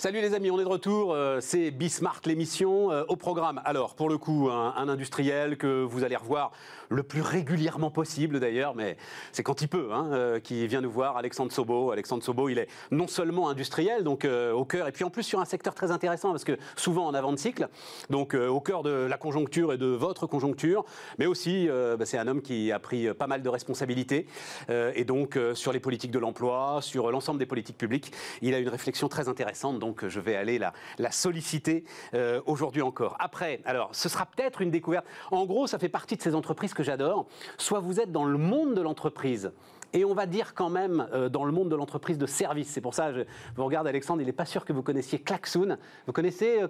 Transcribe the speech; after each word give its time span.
Salut 0.00 0.22
les 0.22 0.32
amis, 0.32 0.50
on 0.50 0.58
est 0.58 0.64
de 0.64 0.68
retour. 0.68 1.12
Euh, 1.12 1.40
c'est 1.42 1.70
Bismart 1.70 2.22
l'émission 2.24 2.90
euh, 2.90 3.04
au 3.08 3.16
programme. 3.16 3.60
Alors, 3.66 3.94
pour 3.94 4.08
le 4.08 4.16
coup, 4.16 4.48
un, 4.48 4.88
industriel 4.88 5.58
que 5.58 5.82
vous 5.82 6.04
allez 6.04 6.16
revoir 6.16 6.52
le 6.88 7.02
plus 7.02 7.20
régulièrement 7.20 7.90
possible 7.90 8.40
d'ailleurs, 8.40 8.74
mais 8.74 8.96
c'est 9.30 9.42
quand 9.42 9.60
il 9.60 9.68
peut, 9.68 9.90
hein, 9.92 10.08
euh, 10.12 10.40
qui 10.40 10.66
vient 10.66 10.80
nous 10.80 10.90
voir, 10.90 11.18
Alexandre 11.18 11.52
Sobo. 11.52 11.90
Alexandre 11.90 12.22
Sobo, 12.22 12.48
il 12.48 12.58
est 12.58 12.68
non 12.90 13.08
seulement 13.08 13.50
industriel, 13.50 14.02
donc 14.02 14.24
au 14.24 14.64
cœur, 14.64 14.88
et 14.88 14.92
puis 14.92 15.04
en 15.04 15.10
plus 15.10 15.22
sur 15.22 15.38
un 15.38 15.44
secteur 15.44 15.74
très 15.74 15.90
intéressant, 15.90 16.30
parce 16.30 16.44
que 16.44 16.56
souvent 16.76 17.06
en 17.06 17.12
avant 17.12 17.32
de 17.32 17.36
cycle, 17.36 17.68
donc 18.08 18.32
au 18.32 18.60
cœur 18.60 18.82
de 18.82 18.90
la 18.90 19.18
conjoncture 19.18 19.74
et 19.74 19.76
de 19.76 19.86
votre 19.86 20.26
conjoncture, 20.26 20.86
mais 21.18 21.26
aussi, 21.26 21.68
bah, 21.68 22.06
c'est 22.06 22.18
un 22.18 22.26
homme 22.26 22.40
qui 22.40 22.72
a 22.72 22.78
pris 22.78 23.12
pas 23.12 23.26
mal 23.26 23.42
de 23.42 23.48
responsabilités, 23.48 24.26
et 24.70 25.04
donc 25.04 25.38
sur 25.54 25.72
les 25.72 25.80
politiques 25.80 26.10
de 26.10 26.18
l'emploi, 26.18 26.78
sur 26.80 27.10
l'ensemble 27.12 27.38
des 27.38 27.46
politiques 27.46 27.78
publiques, 27.78 28.12
il 28.40 28.54
a 28.54 28.58
une 28.58 28.68
réflexion 28.70 29.08
très 29.08 29.28
intéressante. 29.28 29.78
Donc 29.90 30.06
je 30.06 30.20
vais 30.20 30.36
aller 30.36 30.60
la, 30.60 30.72
la 30.98 31.10
solliciter 31.10 31.82
euh, 32.14 32.40
aujourd'hui 32.46 32.80
encore. 32.80 33.16
Après, 33.18 33.60
alors 33.64 33.88
ce 33.92 34.08
sera 34.08 34.24
peut-être 34.24 34.62
une 34.62 34.70
découverte. 34.70 35.04
En 35.32 35.46
gros, 35.46 35.66
ça 35.66 35.80
fait 35.80 35.88
partie 35.88 36.16
de 36.16 36.22
ces 36.22 36.36
entreprises 36.36 36.74
que 36.74 36.84
j'adore. 36.84 37.26
Soit 37.58 37.80
vous 37.80 37.98
êtes 37.98 38.12
dans 38.12 38.24
le 38.24 38.38
monde 38.38 38.74
de 38.74 38.80
l'entreprise, 38.80 39.50
et 39.92 40.04
on 40.04 40.14
va 40.14 40.26
dire 40.26 40.54
quand 40.54 40.70
même 40.70 41.06
euh, 41.12 41.28
dans 41.28 41.44
le 41.44 41.52
monde 41.52 41.68
de 41.68 41.76
l'entreprise 41.76 42.18
de 42.18 42.26
service. 42.26 42.68
C'est 42.68 42.80
pour 42.80 42.94
ça, 42.94 43.12
je 43.12 43.22
vous 43.56 43.64
regarde 43.64 43.86
Alexandre, 43.86 44.22
il 44.22 44.26
n'est 44.26 44.32
pas 44.32 44.44
sûr 44.44 44.64
que 44.64 44.72
vous 44.72 44.82
connaissiez 44.82 45.18
Klaxoon. 45.18 45.76
Vous 46.06 46.12
connaissez 46.12 46.62
euh, 46.62 46.68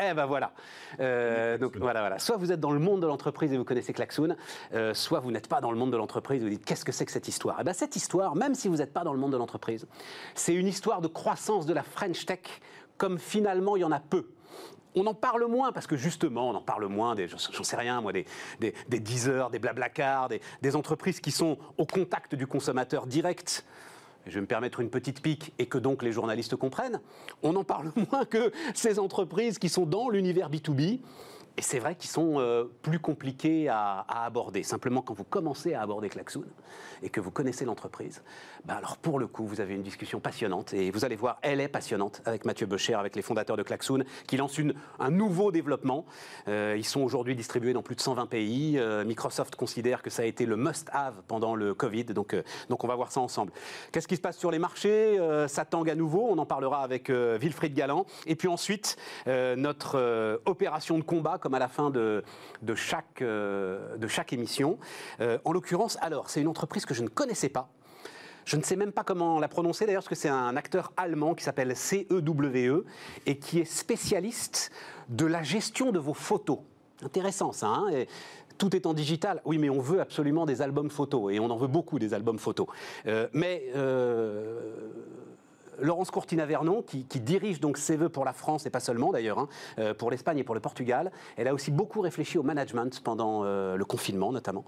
Eh 0.00 0.14
ben 0.14 0.26
voilà. 0.26 0.52
donc 1.58 1.76
voilà, 1.76 2.00
voilà. 2.00 2.18
Soit 2.18 2.36
vous 2.36 2.52
êtes 2.52 2.60
dans 2.60 2.72
le 2.72 2.78
monde 2.78 3.02
de 3.02 3.06
l'entreprise 3.06 3.52
et 3.52 3.58
vous 3.58 3.64
connaissez 3.64 3.92
Klaxoon, 3.92 4.36
soit 4.92 5.20
vous 5.20 5.30
n'êtes 5.30 5.48
pas 5.48 5.60
dans 5.60 5.70
le 5.70 5.76
monde 5.76 5.92
de 5.92 5.96
l'entreprise. 5.96 6.42
Vous 6.42 6.48
dites 6.48 6.64
qu'est-ce 6.64 6.84
que 6.84 6.92
c'est 6.92 7.04
que 7.04 7.12
cette 7.12 7.28
histoire? 7.28 7.58
Eh 7.60 7.64
ben 7.64 7.72
cette 7.72 7.96
histoire, 7.96 8.34
même 8.34 8.54
si 8.54 8.68
vous 8.68 8.76
n'êtes 8.76 8.92
pas 8.92 9.04
dans 9.04 9.12
le 9.12 9.18
monde 9.18 9.32
de 9.32 9.36
l'entreprise, 9.36 9.86
c'est 10.34 10.54
une 10.54 10.66
histoire 10.66 11.00
de 11.00 11.08
croissance 11.08 11.66
de 11.66 11.72
la 11.74 11.82
French 11.82 12.26
Tech 12.26 12.40
comme 12.96 13.18
finalement 13.18 13.76
il 13.76 13.80
y 13.80 13.84
en 13.84 13.92
a 13.92 14.00
peu. 14.00 14.26
On 14.94 15.06
en 15.06 15.14
parle 15.14 15.46
moins 15.46 15.72
parce 15.72 15.86
que 15.86 15.96
justement, 15.96 16.50
on 16.50 16.54
en 16.54 16.60
parle 16.60 16.86
moins 16.86 17.14
des, 17.14 17.28
j'en 17.28 17.64
sais 17.64 17.76
rien 17.76 18.00
moi, 18.00 18.12
des, 18.12 18.26
des, 18.60 18.74
des 18.88 19.00
Deezer, 19.00 19.50
des 19.50 19.58
Blablacar, 19.58 20.28
des, 20.28 20.40
des 20.62 20.76
entreprises 20.76 21.20
qui 21.20 21.30
sont 21.30 21.58
au 21.78 21.86
contact 21.86 22.34
du 22.34 22.46
consommateur 22.46 23.06
direct. 23.06 23.64
Je 24.26 24.34
vais 24.34 24.40
me 24.40 24.46
permettre 24.46 24.80
une 24.80 24.90
petite 24.90 25.20
pique 25.20 25.52
et 25.58 25.66
que 25.66 25.78
donc 25.78 26.02
les 26.02 26.12
journalistes 26.12 26.56
comprennent, 26.56 27.00
on 27.42 27.54
en 27.56 27.64
parle 27.64 27.92
moins 28.10 28.24
que 28.24 28.52
ces 28.74 28.98
entreprises 28.98 29.58
qui 29.58 29.68
sont 29.68 29.84
dans 29.84 30.08
l'univers 30.08 30.50
B2B 30.50 31.00
et 31.56 31.62
c'est 31.62 31.78
vrai 31.78 31.94
qu'ils 31.94 32.10
sont 32.10 32.40
euh, 32.40 32.64
plus 32.82 32.98
compliqués 32.98 33.68
à, 33.68 34.04
aborder. 34.08 34.64
Simplement, 34.64 35.02
quand 35.02 35.14
vous 35.14 35.24
commencez 35.24 35.74
à 35.74 35.82
aborder 35.82 36.08
Klaxoon 36.08 36.44
et 37.02 37.10
que 37.10 37.20
vous 37.20 37.30
connaissez 37.30 37.64
l'entreprise, 37.64 38.22
ben 38.64 38.74
alors 38.74 38.96
pour 38.96 39.20
le 39.20 39.28
coup, 39.28 39.46
vous 39.46 39.60
avez 39.60 39.74
une 39.74 39.82
discussion 39.82 40.18
passionnante. 40.18 40.74
Et 40.74 40.90
vous 40.90 41.04
allez 41.04 41.14
voir, 41.14 41.38
elle 41.42 41.60
est 41.60 41.68
passionnante 41.68 42.22
avec 42.24 42.44
Mathieu 42.44 42.66
Becher, 42.66 42.94
avec 42.94 43.14
les 43.14 43.22
fondateurs 43.22 43.56
de 43.56 43.62
Klaxoon, 43.62 44.02
qui 44.26 44.36
lancent 44.36 44.60
un 44.98 45.10
nouveau 45.10 45.52
développement. 45.52 46.06
Euh, 46.48 46.74
ils 46.76 46.84
sont 46.84 47.02
aujourd'hui 47.02 47.36
distribués 47.36 47.72
dans 47.72 47.82
plus 47.82 47.94
de 47.94 48.00
120 48.00 48.26
pays. 48.26 48.78
Euh, 48.78 49.04
Microsoft 49.04 49.54
considère 49.54 50.02
que 50.02 50.10
ça 50.10 50.22
a 50.22 50.26
été 50.26 50.46
le 50.46 50.56
must-have 50.56 51.22
pendant 51.28 51.54
le 51.54 51.72
Covid. 51.72 52.04
Donc, 52.06 52.34
donc 52.68 52.82
on 52.82 52.88
va 52.88 52.96
voir 52.96 53.12
ça 53.12 53.20
ensemble. 53.20 53.52
Qu'est-ce 53.92 54.08
qui 54.08 54.16
se 54.16 54.20
passe 54.20 54.38
sur 54.38 54.50
les 54.50 54.58
marchés? 54.58 55.18
Ça 55.48 55.64
tangue 55.64 55.90
à 55.90 55.94
nouveau. 55.94 56.26
On 56.30 56.38
en 56.38 56.46
parlera 56.46 56.82
avec 56.82 57.10
Wilfried 57.10 57.74
Galland. 57.74 58.06
Et 58.26 58.34
puis 58.34 58.48
ensuite, 58.48 58.96
notre 59.26 60.40
opération 60.46 60.98
de 60.98 61.04
combat 61.04 61.38
comme 61.44 61.54
à 61.54 61.58
la 61.58 61.68
fin 61.68 61.90
de, 61.90 62.24
euh, 63.20 63.80
chaque 64.08 64.32
émission. 64.32 64.78
Euh, 65.20 65.38
en 65.44 65.52
l'occurrence, 65.52 65.98
alors, 66.00 66.30
c'est 66.30 66.40
une 66.40 66.48
entreprise 66.48 66.86
que 66.86 66.94
je 66.94 67.02
ne 67.02 67.08
connaissais 67.08 67.50
pas. 67.50 67.68
Je 68.46 68.56
ne 68.56 68.62
sais 68.62 68.76
même 68.76 68.92
pas 68.92 69.04
comment 69.04 69.38
la 69.38 69.48
prononcer 69.48 69.84
d'ailleurs, 69.84 70.00
parce 70.00 70.08
que 70.08 70.14
c'est 70.14 70.30
un 70.30 70.56
acteur 70.56 70.92
allemand 70.96 71.34
qui 71.34 71.44
s'appelle 71.44 71.76
CEWE 71.76 72.08
e 72.10 72.84
et 73.26 73.38
qui 73.38 73.60
est 73.60 73.66
spécialiste 73.66 74.72
de 75.10 75.26
la 75.26 75.42
gestion 75.42 75.92
de 75.92 75.98
vos 75.98 76.14
photos. 76.14 76.60
Intéressant 77.02 77.52
ça, 77.52 77.68
hein 77.68 78.06
tout 78.56 78.74
est 78.76 78.86
en 78.86 78.94
digital. 78.94 79.42
Oui, 79.44 79.58
mais 79.58 79.68
on 79.68 79.80
veut 79.80 80.00
absolument 80.00 80.46
des 80.46 80.62
albums 80.62 80.88
photos 80.88 81.32
et 81.32 81.40
on 81.40 81.50
en 81.50 81.56
veut 81.56 81.66
beaucoup 81.66 81.98
des 81.98 82.14
albums 82.14 82.38
photos. 82.38 82.68
Euh, 83.06 83.28
mais 83.32 83.64
Laurence 85.78 86.10
Courtina-Vernon, 86.10 86.82
qui, 86.82 87.04
dirige 87.20 87.60
donc 87.60 87.78
CEVE 87.78 88.08
pour 88.08 88.24
la 88.24 88.32
France 88.32 88.66
et 88.66 88.70
pas 88.70 88.80
seulement 88.80 89.12
d'ailleurs, 89.12 89.38
hein, 89.38 89.48
euh, 89.78 89.94
pour 89.94 90.10
l'Espagne 90.10 90.38
et 90.38 90.44
pour 90.44 90.54
le 90.54 90.60
Portugal, 90.60 91.10
elle 91.36 91.48
a 91.48 91.54
aussi 91.54 91.70
beaucoup 91.70 92.00
réfléchi 92.00 92.38
au 92.38 92.42
management 92.42 93.00
pendant 93.02 93.44
euh, 93.44 93.76
le 93.76 93.84
confinement 93.84 94.32
notamment. 94.32 94.64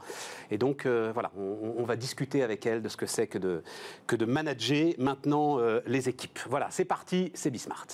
Et 0.50 0.58
donc 0.58 0.86
euh, 0.86 1.10
voilà, 1.12 1.30
on, 1.36 1.84
va 1.84 1.96
discuter 1.96 2.42
avec 2.42 2.66
elle 2.66 2.82
de 2.82 2.88
ce 2.88 2.96
que 2.96 3.06
c'est 3.06 3.26
que 3.26 3.38
de, 3.38 3.62
que 4.06 4.16
de 4.16 4.24
manager 4.24 4.94
maintenant 4.98 5.58
les 5.86 6.08
équipes. 6.08 6.40
Voilà, 6.48 6.68
c'est 6.70 6.84
parti, 6.84 7.30
c'est 7.34 7.50
Bismart. 7.50 7.86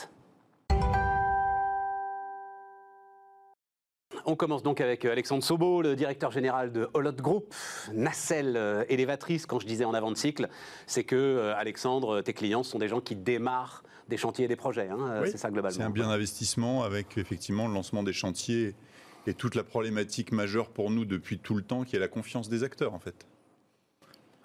On 4.27 4.37
commence 4.37 4.63
donc 4.63 4.81
avec 4.81 5.05
euh, 5.05 5.13
Alexandre 5.13 5.43
Sobo, 5.43 5.83
le 5.83 5.97
directeur 5.97 6.31
général 6.31 6.73
de 6.73 6.89
Holot 6.95 7.13
Group, 7.13 7.55
nacelle 7.93 8.57
euh, 8.57 8.85
élévatrice. 8.89 9.47
Quand 9.47 9.59
je 9.59 9.67
disais 9.67 9.85
en 9.85 9.95
avant 9.95 10.11
de 10.11 10.17
cycle, 10.17 10.49
c'est 10.87 11.05
que, 11.05 11.17
euh, 11.17 11.57
Alexandre, 11.57 12.21
tes 12.21 12.33
clients 12.33 12.63
sont 12.63 12.79
des 12.79 12.89
gens 12.89 13.01
qui 13.01 13.17
démarrent 13.17 13.83
des 14.09 14.17
chantiers 14.17 14.45
et 14.45 14.49
des 14.49 14.57
projets. 14.57 14.89
Hein, 14.89 15.23
c'est 15.27 15.39
ça 15.39 15.51
globalement. 15.51 15.77
C'est 15.77 15.85
un 15.85 15.91
bien 15.91 16.09
d'investissement 16.09 16.83
avec 16.83 17.19
effectivement 17.19 17.69
le 17.69 17.75
lancement 17.75 18.03
des 18.03 18.13
chantiers 18.13 18.75
et 19.27 19.35
toute 19.35 19.55
la 19.55 19.63
problématique 19.63 20.33
majeure 20.33 20.69
pour 20.69 20.91
nous 20.91 21.05
depuis 21.05 21.39
tout 21.39 21.55
le 21.55 21.63
temps 21.63 21.85
qui 21.85 21.97
est 21.97 22.01
la 22.01 22.09
confiance 22.09 22.49
des 22.49 22.65
acteurs 22.65 22.95
en 22.95 22.99
fait. 22.99 23.27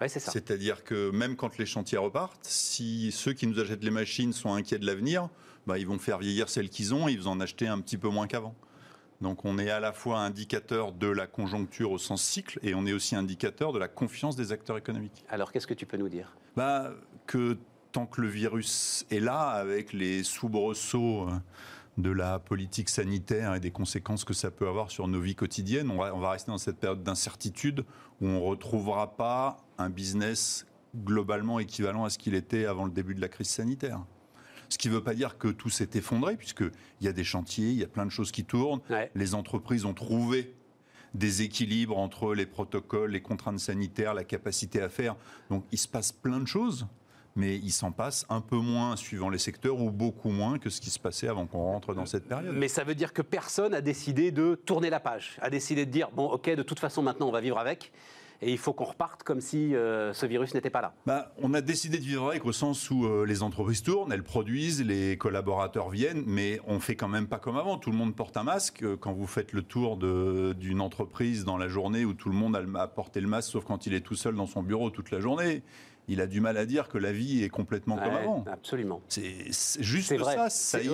Ouais, 0.00 0.08
c'est 0.08 0.20
ça. 0.20 0.30
C'est-à-dire 0.30 0.84
que 0.84 1.10
même 1.10 1.34
quand 1.34 1.58
les 1.58 1.66
chantiers 1.66 1.98
repartent, 1.98 2.44
si 2.44 3.10
ceux 3.10 3.32
qui 3.32 3.48
nous 3.48 3.58
achètent 3.58 3.82
les 3.82 3.90
machines 3.90 4.32
sont 4.32 4.54
inquiets 4.54 4.78
de 4.78 4.86
l'avenir, 4.86 5.28
bah, 5.66 5.76
ils 5.76 5.86
vont 5.86 5.98
faire 5.98 6.18
vieillir 6.18 6.48
celles 6.48 6.70
qu'ils 6.70 6.94
ont 6.94 7.08
et 7.08 7.12
ils 7.12 7.20
vont 7.20 7.32
en 7.32 7.40
acheter 7.40 7.66
un 7.66 7.80
petit 7.80 7.98
peu 7.98 8.08
moins 8.08 8.28
qu'avant. 8.28 8.54
Donc 9.20 9.44
on 9.44 9.58
est 9.58 9.70
à 9.70 9.80
la 9.80 9.92
fois 9.92 10.20
indicateur 10.20 10.92
de 10.92 11.08
la 11.08 11.26
conjoncture 11.26 11.90
au 11.90 11.98
sens 11.98 12.22
cycle 12.22 12.58
et 12.62 12.74
on 12.74 12.86
est 12.86 12.92
aussi 12.92 13.16
indicateur 13.16 13.72
de 13.72 13.78
la 13.78 13.88
confiance 13.88 14.36
des 14.36 14.52
acteurs 14.52 14.78
économiques. 14.78 15.24
Alors 15.28 15.50
qu'est-ce 15.50 15.66
que 15.66 15.74
tu 15.74 15.86
peux 15.86 15.96
nous 15.96 16.08
dire? 16.08 16.36
Bah, 16.56 16.92
Que 17.26 17.58
tant 17.90 18.06
que 18.06 18.20
le 18.20 18.28
virus 18.28 19.06
est 19.10 19.20
là, 19.20 19.48
avec 19.48 19.92
les 19.92 20.22
soubresauts 20.22 21.28
euh, 21.28 21.32
de 21.96 22.10
la 22.10 22.38
politique 22.38 22.88
sanitaire 22.88 23.54
et 23.54 23.60
des 23.60 23.72
conséquences 23.72 24.24
que 24.24 24.34
ça 24.34 24.52
peut 24.52 24.68
avoir 24.68 24.90
sur 24.90 25.08
nos 25.08 25.20
vies 25.20 25.34
quotidiennes, 25.34 25.90
on 25.90 25.96
va, 25.96 26.14
on 26.14 26.20
va 26.20 26.30
rester 26.30 26.52
dans 26.52 26.58
cette 26.58 26.78
période 26.78 27.02
d'incertitude 27.02 27.84
où 28.20 28.26
on 28.26 28.40
ne 28.40 28.46
retrouvera 28.46 29.16
pas 29.16 29.56
un 29.78 29.90
business 29.90 30.64
globalement 30.94 31.58
équivalent 31.58 32.04
à 32.04 32.10
ce 32.10 32.18
qu'il 32.18 32.34
était 32.34 32.66
avant 32.66 32.84
le 32.84 32.92
début 32.92 33.14
de 33.14 33.20
la 33.20 33.28
crise 33.28 33.48
sanitaire. 33.48 34.00
Ce 34.68 34.78
qui 34.78 34.88
ne 34.88 34.94
veut 34.94 35.02
pas 35.02 35.14
dire 35.14 35.38
que 35.38 35.48
tout 35.48 35.70
s'est 35.70 35.90
effondré, 35.94 36.36
puisqu'il 36.36 36.70
y 37.00 37.08
a 37.08 37.12
des 37.12 37.24
chantiers, 37.24 37.70
il 37.70 37.78
y 37.78 37.84
a 37.84 37.88
plein 37.88 38.06
de 38.06 38.10
choses 38.10 38.30
qui 38.30 38.44
tournent. 38.44 38.80
Les 39.14 39.34
entreprises 39.34 39.84
ont 39.84 39.94
trouvé 39.94 40.54
des 41.14 41.42
équilibres 41.42 41.96
entre 41.96 42.34
les 42.34 42.46
protocoles, 42.46 43.12
les 43.12 43.22
contraintes 43.22 43.60
sanitaires, 43.60 44.14
la 44.14 44.24
capacité 44.24 44.82
à 44.82 44.88
faire. 44.88 45.16
Donc 45.50 45.64
il 45.72 45.78
se 45.78 45.88
passe 45.88 46.12
plein 46.12 46.38
de 46.38 46.46
choses, 46.46 46.86
mais 47.34 47.56
il 47.56 47.70
s'en 47.70 47.92
passe 47.92 48.26
un 48.28 48.40
peu 48.40 48.56
moins 48.56 48.96
suivant 48.96 49.30
les 49.30 49.38
secteurs 49.38 49.80
ou 49.80 49.90
beaucoup 49.90 50.30
moins 50.30 50.58
que 50.58 50.70
ce 50.70 50.80
qui 50.80 50.90
se 50.90 50.98
passait 50.98 51.28
avant 51.28 51.46
qu'on 51.46 51.62
rentre 51.62 51.94
dans 51.94 52.04
cette 52.04 52.28
période. 52.28 52.54
Mais 52.54 52.68
ça 52.68 52.84
veut 52.84 52.94
dire 52.94 53.12
que 53.12 53.22
personne 53.22 53.74
a 53.74 53.80
décidé 53.80 54.32
de 54.32 54.54
tourner 54.54 54.90
la 54.90 55.00
page, 55.00 55.38
a 55.40 55.48
décidé 55.48 55.86
de 55.86 55.90
dire, 55.90 56.10
bon 56.10 56.26
ok, 56.26 56.50
de 56.50 56.62
toute 56.62 56.80
façon 56.80 57.00
maintenant 57.00 57.28
on 57.28 57.32
va 57.32 57.40
vivre 57.40 57.58
avec 57.58 57.92
et 58.40 58.52
il 58.52 58.58
faut 58.58 58.72
qu'on 58.72 58.84
reparte 58.84 59.22
comme 59.24 59.40
si 59.40 59.74
euh, 59.74 60.12
ce 60.12 60.26
virus 60.26 60.54
n'était 60.54 60.70
pas 60.70 60.80
là. 60.80 60.94
Bah, 61.06 61.32
on 61.38 61.54
a 61.54 61.60
décidé 61.60 61.98
de 61.98 62.04
vivre 62.04 62.28
avec 62.28 62.44
au 62.44 62.52
sens 62.52 62.90
où 62.90 63.04
euh, 63.04 63.24
les 63.26 63.42
entreprises 63.42 63.82
tournent, 63.82 64.12
elles 64.12 64.22
produisent, 64.22 64.84
les 64.84 65.16
collaborateurs 65.16 65.90
viennent, 65.90 66.22
mais 66.26 66.60
on 66.66 66.78
fait 66.78 66.94
quand 66.94 67.08
même 67.08 67.26
pas 67.26 67.38
comme 67.38 67.56
avant. 67.56 67.78
Tout 67.78 67.90
le 67.90 67.96
monde 67.96 68.14
porte 68.14 68.36
un 68.36 68.44
masque. 68.44 68.82
Euh, 68.82 68.96
quand 68.96 69.12
vous 69.12 69.26
faites 69.26 69.52
le 69.52 69.62
tour 69.62 69.96
d'une 69.98 70.80
entreprise 70.80 71.44
dans 71.44 71.56
la 71.56 71.68
journée 71.68 72.04
où 72.04 72.14
tout 72.14 72.28
le 72.28 72.34
monde 72.34 72.56
a 72.56 72.86
porté 72.88 73.20
le 73.20 73.28
masque, 73.28 73.50
sauf 73.50 73.64
quand 73.64 73.86
il 73.86 73.94
est 73.94 74.00
tout 74.00 74.14
seul 74.14 74.34
dans 74.34 74.46
son 74.46 74.62
bureau 74.62 74.90
toute 74.90 75.10
la 75.10 75.20
journée, 75.20 75.62
il 76.08 76.22
a 76.22 76.26
du 76.26 76.40
mal 76.40 76.56
à 76.56 76.64
dire 76.64 76.88
que 76.88 76.96
la 76.96 77.12
vie 77.12 77.44
est 77.44 77.50
complètement 77.50 77.96
comme 77.96 78.14
avant. 78.14 78.44
Absolument. 78.50 79.02
C'est 79.08 79.52
juste 79.80 80.16
ça. 80.22 80.48
C'est 80.48 80.84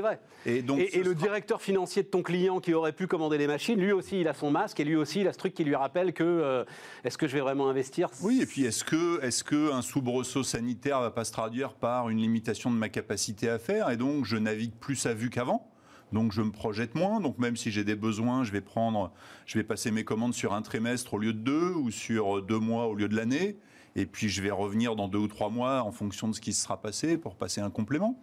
vrai. 0.00 0.20
Et, 0.46 0.62
donc, 0.62 0.80
et, 0.80 1.02
le 1.02 1.14
directeur 1.14 1.62
financier 1.62 2.02
de 2.02 2.08
ton 2.08 2.22
client 2.22 2.60
qui 2.60 2.74
aurait 2.74 2.92
pu 2.92 3.06
commander 3.06 3.38
les 3.38 3.46
machines, 3.46 3.80
lui 3.80 3.92
aussi, 3.92 4.20
il 4.20 4.28
a 4.28 4.34
son 4.34 4.50
masque 4.50 4.80
et 4.80 4.84
lui 4.84 4.96
aussi, 4.96 5.20
il 5.20 5.28
a 5.28 5.32
ce 5.32 5.38
truc 5.38 5.54
qui 5.54 5.64
lui 5.64 5.76
rappelle 5.76 6.12
que 6.12 6.24
euh, 6.24 6.64
est-ce 7.04 7.16
que 7.16 7.28
je 7.28 7.34
vais 7.34 7.40
vraiment 7.40 7.68
investir 7.68 8.08
Oui, 8.20 8.40
et 8.42 8.46
puis 8.46 8.64
est-ce 8.64 8.84
que, 8.84 9.22
est 9.22 9.42
que 9.44 9.72
un 9.72 9.82
soubresaut 9.82 10.42
sanitaire 10.42 11.00
va 11.00 11.10
pas 11.10 11.24
se 11.24 11.32
traduire 11.32 11.74
par 11.74 12.08
une 12.08 12.18
limitation 12.18 12.70
de 12.70 12.76
ma 12.76 12.88
capacité 12.88 13.48
à 13.48 13.58
faire 13.58 13.90
et 13.90 13.96
donc 13.96 14.24
je 14.24 14.36
navigue 14.36 14.74
plus 14.74 15.06
à 15.06 15.14
vue 15.14 15.30
qu'avant? 15.30 15.70
Donc 16.12 16.32
je 16.32 16.42
me 16.42 16.50
projette 16.50 16.94
moins. 16.94 17.20
Donc 17.20 17.38
même 17.38 17.56
si 17.56 17.70
j'ai 17.70 17.84
des 17.84 17.96
besoins, 17.96 18.44
je 18.44 18.52
vais 18.52 18.60
prendre, 18.60 19.12
je 19.46 19.58
vais 19.58 19.64
passer 19.64 19.90
mes 19.90 20.04
commandes 20.04 20.34
sur 20.34 20.52
un 20.52 20.62
trimestre 20.62 21.14
au 21.14 21.18
lieu 21.18 21.32
de 21.32 21.38
deux 21.38 21.72
ou 21.72 21.90
sur 21.90 22.42
deux 22.42 22.58
mois 22.58 22.86
au 22.86 22.94
lieu 22.94 23.08
de 23.08 23.16
l'année 23.16 23.56
et 23.96 24.06
puis 24.06 24.28
je 24.28 24.42
vais 24.42 24.50
revenir 24.50 24.96
dans 24.96 25.08
deux 25.08 25.18
ou 25.18 25.28
trois 25.28 25.50
mois 25.50 25.82
en 25.82 25.92
fonction 25.92 26.28
de 26.28 26.34
ce 26.34 26.40
qui 26.40 26.52
sera 26.52 26.80
passé 26.80 27.16
pour 27.16 27.36
passer 27.36 27.60
un 27.60 27.70
complément. 27.70 28.18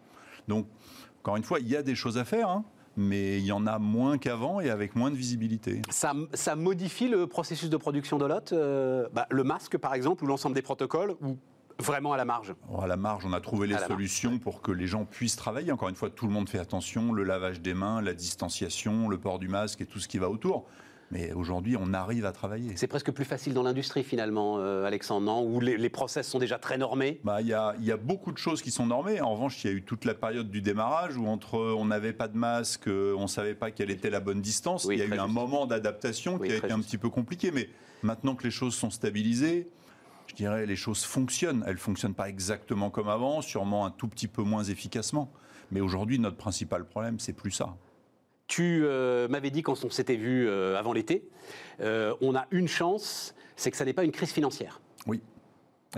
Donc 0.47 0.68
Encore 1.21 1.38
une 1.38 1.44
fois, 1.44 1.59
il 1.59 1.68
y 1.68 1.75
a 1.75 1.83
des 1.83 1.95
choses 1.95 2.18
à 2.18 2.25
faire. 2.25 2.50
Hein, 2.50 2.65
mais 2.97 3.38
il 3.38 3.45
y 3.45 3.53
en 3.53 3.68
a 3.68 3.79
moins 3.79 4.18
qu'avant 4.18 4.59
et 4.59 4.69
avec 4.69 4.97
moins 4.97 5.12
de 5.12 5.15
visibilité. 5.15 5.81
Ça, 5.89 6.13
ça 6.33 6.57
modifie 6.57 7.07
le 7.07 7.25
processus 7.25 7.69
de 7.69 7.77
production 7.77 8.18
de 8.18 8.25
lot 8.25 8.51
euh, 8.51 9.07
bah, 9.13 9.27
Le 9.29 9.45
masque, 9.45 9.77
par 9.77 9.94
exemple, 9.94 10.25
ou 10.25 10.27
l'ensemble 10.27 10.56
des 10.56 10.62
protocoles 10.62 11.15
ou 11.21 11.38
Vraiment 11.79 12.13
à 12.13 12.17
la 12.17 12.25
marge? 12.25 12.53
À 12.79 12.85
la 12.85 12.95
marge, 12.95 13.25
on 13.25 13.33
a 13.33 13.41
trouvé 13.41 13.65
les 13.65 13.77
solutions 13.77 14.38
pour 14.38 14.62
que 14.62 14.71
les 14.71 14.85
gens 14.85 15.06
puissent 15.06 15.35
travailler. 15.35 15.71
Encore 15.71 15.89
une 15.89 15.95
fois, 15.95 16.12
tout 16.12 16.27
le 16.27 16.31
monde 16.31 16.47
fait 16.47 16.59
attention, 16.59 17.12
le 17.12 17.24
lavage 17.24 17.59
des 17.62 17.74
mains, 17.74 18.01
la 18.01 18.13
distanciation, 18.13 19.09
le 19.09 19.17
port 19.17 19.39
du 19.39 19.47
masque 19.47 19.81
et 19.81 19.85
tout 19.85 20.00
ce 20.00 20.07
qui 20.07 20.19
va 20.19 20.29
autour. 20.29 20.67
Mais 21.12 21.34
aujourd'hui, 21.34 21.75
on 21.78 21.94
arrive 21.94 22.25
à 22.25 22.31
travailler. 22.31 22.72
C'est 22.75 22.88
presque 22.88 23.12
plus 23.12 23.25
facile 23.25 23.54
dans 23.54 23.63
l'industrie 23.63 24.04
finalement, 24.04 24.60
euh, 24.60 24.86
Alexandre, 24.86 25.25
non? 25.25 25.44
Où 25.44 25.60
les, 25.60 25.90
process 25.90 26.25
sont 26.25 26.40
déjà 26.40 26.58
très 26.58 26.78
normés? 26.78 27.19
Bah, 27.25 27.42
Il 27.42 27.48
y, 27.48 27.54
a, 27.54 27.75
y, 27.81 27.92
a, 27.92 27.98
beaucoup 27.98 28.31
de 28.31 28.38
choses 28.38 28.62
qui 28.62 28.72
sont 28.72 28.86
normées. 28.86 29.19
En 29.19 29.34
revanche, 29.34 29.63
il 29.63 29.68
y 29.69 29.74
a 29.74 29.75
eu 29.75 29.84
toute 29.84 30.06
la 30.06 30.13
période 30.13 30.50
du 30.50 30.62
démarrage 30.62 31.18
où 31.18 31.28
entre 31.28 31.58
on 31.58 31.86
n'avait 31.86 32.13
pas 32.13 32.30
de 32.30 32.38
masque, 32.38 32.88
on 32.88 33.24
ne 33.24 33.28
savait 33.28 33.56
pas 33.56 33.72
quelle 33.72 33.92
était 33.92 34.10
la 34.10 34.22
bonne 34.22 34.42
distance. 34.42 34.88
il 34.90 34.98
y 34.98 35.02
a 35.02 35.06
eu 35.06 35.18
un 35.18 35.28
moment 35.28 35.66
d'adaptation 35.66 36.40
qui 36.40 36.52
a 36.52 36.56
été 36.56 36.72
un 36.72 36.80
petit 36.80 36.98
peu 36.98 37.10
compliqué. 37.10 37.52
Mais 37.52 37.69
maintenant 38.04 38.36
que 38.36 38.46
les 38.46 38.52
choses 38.52 38.74
sont 38.74 38.90
stabilisées, 38.90 39.69
je 40.28 40.36
dirais 40.36 40.66
les 40.66 40.78
choses 40.78 41.04
fonctionnent. 41.04 41.63
Elles 41.68 41.74
ne 41.74 41.80
fonctionnent 41.80 42.13
pas 42.13 42.30
exactement 42.30 42.90
comme 42.90 43.10
avant, 43.10 43.42
sûrement 43.42 43.86
un 43.86 43.92
tout 43.92 44.08
petit 44.08 44.30
peu 44.30 44.44
moins 44.44 44.63
efficacement. 44.63 45.30
Mais 45.72 45.81
aujourd'hui, 45.81 46.19
notre 46.19 46.38
principal 46.38 46.86
problème, 46.86 47.19
c'est 47.19 47.34
plus 47.34 47.52
ça. 47.52 47.75
Tu 48.51 48.81
euh, 48.83 49.30
m'avais 49.30 49.50
dit 49.50 49.63
quand 49.63 49.81
on 49.86 49.89
s'était 49.89 50.18
vu 50.18 50.45
euh, 50.45 50.77
avant 50.77 50.92
l'été, 50.92 51.24
euh, 51.80 52.13
on 52.19 52.36
a 52.36 52.48
une 52.51 52.68
chance, 52.68 53.33
c'est 53.56 53.71
que 53.71 53.77
ça 53.77 53.86
n'est 53.86 53.94
pas 53.94 54.03
une 54.03 54.12
crise 54.12 54.33
financière. 54.33 54.81
Oui, 55.07 55.21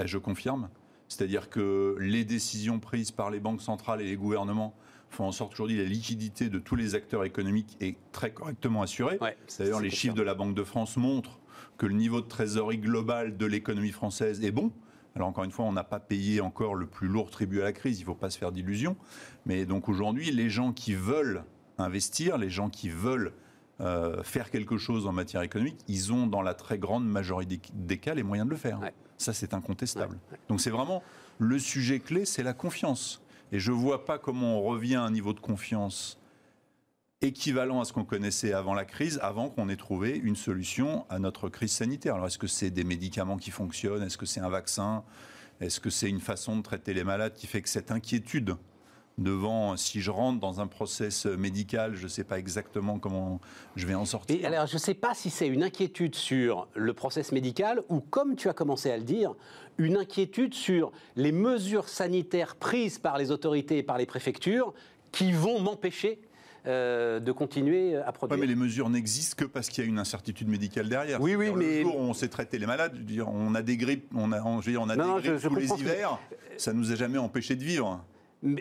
je 0.06 0.20
confirme. 0.20 0.70
C'est-à-dire 1.08 1.50
que 1.50 1.96
les 2.00 2.24
décisions 2.24 2.80
prises 2.80 3.10
par 3.10 3.32
les 3.32 3.40
banques 3.40 3.64
centrales 3.64 4.02
et 4.02 4.06
les 4.06 4.16
gouvernements 4.16 4.76
font 5.10 5.26
en 5.26 5.32
sorte 5.32 5.54
qu'aujourd'hui 5.54 5.80
la 5.80 5.86
liquidité 5.86 6.50
de 6.50 6.60
tous 6.60 6.76
les 6.76 6.94
acteurs 6.94 7.24
économiques 7.24 7.76
est 7.82 7.98
très 8.12 8.32
correctement 8.32 8.84
assurée. 8.84 9.18
D'ailleurs, 9.58 9.80
les 9.80 9.90
chiffres 9.90 10.14
de 10.14 10.22
la 10.22 10.36
Banque 10.36 10.54
de 10.54 10.64
France 10.64 10.96
montrent 10.96 11.40
que 11.80 11.88
le 11.88 11.96
niveau 11.96 12.22
de 12.22 12.28
trésorerie 12.28 12.78
global 12.78 13.36
de 13.36 13.48
l'économie 13.48 13.92
française 13.92 14.44
est 14.44 14.52
bon. 14.52 14.72
Alors 15.16 15.28
encore 15.28 15.44
une 15.44 15.52
fois, 15.52 15.66
on 15.66 15.74
n'a 15.74 15.84
pas 15.84 16.00
payé 16.00 16.40
encore 16.40 16.76
le 16.76 16.86
plus 16.86 17.08
lourd 17.08 17.32
tribut 17.32 17.62
à 17.62 17.64
la 17.64 17.74
crise, 17.74 17.98
il 17.98 18.04
ne 18.04 18.06
faut 18.06 18.14
pas 18.14 18.30
se 18.30 18.38
faire 18.38 18.52
d'illusions. 18.52 18.96
Mais 19.48 19.66
donc 19.66 19.90
aujourd'hui, 19.90 20.30
les 20.30 20.52
gens 20.52 20.72
qui 20.72 20.94
veulent 20.94 21.44
investir, 21.78 22.38
les 22.38 22.50
gens 22.50 22.70
qui 22.70 22.90
veulent 22.90 23.34
euh, 23.82 24.22
faire 24.24 24.52
quelque 24.52 24.78
chose 24.78 25.08
en 25.08 25.12
matière 25.12 25.42
économique, 25.42 25.80
ils 25.88 26.14
ont 26.14 26.28
dans 26.28 26.42
la 26.42 26.54
très 26.54 26.78
grande 26.78 27.08
majorité 27.08 27.60
des 27.74 27.98
cas 27.98 28.14
les 28.14 28.24
moyens 28.24 28.48
de 28.48 28.52
le 28.52 28.58
faire. 28.58 28.80
Ça, 29.18 29.34
c'est 29.34 29.54
incontestable. 29.54 30.20
Donc 30.48 30.62
c'est 30.62 30.70
vraiment 30.70 31.02
le 31.40 31.58
sujet 31.60 32.00
clé, 32.00 32.26
c'est 32.26 32.44
la 32.44 32.54
confiance. 32.54 33.22
Et 33.52 33.60
je 33.60 33.72
ne 33.72 33.78
vois 33.78 34.06
pas 34.06 34.18
comment 34.18 34.60
on 34.60 34.64
revient 34.64 34.96
à 34.96 35.04
un 35.04 35.12
niveau 35.12 35.34
de 35.34 35.40
confiance 35.40 36.20
équivalent 37.22 37.82
à 37.82 37.86
ce 37.86 37.94
qu'on 37.94 38.04
connaissait 38.04 38.54
avant 38.54 38.74
la 38.74 38.86
crise, 38.86 39.20
avant 39.22 39.50
qu'on 39.50 39.70
ait 39.70 39.78
trouvé 39.78 40.18
une 40.18 40.36
solution 40.36 41.06
à 41.10 41.20
notre 41.20 41.50
crise 41.50 41.72
sanitaire. 41.72 42.16
Alors 42.16 42.28
est-ce 42.28 42.38
que 42.38 42.48
c'est 42.48 42.70
des 42.70 42.84
médicaments 42.84 43.38
qui 43.38 43.52
fonctionnent? 43.52 44.04
Est-ce 44.04 44.18
que 44.18 44.26
c'est 44.26 44.42
un 44.42 44.50
vaccin? 44.50 45.04
Est-ce 45.62 45.80
que 45.80 45.90
c'est 45.90 46.10
une 46.10 46.20
façon 46.20 46.58
de 46.58 46.62
traiter 46.62 46.94
les 46.94 47.04
malades 47.04 47.34
qui 47.34 47.48
fait 47.48 47.62
que 47.62 47.70
cette 47.70 47.92
inquiétude 47.92 48.56
devant, 49.18 49.78
si 49.78 50.02
je 50.02 50.12
rentre 50.12 50.40
dans 50.40 50.60
un 50.60 50.68
process 50.68 51.26
médical, 51.26 51.96
je 51.96 52.04
ne 52.04 52.08
sais 52.08 52.24
pas 52.24 52.40
exactement 52.40 53.00
comment 53.00 53.40
je 53.76 53.86
vais 53.86 53.94
en 53.94 54.06
sortir. 54.06 54.40
Et 54.40 54.46
alors, 54.46 54.68
je 54.68 54.76
ne 54.76 54.80
sais 54.80 54.94
pas 54.94 55.14
si 55.14 55.30
c'est 55.30 55.48
une 55.48 55.64
inquiétude 55.64 56.16
sur 56.16 56.68
le 56.74 56.94
process 56.94 57.32
médical 57.32 57.84
ou, 57.90 58.00
comme 58.00 58.36
tu 58.36 58.50
as 58.50 58.54
commencé 58.54 58.92
à 58.92 58.98
le 58.98 59.04
dire, 59.04 59.36
une 59.78 59.98
inquiétude 59.98 60.54
sur 60.54 60.92
les 61.16 61.32
mesures 61.32 61.90
sanitaires 61.90 62.56
prises 62.56 63.00
par 63.00 63.18
les 63.18 63.32
autorités 63.32 63.80
et 63.80 63.84
par 63.84 63.98
les 63.98 64.06
préfectures 64.06 64.74
qui 65.12 65.32
vont 65.32 65.60
m'empêcher 65.60 66.20
euh, 66.66 67.20
de 67.20 67.32
continuer 67.34 67.98
à 67.98 68.12
produire. 68.14 68.40
mais 68.40 68.48
les 68.48 68.56
mesures 68.56 68.90
n'existent 68.90 69.36
que 69.38 69.46
parce 69.46 69.68
qu'il 69.68 69.84
y 69.84 69.88
a 69.88 69.90
une 69.90 70.00
incertitude 70.00 70.48
médicale 70.48 70.88
derrière. 70.88 71.22
Oui, 71.22 71.36
oui, 71.36 71.52
mais. 71.54 71.80
Le 71.80 71.82
jour 71.84 71.98
où 71.98 72.04
on 72.04 72.14
sait 72.14 72.30
traiter 72.30 72.58
les 72.58 72.66
malades, 72.66 72.98
dire, 73.04 73.28
on 73.28 73.54
a 73.54 73.62
des 73.62 73.76
grippes, 73.76 74.10
on 74.16 74.32
a, 74.32 74.42
on 74.42 74.60
a 74.90 74.96
des 74.96 75.22
grippes 75.22 75.42
tous 75.42 75.56
les 75.56 75.72
hivers, 75.74 76.20
ça 76.58 76.72
ne 76.72 76.80
nous 76.80 76.92
a 76.92 76.96
jamais 76.96 77.18
empêché 77.18 77.56
de 77.56 77.64
vivre. 77.64 78.04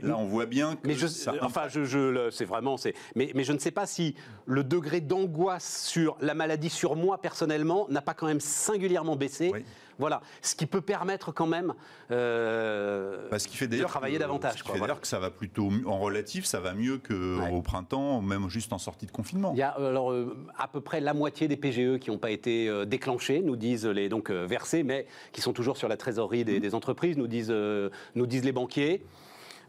Là, 0.02 0.16
on 0.16 0.26
voit 0.26 0.46
bien 0.46 0.76
que. 0.76 0.86
Mais 0.86 0.94
je, 0.94 1.06
enfin, 1.40 1.68
je, 1.68 2.28
c'est 2.30 2.44
vraiment. 2.44 2.76
Mais, 3.16 3.32
mais, 3.34 3.44
je 3.44 3.52
ne 3.52 3.58
sais 3.58 3.70
pas 3.70 3.86
si 3.86 4.14
le 4.46 4.62
degré 4.62 5.00
d'angoisse 5.00 5.86
sur 5.86 6.16
la 6.20 6.34
maladie 6.34 6.70
sur 6.70 6.94
moi 6.96 7.20
personnellement 7.20 7.86
n'a 7.88 8.02
pas 8.02 8.14
quand 8.14 8.26
même 8.26 8.40
singulièrement 8.40 9.16
baissé. 9.16 9.52
Voilà, 9.98 10.22
ce 10.40 10.54
qui 10.54 10.66
peut 10.66 10.80
permettre 10.80 11.32
quand 11.32 11.46
même 11.46 11.74
euh, 12.10 13.28
bah, 13.30 13.38
fait 13.38 13.68
de 13.68 13.82
travailler 13.84 14.18
davantage. 14.18 14.58
Ce 14.58 14.62
qui 14.62 14.70
fait 14.70 14.80
d'ailleurs 14.80 15.00
que 15.00 15.06
ça 15.06 15.18
va 15.18 15.30
plutôt 15.30 15.70
en 15.86 15.98
relatif, 15.98 16.44
ça 16.44 16.60
va 16.60 16.74
mieux 16.74 16.98
qu'au 16.98 17.62
printemps, 17.62 18.20
même 18.20 18.48
juste 18.48 18.72
en 18.72 18.78
sortie 18.78 19.06
de 19.06 19.12
confinement. 19.12 19.52
Il 19.54 19.58
y 19.58 19.62
a 19.62 19.68
alors 19.68 20.10
euh, 20.10 20.36
à 20.58 20.66
peu 20.66 20.80
près 20.80 21.00
la 21.00 21.14
moitié 21.14 21.46
des 21.46 21.56
PGE 21.56 21.98
qui 21.98 22.10
n'ont 22.10 22.18
pas 22.18 22.30
été 22.30 22.68
euh, 22.68 22.84
déclenchés, 22.84 23.42
nous 23.42 23.56
disent 23.56 23.86
les 23.86 24.08
donc 24.08 24.30
versés, 24.30 24.82
mais 24.82 25.06
qui 25.32 25.40
sont 25.40 25.52
toujours 25.52 25.76
sur 25.76 25.88
la 25.88 25.96
trésorerie 25.96 26.44
des, 26.44 26.58
mmh. 26.58 26.62
des 26.62 26.74
entreprises, 26.74 27.16
nous 27.16 27.26
disent 27.26 27.54
nous 28.14 28.26
disent 28.26 28.44
les 28.44 28.52
banquiers. 28.52 29.04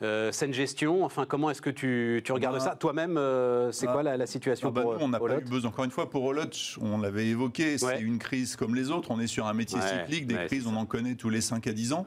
Euh, 0.03 0.31
saine 0.31 0.53
gestion. 0.53 1.05
Enfin, 1.05 1.25
comment 1.25 1.49
est-ce 1.49 1.61
que 1.61 1.69
tu, 1.69 2.21
regardes 2.29 2.57
bah, 2.57 2.63
ça 2.63 2.75
Toi-même, 2.75 3.17
euh, 3.17 3.71
c'est 3.71 3.87
quoi 3.87 4.03
la, 4.03 4.25
situation 4.25 4.69
ah 4.69 4.71
bah 4.71 4.83
On 4.99 5.07
n'a 5.07 5.19
pas 5.19 5.39
eu 5.39 5.43
besoin. 5.43 5.69
Encore 5.69 5.85
une 5.85 5.91
fois, 5.91 6.09
pour 6.09 6.23
Olot, 6.23 6.43
on 6.81 6.99
l'avait 6.99 7.27
évoqué, 7.27 7.77
c'est 7.77 8.01
une 8.01 8.17
crise 8.17 8.55
comme 8.55 8.75
les 8.75 8.91
autres. 8.91 9.11
On 9.11 9.19
est 9.19 9.27
sur 9.27 9.47
un 9.47 9.53
métier 9.53 9.79
cyclique. 9.81 10.27
Des 10.27 10.45
crises, 10.45 10.67
on 10.67 10.75
en 10.75 10.85
connaît 10.85 11.15
tous 11.15 11.29
les 11.29 11.41
5 11.41 11.65
à 11.67 11.73
10 11.73 11.93
ans. 11.93 12.05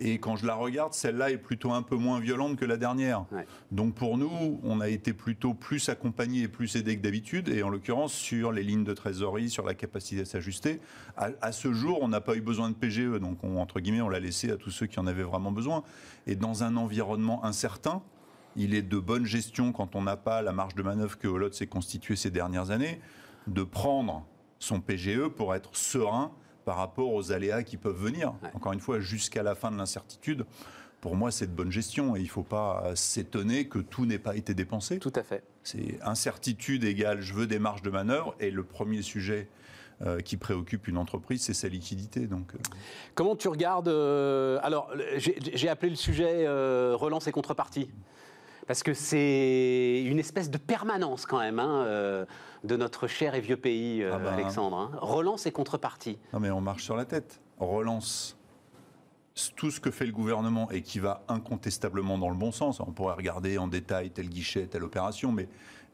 Et 0.00 0.18
quand 0.18 0.36
je 0.36 0.46
la 0.46 0.54
regarde, 0.54 0.94
celle-là 0.94 1.30
est 1.30 1.38
plutôt 1.38 1.72
un 1.72 1.82
peu 1.82 1.96
moins 1.96 2.20
violente 2.20 2.56
que 2.56 2.64
la 2.64 2.76
dernière. 2.76 3.24
Donc 3.72 3.94
pour 3.94 4.16
nous, 4.16 4.60
on 4.62 4.80
a 4.80 4.88
été 4.88 5.12
plutôt 5.12 5.54
plus 5.54 5.88
accompagné 5.88 6.42
et 6.42 6.48
plus 6.48 6.76
aidé 6.76 6.96
que 6.96 7.02
d'habitude. 7.02 7.48
Et 7.48 7.62
en 7.62 7.68
l'occurrence, 7.68 8.12
sur 8.12 8.52
les 8.52 8.62
lignes 8.62 8.84
de 8.84 8.94
trésorerie, 8.94 9.50
sur 9.50 9.66
la 9.66 9.74
capacité 9.74 10.22
à 10.22 10.24
s'ajuster. 10.24 10.80
À, 11.16 11.50
ce 11.50 11.72
jour, 11.72 11.98
on 12.00 12.08
n'a 12.08 12.20
pas 12.20 12.36
eu 12.36 12.40
besoin 12.40 12.70
de 12.70 12.74
PGE. 12.74 13.18
Donc 13.20 13.42
entre 13.42 13.80
guillemets, 13.80 14.00
on 14.00 14.08
l'a 14.08 14.20
laissé 14.20 14.50
à 14.50 14.56
tous 14.56 14.70
ceux 14.70 14.86
qui 14.86 15.00
en 15.00 15.06
avaient 15.06 15.24
vraiment 15.24 15.50
besoin. 15.50 15.82
Et 16.28 16.36
dans 16.36 16.62
un 16.62 16.76
environnement 16.76 17.44
incertain, 17.44 18.02
il 18.54 18.74
est 18.74 18.82
de 18.82 18.98
bonne 18.98 19.24
gestion 19.24 19.72
quand 19.72 19.96
on 19.96 20.02
n'a 20.02 20.16
pas 20.16 20.42
la 20.42 20.52
marge 20.52 20.74
de 20.74 20.82
manœuvre 20.82 21.18
que 21.18 21.26
Holot 21.26 21.52
s'est 21.52 21.66
constituée 21.66 22.16
ces 22.16 22.30
dernières 22.30 22.70
années, 22.70 23.00
de 23.46 23.62
prendre 23.62 24.26
son 24.58 24.80
PGE 24.80 25.28
pour 25.28 25.54
être 25.54 25.74
serein 25.74 26.30
par 26.66 26.76
rapport 26.76 27.14
aux 27.14 27.32
aléas 27.32 27.62
qui 27.62 27.78
peuvent 27.78 27.96
venir. 27.96 28.34
Encore 28.52 28.74
une 28.74 28.80
fois, 28.80 29.00
jusqu'à 29.00 29.42
la 29.42 29.54
fin 29.54 29.70
de 29.70 29.78
l'incertitude, 29.78 30.44
pour 31.00 31.16
moi, 31.16 31.30
c'est 31.30 31.46
de 31.46 31.52
bonne 31.52 31.72
gestion 31.72 32.14
et 32.14 32.20
il 32.20 32.24
ne 32.24 32.28
faut 32.28 32.42
pas 32.42 32.84
s'étonner 32.94 33.68
que 33.68 33.78
tout 33.78 34.04
n'ait 34.04 34.18
pas 34.18 34.36
été 34.36 34.52
dépensé. 34.52 34.98
Tout 34.98 35.12
à 35.14 35.22
fait. 35.22 35.44
C'est 35.62 35.98
incertitude 36.02 36.84
égale 36.84 37.22
je 37.22 37.32
veux 37.32 37.46
des 37.46 37.58
marges 37.58 37.82
de 37.82 37.90
manœuvre 37.90 38.34
et 38.38 38.50
le 38.50 38.64
premier 38.64 39.00
sujet 39.00 39.48
euh, 40.06 40.20
qui 40.20 40.36
préoccupe 40.36 40.86
une 40.86 40.96
entreprise, 40.96 41.42
c'est 41.42 41.54
sa 41.54 41.66
liquidité. 41.66 42.28
Donc, 42.28 42.54
euh. 42.54 42.58
Comment 43.16 43.34
tu 43.34 43.48
regardes 43.48 43.88
euh, 43.88 44.60
Alors, 44.62 44.92
j'ai 45.16 45.68
appelé 45.68 45.90
le 45.90 45.96
sujet 45.96 46.46
relance 46.46 47.26
et 47.26 47.32
contrepartie 47.32 47.90
parce 48.68 48.84
que 48.84 48.94
c'est 48.94 50.04
une 50.04 50.18
espèce 50.18 50.50
de 50.50 50.58
permanence 50.58 51.26
quand 51.26 51.40
même 51.40 51.58
hein, 51.58 51.84
de 52.62 52.76
notre 52.76 53.08
cher 53.08 53.34
et 53.34 53.40
vieux 53.40 53.56
pays, 53.56 54.04
ah 54.04 54.18
bah. 54.18 54.34
Alexandre. 54.34 54.76
Hein. 54.76 54.90
Relance 55.00 55.46
et 55.46 55.52
contrepartie. 55.52 56.18
Non 56.32 56.38
mais 56.38 56.50
on 56.50 56.60
marche 56.60 56.84
sur 56.84 56.94
la 56.94 57.04
tête. 57.04 57.40
Relance 57.58 58.36
tout 59.56 59.70
ce 59.70 59.80
que 59.80 59.90
fait 59.90 60.06
le 60.06 60.12
gouvernement 60.12 60.70
et 60.70 60.82
qui 60.82 60.98
va 60.98 61.24
incontestablement 61.28 62.18
dans 62.18 62.30
le 62.30 62.36
bon 62.36 62.52
sens. 62.52 62.80
On 62.80 62.92
pourrait 62.92 63.14
regarder 63.14 63.58
en 63.58 63.68
détail 63.68 64.10
tel 64.10 64.28
guichet, 64.28 64.66
telle 64.66 64.84
opération, 64.84 65.32
mais 65.32 65.48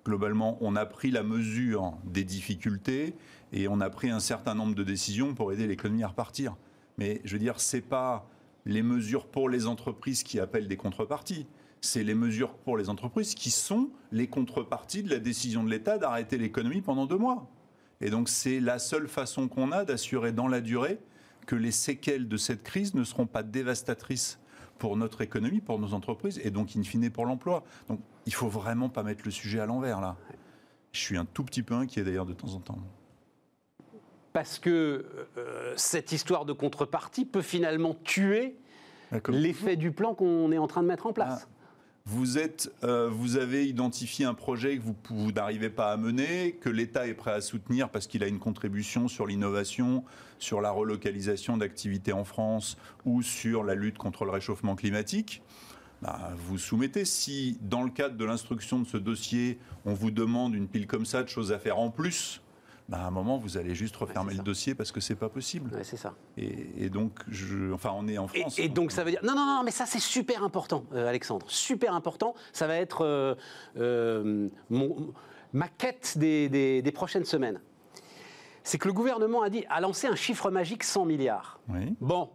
globalement, 0.04 0.58
on 0.60 0.76
a 0.76 0.86
pris 0.86 1.10
la 1.10 1.22
mesure 1.22 1.94
des 2.04 2.24
difficultés 2.24 3.14
et 3.54 3.68
on 3.68 3.80
a 3.80 3.88
pris 3.88 4.10
un 4.10 4.20
certain 4.20 4.54
nombre 4.54 4.74
de 4.74 4.84
décisions 4.84 5.32
pour 5.34 5.50
aider 5.52 5.66
l'économie 5.66 6.02
à 6.02 6.08
repartir. 6.08 6.54
Mais 6.98 7.22
je 7.24 7.32
veux 7.32 7.38
dire, 7.38 7.58
c'est 7.58 7.80
pas 7.80 8.28
les 8.66 8.82
mesures 8.82 9.26
pour 9.26 9.48
les 9.48 9.66
entreprises 9.66 10.22
qui 10.22 10.38
appellent 10.38 10.68
des 10.68 10.76
contreparties 10.76 11.46
c'est 11.84 12.02
les 12.02 12.14
mesures 12.14 12.54
pour 12.54 12.76
les 12.76 12.88
entreprises 12.88 13.34
qui 13.34 13.50
sont 13.50 13.90
les 14.10 14.26
contreparties 14.26 15.02
de 15.02 15.10
la 15.10 15.18
décision 15.18 15.62
de 15.62 15.70
l'État 15.70 15.98
d'arrêter 15.98 16.38
l'économie 16.38 16.80
pendant 16.80 17.06
deux 17.06 17.18
mois. 17.18 17.46
Et 18.00 18.10
donc 18.10 18.28
c'est 18.28 18.58
la 18.58 18.78
seule 18.78 19.06
façon 19.06 19.48
qu'on 19.48 19.70
a 19.70 19.84
d'assurer 19.84 20.32
dans 20.32 20.48
la 20.48 20.60
durée 20.60 20.98
que 21.46 21.54
les 21.54 21.70
séquelles 21.70 22.26
de 22.26 22.36
cette 22.36 22.62
crise 22.62 22.94
ne 22.94 23.04
seront 23.04 23.26
pas 23.26 23.42
dévastatrices 23.42 24.40
pour 24.78 24.96
notre 24.96 25.20
économie, 25.20 25.60
pour 25.60 25.78
nos 25.78 25.92
entreprises 25.92 26.40
et 26.42 26.50
donc 26.50 26.74
in 26.76 26.82
fine 26.82 27.10
pour 27.10 27.26
l'emploi. 27.26 27.64
Donc 27.88 28.00
il 28.26 28.34
faut 28.34 28.48
vraiment 28.48 28.88
pas 28.88 29.02
mettre 29.02 29.22
le 29.24 29.30
sujet 29.30 29.60
à 29.60 29.66
l'envers 29.66 30.00
là. 30.00 30.16
Je 30.92 31.00
suis 31.00 31.16
un 31.16 31.26
tout 31.26 31.44
petit 31.44 31.62
peu 31.62 31.74
inquiet 31.74 32.02
d'ailleurs 32.02 32.26
de 32.26 32.32
temps 32.32 32.54
en 32.54 32.60
temps. 32.60 32.78
Parce 34.34 34.58
que 34.58 35.06
euh, 35.38 35.72
cette 35.76 36.10
histoire 36.10 36.44
de 36.44 36.52
contrepartie 36.52 37.24
peut 37.24 37.40
finalement 37.40 37.94
tuer 38.02 38.56
l'effet 39.28 39.76
du 39.76 39.92
plan 39.92 40.12
qu'on 40.12 40.50
est 40.50 40.58
en 40.58 40.66
train 40.66 40.82
de 40.82 40.88
mettre 40.88 41.06
en 41.06 41.12
place. 41.12 41.46
Ah, 41.46 41.64
vous, 42.06 42.36
êtes, 42.36 42.68
euh, 42.82 43.08
vous 43.08 43.36
avez 43.36 43.64
identifié 43.64 44.24
un 44.24 44.34
projet 44.34 44.76
que 44.76 44.82
vous, 44.82 44.96
vous 45.08 45.30
n'arrivez 45.30 45.70
pas 45.70 45.92
à 45.92 45.96
mener, 45.96 46.58
que 46.60 46.68
l'État 46.68 47.06
est 47.06 47.14
prêt 47.14 47.30
à 47.30 47.40
soutenir 47.40 47.90
parce 47.90 48.08
qu'il 48.08 48.24
a 48.24 48.26
une 48.26 48.40
contribution 48.40 49.06
sur 49.06 49.24
l'innovation, 49.24 50.02
sur 50.40 50.60
la 50.60 50.72
relocalisation 50.72 51.56
d'activités 51.56 52.12
en 52.12 52.24
France 52.24 52.76
ou 53.04 53.22
sur 53.22 53.62
la 53.62 53.76
lutte 53.76 53.98
contre 53.98 54.24
le 54.24 54.32
réchauffement 54.32 54.74
climatique. 54.74 55.42
bah, 56.02 56.32
vous 56.36 56.58
soumettez. 56.58 57.04
Si, 57.04 57.56
dans 57.62 57.84
le 57.84 57.90
cadre 57.90 58.16
de 58.16 58.24
l'instruction 58.24 58.80
de 58.80 58.86
ce 58.88 58.96
dossier, 58.96 59.60
on 59.84 59.94
vous 59.94 60.10
demande 60.10 60.56
une 60.56 60.66
pile 60.66 60.88
comme 60.88 61.06
ça 61.06 61.22
de 61.22 61.28
choses 61.28 61.52
à 61.52 61.60
faire 61.60 61.78
en 61.78 61.90
plus, 61.90 62.40
bah, 62.88 62.98
à 62.98 63.06
un 63.06 63.10
moment, 63.10 63.38
vous 63.38 63.56
allez 63.56 63.74
juste 63.74 63.96
refermer 63.96 64.34
le 64.34 64.42
dossier 64.42 64.74
parce 64.74 64.92
que 64.92 65.00
c'est 65.00 65.14
pas 65.14 65.30
possible. 65.30 65.70
c'est 65.82 65.96
ça. 65.96 66.14
Et, 66.36 66.90
donc, 66.90 67.18
je, 67.28 67.72
enfin, 67.72 67.92
on 67.94 68.06
est 68.08 68.18
en 68.18 68.28
France. 68.28 68.58
Et, 68.58 68.68
donc, 68.68 68.92
ça 68.92 69.04
veut 69.04 69.10
dire. 69.10 69.20
Non, 69.22 69.34
non, 69.34 69.46
non, 69.46 69.62
mais 69.64 69.70
ça, 69.70 69.86
c'est 69.86 70.00
super 70.00 70.44
important, 70.44 70.84
euh, 70.92 71.08
Alexandre. 71.08 71.46
Super 71.48 71.94
important. 71.94 72.34
Ça 72.52 72.66
va 72.66 72.76
être 72.76 73.02
euh, 73.02 73.34
euh, 73.78 74.48
ma 75.54 75.68
quête 75.68 76.18
des, 76.18 76.92
prochaines 76.94 77.24
semaines. 77.24 77.60
C'est 78.62 78.78
que 78.78 78.88
le 78.88 78.94
gouvernement 78.94 79.42
a 79.42 79.48
dit 79.48 79.64
a 79.70 79.80
lancé 79.80 80.06
un 80.06 80.16
chiffre 80.16 80.50
magique 80.50 80.84
100 80.84 81.06
milliards. 81.06 81.60
Bon, 82.00 82.30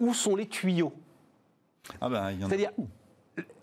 où 0.00 0.14
sont 0.14 0.34
les 0.34 0.48
tuyaux? 0.48 0.92
Ah 2.00 2.08
ben, 2.08 2.30
il 2.30 2.40
y 2.40 2.44
en 2.44 2.48
C'est-à-dire, 2.48 2.72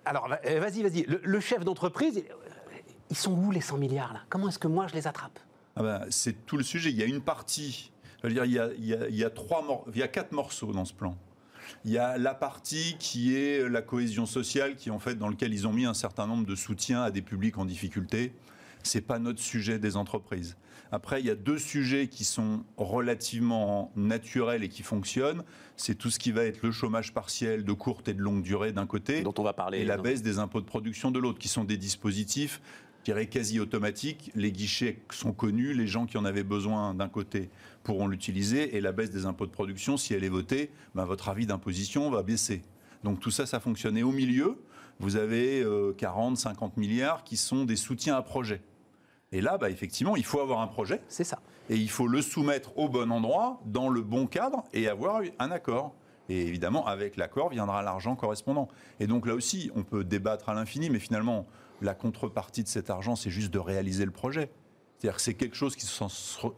alors 0.04 0.28
vas-y, 0.28 0.84
vas-y. 0.84 1.04
Le, 1.04 1.40
chef 1.40 1.64
d'entreprise, 1.64 2.24
ils 3.10 3.16
sont 3.16 3.34
où 3.34 3.52
les 3.52 3.62
100 3.62 3.78
milliards 3.78 4.14
là? 4.14 4.22
Comment 4.30 4.50
est-ce 4.50 4.60
que 4.60 4.68
moi 4.68 4.88
je 4.88 4.94
les 4.94 5.08
attrape? 5.08 5.40
Ah 5.75 5.84
ben, 5.84 6.05
C'est 6.10 6.46
tout 6.46 6.58
le 6.58 6.63
sujet. 6.63 6.89
Il 6.89 6.98
y 6.98 7.03
a 7.03 7.05
une 7.05 7.22
partie, 7.22 7.91
je 8.22 8.27
veux 8.27 8.34
dire, 8.34 8.46
il 8.46 8.51
y 8.53 8.60
a, 8.60 8.70
il 8.77 9.15
y 9.15 9.24
a, 9.24 9.29
trois, 9.29 9.86
il 9.94 10.00
y 10.00 10.03
a 10.03 10.08
quatre 10.08 10.32
morceaux 10.32 10.72
dans 10.72 10.86
ce 10.86 10.94
plan. 10.94 11.17
Il 11.84 11.91
y 11.91 11.98
a 11.98 12.17
la 12.17 12.34
partie 12.34 12.96
qui 13.00 13.36
est 13.36 13.67
la 13.67 13.82
cohésion 13.82 14.25
sociale, 14.25 14.75
qui 14.75 14.91
en 14.91 15.00
fait 15.00 15.15
dans 15.15 15.27
lequel 15.27 15.53
ils 15.53 15.67
ont 15.67 15.74
mis 15.74 15.86
un 15.86 15.94
certain 15.94 16.27
nombre 16.27 16.46
de 16.46 16.55
soutiens 16.55 17.01
à 17.01 17.12
des 17.12 17.22
publics 17.22 17.58
en 17.58 17.65
difficulté. 17.65 18.34
C'est 18.84 19.01
pas 19.01 19.17
notre 19.17 19.39
sujet 19.39 19.79
des 19.79 19.98
entreprises. 19.98 20.58
Après, 20.91 21.20
il 21.20 21.25
y 21.25 21.32
a 21.32 21.36
deux 21.36 21.58
sujets 21.58 22.08
qui 22.08 22.24
sont 22.24 22.63
relativement 22.77 23.91
naturels 23.96 24.63
et 24.63 24.70
qui 24.70 24.84
fonctionnent. 24.84 25.44
C'est 25.75 25.96
tout 25.96 26.12
ce 26.12 26.20
qui 26.20 26.32
va 26.32 26.44
être 26.44 26.62
le 26.62 26.72
chômage 26.72 27.13
partiel 27.13 27.63
de 27.63 27.74
courte 27.74 28.08
et 28.08 28.13
de 28.13 28.22
longue 28.22 28.44
durée 28.44 28.72
d'un 28.72 28.86
côté, 28.86 29.22
dont 29.24 29.34
on 29.38 29.44
va 29.44 29.53
parler, 29.53 29.79
et 29.79 29.86
la 29.86 29.98
baisse 29.98 30.22
des 30.22 30.38
impôts 30.38 30.62
de 30.62 30.65
production 30.65 31.10
de 31.12 31.20
l'autre, 31.20 31.39
qui 31.39 31.48
sont 31.48 31.63
des 31.63 31.77
dispositifs 31.77 32.62
je 33.06 33.12
dirais 33.12 33.28
quasi 33.28 33.60
automatiques. 33.60 34.32
Les 34.34 34.52
guichets 34.52 34.98
sont 35.12 35.32
connus, 35.32 35.76
les 35.76 35.86
gens 35.86 36.08
qui 36.08 36.18
en 36.18 36.26
avaient 36.26 36.44
besoin 36.44 36.96
d'un 36.96 37.08
côté 37.08 37.52
pourront 37.84 38.08
l'utiliser, 38.08 38.76
et 38.76 38.82
la 38.82 38.94
baisse 38.94 39.12
des 39.12 39.28
impôts 39.28 39.46
de 39.46 39.52
production, 39.52 39.96
si 39.96 40.16
elle 40.16 40.24
est 40.24 40.30
votée, 40.30 40.72
ben 40.96 41.06
votre 41.06 41.30
avis 41.30 41.46
d'imposition 41.46 42.10
va 42.10 42.24
baisser. 42.24 42.64
Donc 43.04 43.20
tout 43.20 43.30
ça, 43.30 43.46
ça 43.46 43.60
fonctionne. 43.60 43.96
Et 43.96 44.02
au 44.02 44.12
milieu, 44.12 44.58
vous 45.00 45.18
avez 45.18 45.64
40, 46.00 46.34
euh, 46.34 46.36
50 46.36 46.78
milliards 46.78 47.24
qui 47.24 47.38
sont 47.38 47.64
des 47.64 47.76
soutiens 47.76 48.16
à 48.16 48.24
projets. 48.24 48.64
Et 49.32 49.40
là, 49.40 49.60
bah, 49.60 49.70
effectivement, 49.70 50.16
il 50.16 50.26
faut 50.26 50.40
avoir 50.40 50.62
un 50.62 50.68
projet. 50.68 51.00
C'est 51.08 51.24
ça. 51.24 51.40
Et 51.70 51.76
il 51.76 51.92
faut 51.92 52.08
le 52.08 52.24
soumettre 52.24 52.76
au 52.76 52.90
bon 52.90 53.12
endroit, 53.12 53.62
dans 53.68 53.90
le 53.90 54.02
bon 54.02 54.26
cadre, 54.26 54.64
et 54.74 54.88
avoir 54.88 55.22
un 55.38 55.52
accord. 55.52 55.94
Et 56.28 56.42
évidemment, 56.42 56.88
avec 56.88 57.18
l'accord 57.18 57.50
viendra 57.52 57.84
l'argent 57.84 58.16
correspondant. 58.16 58.68
Et 59.00 59.06
donc 59.06 59.28
là 59.28 59.36
aussi, 59.36 59.70
on 59.76 59.84
peut 59.84 60.04
débattre 60.04 60.50
à 60.50 60.56
l'infini, 60.56 60.90
mais 60.90 60.98
finalement, 60.98 61.46
la 61.82 61.94
contrepartie 61.94 62.63
de 62.63 62.67
cet 62.67 62.89
argent, 62.89 63.15
c'est 63.15 63.29
juste 63.29 63.53
de 63.53 63.60
réaliser 63.60 64.05
le 64.05 64.12
projet. 64.12 64.50
C'est-à-dire 64.98 65.17
que 65.17 65.22
c'est 65.22 65.34
quelque 65.34 65.55
chose 65.55 65.75
qui, 65.75 65.88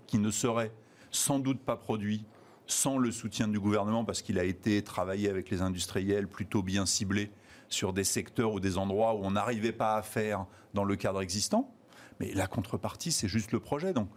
qui, 0.06 0.20
ne 0.20 0.32
serait 0.32 0.72
sans 1.12 1.40
doute 1.40 1.60
pas 1.60 1.76
produit 1.76 2.26
sans 2.68 2.98
le 2.98 3.12
soutien 3.12 3.48
du 3.48 3.60
gouvernement, 3.60 4.04
parce 4.04 4.22
qu'il 4.22 4.38
a 4.40 4.44
été 4.44 4.84
travaillé 4.84 5.30
avec 5.30 5.50
les 5.50 5.62
industriels 5.62 6.28
plutôt 6.28 6.62
bien 6.62 6.86
ciblé 6.86 7.32
sur 7.70 7.94
des 7.94 8.04
secteurs 8.04 8.54
ou 8.54 8.60
des 8.60 8.78
endroits 8.78 9.16
où 9.16 9.20
on 9.24 9.32
n'arrivait 9.32 9.72
pas 9.72 9.96
à 9.96 10.02
faire 10.02 10.46
dans 10.74 10.84
le 10.84 10.96
cadre 10.96 11.22
existant. 11.22 11.74
Mais 12.20 12.34
la 12.34 12.48
contrepartie, 12.48 13.12
c'est 13.12 13.28
juste 13.28 13.52
le 13.52 13.60
projet. 13.60 13.94
Donc, 13.94 14.10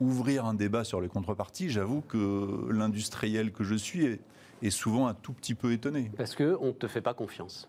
ouvrir 0.00 0.46
un 0.46 0.54
débat 0.54 0.84
sur 0.84 1.00
les 1.00 1.08
contreparties, 1.08 1.70
j'avoue 1.70 2.00
que 2.00 2.68
l'industriel 2.70 3.52
que 3.52 3.64
je 3.64 3.74
suis 3.74 4.18
est, 4.62 4.70
souvent 4.70 5.06
un 5.06 5.14
tout 5.14 5.32
petit 5.32 5.54
peu 5.54 5.72
étonné. 5.72 6.10
Parce 6.16 6.34
qu'on 6.34 6.66
ne 6.66 6.72
te 6.72 6.86
fait 6.86 7.00
pas 7.00 7.14
confiance. 7.14 7.68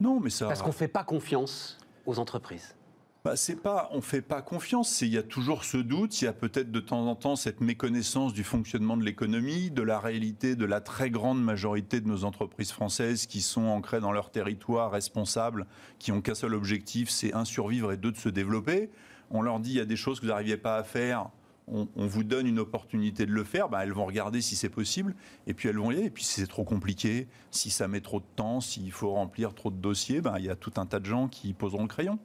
Non, 0.00 0.20
mais 0.20 0.30
ça. 0.30 0.48
Parce 0.48 0.62
qu'on 0.62 0.68
ne 0.68 0.74
fait 0.74 0.88
pas 0.88 1.04
confiance 1.04 1.78
aux 2.06 2.18
entreprises. 2.18 2.74
Bah, 3.22 3.36
c'est 3.36 3.56
pas, 3.56 3.90
on 3.92 4.00
fait 4.00 4.22
pas 4.22 4.40
confiance. 4.40 5.02
Il 5.02 5.08
y 5.08 5.18
a 5.18 5.22
toujours 5.22 5.64
ce 5.64 5.76
doute. 5.76 6.22
Il 6.22 6.24
y 6.24 6.28
a 6.28 6.32
peut-être 6.32 6.72
de 6.72 6.80
temps 6.80 7.06
en 7.06 7.14
temps 7.14 7.36
cette 7.36 7.60
méconnaissance 7.60 8.32
du 8.32 8.44
fonctionnement 8.44 8.96
de 8.96 9.04
l'économie, 9.04 9.70
de 9.70 9.82
la 9.82 10.00
réalité 10.00 10.56
de 10.56 10.64
la 10.64 10.80
très 10.80 11.10
grande 11.10 11.42
majorité 11.42 12.00
de 12.00 12.08
nos 12.08 12.24
entreprises 12.24 12.72
françaises 12.72 13.26
qui 13.26 13.42
sont 13.42 13.66
ancrées 13.66 14.00
dans 14.00 14.12
leur 14.12 14.30
territoire, 14.30 14.90
responsables, 14.90 15.66
qui 15.98 16.12
ont 16.12 16.22
qu'un 16.22 16.34
seul 16.34 16.54
objectif, 16.54 17.10
c'est 17.10 17.34
un 17.34 17.44
survivre 17.44 17.92
et 17.92 17.98
deux 17.98 18.10
de 18.12 18.16
se 18.16 18.30
développer. 18.30 18.90
On 19.30 19.42
leur 19.42 19.60
dit 19.60 19.72
il 19.72 19.76
y 19.76 19.80
a 19.80 19.84
des 19.84 19.96
choses 19.96 20.18
que 20.18 20.24
vous 20.24 20.32
n'arriviez 20.32 20.56
pas 20.56 20.76
à 20.76 20.82
faire. 20.82 21.28
On, 21.72 22.06
vous 22.06 22.24
donne 22.24 22.46
une 22.46 22.58
opportunité 22.58 23.26
de 23.26 23.32
le 23.32 23.44
faire, 23.44 23.68
bah, 23.68 23.84
elles 23.84 23.92
vont 23.92 24.06
regarder 24.06 24.40
si 24.40 24.56
c'est 24.56 24.68
possible, 24.68 25.14
et 25.46 25.54
puis 25.54 25.68
elles 25.68 25.78
vont 25.78 25.90
y 25.90 25.96
aller. 25.96 26.06
Et 26.06 26.10
puis 26.10 26.24
si 26.24 26.40
c'est 26.40 26.46
trop 26.46 26.64
compliqué, 26.64 27.28
si 27.50 27.70
ça 27.70 27.86
met 27.86 28.00
trop 28.00 28.20
de 28.20 28.24
temps, 28.36 28.60
s'il 28.60 28.90
faut 28.90 29.12
remplir 29.12 29.54
trop 29.54 29.70
de 29.70 29.76
dossiers, 29.76 30.20
bah, 30.20 30.36
il 30.38 30.44
y 30.44 30.50
a 30.50 30.56
tout 30.56 30.72
un 30.76 30.86
tas 30.86 30.98
de 30.98 31.06
gens 31.06 31.28
qui 31.28 31.52
poseront 31.52 31.82
le 31.82 31.88
crayon. 31.88 32.18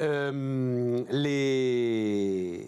Euh, 0.00 1.02
les... 1.10 2.66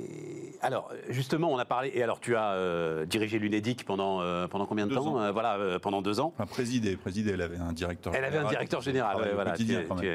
Alors, 0.60 0.92
justement, 1.08 1.50
on 1.50 1.58
a 1.58 1.64
parlé. 1.64 1.90
Et 1.94 2.02
alors, 2.02 2.20
tu 2.20 2.36
as 2.36 2.52
euh, 2.52 3.04
dirigé 3.04 3.38
l'UNEDIC 3.38 3.84
pendant, 3.84 4.20
euh, 4.20 4.46
pendant 4.46 4.66
combien 4.66 4.86
de 4.86 4.94
temps 4.94 5.32
Voilà, 5.32 5.78
pendant 5.80 6.02
deux 6.02 6.20
ans. 6.20 6.32
Enfin, 6.36 6.46
présidé, 6.46 6.96
présidé, 6.96 7.32
elle 7.32 7.42
avait 7.42 7.56
un 7.56 7.72
directeur 7.72 8.14
Elle 8.14 8.24
avait 8.24 8.38
un 8.38 8.48
directeur 8.48 8.80
général, 8.80 9.16
voilà. 9.34 9.52
Tu, 9.52 9.66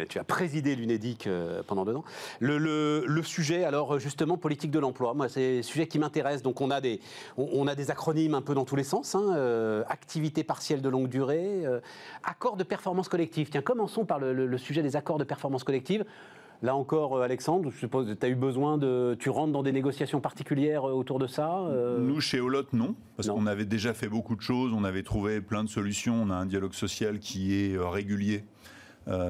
tu, 0.08 0.20
as 0.20 0.24
présidé 0.24 0.76
l'UNEDIC 0.76 1.28
pendant 1.68 1.86
deux 1.86 1.96
ans. 1.96 2.06
Le, 2.40 2.58
le, 3.06 3.24
sujet, 3.24 3.66
alors, 3.66 4.00
justement, 4.00 4.38
politique 4.38 4.72
de 4.72 4.80
l'emploi, 4.80 5.14
moi, 5.14 5.28
c'est 5.28 5.60
un 5.60 5.64
sujet 5.64 5.88
qui 5.88 6.00
m'intéresse. 6.00 6.42
Donc, 6.42 6.62
on 6.62 6.72
a, 6.72 6.80
des, 6.80 7.02
on, 7.38 7.68
a 7.68 7.76
des 7.76 7.92
acronymes 7.92 8.36
un 8.36 8.42
peu 8.42 8.54
dans 8.54 8.66
tous 8.66 8.78
les 8.78 8.84
sens 8.84 9.16
hein, 9.16 9.84
activité 9.90 10.44
partielle 10.44 10.82
de 10.82 10.90
longue 10.90 11.10
durée, 11.10 11.64
accord 12.24 12.56
de 12.56 12.64
performance 12.64 13.10
collective. 13.10 13.50
Tiens, 13.50 13.62
commençons 13.62 14.06
par 14.06 14.20
le, 14.20 14.34
le 14.34 14.58
sujet 14.58 14.82
des 14.82 14.96
accords 14.96 15.18
de 15.18 15.24
performance 15.26 15.64
collective. 15.66 16.06
Là 16.64 16.76
encore, 16.76 17.18
euh, 17.18 17.22
Alexandre, 17.22 17.70
je 17.70 17.78
suppose 17.78 18.08
que 18.08 18.14
tu 18.14 18.26
as 18.26 18.30
eu 18.30 18.36
besoin 18.36 18.78
de. 18.78 19.16
Tu 19.20 19.30
rentres 19.30 19.54
dans 19.54 19.64
des 19.64 19.72
négociations 19.72 20.20
particulières 20.20 20.88
euh, 20.88 20.94
autour 20.94 21.20
de 21.20 21.28
ça 21.28 21.60
euh 21.68 22.00
Nous, 22.00 22.20
chez 22.20 22.40
Olot, 22.40 22.66
non. 22.74 22.96
Parce 23.16 23.30
qu'on 23.30 23.46
avait 23.46 23.66
déjà 23.66 23.94
fait 23.94 24.08
beaucoup 24.08 24.36
de 24.36 24.42
choses, 24.42 24.74
on 24.74 24.84
avait 24.84 25.04
trouvé 25.04 25.42
plein 25.42 25.64
de 25.64 25.70
solutions. 25.70 26.16
On 26.24 26.30
a 26.30 26.36
un 26.36 26.46
dialogue 26.46 26.74
social 26.74 27.20
qui 27.20 27.54
est 27.54 27.78
régulier. 27.78 28.44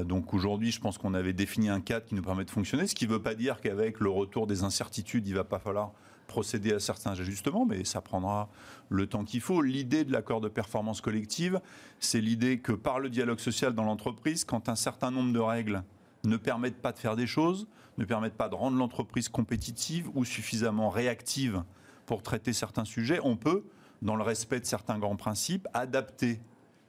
donc 0.05 0.33
aujourd'hui, 0.33 0.71
je 0.71 0.81
pense 0.81 0.97
qu'on 0.97 1.13
avait 1.13 1.33
défini 1.33 1.69
un 1.69 1.81
cadre 1.81 2.05
qui 2.05 2.15
nous 2.15 2.23
permet 2.23 2.45
de 2.45 2.49
fonctionner, 2.49 2.87
ce 2.87 2.95
qui 2.95 3.07
ne 3.07 3.11
veut 3.11 3.21
pas 3.21 3.35
dire 3.35 3.61
qu'avec 3.61 3.99
le 3.99 4.09
retour 4.09 4.47
des 4.47 4.63
incertitudes, 4.63 5.27
il 5.27 5.31
ne 5.31 5.37
va 5.37 5.43
pas 5.43 5.59
falloir 5.59 5.91
procéder 6.27 6.73
à 6.73 6.79
certains 6.79 7.11
ajustements, 7.11 7.65
mais 7.65 7.83
ça 7.85 8.01
prendra 8.01 8.49
le 8.89 9.07
temps 9.07 9.23
qu'il 9.23 9.41
faut. 9.41 9.61
L'idée 9.61 10.03
de 10.03 10.11
l'accord 10.11 10.41
de 10.41 10.49
performance 10.49 11.01
collective, 11.01 11.61
c'est 11.99 12.21
l'idée 12.21 12.59
que 12.59 12.73
par 12.73 12.99
le 12.99 13.09
dialogue 13.09 13.39
social 13.39 13.73
dans 13.73 13.83
l'entreprise, 13.83 14.43
quand 14.43 14.67
un 14.69 14.75
certain 14.75 15.11
nombre 15.11 15.33
de 15.33 15.39
règles 15.39 15.83
ne 16.23 16.37
permettent 16.37 16.81
pas 16.81 16.91
de 16.91 16.99
faire 16.99 17.15
des 17.15 17.27
choses, 17.27 17.67
ne 17.97 18.05
permettent 18.05 18.37
pas 18.37 18.49
de 18.49 18.55
rendre 18.55 18.77
l'entreprise 18.77 19.29
compétitive 19.29 20.09
ou 20.15 20.25
suffisamment 20.25 20.89
réactive 20.89 21.63
pour 22.05 22.21
traiter 22.23 22.53
certains 22.53 22.85
sujets, 22.85 23.19
on 23.23 23.35
peut, 23.35 23.63
dans 24.01 24.15
le 24.15 24.23
respect 24.23 24.59
de 24.59 24.65
certains 24.65 24.99
grands 24.99 25.15
principes, 25.15 25.67
adapter 25.73 26.39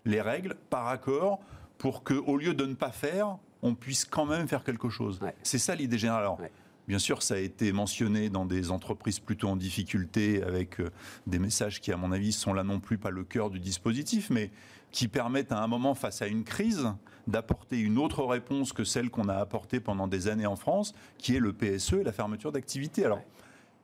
les 0.05 0.21
règles 0.21 0.57
par 0.71 0.89
accord 0.89 1.41
pour 1.77 2.05
que, 2.05 2.15
au 2.15 2.37
lieu 2.37 2.55
de 2.55 2.65
ne 2.65 2.75
pas 2.75 2.93
faire, 2.93 3.39
on 3.63 3.75
puisse 3.75 4.05
quand 4.05 4.27
même 4.27 4.47
faire 4.49 4.65
quelque 4.65 4.89
chose. 4.89 5.21
C'est 5.43 5.59
ça 5.59 5.75
l'idée 5.75 5.99
générale. 5.99 6.23
Alors, 6.23 6.41
Bien 6.89 6.99
sûr, 6.99 7.23
ça 7.23 7.35
a 7.35 7.39
été 7.39 7.71
mentionné 7.71 8.31
dans 8.31 8.47
des 8.47 8.71
entreprises 8.71 9.21
plutôt 9.21 9.49
en 9.49 9.57
difficulté, 9.57 10.43
avec 10.43 10.81
euh, 10.81 10.89
des 11.27 11.39
messages 11.39 11.83
qui, 11.83 11.93
à 11.93 11.99
mon 11.99 12.13
avis, 12.13 12.33
sont 12.33 12.55
là 12.55 12.65
non 12.65 12.81
plus 12.81 12.97
pas 12.97 13.11
le 13.11 13.25
cœur 13.25 13.51
du 13.51 13.61
dispositif, 13.61 14.31
mais 14.31 14.51
qui 14.91 15.07
permettent 15.07 15.53
à 15.53 15.63
un 15.63 15.67
moment, 15.67 15.95
face 15.95 16.23
à 16.23 16.29
une 16.29 16.45
crise, 16.45 16.91
d'apporter 17.29 17.79
une 17.79 17.99
autre 17.99 18.25
réponse 18.25 18.73
que 18.73 18.85
celle 18.85 19.11
qu'on 19.11 19.29
a 19.29 19.35
apportée 19.35 19.81
pendant 19.81 20.09
des 20.09 20.29
années 20.29 20.47
en 20.47 20.57
France, 20.57 20.95
qui 21.19 21.37
est 21.37 21.41
le 21.41 21.53
PSE 21.53 21.93
et 21.95 22.05
la 22.05 22.13
fermeture 22.13 22.51
d'activité. 22.51 23.05
Alors, 23.05 23.23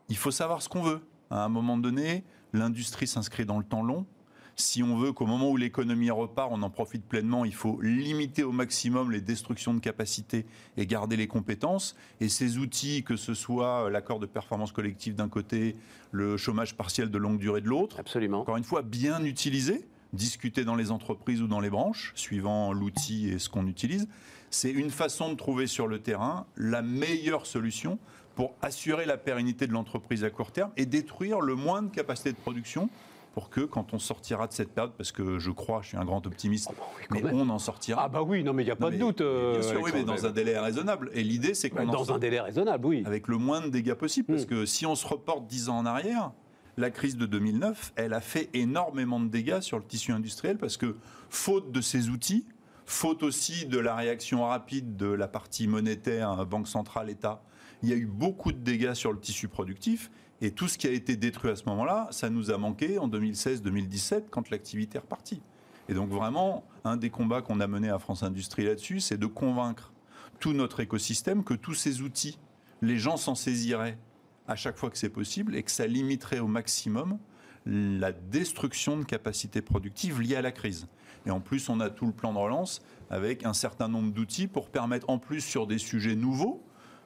il 0.08 0.16
faut 0.16 0.30
savoir 0.30 0.62
ce 0.62 0.68
qu'on 0.68 0.82
veut. 0.82 1.00
À 1.30 1.44
un 1.44 1.48
moment 1.48 1.76
donné, 1.76 2.24
l'industrie 2.52 3.06
s'inscrit 3.06 3.44
dans 3.44 3.58
le 3.58 3.64
temps 3.64 3.82
long. 3.82 4.06
Si 4.56 4.84
on 4.84 4.96
veut 4.96 5.12
qu'au 5.12 5.26
moment 5.26 5.50
où 5.50 5.56
l'économie 5.56 6.10
repart, 6.10 6.50
on 6.52 6.62
en 6.62 6.70
profite 6.70 7.04
pleinement, 7.04 7.44
il 7.44 7.54
faut 7.54 7.80
limiter 7.80 8.44
au 8.44 8.52
maximum 8.52 9.10
les 9.10 9.20
destructions 9.20 9.74
de 9.74 9.80
capacités 9.80 10.46
et 10.76 10.86
garder 10.86 11.16
les 11.16 11.26
compétences. 11.26 11.96
Et 12.20 12.28
ces 12.28 12.58
outils, 12.58 13.02
que 13.02 13.16
ce 13.16 13.34
soit 13.34 13.90
l'accord 13.90 14.20
de 14.20 14.26
performance 14.26 14.70
collective 14.70 15.16
d'un 15.16 15.28
côté, 15.28 15.76
le 16.12 16.36
chômage 16.36 16.76
partiel 16.76 17.10
de 17.10 17.18
longue 17.18 17.38
durée 17.38 17.62
de 17.62 17.68
l'autre, 17.68 18.00
encore 18.32 18.56
une 18.56 18.64
fois, 18.64 18.82
bien 18.82 19.24
utilisés, 19.24 19.88
discuter 20.14 20.64
dans 20.64 20.76
les 20.76 20.90
entreprises 20.90 21.42
ou 21.42 21.46
dans 21.46 21.60
les 21.60 21.70
branches, 21.70 22.12
suivant 22.14 22.72
l'outil 22.72 23.28
et 23.28 23.38
ce 23.38 23.48
qu'on 23.48 23.66
utilise. 23.66 24.08
C'est 24.50 24.70
une 24.70 24.90
façon 24.90 25.30
de 25.30 25.34
trouver 25.34 25.66
sur 25.66 25.86
le 25.88 25.98
terrain 25.98 26.46
la 26.56 26.82
meilleure 26.82 27.46
solution 27.46 27.98
pour 28.34 28.54
assurer 28.62 29.04
la 29.04 29.16
pérennité 29.16 29.66
de 29.66 29.72
l'entreprise 29.72 30.24
à 30.24 30.30
court 30.30 30.52
terme 30.52 30.70
et 30.76 30.86
détruire 30.86 31.40
le 31.40 31.54
moins 31.54 31.82
de 31.82 31.90
capacité 31.90 32.32
de 32.32 32.36
production 32.36 32.88
pour 33.32 33.50
que 33.50 33.62
quand 33.62 33.92
on 33.92 33.98
sortira 33.98 34.46
de 34.46 34.52
cette 34.52 34.70
période, 34.70 34.92
parce 34.96 35.10
que 35.10 35.40
je 35.40 35.50
crois, 35.50 35.80
je 35.82 35.88
suis 35.88 35.96
un 35.96 36.04
grand 36.04 36.24
optimiste, 36.24 36.70
oh, 36.70 36.82
mais 37.10 37.20
on 37.32 37.48
en 37.48 37.58
sortira. 37.58 38.04
Ah 38.04 38.08
bah 38.08 38.22
oui, 38.22 38.44
non 38.44 38.52
mais 38.52 38.62
il 38.62 38.66
n'y 38.66 38.72
a 38.72 38.76
pas 38.76 38.92
de 38.92 38.96
doute. 38.96 39.18
bien 39.18 39.60
sûr, 39.60 39.82
oui, 39.82 39.90
mais 39.92 40.04
dans 40.04 40.24
un 40.24 40.30
délai 40.30 40.56
raisonnable. 40.56 41.10
Et 41.14 41.24
l'idée, 41.24 41.54
c'est 41.54 41.68
qu'on 41.68 41.84
dans 41.84 42.12
un 42.12 42.18
délai 42.18 42.38
raisonnable, 42.38 42.86
oui, 42.86 43.02
avec 43.04 43.26
le 43.26 43.36
moins 43.36 43.60
de 43.60 43.70
dégâts 43.70 43.94
possible, 43.94 44.28
parce 44.28 44.44
hmm. 44.44 44.46
que 44.46 44.66
si 44.66 44.86
on 44.86 44.94
se 44.94 45.06
reporte 45.06 45.48
dix 45.48 45.68
ans 45.68 45.78
en 45.78 45.86
arrière, 45.86 46.30
la 46.76 46.90
crise 46.90 47.16
de 47.16 47.26
2009, 47.26 47.92
elle 47.96 48.14
a 48.14 48.20
fait 48.20 48.50
énormément 48.52 49.20
de 49.20 49.28
dégâts 49.28 49.60
sur 49.60 49.78
le 49.78 49.84
tissu 49.84 50.12
industriel 50.12 50.58
parce 50.58 50.76
que, 50.76 50.96
faute 51.28 51.72
de 51.72 51.80
ces 51.80 52.08
outils, 52.08 52.46
faute 52.86 53.22
aussi 53.22 53.66
de 53.66 53.78
la 53.78 53.94
réaction 53.94 54.44
rapide 54.44 54.96
de 54.96 55.06
la 55.06 55.28
partie 55.28 55.68
monétaire, 55.68 56.30
hein, 56.30 56.44
Banque 56.44 56.68
centrale, 56.68 57.10
État, 57.10 57.42
il 57.82 57.88
y 57.88 57.92
a 57.92 57.96
eu 57.96 58.06
beaucoup 58.06 58.52
de 58.52 58.58
dégâts 58.58 58.94
sur 58.94 59.12
le 59.12 59.20
tissu 59.20 59.48
productif. 59.48 60.10
Et 60.40 60.50
tout 60.50 60.68
ce 60.68 60.76
qui 60.76 60.86
a 60.86 60.90
été 60.90 61.16
détruit 61.16 61.50
à 61.50 61.56
ce 61.56 61.64
moment-là, 61.66 62.08
ça 62.10 62.28
nous 62.28 62.50
a 62.50 62.58
manqué 62.58 62.98
en 62.98 63.08
2016-2017 63.08 64.24
quand 64.30 64.50
l'activité 64.50 64.96
est 64.96 65.00
repartie. 65.00 65.40
Et 65.88 65.94
donc 65.94 66.10
vraiment, 66.10 66.64
un 66.84 66.96
des 66.96 67.10
combats 67.10 67.40
qu'on 67.40 67.60
a 67.60 67.66
mené 67.66 67.88
à 67.88 67.98
France 67.98 68.22
Industrie 68.22 68.64
là-dessus, 68.64 69.00
c'est 69.00 69.16
de 69.16 69.26
convaincre 69.26 69.92
tout 70.40 70.52
notre 70.52 70.80
écosystème 70.80 71.44
que 71.44 71.54
tous 71.54 71.74
ces 71.74 72.02
outils, 72.02 72.38
les 72.82 72.98
gens 72.98 73.16
s'en 73.16 73.34
saisiraient 73.34 73.98
à 74.46 74.56
chaque 74.56 74.76
fois 74.76 74.90
que 74.90 74.98
c'est 74.98 75.08
possible 75.08 75.56
et 75.56 75.62
que 75.62 75.70
ça 75.70 75.86
limiterait 75.86 76.40
au 76.40 76.46
maximum 76.46 77.18
la 77.66 78.12
destruction 78.12 78.98
de 78.98 79.04
capacités 79.04 79.62
productives 79.62 80.20
liées 80.20 80.36
à 80.36 80.42
la 80.42 80.52
crise. 80.52 80.86
Et 81.26 81.30
en 81.30 81.40
plus, 81.40 81.68
on 81.68 81.80
a 81.80 81.88
tout 81.88 82.06
le 82.06 82.12
plan 82.12 82.32
de 82.32 82.38
relance 82.38 82.82
avec 83.08 83.46
un 83.46 83.54
certain 83.54 83.88
nombre 83.88 84.12
d'outils 84.12 84.46
pour 84.46 84.68
permettre, 84.68 85.08
en 85.08 85.18
plus 85.18 85.40
sur 85.40 85.66
des 85.66 85.78
sujets 85.78 86.14
nouveaux, 86.14 86.62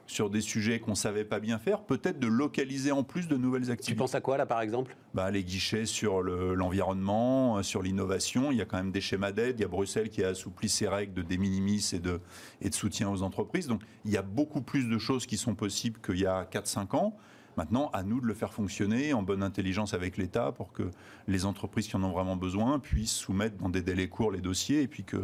sur 0.09 0.29
des 0.29 0.41
sujets 0.41 0.79
qu'on 0.79 0.91
ne 0.91 0.95
savait 0.95 1.23
pas 1.23 1.39
bien 1.39 1.59
faire, 1.59 1.83
peut-être 1.83 2.19
de 2.19 2.27
localiser 2.27 2.91
en 2.91 3.03
plus 3.03 3.27
de 3.27 3.37
nouvelles 3.37 3.69
activités. 3.69 3.93
Tu 3.93 3.95
penses 3.95 4.15
à 4.15 4.21
quoi 4.21 4.37
là 4.37 4.45
par 4.47 4.61
exemple? 4.61 4.97
Bah, 5.13 5.29
Les 5.29 5.43
guichets 5.43 5.85
sur 5.85 6.21
l'environnement, 6.21 7.57
euh, 7.57 7.63
sur 7.63 7.83
l'innovation. 7.83 8.51
Il 8.51 8.57
y 8.57 8.61
a 8.61 8.65
quand 8.65 8.77
même 8.77 8.91
des 8.91 9.01
schémas 9.01 9.31
d'aide. 9.31 9.59
Il 9.59 9.61
y 9.61 9.65
a 9.65 9.67
Bruxelles 9.67 10.09
qui 10.09 10.23
a 10.23 10.29
assoupli 10.29 10.67
ses 10.67 10.87
règles 10.87 11.13
de 11.13 11.29
de 11.29 11.35
minimis 11.35 11.91
et 11.93 11.99
de, 11.99 12.21
et 12.59 12.69
de 12.69 12.73
soutien 12.73 13.07
aux 13.09 13.21
entreprises. 13.21 13.67
Donc 13.67 13.83
il 14.03 14.11
y 14.11 14.17
a 14.17 14.23
beaucoup 14.23 14.61
plus 14.61 14.89
de 14.89 14.97
choses 14.97 15.27
qui 15.27 15.37
sont 15.37 15.53
possibles 15.53 15.99
qu'il 16.01 16.19
y 16.19 16.25
a 16.25 16.43
4-5 16.43 16.95
ans. 16.95 17.15
Maintenant, 17.57 17.89
à 17.93 18.03
nous 18.03 18.21
de 18.21 18.25
le 18.25 18.33
faire 18.33 18.53
fonctionner 18.53 19.13
en 19.13 19.21
bonne 19.21 19.43
intelligence 19.43 19.93
avec 19.93 20.17
l'État 20.17 20.51
pour 20.51 20.71
que 20.71 20.89
les 21.27 21.45
entreprises 21.45 21.87
qui 21.87 21.95
en 21.95 22.03
ont 22.03 22.11
vraiment 22.11 22.35
besoin 22.35 22.79
puissent 22.79 23.13
soumettre 23.13 23.57
dans 23.57 23.69
des 23.69 23.81
délais 23.81 24.07
courts 24.07 24.31
les 24.31 24.41
dossiers 24.41 24.81
et 24.81 24.87
puis 24.87 25.03
que... 25.03 25.17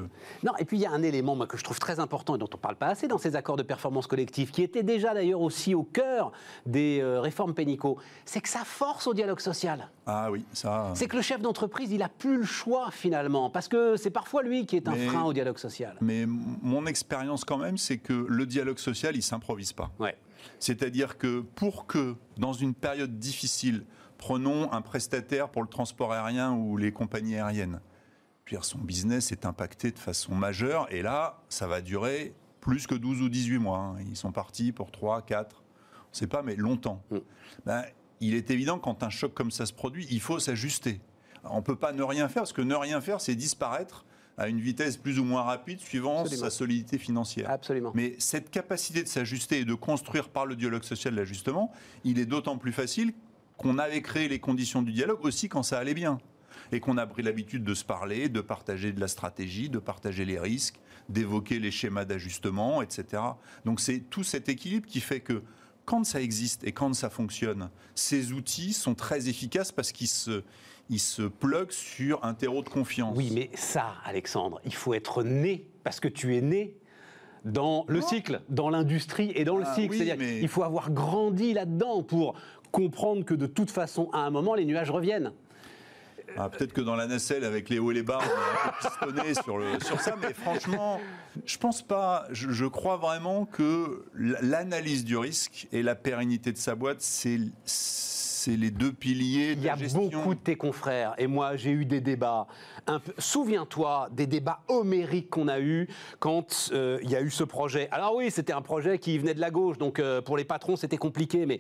Non, 0.44 0.52
et 0.60 0.66
puis 0.66 0.78
il 0.78 0.82
y 0.82 0.86
a 0.86 0.92
un 0.92 1.02
élément 1.02 1.36
moi, 1.36 1.48
que 1.48 1.58
je 1.58 1.64
trouve 1.64 1.80
très 1.80 2.00
important 2.00 2.36
et 2.36 2.38
dont 2.38 2.50
on 2.52 2.58
ne 2.58 2.62
parle 2.62 2.76
pas 2.76 2.88
assez 2.88 3.08
dans 3.08 3.18
ces 3.18 3.36
accords 3.36 3.58
de 3.58 3.64
performance 3.64 4.08
collective, 4.08 4.52
qui 4.52 4.64
était 4.64 4.84
déjà 4.84 5.14
d'ailleurs 5.14 5.42
aussi 5.42 5.74
au 5.74 5.84
cœur 5.84 6.32
des 6.66 7.00
euh, 7.02 7.22
réformes 7.22 7.54
pénicaux, 7.54 7.98
c'est 8.26 8.42
que 8.42 8.50
ça 8.50 8.64
force 8.66 9.08
au 9.08 9.14
dialogue 9.14 9.40
social. 9.40 9.90
Ah 10.06 10.30
oui, 10.32 10.46
ça... 10.54 10.92
C'est 10.96 11.08
que 11.08 11.16
le 11.16 11.22
chef 11.22 11.42
d'entreprise, 11.42 11.92
il 11.92 12.00
n'a 12.00 12.10
plus 12.10 12.38
le 12.38 12.46
choix 12.46 12.92
finalement, 12.92 13.50
parce 13.50 13.68
que 13.68 13.98
c'est 13.98 14.12
parfois 14.12 14.44
lui 14.44 14.66
qui 14.66 14.76
est 14.76 14.88
un 14.88 14.96
frein 14.96 15.24
au 15.24 15.34
dialogue 15.34 15.58
social. 15.58 15.96
Mais 16.02 16.26
mon 16.28 16.86
expérience 16.86 17.46
quand 17.46 17.58
même, 17.58 17.78
c'est 17.78 17.98
que 17.98 18.26
le 18.28 18.46
dialogue 18.46 18.80
social, 18.80 19.16
il 19.16 19.24
s'improvise 19.24 19.74
pas. 19.74 19.92
Ouais. 20.00 20.16
C'est-à-dire 20.60 21.18
que 21.18 21.42
pour 21.42 21.88
que, 21.88 22.16
dans 22.38 22.54
une 22.54 22.74
période 22.74 23.20
difficile, 23.20 23.86
prenons 24.18 24.72
un 24.72 24.82
prestataire 24.82 25.50
pour 25.50 25.62
le 25.62 25.68
transport 25.68 26.14
aérien 26.14 26.54
ou 26.54 26.78
les 26.78 26.92
compagnies 26.92 27.36
aériennes, 27.36 27.80
son 28.62 28.80
business 28.80 29.32
est 29.32 29.46
impacté 29.46 29.92
de 29.92 30.00
façon 30.00 30.36
majeure, 30.36 30.88
et 30.92 31.02
là, 31.02 31.42
ça 31.50 31.68
va 31.68 31.82
durer 31.82 32.34
plus 32.62 32.88
que 32.88 32.96
12 32.96 33.22
ou 33.22 33.30
18 33.30 33.58
mois. 33.58 33.80
Hein. 33.80 33.96
Ils 34.08 34.16
sont 34.16 34.32
partis 34.32 34.72
pour 34.72 34.92
3, 34.92 35.24
4, 35.24 35.56
on 35.56 36.10
ne 36.12 36.16
sait 36.16 36.28
pas, 36.28 36.42
mais 36.42 36.56
longtemps. 36.56 37.04
Mm. 37.12 37.18
Ben, 37.66 37.84
il 38.22 38.36
est 38.36 38.50
évident, 38.52 38.80
quand 38.80 39.04
un 39.04 39.10
choc 39.10 39.34
comme 39.34 39.52
ça 39.52 39.66
se 39.66 39.74
produit, 39.74 40.08
il 40.10 40.22
faut 40.22 40.40
s'ajuster. 40.40 41.02
On 41.44 41.58
ne 41.58 41.62
peut 41.62 41.76
pas 41.76 41.92
ne 41.92 42.04
rien 42.04 42.28
faire, 42.28 42.44
parce 42.44 42.54
que 42.54 42.62
ne 42.62 42.76
rien 42.76 43.02
faire, 43.02 43.20
c'est 43.22 43.36
disparaître 43.36 44.06
à 44.38 44.50
une 44.50 44.60
vitesse 44.60 44.98
plus 44.98 45.20
ou 45.20 45.24
moins 45.24 45.44
rapide 45.44 45.80
suivant 45.80 46.26
sa 46.26 46.50
solidité 46.50 46.98
financière. 46.98 47.50
Absolument. 47.50 47.92
Mais 47.94 48.16
cette 48.20 48.50
capacité 48.50 49.04
de 49.04 49.08
s'ajuster 49.08 49.60
et 49.60 49.66
de 49.66 49.74
construire 49.74 50.30
par 50.30 50.46
le 50.46 50.56
dialogue 50.56 50.84
social 50.84 51.16
l'ajustement, 51.16 51.72
il 52.04 52.20
est 52.20 52.26
d'autant 52.26 52.58
plus 52.58 52.74
facile 52.74 53.14
qu'on 53.58 53.78
avait 53.78 54.02
créé 54.02 54.28
les 54.28 54.40
conditions 54.40 54.82
du 54.82 54.92
dialogue 54.92 55.24
aussi 55.24 55.48
quand 55.48 55.64
ça 55.64 55.80
allait 55.80 55.94
bien. 55.94 56.20
Et 56.72 56.80
qu'on 56.80 56.98
a 56.98 57.06
pris 57.06 57.22
l'habitude 57.22 57.64
de 57.64 57.74
se 57.74 57.86
parler, 57.86 58.28
de 58.28 58.42
partager 58.42 58.92
de 58.92 59.00
la 59.00 59.08
stratégie, 59.08 59.70
de 59.70 59.78
partager 59.78 60.26
les 60.26 60.40
risques, 60.40 60.80
d'évoquer 61.10 61.60
les 61.60 61.72
schémas 61.72 62.06
d'ajustement, 62.06 62.82
etc. 62.82 63.22
Donc 63.66 63.80
c'est 63.80 64.00
tout 64.00 64.24
cet 64.24 64.50
équilibre 64.50 64.88
qui 64.88 65.00
fait 65.00 65.20
que 65.20 65.44
quand 65.86 66.04
ça 66.04 66.22
existe 66.22 66.64
et 66.64 66.72
quand 66.72 66.94
ça 66.94 67.10
fonctionne, 67.10 67.70
ces 67.94 68.32
outils 68.32 68.74
sont 68.74 68.96
très 68.96 69.30
efficaces 69.30 69.72
parce 69.72 69.92
qu'ils 69.92 70.08
se, 70.08 70.44
il 70.90 71.00
se 71.00 71.24
plug 71.24 71.72
sur 71.72 72.24
un 72.24 72.34
terreau 72.34 72.62
de 72.62 72.70
confiance. 72.70 73.16
Oui, 73.18 73.32
mais 73.34 73.50
ça, 73.56 73.96
Alexandre, 74.04 74.62
il 74.66 74.74
faut 74.74 74.94
être 74.94 75.24
né, 75.24 75.66
parce 75.84 76.00
que 76.00 76.08
tu 76.08 76.36
es 76.36 76.42
né 76.42 76.76
dans 77.44 77.86
le 77.88 78.02
cycle, 78.02 78.42
dans 78.50 78.70
l'industrie 78.70 79.32
et 79.36 79.44
dans 79.44 79.58
le 79.58 79.66
ah 79.66 79.76
cycle. 79.76 79.96
C'est-à-dire 79.96 80.18
qu'il 80.18 80.48
faut 80.48 80.64
avoir 80.64 80.92
grandi 80.92 81.54
là-dedans 81.54 82.04
pour 82.04 82.36
comprendre 82.72 83.24
que 83.24 83.34
de 83.34 83.46
toute 83.46 83.72
façon, 83.72 84.10
à 84.12 84.20
un 84.20 84.30
moment, 84.30 84.56
les 84.56 84.66
nuages 84.66 84.92
reviennent. 84.92 85.32
Ah, 86.38 86.50
peut-être 86.50 86.74
que 86.74 86.82
dans 86.82 86.96
la 86.96 87.08
nacelle, 87.08 87.46
avec 87.46 87.70
les 87.70 87.80
hauts 87.80 87.92
et 87.92 87.94
les 87.94 88.04
bas, 88.04 88.20
on 88.20 88.68
a 88.68 88.72
pistonné 88.74 89.34
sur, 89.44 89.86
sur 89.86 90.02
ça, 90.02 90.16
mais 90.20 90.34
franchement, 90.34 91.00
je 91.46 91.58
pense 91.58 91.82
pas. 91.82 92.26
je 92.32 92.66
crois 92.66 92.98
vraiment 92.98 93.46
que 93.46 94.06
l'analyse 94.14 95.06
du 95.06 95.18
risque 95.18 95.68
et 95.72 95.82
la 95.82 95.96
pérennité 95.96 96.52
de 96.52 96.58
sa 96.58 96.76
boîte, 96.76 97.02
c'est 97.02 97.40
c'est 98.46 98.58
les 98.58 98.70
deux 98.70 98.94
piliers 98.94 99.56
de 99.56 99.62
Il 99.62 99.66
y 99.66 99.70
a 99.70 99.76
beaucoup 99.76 100.36
de 100.36 100.40
tes 100.40 100.56
confrères, 100.56 101.16
et 101.18 101.26
moi 101.26 101.56
j'ai 101.56 101.72
eu 101.72 101.84
des 101.84 102.00
débats. 102.00 102.46
Souviens-toi 103.18 104.10
des 104.12 104.28
débats 104.28 104.60
homériques 104.68 105.32
qu'on 105.32 105.48
a 105.48 105.60
eus 105.60 105.88
quand 106.20 106.70
euh, 106.72 107.00
il 107.02 107.10
y 107.10 107.16
a 107.16 107.22
eu 107.22 107.32
ce 107.32 107.44
projet. 107.44 107.88
Alors 107.90 108.16
oui, 108.16 108.30
c'était 108.30 108.54
un 108.54 108.62
projet 108.62 109.00
qui 109.00 109.18
venait 109.18 109.34
de 109.34 109.40
la 109.40 109.50
gauche, 109.50 109.80
donc 109.80 109.98
euh, 109.98 110.22
pour 110.22 110.38
les 110.38 110.44
patrons 110.44 110.76
c'était 110.76 110.98
compliqué, 110.98 111.48
mais 111.48 111.60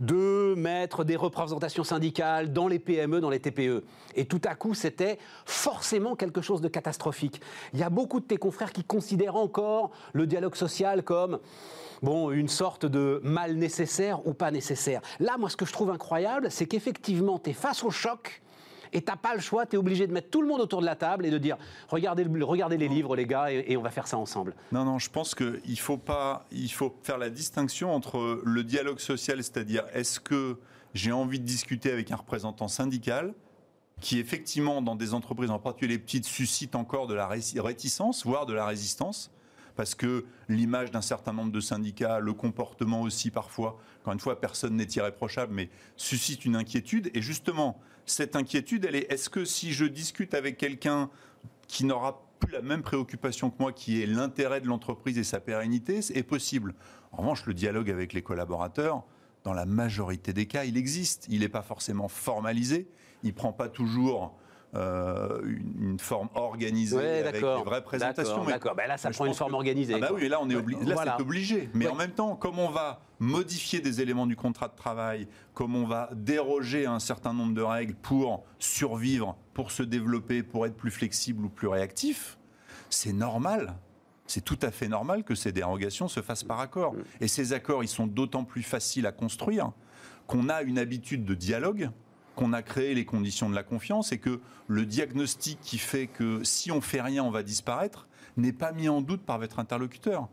de 0.00 0.52
mettre 0.58 1.04
des 1.04 1.16
représentations 1.16 1.84
syndicales 1.84 2.52
dans 2.52 2.68
les 2.68 2.80
PME, 2.80 3.22
dans 3.22 3.30
les 3.30 3.40
TPE. 3.40 3.82
Et 4.14 4.26
tout 4.26 4.42
à 4.44 4.54
coup, 4.54 4.74
c'était 4.74 5.18
forcément 5.46 6.16
quelque 6.16 6.42
chose 6.42 6.60
de 6.60 6.68
catastrophique. 6.68 7.40
Il 7.72 7.80
y 7.80 7.82
a 7.82 7.88
beaucoup 7.88 8.20
de 8.20 8.26
tes 8.26 8.36
confrères 8.36 8.74
qui 8.74 8.84
considèrent 8.84 9.36
encore 9.36 9.90
le 10.12 10.26
dialogue 10.26 10.54
social 10.54 11.02
comme 11.02 11.38
bon, 12.02 12.30
une 12.30 12.48
sorte 12.48 12.86
de 12.86 13.20
mal 13.22 13.54
nécessaire 13.54 14.26
ou 14.26 14.34
pas 14.34 14.50
nécessaire. 14.50 15.00
Là, 15.20 15.36
moi, 15.38 15.50
ce 15.50 15.56
que 15.56 15.64
je 15.64 15.72
trouve 15.72 15.90
incroyable, 15.90 16.50
c'est 16.50 16.66
qu'effectivement, 16.66 17.38
tu 17.38 17.50
es 17.50 17.52
face 17.52 17.84
au 17.84 17.90
choc. 17.90 18.42
Et 18.92 19.02
t'as 19.02 19.16
pas 19.16 19.34
le 19.34 19.40
choix, 19.40 19.66
tu 19.66 19.74
es 19.74 19.78
obligé 19.78 20.06
de 20.06 20.12
mettre 20.12 20.30
tout 20.30 20.40
le 20.40 20.48
monde 20.48 20.60
autour 20.60 20.80
de 20.80 20.86
la 20.86 20.94
table 20.94 21.26
et 21.26 21.30
de 21.30 21.38
dire 21.38 21.58
regardez, 21.88 22.24
regardez 22.40 22.76
les 22.76 22.88
livres, 22.88 23.16
les 23.16 23.26
gars, 23.26 23.50
et, 23.50 23.76
on 23.76 23.82
va 23.82 23.90
faire 23.90 24.06
ça 24.06 24.16
ensemble. 24.16 24.54
Non, 24.70 24.84
non, 24.84 24.98
je 24.98 25.10
pense 25.10 25.34
qu'il 25.34 25.78
faut 25.78 25.98
pas, 25.98 26.46
il 26.52 26.70
faut 26.70 26.94
faire 27.02 27.18
la 27.18 27.28
distinction 27.28 27.92
entre 27.92 28.40
le 28.44 28.64
dialogue 28.64 29.00
social, 29.00 29.42
c'est-à-dire 29.42 29.84
est-ce 29.92 30.20
que 30.20 30.56
j'ai 30.94 31.10
envie 31.12 31.40
de 31.40 31.44
discuter 31.44 31.90
avec 31.90 32.12
un 32.12 32.16
représentant 32.16 32.68
syndical 32.68 33.34
qui 34.00 34.18
effectivement 34.20 34.80
dans 34.82 34.94
des 34.94 35.14
entreprises, 35.14 35.50
en 35.50 35.58
particulier 35.58 35.94
les 35.94 35.98
petites, 35.98 36.26
suscite 36.26 36.74
encore 36.76 37.06
de 37.06 37.14
la 37.14 37.26
réticence, 37.26 38.24
voire 38.24 38.46
de 38.46 38.52
la 38.52 38.66
résistance 38.66 39.32
parce 39.76 39.94
que 39.94 40.24
l'image 40.48 40.90
d'un 40.90 41.02
certain 41.02 41.32
nombre 41.32 41.52
de 41.52 41.60
syndicats, 41.60 42.18
le 42.18 42.32
comportement 42.32 43.02
aussi 43.02 43.30
parfois, 43.30 43.78
encore 44.00 44.14
une 44.14 44.20
fois, 44.20 44.40
personne 44.40 44.76
n'est 44.76 44.84
irréprochable, 44.84 45.52
mais 45.54 45.70
suscite 45.96 46.44
une 46.44 46.56
inquiétude. 46.56 47.10
Et 47.14 47.22
justement, 47.22 47.78
cette 48.06 48.36
inquiétude, 48.36 48.86
elle 48.86 48.96
est 48.96 49.12
est-ce 49.12 49.28
que 49.28 49.44
si 49.44 49.72
je 49.72 49.84
discute 49.84 50.34
avec 50.34 50.56
quelqu'un 50.56 51.10
qui 51.68 51.84
n'aura 51.84 52.22
plus 52.40 52.52
la 52.52 52.62
même 52.62 52.82
préoccupation 52.82 53.50
que 53.50 53.56
moi, 53.60 53.72
qui 53.72 54.02
est 54.02 54.06
l'intérêt 54.06 54.60
de 54.60 54.66
l'entreprise 54.66 55.18
et 55.18 55.24
sa 55.24 55.40
pérennité, 55.40 56.00
est 56.14 56.22
possible? 56.22 56.74
En 57.12 57.18
revanche, 57.18 57.46
le 57.46 57.54
dialogue 57.54 57.90
avec 57.90 58.12
les 58.12 58.22
collaborateurs, 58.22 59.04
dans 59.44 59.52
la 59.52 59.66
majorité 59.66 60.32
des 60.32 60.46
cas, 60.46 60.64
il 60.64 60.76
existe. 60.76 61.26
Il 61.28 61.40
n'est 61.40 61.48
pas 61.48 61.62
forcément 61.62 62.08
formalisé. 62.08 62.88
Il 63.22 63.28
ne 63.28 63.34
prend 63.34 63.52
pas 63.52 63.68
toujours 63.68 64.36
euh, 64.76 65.40
une, 65.78 65.98
forme 65.98 66.28
organisée 66.34 67.20
avec 67.20 67.34
des 67.34 67.40
vraies 67.40 67.82
présentations. 67.82 68.44
D'accord, 68.44 68.74
ben 68.74 68.86
là 68.86 68.98
ça 68.98 69.10
prend 69.10 69.24
une 69.24 69.34
forme 69.34 69.54
organisée. 69.54 69.94
Ah 69.96 70.00
bah 70.00 70.10
oui, 70.12 70.28
là 70.28 70.38
on 70.42 70.50
est 70.50 70.54
obligé. 70.54 70.84
Là 70.84 70.96
c'est 71.16 71.22
obligé. 71.22 71.70
Mais 71.72 71.86
en 71.86 71.94
même 71.94 72.10
temps, 72.10 72.36
comme 72.36 72.58
on 72.58 72.68
va 72.68 73.00
modifier 73.18 73.80
des 73.80 74.02
éléments 74.02 74.26
du 74.26 74.36
contrat 74.36 74.68
de 74.68 74.76
travail, 74.76 75.28
comme 75.54 75.74
on 75.74 75.86
va 75.86 76.10
déroger 76.12 76.84
à 76.84 76.92
un 76.92 76.98
certain 76.98 77.32
nombre 77.32 77.54
de 77.54 77.62
règles 77.62 77.94
pour 77.94 78.44
survivre, 78.58 79.36
pour 79.54 79.70
se 79.70 79.82
développer, 79.82 80.42
pour 80.42 80.66
être 80.66 80.76
plus 80.76 80.90
flexible 80.90 81.44
ou 81.46 81.48
plus 81.48 81.68
réactif, 81.68 82.38
c'est 82.90 83.14
normal. 83.14 83.76
C'est 84.26 84.44
tout 84.44 84.58
à 84.60 84.70
fait 84.70 84.88
normal 84.88 85.24
que 85.24 85.34
ces 85.34 85.52
dérogations 85.52 86.08
se 86.08 86.20
fassent 86.20 86.44
par 86.44 86.60
accord. 86.60 86.94
Mm. 86.94 87.02
Et 87.22 87.28
ces 87.28 87.52
accords, 87.52 87.82
ils 87.82 87.88
sont 87.88 88.06
d'autant 88.06 88.44
plus 88.44 88.62
faciles 88.62 89.06
à 89.06 89.12
construire 89.12 89.72
qu'on 90.26 90.48
a 90.48 90.62
une 90.62 90.78
habitude 90.78 91.24
de 91.24 91.34
dialogue 91.34 91.90
qu'on 92.36 92.52
a 92.52 92.62
créé 92.62 92.94
les 92.94 93.04
conditions 93.04 93.50
de 93.50 93.54
la 93.54 93.64
confiance 93.64 94.12
et 94.12 94.18
que 94.18 94.40
le 94.68 94.86
diagnostic 94.86 95.58
qui 95.60 95.78
fait 95.78 96.06
que 96.06 96.44
si 96.44 96.70
on 96.70 96.80
fait 96.80 97.00
rien, 97.00 97.24
on 97.24 97.30
va 97.30 97.42
disparaître, 97.42 98.06
n'est 98.36 98.52
pas 98.52 98.72
mis 98.72 98.88
en 98.88 99.00
doute 99.00 99.22
par 99.22 99.38
votre 99.38 99.58
interlocuteur. 99.58 100.28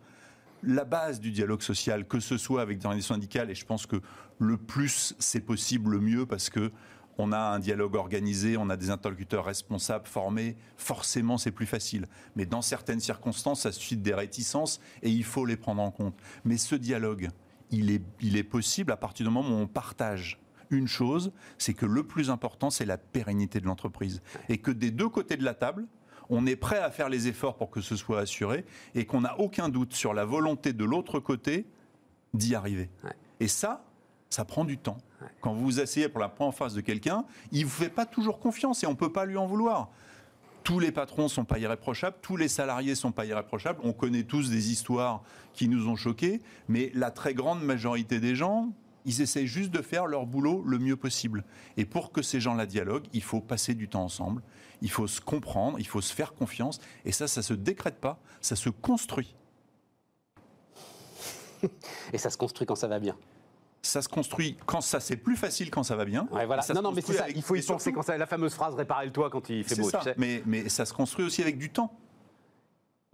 La 0.61 0.85
base 0.85 1.19
du 1.19 1.31
dialogue 1.31 1.61
social, 1.61 2.05
que 2.07 2.19
ce 2.19 2.37
soit 2.37 2.61
avec 2.61 2.77
des 2.77 2.85
organisations 2.85 3.15
syndicales, 3.15 3.49
et 3.49 3.55
je 3.55 3.65
pense 3.65 3.85
que 3.85 4.01
le 4.39 4.57
plus 4.57 5.15
c'est 5.17 5.41
possible, 5.41 5.91
le 5.91 5.99
mieux, 5.99 6.25
parce 6.25 6.49
que 6.49 6.71
on 7.17 7.31
a 7.31 7.39
un 7.39 7.59
dialogue 7.59 7.95
organisé, 7.95 8.57
on 8.57 8.69
a 8.69 8.77
des 8.77 8.89
interlocuteurs 8.89 9.45
responsables, 9.45 10.07
formés, 10.07 10.57
forcément 10.77 11.37
c'est 11.37 11.51
plus 11.51 11.67
facile. 11.67 12.07
Mais 12.35 12.45
dans 12.45 12.61
certaines 12.61 12.99
circonstances, 12.99 13.61
ça 13.61 13.71
suscite 13.71 14.01
des 14.01 14.13
réticences 14.13 14.79
et 15.03 15.11
il 15.11 15.23
faut 15.23 15.45
les 15.45 15.57
prendre 15.57 15.81
en 15.81 15.91
compte. 15.91 16.15
Mais 16.43 16.57
ce 16.57 16.75
dialogue, 16.75 17.29
il 17.69 17.91
est, 17.91 18.01
il 18.19 18.35
est 18.35 18.43
possible 18.43 18.91
à 18.91 18.97
partir 18.97 19.27
du 19.27 19.31
moment 19.31 19.49
où 19.49 19.61
on 19.61 19.67
partage 19.67 20.39
une 20.69 20.87
chose, 20.87 21.31
c'est 21.57 21.73
que 21.73 21.85
le 21.85 22.03
plus 22.03 22.29
important, 22.29 22.69
c'est 22.69 22.85
la 22.85 22.97
pérennité 22.97 23.59
de 23.59 23.65
l'entreprise. 23.65 24.21
Et 24.49 24.57
que 24.57 24.71
des 24.71 24.91
deux 24.91 25.09
côtés 25.09 25.37
de 25.37 25.43
la 25.43 25.53
table, 25.53 25.85
on 26.29 26.45
est 26.45 26.55
prêt 26.55 26.79
à 26.79 26.89
faire 26.89 27.09
les 27.09 27.27
efforts 27.27 27.55
pour 27.55 27.69
que 27.69 27.81
ce 27.81 27.95
soit 27.95 28.19
assuré 28.19 28.65
et 28.95 29.05
qu'on 29.05 29.21
n'a 29.21 29.39
aucun 29.39 29.69
doute 29.69 29.93
sur 29.93 30.13
la 30.13 30.25
volonté 30.25 30.73
de 30.73 30.85
l'autre 30.85 31.19
côté 31.19 31.65
d'y 32.33 32.55
arriver. 32.55 32.89
Et 33.39 33.47
ça, 33.47 33.85
ça 34.29 34.45
prend 34.45 34.65
du 34.65 34.77
temps. 34.77 34.97
Quand 35.41 35.53
vous 35.53 35.63
vous 35.63 35.79
asseyez 35.79 36.09
pour 36.09 36.19
la 36.19 36.29
première 36.29 36.53
phase 36.53 36.73
de 36.73 36.81
quelqu'un, 36.81 37.25
il 37.51 37.61
ne 37.61 37.65
vous 37.65 37.71
fait 37.71 37.89
pas 37.89 38.05
toujours 38.05 38.39
confiance 38.39 38.83
et 38.83 38.87
on 38.87 38.91
ne 38.91 38.95
peut 38.95 39.11
pas 39.11 39.25
lui 39.25 39.37
en 39.37 39.45
vouloir. 39.45 39.89
Tous 40.63 40.79
les 40.79 40.91
patrons 40.91 41.23
ne 41.23 41.27
sont 41.27 41.45
pas 41.45 41.59
irréprochables, 41.59 42.15
tous 42.21 42.37
les 42.37 42.47
salariés 42.47 42.91
ne 42.91 42.95
sont 42.95 43.11
pas 43.11 43.25
irréprochables. 43.25 43.79
On 43.83 43.93
connaît 43.93 44.23
tous 44.23 44.49
des 44.49 44.71
histoires 44.71 45.21
qui 45.53 45.67
nous 45.67 45.87
ont 45.87 45.95
choqués, 45.95 46.41
mais 46.69 46.89
la 46.95 47.11
très 47.11 47.33
grande 47.33 47.61
majorité 47.61 48.19
des 48.19 48.35
gens, 48.35 48.71
ils 49.05 49.21
essayent 49.21 49.47
juste 49.47 49.71
de 49.71 49.81
faire 49.81 50.07
leur 50.07 50.25
boulot 50.25 50.63
le 50.65 50.79
mieux 50.79 50.95
possible. 50.95 51.43
Et 51.77 51.85
pour 51.85 52.11
que 52.11 52.21
ces 52.21 52.39
gens-là 52.39 52.65
dialoguent, 52.65 53.07
il 53.13 53.23
faut 53.23 53.41
passer 53.41 53.73
du 53.73 53.87
temps 53.87 54.03
ensemble, 54.03 54.41
il 54.81 54.89
faut 54.89 55.07
se 55.07 55.21
comprendre, 55.21 55.79
il 55.79 55.87
faut 55.87 56.01
se 56.01 56.13
faire 56.13 56.33
confiance. 56.33 56.79
Et 57.05 57.11
ça, 57.11 57.27
ça 57.27 57.41
ne 57.41 57.43
se 57.43 57.53
décrète 57.53 57.99
pas, 57.99 58.19
ça 58.41 58.55
se 58.55 58.69
construit. 58.69 59.35
Et 62.11 62.17
ça 62.17 62.29
se 62.29 62.37
construit 62.37 62.67
quand 62.67 62.75
ça 62.75 62.87
va 62.87 62.99
bien 62.99 63.17
ça 63.85 64.01
se 64.01 64.07
construit 64.07 64.57
quand 64.65 64.79
ça 64.79 64.99
c'est 65.01 65.17
plus 65.17 65.35
facile 65.35 65.69
quand 65.69 65.83
ça 65.83 65.95
va 65.95 66.05
bien. 66.05 66.27
voilà. 66.31 66.63
Non, 66.73 66.81
non, 66.81 66.91
mais 66.93 67.01
c'est 67.01 67.13
ça. 67.13 67.29
Il 67.29 67.43
faut 67.43 67.55
y 67.55 67.61
penser 67.61 67.91
quand 67.91 68.01
ça. 68.01 68.17
La 68.17 68.25
fameuse 68.25 68.53
phrase 68.53 68.75
réparer 68.75 69.05
le 69.05 69.11
toit 69.11 69.29
quand 69.29 69.49
il 69.49 69.63
fait 69.63 69.75
beau. 69.75 69.89
Ça. 69.89 70.01
Mais, 70.17 70.41
mais 70.45 70.69
ça 70.69 70.85
se 70.85 70.93
construit 70.93 71.25
aussi 71.25 71.41
avec 71.41 71.57
du 71.57 71.69
temps. 71.69 71.93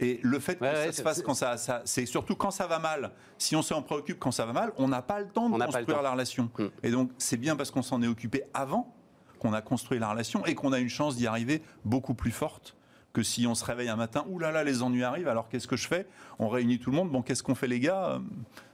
Et 0.00 0.18
le 0.22 0.38
fait 0.38 0.56
que 0.56 0.64
ça 0.64 0.92
se 0.92 1.02
passe 1.02 1.22
quand 1.22 1.34
ça, 1.34 1.56
c'est 1.84 2.06
surtout 2.06 2.34
quand 2.34 2.50
ça 2.50 2.66
va 2.66 2.78
mal. 2.78 3.12
Si 3.38 3.54
on 3.54 3.62
s'en 3.62 3.82
préoccupe 3.82 4.18
quand 4.18 4.30
ça 4.30 4.46
va 4.46 4.52
mal, 4.52 4.72
on 4.78 4.88
n'a 4.88 5.02
pas 5.02 5.20
le 5.20 5.28
temps 5.28 5.48
de 5.48 5.62
construire 5.62 6.02
la 6.02 6.12
relation. 6.12 6.50
Hmm. 6.58 6.68
Et 6.82 6.90
donc 6.90 7.10
c'est 7.18 7.36
bien 7.36 7.56
parce 7.56 7.70
qu'on 7.70 7.82
s'en 7.82 8.02
est 8.02 8.08
occupé 8.08 8.44
avant 8.54 8.94
qu'on 9.38 9.52
a 9.52 9.62
construit 9.62 9.98
la 9.98 10.10
relation 10.10 10.44
et 10.46 10.54
qu'on 10.54 10.72
a 10.72 10.78
une 10.78 10.88
chance 10.88 11.16
d'y 11.16 11.26
arriver 11.26 11.62
beaucoup 11.84 12.14
plus 12.14 12.30
forte 12.30 12.76
que 13.12 13.22
si 13.22 13.46
on 13.46 13.54
se 13.54 13.64
réveille 13.64 13.88
un 13.88 13.96
matin, 13.96 14.24
ouh 14.28 14.38
là 14.38 14.52
là, 14.52 14.62
les 14.62 14.82
ennuis 14.82 15.02
arrivent, 15.02 15.28
alors 15.28 15.48
qu'est-ce 15.48 15.66
que 15.66 15.76
je 15.76 15.88
fais? 15.88 16.06
On 16.38 16.48
réunit 16.48 16.78
tout 16.78 16.90
le 16.90 16.96
monde, 16.96 17.10
bon, 17.10 17.22
qu'est-ce 17.22 17.42
qu'on 17.42 17.54
fait 17.54 17.66
les 17.66 17.80
gars? 17.80 18.20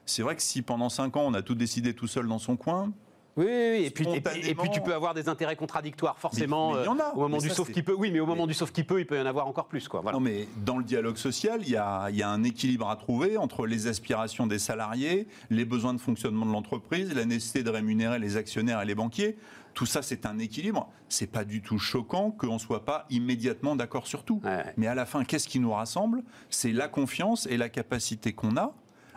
C'est 0.05 0.23
vrai 0.23 0.37
que 0.37 0.43
si 0.43 0.63
pendant 0.63 0.89
5 0.89 1.17
ans, 1.17 1.25
on 1.25 1.35
a 1.35 1.43
tout 1.43 1.55
décidé 1.55 1.95
tout 1.95 2.07
seul 2.07 2.27
dans 2.29 2.39
son 2.39 2.57
coin, 2.57 2.93
oui, 3.37 3.45
oui, 3.47 3.85
Et, 3.85 3.91
puis, 3.91 4.07
et, 4.09 4.55
puis, 4.55 4.71
tu 4.71 4.81
peux 4.81 4.95
avoir 4.95 5.13
des 5.13 5.29
intérêts 5.29 5.57
contradictoires, 5.57 6.19
forcément. 6.19 6.79
il 6.81 6.85
y 6.87 6.89
en 6.89 6.99
a. 6.99 7.13
au 7.15 7.21
moment 7.21 7.39
du 7.39 7.51
sauf 7.51 7.71
qui 7.71 7.83
peut. 7.83 7.95
Oui, 7.97 8.11
mais 8.11 8.21
au 8.21 8.27
moment 8.27 8.47
du 8.47 8.55
sauf 8.55 8.73
qui 8.73 8.83
peut, 8.83 8.99
il 9.01 9.07
peut 9.07 9.17
y 9.17 9.21
en 9.21 9.27
avoir 9.27 9.47
encore 9.47 9.67
plus, 9.67 9.89
quoi. 9.89 10.03
Non, 10.13 10.21
mais 10.21 10.49
dans 10.65 10.79
le 10.79 10.85
dialogue 10.85 11.17
social, 11.17 11.61
il 11.63 11.71
y, 11.71 11.77
a, 11.77 12.09
il 12.11 12.17
y 12.17 12.23
a 12.23 12.31
un 12.31 12.43
équilibre 12.45 12.89
à 12.89 12.97
trouver 12.97 13.37
entre 13.37 13.67
les 13.67 13.87
aspirations 13.89 14.47
des 14.47 14.59
salariés, 14.59 15.27
les 15.51 15.65
besoins 15.65 15.93
de 15.93 16.01
fonctionnement 16.01 16.47
de 16.47 16.53
l'entreprise, 16.53 17.15
la 17.15 17.25
nécessité 17.25 17.63
de 17.63 17.71
rémunérer 17.71 18.19
les 18.19 18.37
actionnaires 18.37 18.81
et 18.81 18.87
les 18.87 18.95
banquiers. 18.95 19.37
Tout 19.75 19.85
ça, 19.87 20.01
c'est 20.01 20.25
un 20.25 20.39
équilibre. 20.39 20.89
C'est 21.11 21.27
pas 21.27 21.45
du 21.45 21.61
tout 21.61 21.79
choquant 21.79 22.31
qu'on 22.31 22.55
ne 22.55 22.59
soit 22.59 22.87
pas 22.87 23.05
immédiatement 23.11 23.77
d'accord 23.77 24.07
sur 24.07 24.25
tout. 24.25 24.41
Mais 24.79 24.87
à 24.87 24.95
la 24.95 25.05
fin, 25.05 25.23
qu'est-ce 25.25 25.47
qui 25.49 25.61
nous 25.61 25.73
rassemble? 25.73 26.23
C'est 26.49 26.73
la 26.73 26.89
confiance 26.89 27.47
et 27.47 27.59
la 27.59 27.69
capacité 27.69 28.33
qu'on 28.33 28.57
a 28.57 28.75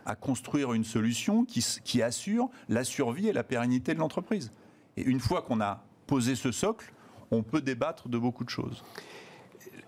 à 0.10 0.16
construire 0.16 0.74
une 0.74 0.84
solution 0.84 1.46
qui, 1.46 1.64
qui 1.84 2.02
assure 2.02 2.50
la 2.68 2.84
survie 2.84 3.28
et 3.28 3.34
la 3.34 3.44
pérennité 3.44 3.94
de 3.94 4.00
l'entreprise. 4.00 4.52
Et 4.98 5.04
une 5.04 5.20
fois 5.20 5.44
qu'on 5.44 5.62
a 5.62 5.84
posé 6.08 6.36
ce 6.36 6.52
socle, 6.52 6.92
on 7.30 7.44
peut 7.44 7.62
débattre 7.62 8.10
de 8.10 8.18
beaucoup 8.18 8.44
de 8.44 8.50
choses 8.50 8.84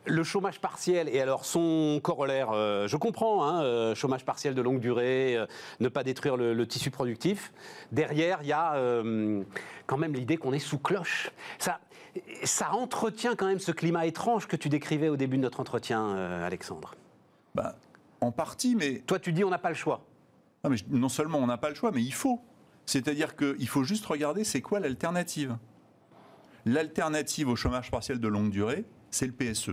le 0.05 0.23
chômage 0.23 0.60
partiel 0.60 1.10
et 1.10 1.21
alors 1.21 1.45
son 1.45 1.99
corollaire, 2.01 2.49
euh, 2.51 2.88
je 2.88 2.97
comprends, 2.97 3.47
hein, 3.47 3.63
euh, 3.63 3.93
chômage 3.93 4.25
partiel 4.25 4.55
de 4.55 4.62
longue 4.62 4.79
durée, 4.79 5.38
euh, 5.38 5.45
ne 5.79 5.89
pas 5.89 6.03
détruire 6.03 6.38
le, 6.38 6.67
tissu 6.67 6.89
productif. 6.89 7.53
Derrière, 7.91 8.39
il 8.41 8.47
y 8.47 8.53
a 8.53 8.73
quand 9.86 9.97
même 9.97 10.13
l'idée 10.13 10.38
qu'on 10.38 10.53
est 10.53 10.60
sous 10.60 10.79
cloche. 10.79 11.29
Ça, 11.60 11.79
ça 12.43 12.71
entretient 12.73 13.36
quand 13.36 13.45
même 13.45 13.60
ce 13.60 13.71
climat 13.71 14.07
étrange 14.07 14.47
que 14.47 14.55
tu 14.55 14.69
décrivais 14.69 15.10
au 15.10 15.17
début 15.17 15.38
de 15.38 15.43
notre 15.43 15.60
entretien, 15.60 16.15
Alexandre. 16.43 16.95
Bah, 17.53 17.75
en 18.21 18.31
partie, 18.31 18.75
mais... 18.75 18.99
Toi, 19.05 19.19
tu 19.19 19.34
dis 19.34 19.43
on 19.43 19.49
n'a 19.49 19.60
pas 19.60 19.69
le 19.69 19.75
choix. 19.75 20.01
Non, 20.89 21.10
seulement 21.10 21.39
on 21.39 21.47
n'a 21.47 21.58
pas 21.58 21.69
le 21.69 21.76
choix, 21.76 21.91
mais 21.91 22.04
il 22.04 22.13
faut. 22.13 22.39
C'est-à-dire 22.86 23.36
qu'il 23.36 23.67
faut 23.67 23.84
juste 23.84 24.06
regarder 24.06 24.43
c'est 24.43 24.62
quoi 24.62 24.80
l'alternative. 24.80 25.58
L'alternative 26.65 27.47
au 27.47 27.56
chômage 27.56 27.89
partiel 27.89 28.19
de 28.19 28.28
longue 28.28 28.52
durée, 28.52 28.86
c'est 29.10 29.26
le 29.26 29.34
PSE. 29.34 29.71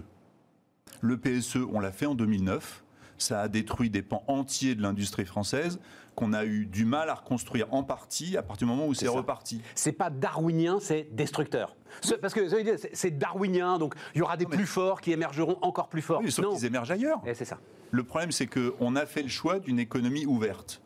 Le 1.00 1.18
PSE, 1.18 1.58
on 1.70 1.80
l'a 1.80 1.92
fait 1.92 2.06
en 2.06 2.14
2009. 2.14 2.84
Ça 3.18 3.42
a 3.42 3.48
détruit 3.48 3.90
des 3.90 4.02
pans 4.02 4.22
entiers 4.28 4.74
de 4.74 4.82
l'industrie 4.82 5.26
française 5.26 5.80
qu'on 6.14 6.32
a 6.32 6.44
eu 6.44 6.66
du 6.66 6.84
mal 6.84 7.10
à 7.10 7.14
reconstruire 7.14 7.72
en 7.72 7.84
partie 7.84 8.36
à 8.36 8.42
partir 8.42 8.66
du 8.66 8.72
moment 8.72 8.88
où 8.88 8.94
c'est 8.94 9.06
reparti. 9.06 9.60
C'est 9.76 9.92
pas 9.92 10.10
darwinien, 10.10 10.78
c'est 10.80 11.08
destructeur. 11.14 11.76
Parce 12.20 12.34
que 12.34 12.48
c'est 12.92 13.16
darwinien, 13.16 13.78
donc 13.78 13.94
il 14.14 14.18
y 14.18 14.22
aura 14.22 14.36
des 14.36 14.46
plus 14.46 14.66
forts 14.66 15.00
qui 15.00 15.12
émergeront 15.12 15.58
encore 15.62 15.88
plus 15.88 16.02
forts. 16.02 16.20
Oui, 16.22 16.32
sauf 16.32 16.56
qu'ils 16.56 16.64
émergent 16.64 16.90
ailleurs. 16.90 17.20
Et 17.24 17.34
c'est 17.34 17.44
ça. 17.44 17.58
Le 17.90 18.02
problème, 18.02 18.32
c'est 18.32 18.46
qu'on 18.48 18.96
a 18.96 19.06
fait 19.06 19.22
le 19.22 19.28
choix 19.28 19.60
d'une 19.60 19.78
économie 19.78 20.26
ouverte. 20.26 20.82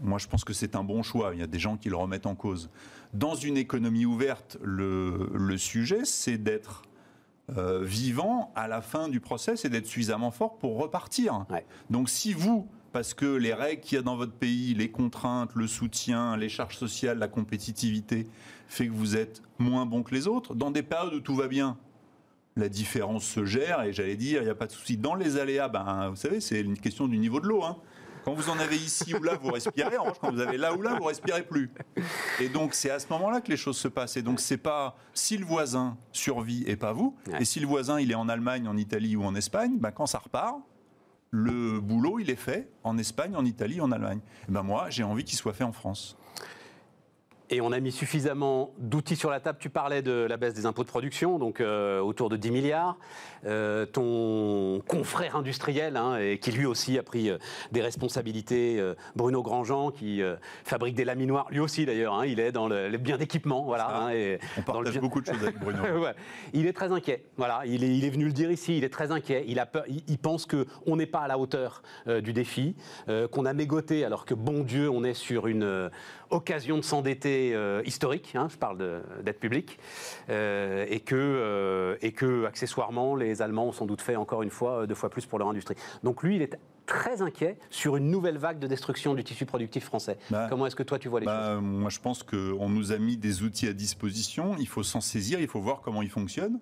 Moi, 0.00 0.18
je 0.18 0.26
pense 0.26 0.44
que 0.44 0.52
c'est 0.52 0.76
un 0.76 0.84
bon 0.84 1.02
choix. 1.02 1.30
Il 1.32 1.40
y 1.40 1.44
a 1.44 1.46
des 1.46 1.58
gens 1.58 1.76
qui 1.76 1.88
le 1.88 1.96
remettent 1.96 2.26
en 2.26 2.34
cause. 2.34 2.68
Dans 3.14 3.34
une 3.34 3.56
économie 3.56 4.04
ouverte, 4.04 4.58
le, 4.62 5.30
le 5.32 5.56
sujet, 5.56 6.04
c'est 6.04 6.38
d'être 6.38 6.82
euh, 7.56 7.82
vivant 7.84 8.52
à 8.56 8.66
la 8.66 8.80
fin 8.80 9.08
du 9.08 9.20
process 9.20 9.64
et 9.64 9.68
d'être 9.68 9.86
suffisamment 9.86 10.30
fort 10.30 10.58
pour 10.58 10.78
repartir. 10.78 11.44
Donc, 11.90 12.08
si 12.08 12.32
vous, 12.32 12.68
parce 12.92 13.14
que 13.14 13.26
les 13.26 13.54
règles 13.54 13.82
qu'il 13.82 13.96
y 13.96 13.98
a 13.98 14.02
dans 14.02 14.16
votre 14.16 14.32
pays, 14.32 14.74
les 14.74 14.90
contraintes, 14.90 15.50
le 15.54 15.66
soutien, 15.66 16.36
les 16.36 16.48
charges 16.48 16.76
sociales, 16.76 17.18
la 17.18 17.28
compétitivité, 17.28 18.26
fait 18.68 18.88
que 18.88 18.92
vous 18.92 19.16
êtes 19.16 19.42
moins 19.58 19.86
bon 19.86 20.02
que 20.02 20.14
les 20.14 20.26
autres, 20.26 20.54
dans 20.54 20.70
des 20.70 20.82
périodes 20.82 21.14
où 21.14 21.20
tout 21.20 21.36
va 21.36 21.46
bien, 21.46 21.76
la 22.56 22.68
différence 22.68 23.24
se 23.24 23.44
gère 23.44 23.82
et 23.82 23.92
j'allais 23.92 24.16
dire, 24.16 24.40
il 24.40 24.46
n'y 24.46 24.50
a 24.50 24.54
pas 24.54 24.66
de 24.66 24.72
souci. 24.72 24.96
Dans 24.96 25.14
les 25.14 25.36
aléas, 25.36 25.68
ben, 25.68 26.08
vous 26.08 26.16
savez, 26.16 26.40
c'est 26.40 26.60
une 26.60 26.78
question 26.78 27.06
du 27.06 27.18
niveau 27.18 27.38
de 27.38 27.46
l'eau. 27.46 27.62
Hein. 27.62 27.76
Quand 28.26 28.34
vous 28.34 28.50
en 28.50 28.58
avez 28.58 28.74
ici 28.74 29.14
ou 29.14 29.22
là, 29.22 29.36
vous 29.40 29.52
respirez. 29.52 29.96
En 29.98 30.02
revanche, 30.02 30.16
quand 30.20 30.32
vous 30.32 30.40
avez 30.40 30.56
là 30.56 30.74
ou 30.74 30.82
là, 30.82 30.96
vous 30.98 31.04
respirez 31.04 31.44
plus. 31.44 31.70
Et 32.40 32.48
donc, 32.48 32.74
c'est 32.74 32.90
à 32.90 32.98
ce 32.98 33.06
moment-là 33.10 33.40
que 33.40 33.48
les 33.48 33.56
choses 33.56 33.76
se 33.76 33.86
passent. 33.86 34.16
Et 34.16 34.22
donc, 34.22 34.40
c'est 34.40 34.56
pas 34.56 34.96
si 35.14 35.38
le 35.38 35.44
voisin 35.44 35.96
survit 36.10 36.64
et 36.66 36.74
pas 36.74 36.92
vous. 36.92 37.14
Et 37.38 37.44
si 37.44 37.60
le 37.60 37.68
voisin, 37.68 38.00
il 38.00 38.10
est 38.10 38.16
en 38.16 38.28
Allemagne, 38.28 38.66
en 38.66 38.76
Italie 38.76 39.14
ou 39.14 39.22
en 39.22 39.36
Espagne, 39.36 39.78
ben, 39.78 39.92
quand 39.92 40.06
ça 40.06 40.18
repart, 40.18 40.58
le 41.30 41.78
boulot, 41.80 42.18
il 42.18 42.28
est 42.28 42.34
fait 42.34 42.68
en 42.82 42.98
Espagne, 42.98 43.36
en 43.36 43.44
Italie, 43.44 43.80
en 43.80 43.92
Allemagne. 43.92 44.18
ben 44.48 44.64
moi, 44.64 44.90
j'ai 44.90 45.04
envie 45.04 45.22
qu'il 45.22 45.38
soit 45.38 45.52
fait 45.52 45.62
en 45.62 45.72
France. 45.72 46.18
Et 47.48 47.60
on 47.60 47.70
a 47.70 47.78
mis 47.78 47.92
suffisamment 47.92 48.74
d'outils 48.78 49.14
sur 49.14 49.30
la 49.30 49.38
table. 49.38 49.58
Tu 49.60 49.70
parlais 49.70 50.02
de 50.02 50.26
la 50.28 50.36
baisse 50.36 50.54
des 50.54 50.66
impôts 50.66 50.82
de 50.82 50.88
production, 50.88 51.38
donc 51.38 51.60
euh, 51.60 52.00
autour 52.00 52.28
de 52.28 52.36
10 52.36 52.50
milliards. 52.50 52.96
Euh, 53.44 53.86
ton 53.86 54.82
confrère 54.88 55.36
industriel, 55.36 55.96
hein, 55.96 56.18
et 56.18 56.38
qui 56.38 56.50
lui 56.50 56.66
aussi 56.66 56.98
a 56.98 57.04
pris 57.04 57.30
euh, 57.30 57.38
des 57.70 57.82
responsabilités, 57.82 58.82
Bruno 59.14 59.42
Grandjean, 59.42 59.92
qui 59.92 60.20
fabrique 60.64 60.96
des 60.96 61.04
laminoirs, 61.04 61.46
lui 61.50 61.60
aussi 61.60 61.86
d'ailleurs, 61.86 62.14
hein, 62.14 62.26
il 62.26 62.40
est 62.40 62.50
dans 62.50 62.66
le, 62.66 62.96
biens 62.96 63.16
d'équipement. 63.16 63.62
Voilà, 63.62 63.96
hein, 63.96 64.10
et 64.10 64.38
on 64.58 64.62
partage 64.62 64.98
beaucoup 64.98 65.20
de 65.20 65.26
choses 65.26 65.42
avec 65.42 65.58
Bruno. 65.60 65.78
Il 66.52 66.66
est 66.66 66.72
très 66.72 66.90
inquiet. 66.92 67.24
Voilà, 67.36 67.62
il 67.64 67.84
est, 67.84 67.96
il 67.96 68.04
est, 68.04 68.10
venu 68.10 68.24
le 68.24 68.32
dire 68.32 68.50
ici, 68.50 68.78
il 68.78 68.84
est 68.84 68.92
très 68.92 69.12
inquiet. 69.12 69.44
Il, 69.48 69.58
a 69.58 69.66
peur, 69.66 69.84
il, 69.88 70.18
pense 70.18 70.46
qu'on 70.46 70.96
n'est 70.96 71.06
pas 71.06 71.20
à 71.20 71.28
la 71.28 71.38
hauteur 71.38 71.82
du 72.06 72.32
défi, 72.32 72.74
qu'on 73.30 73.44
a 73.44 73.52
mégoté 73.52 74.04
alors 74.04 74.24
que, 74.24 74.34
bon 74.34 74.62
Dieu, 74.62 74.88
on 74.88 75.04
est 75.04 75.14
sur 75.14 75.46
une 75.46 75.90
occasion 76.30 76.76
de 76.78 76.82
s'endetter 76.82 77.35
euh, 77.36 77.82
historique, 77.84 78.34
hein, 78.34 78.48
je 78.50 78.56
parle 78.56 79.02
d'aide 79.22 79.38
publique, 79.38 79.78
euh, 80.30 80.86
et, 80.88 81.00
que, 81.00 81.14
euh, 81.16 81.96
et 82.02 82.12
que, 82.12 82.44
accessoirement, 82.44 83.16
les 83.16 83.42
Allemands 83.42 83.68
ont 83.68 83.72
sans 83.72 83.86
doute 83.86 84.02
fait 84.02 84.16
encore 84.16 84.42
une 84.42 84.50
fois 84.50 84.86
deux 84.86 84.94
fois 84.94 85.10
plus 85.10 85.26
pour 85.26 85.38
leur 85.38 85.48
industrie. 85.48 85.76
Donc 86.02 86.22
lui, 86.22 86.36
il 86.36 86.42
est 86.42 86.58
très 86.86 87.20
inquiet 87.20 87.58
sur 87.68 87.96
une 87.96 88.10
nouvelle 88.10 88.38
vague 88.38 88.58
de 88.58 88.66
destruction 88.66 89.14
du 89.14 89.24
tissu 89.24 89.44
productif 89.44 89.84
français. 89.84 90.18
Bah, 90.30 90.46
Comment 90.48 90.66
est-ce 90.66 90.76
que 90.76 90.84
toi 90.84 90.98
tu 90.98 91.08
vois 91.08 91.20
les 91.20 91.26
bah, 91.26 91.54
choses? 91.54 91.62
Moi 91.62 91.90
je 91.90 91.98
pense 91.98 92.22
qu'on 92.22 92.68
nous 92.68 92.92
a 92.92 92.98
mis 92.98 93.16
des 93.16 93.42
outils 93.42 93.66
à 93.66 93.72
disposition, 93.72 94.54
il 94.58 94.68
faut 94.68 94.84
s'en 94.84 95.00
saisir, 95.00 95.40
il 95.40 95.48
faut 95.48 95.60
voir 95.60 95.80
comment 95.80 96.02
ils 96.02 96.10
fonctionnent. 96.10 96.60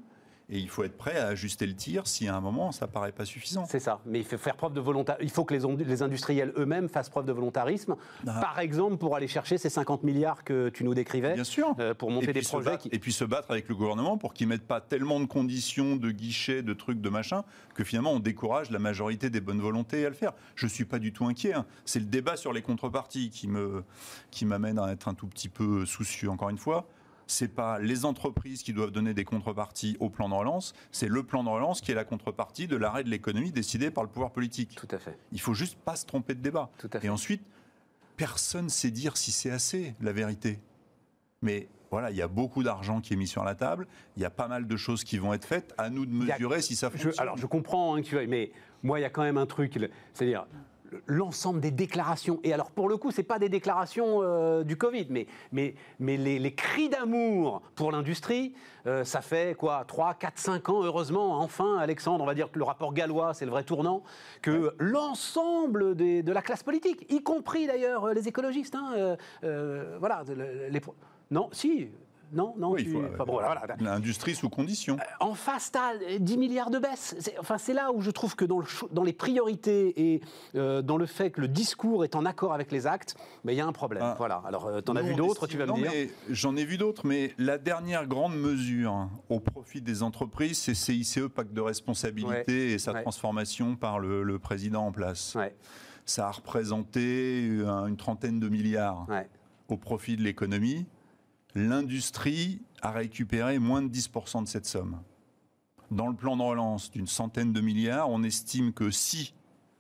Et 0.51 0.59
il 0.59 0.69
faut 0.69 0.85
être 0.85 0.97
prêt 0.97 1.17
à 1.17 1.29
ajuster 1.29 1.67
le 1.67 1.75
tir 1.75 2.07
si 2.07 2.29
à 2.29 2.37
un 2.37 2.41
moment 2.41 2.71
ça 2.71 2.87
paraît 2.87 3.13
pas 3.13 3.25
suffisant. 3.25 3.65
C'est 3.67 3.81
ça. 3.81 4.01
Mais 4.05 4.19
il 4.19 4.25
faut 4.25 4.37
faire 4.37 4.57
preuve 4.57 4.75
de. 4.75 4.83
Il 5.23 5.31
faut 5.31 5.45
que 5.45 5.55
les, 5.55 6.03
industriels 6.03 6.53
eux-mêmes 6.59 6.89
fassent 6.89 7.09
preuve 7.09 7.25
de 7.25 7.33
volontarisme. 7.33 7.97
Ah. 8.27 8.41
Par 8.41 8.59
exemple, 8.59 8.99
pour 8.99 9.17
aller 9.17 9.27
chercher 9.27 9.57
ces 9.57 9.71
50 9.71 10.03
milliards 10.03 10.45
que 10.45 10.69
tu 10.69 10.85
nous 10.85 10.95
décrivais. 10.95 11.35
Bien 11.35 11.45
sûr. 11.45 11.75
Euh, 11.81 11.95
pour 11.95 12.11
monter 12.11 12.35
des 12.35 12.43
projets. 12.43 12.77
Et 12.93 12.99
puis 12.99 13.13
se 13.13 13.25
battre 13.25 13.51
avec 13.51 13.69
le 13.69 13.75
gouvernement 13.75 14.19
pour 14.19 14.35
qu'ils 14.35 14.49
mettent 14.49 14.67
pas 14.67 14.83
tellement 14.83 15.19
de 15.19 15.25
conditions, 15.25 15.97
de 15.97 16.11
guichets, 16.11 16.63
de 16.63 16.75
trucs, 16.75 17.01
de 17.01 17.09
machin, 17.09 17.45
que 17.75 17.83
finalement 17.83 18.13
on 18.13 18.21
décourage 18.21 18.71
la 18.71 18.79
majorité 18.79 19.31
des 19.31 19.41
bonnes 19.41 19.61
volontés 19.61 20.05
à 20.05 20.11
le 20.11 20.15
faire. 20.15 20.33
Je 20.57 20.67
suis 20.67 20.85
pas 20.85 20.99
du 20.99 21.13
tout 21.13 21.25
inquiet. 21.25 21.55
Hein. 21.55 21.65
C'est 21.87 22.01
le 22.01 22.07
débat 22.07 22.37
sur 22.37 22.53
les 22.53 22.63
contreparties 22.63 23.31
qui 23.31 23.49
me 23.49 23.83
qui 24.31 24.45
m'amène 24.45 24.79
à 24.79 24.93
être 24.93 25.09
un 25.09 25.15
tout 25.15 25.27
petit 25.27 25.49
peu 25.49 25.87
soucieux. 25.87 26.29
Encore 26.29 26.51
une 26.51 26.59
fois 26.59 26.87
c'est 27.27 27.49
pas 27.49 27.79
les 27.79 28.05
entreprises 28.05 28.63
qui 28.63 28.73
doivent 28.73 28.91
donner 28.91 29.15
des 29.15 29.25
contreparties 29.25 29.97
au 30.01 30.11
plan 30.11 30.29
de 30.29 30.35
relance, 30.35 30.75
c'est 30.93 31.09
le 31.09 31.23
plan 31.23 31.45
de 31.45 31.49
relance 31.49 31.81
qui 31.81 31.93
est 31.93 31.95
la 31.95 32.05
contrepartie 32.05 32.67
de 32.67 32.77
l'arrêt 32.77 33.05
de 33.05 33.11
l'économie 33.11 33.53
décidé 33.53 33.91
par 33.91 34.05
le 34.05 34.11
pouvoir 34.11 34.33
politique. 34.33 34.75
Tout 34.75 34.89
à 34.91 34.99
fait. 34.99 35.19
Il 35.33 35.41
faut 35.41 35.55
juste 35.55 35.79
pas 35.79 35.97
se 35.97 36.07
tromper 36.07 36.35
de 36.35 36.41
débat. 36.41 36.71
Et 37.03 37.09
ensuite, 37.09 37.43
personne 38.17 38.69
sait 38.69 38.91
dire 38.91 39.17
si 39.17 39.33
c'est 39.33 39.51
assez, 39.51 39.95
la 40.01 40.13
vérité. 40.13 40.61
Mais 41.43 41.69
voilà, 41.91 42.11
il 42.11 42.17
y 42.17 42.23
a 42.23 42.29
beaucoup 42.29 42.63
d'argent 42.63 43.01
qui 43.01 43.13
est 43.13 43.17
mis 43.17 43.29
sur 43.29 43.45
la 43.45 43.55
table, 43.55 43.87
il 44.17 44.23
y 44.23 44.25
a 44.25 44.31
pas 44.31 44.49
mal 44.49 44.67
de 44.67 44.77
choses 44.77 45.05
qui 45.05 45.19
vont 45.19 45.33
être 45.33 45.45
faites, 45.45 45.75
à 45.79 45.91
nous 45.91 46.07
de 46.07 46.13
mesurer 46.13 46.61
si 46.61 46.75
ça 46.75 46.91
fonctionne. 46.91 47.15
alors 47.19 47.37
je 47.37 47.47
comprends 47.47 47.95
hein, 47.95 48.03
que 48.03 48.07
tu 48.09 48.27
mais 48.27 48.51
moi 48.83 48.99
il 48.99 49.03
y 49.03 49.05
a 49.05 49.11
quand 49.11 49.23
même 49.23 49.39
un 49.39 49.47
truc, 49.47 49.79
c'est-à-dire 50.13 50.47
l'ensemble 51.07 51.61
des 51.61 51.71
déclarations. 51.71 52.41
Et 52.45 52.53
alors, 52.53 52.71
pour 52.71 52.89
le 52.89 52.97
coup, 52.97 53.11
ce 53.11 53.19
n'est 53.19 53.27
pas 53.27 53.39
des 53.39 53.49
déclarations 53.49 54.21
euh, 54.23 54.65
du 54.65 54.77
Covid, 54.77 55.07
mais, 55.11 55.27
mais, 55.53 55.75
mais 55.99 56.17
les, 56.17 56.55
cris 56.55 56.89
d'amour 56.89 57.63
pour 57.75 57.93
l'industrie, 57.93 58.55
euh, 58.87 59.05
ça 59.05 59.21
fait 59.21 59.57
quoi 59.57 59.85
3, 59.87 60.15
4, 60.15 60.39
5 60.39 60.69
ans, 60.69 60.83
heureusement, 60.83 61.41
enfin, 61.41 61.79
Alexandre, 61.79 62.23
on 62.23 62.27
va 62.27 62.35
dire 62.35 62.51
que 62.51 62.59
le 62.59 62.65
rapport 62.65 62.93
gallois, 62.93 63.35
c'est 63.35 63.45
le 63.45 63.51
vrai 63.51 63.65
tournant, 63.65 64.03
que 64.43 64.75
l'ensemble 64.79 65.95
de 65.95 66.33
la 66.33 66.43
classe 66.43 66.63
politique, 66.63 67.07
y 67.11 67.23
compris 67.23 67.67
d'ailleurs 67.67 68.13
les 68.13 68.29
écologistes, 68.29 68.75
hein, 68.75 69.17
euh, 69.45 69.97
voilà, 69.99 70.23
les, 70.71 70.81
non, 71.31 71.49
si, 71.53 71.89
non, 72.33 72.55
non. 72.59 72.77
L'industrie 73.81 74.35
sous 74.35 74.49
condition. 74.49 74.97
Euh, 74.97 75.05
en 75.21 75.35
face, 75.35 75.71
tu 75.73 75.79
as 75.79 76.19
10 76.19 76.39
milliards 76.39 76.71
de 76.71 76.79
baisse. 76.79 77.17
Enfin, 77.39 77.59
c'est 77.59 77.75
là 77.75 77.93
où 77.93 78.01
je 78.01 78.11
trouve 78.11 78.37
que 78.37 78.45
dans, 78.45 78.59
le, 78.59 78.67
dans 78.93 79.05
les 79.05 79.13
priorités 79.13 80.13
et 80.15 80.21
euh, 80.55 80.83
dans 80.83 80.97
le 80.97 81.07
fait 81.07 81.31
que 81.31 81.41
le 81.41 81.49
discours 81.49 82.05
est 82.05 82.17
en 82.17 82.25
accord 82.25 82.53
avec 82.53 82.73
les 82.73 82.87
actes, 82.87 83.17
ben, 83.45 83.53
il 83.53 83.57
y 83.57 83.61
a 83.61 83.67
un 83.67 83.73
problème. 83.73 84.03
Ah. 84.05 84.15
voilà. 84.19 84.43
Alors, 84.47 84.67
euh, 84.67 84.81
tu 84.81 84.91
en 84.91 84.97
as 84.97 85.03
vu 85.03 85.15
d'autres, 85.15 85.47
tu 85.47 85.57
vas 85.57 85.67
me 85.67 85.75
dire 85.75 86.11
J'en 86.31 86.57
ai 86.57 86.65
vu 86.65 86.79
d'autres, 86.79 87.07
mais 87.07 87.33
la 87.39 87.59
dernière 87.59 88.07
grande 88.07 88.37
mesure 88.37 89.09
au 89.29 89.41
profit 89.41 89.81
des 89.81 90.03
entreprises, 90.03 90.59
c'est 90.59 90.75
CICE, 90.75 91.21
pacte 91.35 91.53
de 91.53 91.61
responsabilité 91.61 92.73
et 92.73 92.79
sa 92.79 92.95
transformation 92.95 93.77
par 93.77 93.99
le, 93.99 94.39
président 94.39 94.87
en 94.87 94.93
place. 94.93 95.37
Ça 96.07 96.29
a 96.29 96.31
représenté 96.31 97.47
une 97.47 97.97
trentaine 97.97 98.41
de 98.41 98.49
milliards 98.49 99.07
au 99.69 99.77
profit 99.77 100.17
de 100.17 100.23
l'économie 100.23 100.87
l'industrie 101.55 102.62
a 102.83 102.90
récupéré 102.90 103.59
moins 103.59 103.83
de 103.83 103.88
10% 103.88 104.43
de 104.43 104.49
cette 104.49 104.67
somme. 104.67 105.01
Dans 105.90 106.09
le 106.09 106.14
plan 106.14 106.37
de 106.37 106.43
relance 106.43 106.90
d'une 106.90 107.07
centaine 107.07 107.53
de 107.53 107.61
milliards, 107.61 108.11
on 108.11 108.23
estime 108.23 108.73
que 108.73 108.90
si 108.90 109.35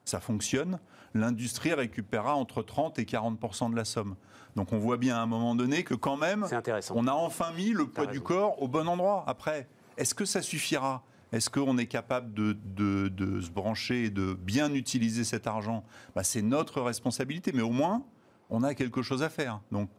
ça 0.04 0.20
fonctionne, 0.20 0.78
l'industrie 1.14 1.72
récupérera 1.72 2.34
entre 2.36 2.62
30 2.62 2.98
et 2.98 3.04
40% 3.04 3.70
de 3.70 3.76
la 3.76 3.84
somme. 3.84 4.16
Donc 4.54 4.72
on 4.72 4.78
voit 4.78 4.96
bien 4.96 5.16
à 5.16 5.20
un 5.20 5.26
moment 5.26 5.54
donné 5.54 5.82
que 5.82 5.94
quand 5.94 6.16
même, 6.16 6.46
on 6.90 7.06
a 7.06 7.12
enfin 7.12 7.52
mis 7.52 7.70
le 7.70 7.86
poids 7.86 8.06
du 8.06 8.20
corps 8.20 8.62
au 8.62 8.68
bon 8.68 8.86
endroit. 8.86 9.24
Après, 9.26 9.68
est-ce 9.96 10.14
que 10.14 10.24
ça 10.24 10.42
suffira? 10.42 11.02
Est-ce 11.32 11.50
qu'on 11.50 11.78
est 11.78 11.86
capable 11.86 12.32
de, 12.32 13.40
se 13.40 13.50
brancher 13.50 14.04
et 14.04 14.10
de 14.10 14.34
bien 14.34 14.72
utiliser 14.72 15.24
cet 15.24 15.48
argent? 15.48 15.84
Bah, 16.14 16.22
C'est 16.22 16.42
notre 16.42 16.80
responsabilité, 16.80 17.50
mais 17.52 17.62
au 17.62 17.72
moins, 17.72 18.04
on 18.50 18.62
a 18.62 18.74
quelque 18.74 19.02
chose 19.02 19.24
à 19.24 19.28
faire. 19.28 19.60
Donc, 19.72 19.90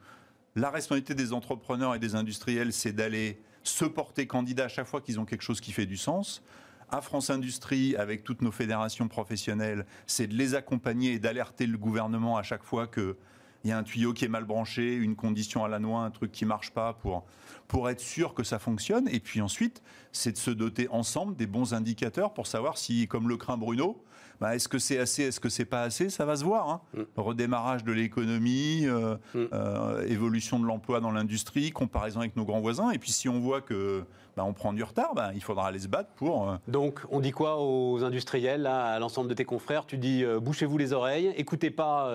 la 0.55 0.69
responsabilité 0.69 1.15
des 1.15 1.33
entrepreneurs 1.33 1.95
et 1.95 1.99
des 1.99 2.15
industriels, 2.15 2.71
c'est 2.71 2.93
d'aller 2.93 3.41
se 3.63 3.85
porter 3.85 4.25
candidat 4.25 4.65
à 4.65 4.67
chaque 4.69 4.87
fois 4.87 5.01
qu'ils 5.01 5.19
ont 5.19 5.25
quelque 5.25 5.41
chose 5.41 5.59
qui 5.59 5.71
fait 5.71 5.85
du 5.85 5.97
sens. 5.97 6.41
À 6.89 7.01
France 7.01 7.29
Industrie, 7.29 7.95
avec 7.97 8.23
toutes 8.23 8.41
nos 8.41 8.51
fédérations 8.51 9.07
professionnelles, 9.07 9.85
c'est 10.07 10.27
de 10.27 10.35
les 10.35 10.55
accompagner 10.55 11.13
et 11.13 11.19
d'alerter 11.19 11.67
le 11.67 11.77
gouvernement 11.77 12.37
à 12.37 12.43
chaque 12.43 12.63
fois 12.63 12.87
qu'il 12.87 13.15
y 13.65 13.71
a 13.71 13.77
un 13.77 13.83
tuyau 13.83 14.13
qui 14.13 14.23
est 14.23 14.29
mal 14.29 14.45
branché, 14.45 14.93
une 14.93 15.15
condition 15.15 15.65
à 15.65 15.67
la 15.67 15.79
noix, 15.79 16.01
un 16.01 16.11
truc 16.11 16.31
qui 16.31 16.45
marche 16.45 16.71
pas 16.71 16.93
pour, 16.93 17.25
pour 17.67 17.89
être 17.89 17.99
sûr 17.99 18.33
que 18.33 18.43
ça 18.43 18.59
fonctionne. 18.59 19.09
Et 19.09 19.19
puis 19.19 19.41
ensuite, 19.41 19.81
c'est 20.13 20.31
de 20.31 20.37
se 20.37 20.51
doter 20.51 20.87
ensemble 20.89 21.35
des 21.35 21.47
bons 21.47 21.73
indicateurs 21.73 22.33
pour 22.33 22.47
savoir 22.47 22.77
si, 22.77 23.07
comme 23.07 23.27
le 23.27 23.35
craint 23.35 23.57
Bruno, 23.57 24.04
bah, 24.39 24.55
est-ce 24.55 24.67
que 24.67 24.79
c'est 24.79 24.99
assez, 24.99 25.23
est-ce 25.23 25.39
que 25.39 25.49
c'est 25.49 25.65
pas 25.65 25.81
assez? 25.81 26.09
Ça 26.09 26.25
va 26.25 26.35
se 26.35 26.43
voir. 26.43 26.69
Hein. 26.69 26.81
Mm. 26.93 27.01
Redémarrage 27.17 27.83
de 27.83 27.91
l'économie, 27.91 28.85
euh, 28.85 29.15
mm. 29.33 29.45
euh, 29.53 30.07
évolution 30.07 30.59
de 30.59 30.65
l'emploi 30.65 30.99
dans 30.99 31.11
l'industrie, 31.11 31.71
comparaison 31.71 32.19
avec 32.19 32.35
nos 32.35 32.45
grands 32.45 32.61
voisins. 32.61 32.91
Et 32.91 32.99
puis 32.99 33.11
si 33.11 33.29
on 33.29 33.39
voit 33.39 33.61
que 33.61 34.03
bah, 34.35 34.43
on 34.43 34.53
prend 34.53 34.73
du 34.73 34.83
retard, 34.83 35.13
bah, 35.15 35.31
il 35.33 35.41
faudra 35.41 35.67
aller 35.67 35.79
se 35.79 35.87
battre 35.87 36.09
pour. 36.15 36.49
Euh, 36.49 36.55
Donc 36.67 37.01
on 37.09 37.19
dit 37.19 37.31
quoi 37.31 37.57
aux 37.59 38.03
industriels, 38.03 38.67
à 38.67 38.99
l'ensemble 38.99 39.29
de 39.29 39.33
tes 39.33 39.45
confrères? 39.45 39.85
Tu 39.85 39.97
dis 39.97 40.23
bouchez-vous 40.41 40.77
les 40.77 40.93
oreilles, 40.93 41.33
écoutez 41.37 41.71
pas 41.71 42.11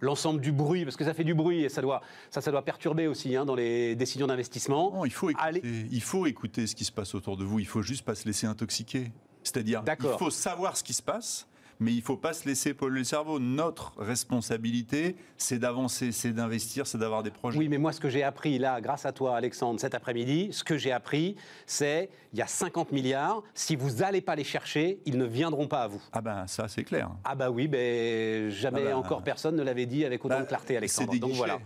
l'ensemble 0.00 0.40
du 0.40 0.52
bruit, 0.52 0.84
parce 0.84 0.96
que 0.96 1.04
ça 1.04 1.14
fait 1.14 1.24
du 1.24 1.34
bruit 1.34 1.64
et 1.64 1.68
ça 1.68 1.82
doit, 1.82 2.00
ça, 2.30 2.40
ça 2.40 2.50
doit 2.50 2.62
perturber 2.62 3.06
aussi 3.06 3.34
hein, 3.36 3.44
dans 3.44 3.54
les 3.54 3.96
décisions 3.96 4.26
d'investissement. 4.26 5.04
il 5.04 5.12
faut, 5.12 5.30
écouter, 5.30 5.62
il 5.90 6.02
faut 6.02 6.26
écouter 6.26 6.66
ce 6.66 6.74
qui 6.74 6.84
se 6.84 6.92
passe 6.92 7.14
autour 7.14 7.36
de 7.36 7.44
vous, 7.44 7.58
il 7.58 7.66
faut 7.66 7.82
juste 7.82 8.04
pas 8.04 8.14
se 8.14 8.26
laisser 8.26 8.46
intoxiquer. 8.46 9.12
C'est-à-dire, 9.42 9.82
il 9.86 10.08
faut 10.18 10.30
savoir 10.30 10.76
ce 10.76 10.82
qui 10.82 10.94
se 10.94 11.02
passe 11.02 11.46
mais 11.84 11.92
il 11.92 11.98
ne 11.98 12.02
faut 12.02 12.16
pas 12.16 12.32
se 12.32 12.48
laisser 12.48 12.72
polluer 12.72 13.00
le 13.00 13.04
cerveau. 13.04 13.38
Notre 13.38 13.92
responsabilité, 13.98 15.16
c'est 15.36 15.58
d'avancer, 15.58 16.12
c'est 16.12 16.32
d'investir, 16.32 16.86
c'est 16.86 16.96
d'avoir 16.96 17.22
des 17.22 17.30
projets. 17.30 17.58
Oui, 17.58 17.68
mais 17.68 17.76
moi, 17.76 17.92
ce 17.92 18.00
que 18.00 18.08
j'ai 18.08 18.22
appris 18.22 18.58
là, 18.58 18.80
grâce 18.80 19.04
à 19.04 19.12
toi, 19.12 19.36
Alexandre, 19.36 19.78
cet 19.78 19.94
après-midi, 19.94 20.48
ce 20.50 20.64
que 20.64 20.78
j'ai 20.78 20.92
appris, 20.92 21.36
c'est 21.66 22.08
il 22.32 22.38
y 22.38 22.42
a 22.42 22.46
50 22.46 22.90
milliards. 22.90 23.42
Si 23.52 23.76
vous 23.76 23.96
n'allez 23.96 24.22
pas 24.22 24.34
les 24.34 24.44
chercher, 24.44 24.98
ils 25.04 25.18
ne 25.18 25.26
viendront 25.26 25.68
pas 25.68 25.82
à 25.82 25.88
vous. 25.88 26.02
Ah 26.12 26.22
ben 26.22 26.46
ça, 26.46 26.68
c'est 26.68 26.84
clair. 26.84 27.10
Ah 27.22 27.34
ben 27.34 27.50
oui, 27.50 27.68
ben, 27.68 28.48
jamais 28.48 28.80
ah 28.86 28.90
ben, 28.90 28.96
encore 28.96 29.22
personne 29.22 29.54
ne 29.54 29.62
l'avait 29.62 29.86
dit 29.86 30.06
avec 30.06 30.24
autant 30.24 30.36
de 30.36 30.40
bah, 30.40 30.46
clarté, 30.46 30.78
Alexandre. 30.78 31.12
C'est 31.12 31.20
des, 31.20 31.32
voilà. 31.34 31.58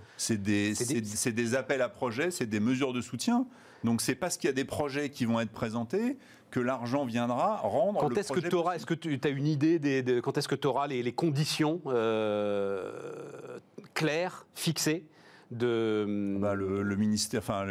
des... 1.24 1.32
des 1.32 1.54
appels 1.54 1.80
à 1.80 1.88
projets, 1.88 2.32
c'est 2.32 2.46
des 2.46 2.60
mesures 2.60 2.92
de 2.92 3.00
soutien. 3.00 3.46
Donc 3.84 4.00
c'est 4.00 4.14
parce 4.14 4.36
qu'il 4.36 4.48
y 4.48 4.50
a 4.50 4.54
des 4.54 4.64
projets 4.64 5.10
qui 5.10 5.24
vont 5.24 5.40
être 5.40 5.52
présentés 5.52 6.16
que 6.50 6.60
l'argent 6.60 7.04
viendra 7.04 7.58
rendre 7.58 8.00
quand 8.00 8.16
est-ce 8.16 8.32
que 8.32 8.40
tu 8.40 8.54
auras, 8.54 8.76
Est-ce 8.76 8.86
que 8.86 8.94
tu 8.94 9.18
as 9.22 9.28
une 9.28 9.46
idée 9.46 9.78
des, 9.78 10.02
de, 10.02 10.20
quand 10.20 10.38
est-ce 10.38 10.48
que 10.48 10.54
tu 10.54 10.66
auras 10.66 10.86
les, 10.86 11.12
conditions 11.12 11.80
euh, 11.86 12.90
claires, 13.94 14.46
fixées 14.54 15.04
de 15.50 16.36
bah, 16.38 16.54
le, 16.54 16.96
ministère, 16.96 17.40
enfin 17.40 17.66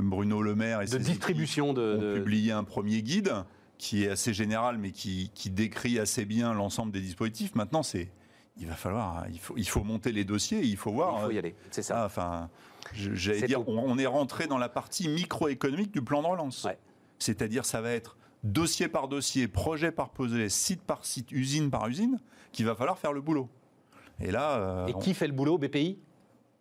Bruno 0.00 0.42
Le 0.42 0.54
Maire 0.54 0.82
et 0.82 0.86
de 0.86 0.98
distribution 0.98 1.72
de, 1.72 1.96
ont 1.96 2.14
publié 2.20 2.52
un 2.52 2.64
premier 2.64 3.02
guide 3.02 3.32
qui 3.78 4.04
est 4.04 4.08
assez 4.08 4.32
général 4.32 4.78
mais 4.78 4.92
qui, 4.92 5.30
décrit 5.50 5.98
assez 5.98 6.24
bien 6.24 6.54
l'ensemble 6.54 6.92
des 6.92 7.00
dispositifs. 7.00 7.54
Maintenant, 7.54 7.82
c'est 7.82 8.10
il 8.56 8.68
va 8.68 8.74
falloir, 8.74 9.26
il 9.32 9.40
faut, 9.40 9.54
il 9.56 9.66
faut 9.66 9.82
monter 9.82 10.12
les 10.12 10.24
dossiers, 10.24 10.60
il 10.60 10.76
faut 10.76 10.92
voir. 10.92 11.22
Il 11.22 11.24
faut 11.24 11.30
y 11.32 11.38
aller, 11.38 11.56
c'est 11.72 11.82
ça. 11.82 12.02
Ah, 12.02 12.06
enfin, 12.06 12.48
j'allais 12.92 13.42
dire, 13.42 13.68
on, 13.68 13.98
est 13.98 14.06
rentré 14.06 14.46
dans 14.46 14.58
la 14.58 14.68
partie 14.68 15.08
microéconomique 15.08 15.92
du 15.92 16.02
plan 16.02 16.22
de 16.22 16.26
relance. 16.26 16.66
C'est-à-dire, 17.18 17.64
ça 17.64 17.80
va 17.80 17.92
être 17.92 18.16
dossier 18.42 18.88
par 18.88 19.08
dossier, 19.08 19.48
projet 19.48 19.90
par 19.90 20.10
projet, 20.10 20.48
site 20.48 20.82
par 20.82 21.04
site, 21.04 21.32
usine 21.32 21.70
par 21.70 21.88
usine, 21.88 22.20
qu'il 22.52 22.66
va 22.66 22.74
falloir 22.74 22.98
faire 22.98 23.12
le 23.12 23.20
boulot. 23.20 23.48
Et 24.20 24.30
là. 24.30 24.58
Euh, 24.58 24.86
Et 24.86 24.94
qui 24.94 25.14
fait 25.14 25.26
le 25.26 25.32
boulot? 25.32 25.58
BPI 25.58 25.98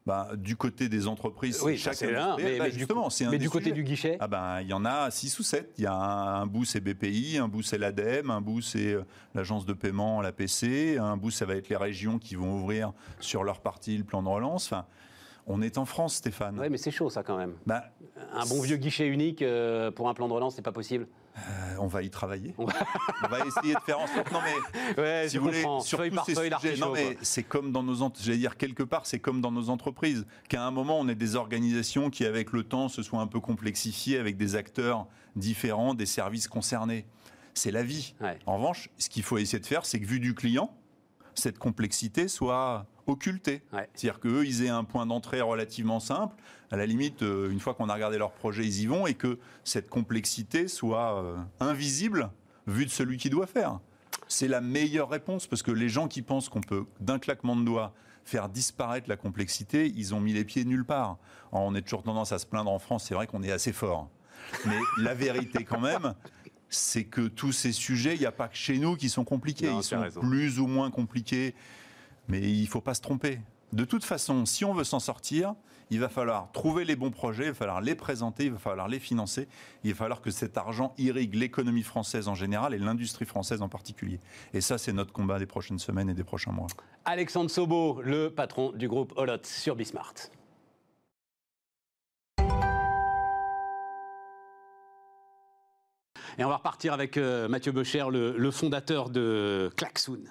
bah, 0.06 0.32
du 0.36 0.58
côté 0.58 0.90
des 0.90 1.08
entreprises, 1.08 1.62
oui, 1.64 1.80
c'est 1.80 2.12
mais, 2.38 2.60
bah, 2.60 2.70
justement, 2.70 3.10
c'est 3.10 3.26
Mais 3.28 3.38
du 3.38 3.50
côté 3.50 3.72
du 3.72 3.84
guichet? 3.84 4.18
Ah 4.20 4.28
ben, 4.28 4.60
Il 4.60 4.68
y 4.68 4.74
en 4.74 4.84
a 4.84 5.10
6 5.10 5.40
ou 5.40 5.44
7. 5.44 5.76
Il 5.78 5.86
y 5.86 5.88
a 5.88 5.94
un, 5.94 6.46
bout, 6.46 6.66
c'est 6.66 6.82
BPI, 6.82 7.38
un 7.38 7.48
bout, 7.48 7.62
c'est 7.62 7.78
l'ADEME, 7.78 8.30
un 8.30 8.42
bout, 8.42 8.62
c'est 8.62 8.94
euh, 8.94 9.06
l'agence 9.34 9.66
de 9.66 9.72
paiement, 9.72 10.22
l'APC, 10.22 10.98
un 11.00 11.16
bout, 11.16 11.32
ça 11.32 11.46
va 11.46 11.56
être 11.56 11.70
les 11.70 11.78
régions 11.78 12.20
qui 12.20 12.36
vont 12.36 12.56
ouvrir 12.56 12.92
sur 13.22 13.46
leur 13.46 13.62
partie 13.62 13.98
le 13.98 14.04
plan 14.04 14.22
de 14.22 14.28
relance. 14.28 14.66
Enfin, 14.66 14.86
on 15.48 15.62
est 15.62 15.78
en 15.78 15.86
France, 15.86 16.16
Stéphane. 16.16 16.60
Oui, 16.60 16.70
mais 16.70 16.78
c'est 16.78 16.92
chaud, 16.92 17.10
ça, 17.10 17.24
quand 17.24 17.38
même. 17.38 17.54
Bah, 17.66 17.86
un 18.34 18.46
bon 18.46 18.62
vieux 18.62 18.78
guichet 18.78 19.08
unique 19.08 19.42
euh, 19.42 19.92
pour 19.92 20.10
un 20.10 20.14
plan 20.14 20.28
de 20.28 20.34
relance, 20.34 20.56
c'est 20.56 20.62
pas 20.62 20.72
possible. 20.72 21.08
Euh, 21.38 21.76
on 21.80 21.88
va 21.88 22.04
y 22.04 22.10
travailler. 22.10 22.54
on 22.58 22.66
va 22.66 23.46
essayer 23.46 23.74
de 23.74 23.80
faire 23.80 24.00
en 24.00 24.08
sorte. 24.08 24.32
Non 24.32 24.40
mais 24.98 25.28
si 25.30 25.38
vous 25.38 25.46
voulez, 25.46 25.64
sur 25.82 25.98
feuille 25.98 26.12
par 26.12 26.26
feuille, 26.26 26.52
non 26.80 26.92
mais 26.92 27.18
c'est 27.22 27.42
comme 27.42 27.72
dans 27.72 27.82
nos, 27.82 27.96
j'allais 28.22 28.38
dire 28.38 28.56
quelque 28.56 28.84
part, 28.84 29.08
c'est 29.08 29.20
comme 29.20 29.42
dans 29.42 29.52
nos 29.52 29.70
entreprises, 29.70 30.28
qu'à 30.48 30.64
un 30.64 30.70
moment 30.70 31.00
on 31.00 31.08
ait 31.08 31.16
des 31.16 31.36
organisations 31.36 32.12
qui, 32.12 32.26
avec 32.26 32.52
le 32.52 32.64
temps, 32.64 32.88
se 32.88 33.02
soient 33.02 33.20
un 33.20 33.28
peu 33.28 33.40
complexifiées 33.40 34.20
avec 34.20 34.38
des 34.38 34.56
acteurs 34.56 35.08
différents, 35.36 35.96
des 35.96 36.06
services 36.06 36.48
concernés. 36.48 37.08
C'est 37.56 37.72
la 37.72 37.84
vie. 37.84 38.16
En 38.46 38.58
revanche, 38.58 38.90
ce 38.98 39.10
qu'il 39.10 39.24
faut 39.24 39.38
essayer 39.38 39.60
de 39.60 39.66
faire, 39.66 39.86
c'est 39.86 40.00
que 40.00 40.06
vu 40.06 40.20
du 40.20 40.34
client, 40.34 40.76
cette 41.36 41.58
complexité 41.58 42.28
soit 42.28 42.86
occultée. 43.08 43.62
C'est-à-dire 43.94 44.20
qu'eux, 44.20 44.46
ils 44.46 44.64
aient 44.64 44.70
un 44.70 44.84
point 44.84 45.06
d'entrée 45.06 45.42
relativement 45.42 46.00
simple. 46.00 46.36
À 46.72 46.78
la 46.78 46.86
limite, 46.86 47.22
euh, 47.22 47.52
une 47.52 47.60
fois 47.60 47.74
qu'on 47.74 47.90
a 47.90 47.94
regardé 47.94 48.18
leur 48.18 48.32
projet, 48.32 48.64
ils 48.64 48.82
y 48.82 48.86
vont 48.86 49.06
et 49.06 49.14
que 49.14 49.38
cette 49.64 49.90
complexité 49.90 50.68
soit 50.68 51.22
euh, 51.22 51.38
invisible 51.60 52.32
vu 52.68 52.86
de 52.86 52.92
celui 52.92 53.18
qui 53.18 53.30
doit 53.30 53.48
faire. 53.48 53.80
C'est 54.28 54.48
la 54.48 54.62
meilleure 54.62 55.10
réponse 55.10 55.48
parce 55.48 55.62
que 55.62 55.72
les 55.72 55.90
gens 55.90 56.08
qui 56.08 56.22
pensent 56.22 56.50
qu'on 56.50 56.62
peut, 56.62 56.86
d'un 57.00 57.20
claquement 57.20 57.56
de 57.56 57.64
doigts, 57.64 57.94
faire 58.26 58.50
disparaître 58.50 59.10
la 59.10 59.18
complexité, 59.18 59.92
ils 59.96 60.16
ont 60.16 60.22
mis 60.22 60.34
les 60.34 60.46
pieds 60.46 60.66
nulle 60.66 60.86
part. 60.86 61.18
on 61.52 61.76
est 61.76 61.82
toujours 61.82 62.04
tendance 62.04 62.32
à 62.32 62.40
se 62.40 62.46
plaindre 62.46 62.72
en 62.72 62.80
France, 62.80 63.06
c'est 63.08 63.16
vrai 63.16 63.28
qu'on 63.28 63.44
est 63.44 63.52
assez 63.52 63.74
fort. 63.74 64.10
Mais 64.66 64.78
la 64.98 65.14
vérité 65.14 65.66
quand 65.66 65.82
même, 65.82 66.14
c'est 66.70 67.04
que 67.04 67.28
tous 67.28 67.52
ces 67.52 67.72
sujets, 67.72 68.16
il 68.16 68.20
n'y 68.20 68.26
a 68.26 68.32
pas 68.32 68.48
que 68.48 68.56
chez 68.56 68.78
nous 68.78 68.96
qui 68.96 69.10
sont 69.10 69.24
compliqués. 69.24 69.72
ils 69.72 69.84
sont 69.84 70.04
plus 70.20 70.60
ou 70.60 70.68
moins 70.68 70.92
compliqués, 70.92 71.54
mais 72.28 72.42
il 72.42 72.64
ne 72.64 72.68
faut 72.68 72.82
pas 72.82 72.94
se 72.94 73.02
tromper. 73.02 73.40
De 73.74 73.86
toute 73.86 74.04
façon, 74.04 74.46
si 74.46 74.66
on 74.66 74.74
veut 74.74 74.84
s'en 74.84 75.00
sortir, 75.00 75.56
il 75.90 76.00
va 76.00 76.10
falloir 76.10 76.52
trouver 76.52 76.86
les 76.86 76.96
bons 76.96 77.12
projets, 77.12 77.46
il 77.46 77.50
va 77.50 77.56
falloir 77.56 77.82
les 77.82 77.96
présenter, 77.96 78.46
il 78.46 78.52
va 78.52 78.60
falloir 78.60 78.88
les 78.88 79.00
financer, 79.00 79.48
il 79.84 79.92
va 79.92 79.98
falloir 79.98 80.22
que 80.22 80.32
cet 80.32 80.58
argent 80.58 80.94
irrigue 80.98 81.34
l'économie 81.34 81.84
française 81.84 82.28
en 82.28 82.36
général 82.36 82.74
et 82.74 82.80
l'industrie 82.80 83.26
française 83.26 83.62
en 83.62 83.70
particulier. 83.70 84.20
Et 84.54 84.62
ça, 84.62 84.78
c'est 84.78 84.94
notre 84.94 85.12
combat 85.12 85.40
des 85.40 85.46
prochaines 85.46 85.80
semaines 85.80 86.10
et 86.10 86.14
des 86.14 86.24
prochains 86.24 86.52
mois. 86.52 86.68
Alexandre 87.06 87.50
Sobo, 87.50 88.02
le 88.02 88.30
patron 88.30 88.72
du 88.74 88.88
groupe 88.88 89.14
Olot 89.18 89.38
sur 89.44 89.76
Bismart. 89.76 90.14
Et 96.38 96.44
on 96.44 96.50
va 96.50 96.58
repartir 96.58 96.94
avec 96.94 97.18
euh, 97.18 97.48
Mathieu 97.48 97.72
Becher, 97.72 98.06
le, 98.12 98.36
le 98.38 98.52
fondateur 98.52 99.10
de 99.10 99.72
Klaxoon. 99.76 100.24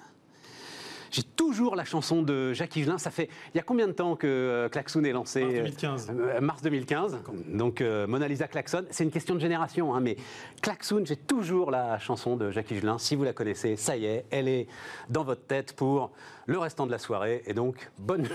J'ai 1.13 1.21
toujours 1.21 1.75
la 1.75 1.85
chanson 1.85 2.23
de 2.23 2.53
Jacques 2.53 2.75
Higelin. 2.75 2.97
Ça 2.97 3.11
fait. 3.11 3.29
Il 3.53 3.57
y 3.57 3.59
a 3.59 3.63
combien 3.63 3.87
de 3.87 3.91
temps 3.91 4.15
que 4.15 4.25
euh, 4.25 4.67
Klaxoon 4.67 5.03
est 5.03 5.11
lancé 5.11 5.43
Mars 5.43 5.53
2015. 5.53 6.09
Euh, 6.09 6.41
mars 6.41 6.61
2015. 6.63 7.19
Donc 7.49 7.81
euh, 7.81 8.07
Mona 8.07 8.27
Lisa 8.27 8.47
Klaxon. 8.47 8.85
C'est 8.89 9.03
une 9.03 9.11
question 9.11 9.35
de 9.35 9.39
génération, 9.39 9.93
hein, 9.93 9.99
mais 9.99 10.17
Klaxoon, 10.63 11.05
j'ai 11.05 11.15
toujours 11.15 11.69
la 11.69 11.99
chanson 11.99 12.35
de 12.35 12.49
Jacques 12.49 12.71
Higelin. 12.71 12.97
Si 12.97 13.15
vous 13.15 13.23
la 13.23 13.33
connaissez, 13.33 13.75
ça 13.75 13.95
y 13.95 14.05
est, 14.05 14.25
elle 14.31 14.47
est 14.47 14.65
dans 15.07 15.23
votre 15.23 15.45
tête 15.45 15.73
pour 15.73 16.09
le 16.45 16.57
restant 16.57 16.85
de 16.85 16.91
la 16.91 16.97
soirée. 16.97 17.43
Et 17.45 17.53
donc, 17.53 17.89
bonne, 17.97 18.27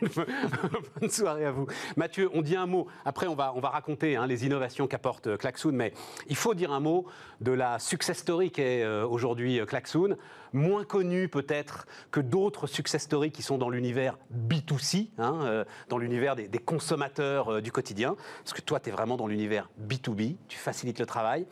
bonne 1.00 1.10
soirée 1.10 1.44
à 1.44 1.52
vous. 1.52 1.66
Mathieu, 1.96 2.30
on 2.34 2.42
dit 2.42 2.56
un 2.56 2.66
mot. 2.66 2.86
Après, 3.04 3.26
on 3.26 3.34
va, 3.34 3.52
on 3.54 3.60
va 3.60 3.70
raconter 3.70 4.16
hein, 4.16 4.26
les 4.26 4.46
innovations 4.46 4.86
qu'apporte 4.86 5.26
euh, 5.26 5.36
Klaxoon, 5.36 5.72
mais 5.72 5.92
il 6.28 6.36
faut 6.36 6.54
dire 6.54 6.72
un 6.72 6.80
mot 6.80 7.06
de 7.40 7.52
la 7.52 7.78
success 7.78 8.18
story 8.18 8.50
qu'est 8.50 8.82
euh, 8.82 9.06
aujourd'hui 9.06 9.60
euh, 9.60 9.66
Klaxoon. 9.66 10.16
Moins 10.52 10.84
connue 10.84 11.28
peut-être 11.28 11.86
que 12.10 12.20
d'autres 12.22 12.66
success 12.66 13.02
stories 13.02 13.30
qui 13.30 13.42
sont 13.42 13.58
dans 13.58 13.68
l'univers 13.68 14.18
B2C, 14.48 15.10
hein, 15.18 15.40
euh, 15.42 15.64
dans 15.88 15.98
l'univers 15.98 16.36
des, 16.36 16.48
consommateurs 16.58 17.54
euh, 17.54 17.60
du 17.60 17.72
quotidien. 17.72 18.16
Parce 18.42 18.52
que 18.52 18.60
toi, 18.60 18.80
tu 18.80 18.88
es 18.88 18.92
vraiment 18.92 19.16
dans 19.16 19.26
l'univers 19.26 19.70
B2B, 19.86 20.36
tu 20.48 20.58
facilites 20.58 20.98
le 20.98 21.06
travail. 21.06 21.46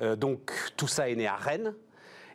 Euh, 0.00 0.16
donc, 0.16 0.52
tout 0.76 0.88
ça 0.88 1.08
est 1.08 1.14
né 1.14 1.26
à 1.26 1.36
Rennes. 1.36 1.74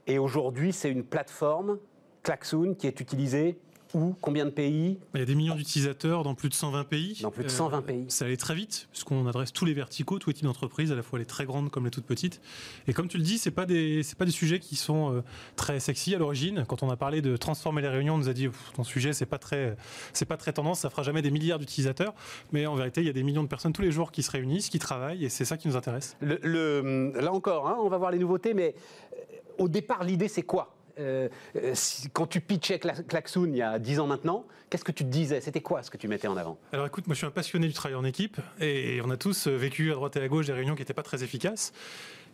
Et 0.06 0.19
aujourd'hui, 0.19 0.73
c'est 0.73 0.89
une 0.89 1.04
plateforme, 1.04 1.80
Klaxoon, 2.23 2.76
qui 2.76 2.88
est 2.88 3.00
utilisée 3.00 3.58
où 3.93 4.15
Combien 4.21 4.45
de 4.45 4.50
pays 4.52 4.97
Il 5.13 5.19
y 5.19 5.23
a 5.23 5.26
des 5.26 5.36
millions 5.36 5.56
d'utilisateurs 5.56 6.23
dans 6.23 6.36
plus 6.36 6.50
de 6.50 6.54
120 6.54 6.84
pays. 6.84 7.17
Dans 7.21 7.32
plus 7.32 7.43
de 7.43 7.50
120 7.50 7.82
pays. 7.82 8.06
Ça 8.10 8.26
allait 8.26 8.38
très 8.38 8.56
vite, 8.56 8.88
puisqu'on 8.91 9.26
adresse 9.28 9.54
tous 9.54 9.65
les 9.65 9.73
verticaux, 9.73 10.19
tous 10.19 10.30
les 10.30 10.34
types 10.34 10.45
d'entreprises, 10.45 10.91
à 10.91 10.95
la 10.95 11.04
fois 11.04 11.19
les 11.19 11.26
très 11.26 11.45
grandes 11.45 11.69
comme 11.69 11.86
les 11.86 11.91
toutes 11.91 12.06
petites. 12.06 12.41
Et 12.88 12.93
comme 12.93 13.08
tu 13.08 13.17
le 13.17 13.23
dis, 13.23 13.38
c'est 13.38 13.52
pas 13.52 13.65
des, 13.65 14.04
c'est 14.04 14.17
pas 14.17 14.26
des 14.26 14.32
sujets 14.32 14.60
qui 14.60 14.76
sont 14.76 15.13
euh, 15.13 15.21
très 15.56 15.80
sexy 15.80 16.13
à 16.15 16.17
l'origine. 16.17 16.65
Quand 16.67 16.84
on 16.84 16.89
a 16.89 16.97
parlé 16.97 17.21
de 17.21 17.38
transformer 17.38 17.82
les 17.82 17.88
réunions, 17.89 18.15
on 18.15 18.17
nous 18.19 18.30
a 18.30 18.34
dit 18.34 18.47
ton 18.76 18.84
sujet 18.84 19.13
c'est 19.13 19.26
pas 19.26 19.38
très, 19.39 19.76
c'est 20.13 20.26
pas 20.26 20.38
très 20.38 20.54
tendance, 20.54 20.80
ça 20.80 20.89
fera 20.89 21.04
jamais 21.04 21.21
des 21.21 21.32
milliards 21.32 21.60
d'utilisateurs. 21.60 22.13
Mais 22.52 22.65
en 22.65 22.76
vérité, 22.76 23.02
il 23.02 23.08
y 23.08 23.10
a 23.10 23.13
des 23.13 23.23
millions 23.23 23.43
de 23.43 23.47
personnes 23.47 23.73
tous 23.73 23.82
les 23.82 23.91
jours 23.91 24.12
qui 24.12 24.23
se 24.23 24.32
réunissent, 24.32 24.69
qui 24.69 24.80
travaillent, 24.80 25.26
et 25.26 25.30
c'est 25.30 25.45
ça 25.45 25.58
qui 25.58 25.67
nous 25.67 25.76
intéresse. 25.76 26.15
Le- 26.21 26.39
le- 26.43 27.13
là 27.19 27.32
encore, 27.34 27.67
hein, 27.67 27.78
on 27.80 27.89
va 27.89 27.97
voir 27.97 28.12
les 28.12 28.19
nouveautés, 28.19 28.54
mais 28.54 28.76
euh, 29.13 29.17
au 29.63 29.67
départ, 29.69 30.04
l'idée, 30.04 30.28
c'est 30.28 30.43
quoi? 30.43 30.77
Euh, 30.99 31.29
euh, 31.55 31.73
quand 32.13 32.27
tu 32.27 32.41
pitchais 32.41 32.79
Klaxoon 32.79 33.45
il 33.45 33.57
y 33.57 33.62
a 33.62 33.79
10 33.79 33.99
ans 33.99 34.07
maintenant, 34.07 34.45
qu'est-ce 34.69 34.83
que 34.83 34.91
tu 34.91 35.03
te 35.03 35.10
disais? 35.10 35.41
C'était 35.41 35.62
quoi 35.62 35.83
ce 35.83 35.91
que 35.91 35.97
tu 35.97 36.07
mettais 36.07 36.27
en 36.27 36.38
avant? 36.38 36.57
Alors 36.71 36.86
écoute, 36.86 37.07
moi 37.07 37.13
je 37.13 37.19
suis 37.19 37.27
un 37.27 37.31
passionné 37.31 37.67
du 37.67 37.73
travail 37.73 37.95
en 37.95 38.03
équipe 38.03 38.38
et 38.60 38.99
on 39.03 39.10
a 39.10 39.17
tous 39.17 39.47
euh, 39.47 39.55
vécu 39.55 39.91
à 39.91 39.95
droite 39.95 40.15
et 40.17 40.21
à 40.21 40.27
gauche 40.27 40.47
des 40.47 40.53
réunions 40.53 40.75
qui 40.75 40.81
n'étaient 40.81 40.93
pas 40.93 41.03
très 41.03 41.23
efficaces. 41.23 41.73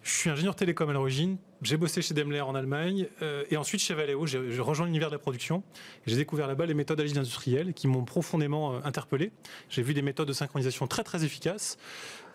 Je 0.04 0.12
suis 0.12 0.30
ingénieur 0.30 0.56
télécom 0.56 0.89
à 0.89 0.93
l'origine, 0.93 1.38
j'ai 1.63 1.78
bossé 1.78 2.02
chez 2.02 2.13
Daimler 2.13 2.41
en 2.41 2.56
Allemagne 2.56 3.08
euh, 3.21 3.43
et 3.49 3.58
ensuite 3.58 3.82
chez 3.82 3.93
Valeo, 3.93 4.26
j'ai 4.26 4.60
rejoint 4.60 4.86
l'univers 4.86 5.10
de 5.10 5.15
la 5.15 5.19
production. 5.19 5.63
J'ai 6.06 6.15
découvert 6.15 6.47
là-bas 6.47 6.65
les 6.65 6.73
méthodes 6.73 6.99
agiles 6.99 7.17
industrielles 7.19 7.73
qui 7.73 7.88
m'ont 7.88 8.04
profondément 8.04 8.73
euh, 8.76 8.80
interpellé. 8.84 9.32
J'ai 9.69 9.82
vu 9.82 9.93
des 9.93 10.02
méthodes 10.02 10.28
de 10.28 10.34
synchronisation 10.34 10.88
très 10.88 11.04
très 11.04 11.23
efficaces. 11.23 11.78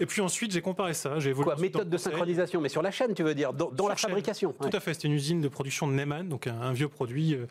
Et 0.00 0.06
puis 0.06 0.20
ensuite 0.20 0.52
j'ai 0.52 0.60
comparé 0.60 0.94
ça, 0.94 1.18
j'ai 1.18 1.30
évolué 1.30 1.44
Quoi, 1.44 1.56
méthode 1.56 1.88
de 1.90 1.96
conseil. 1.96 2.12
synchronisation, 2.12 2.60
mais 2.60 2.68
sur 2.68 2.82
la 2.82 2.92
chaîne, 2.92 3.14
tu 3.14 3.24
veux 3.24 3.34
dire, 3.34 3.52
dans, 3.52 3.88
la 3.88 3.96
chaîne. 3.96 4.10
fabrication 4.10 4.54
Tout 4.60 4.70
à 4.72 4.78
fait, 4.78 4.94
c'était 4.94 5.08
une 5.08 5.14
usine 5.14 5.40
de 5.40 5.48
production 5.48 5.88
de 5.88 5.92
Neyman, 5.92 6.28
donc 6.28 6.46
un, 6.46 6.60
un 6.60 6.72
vieux 6.72 6.88
produit, 6.88 7.34
euh, 7.34 7.46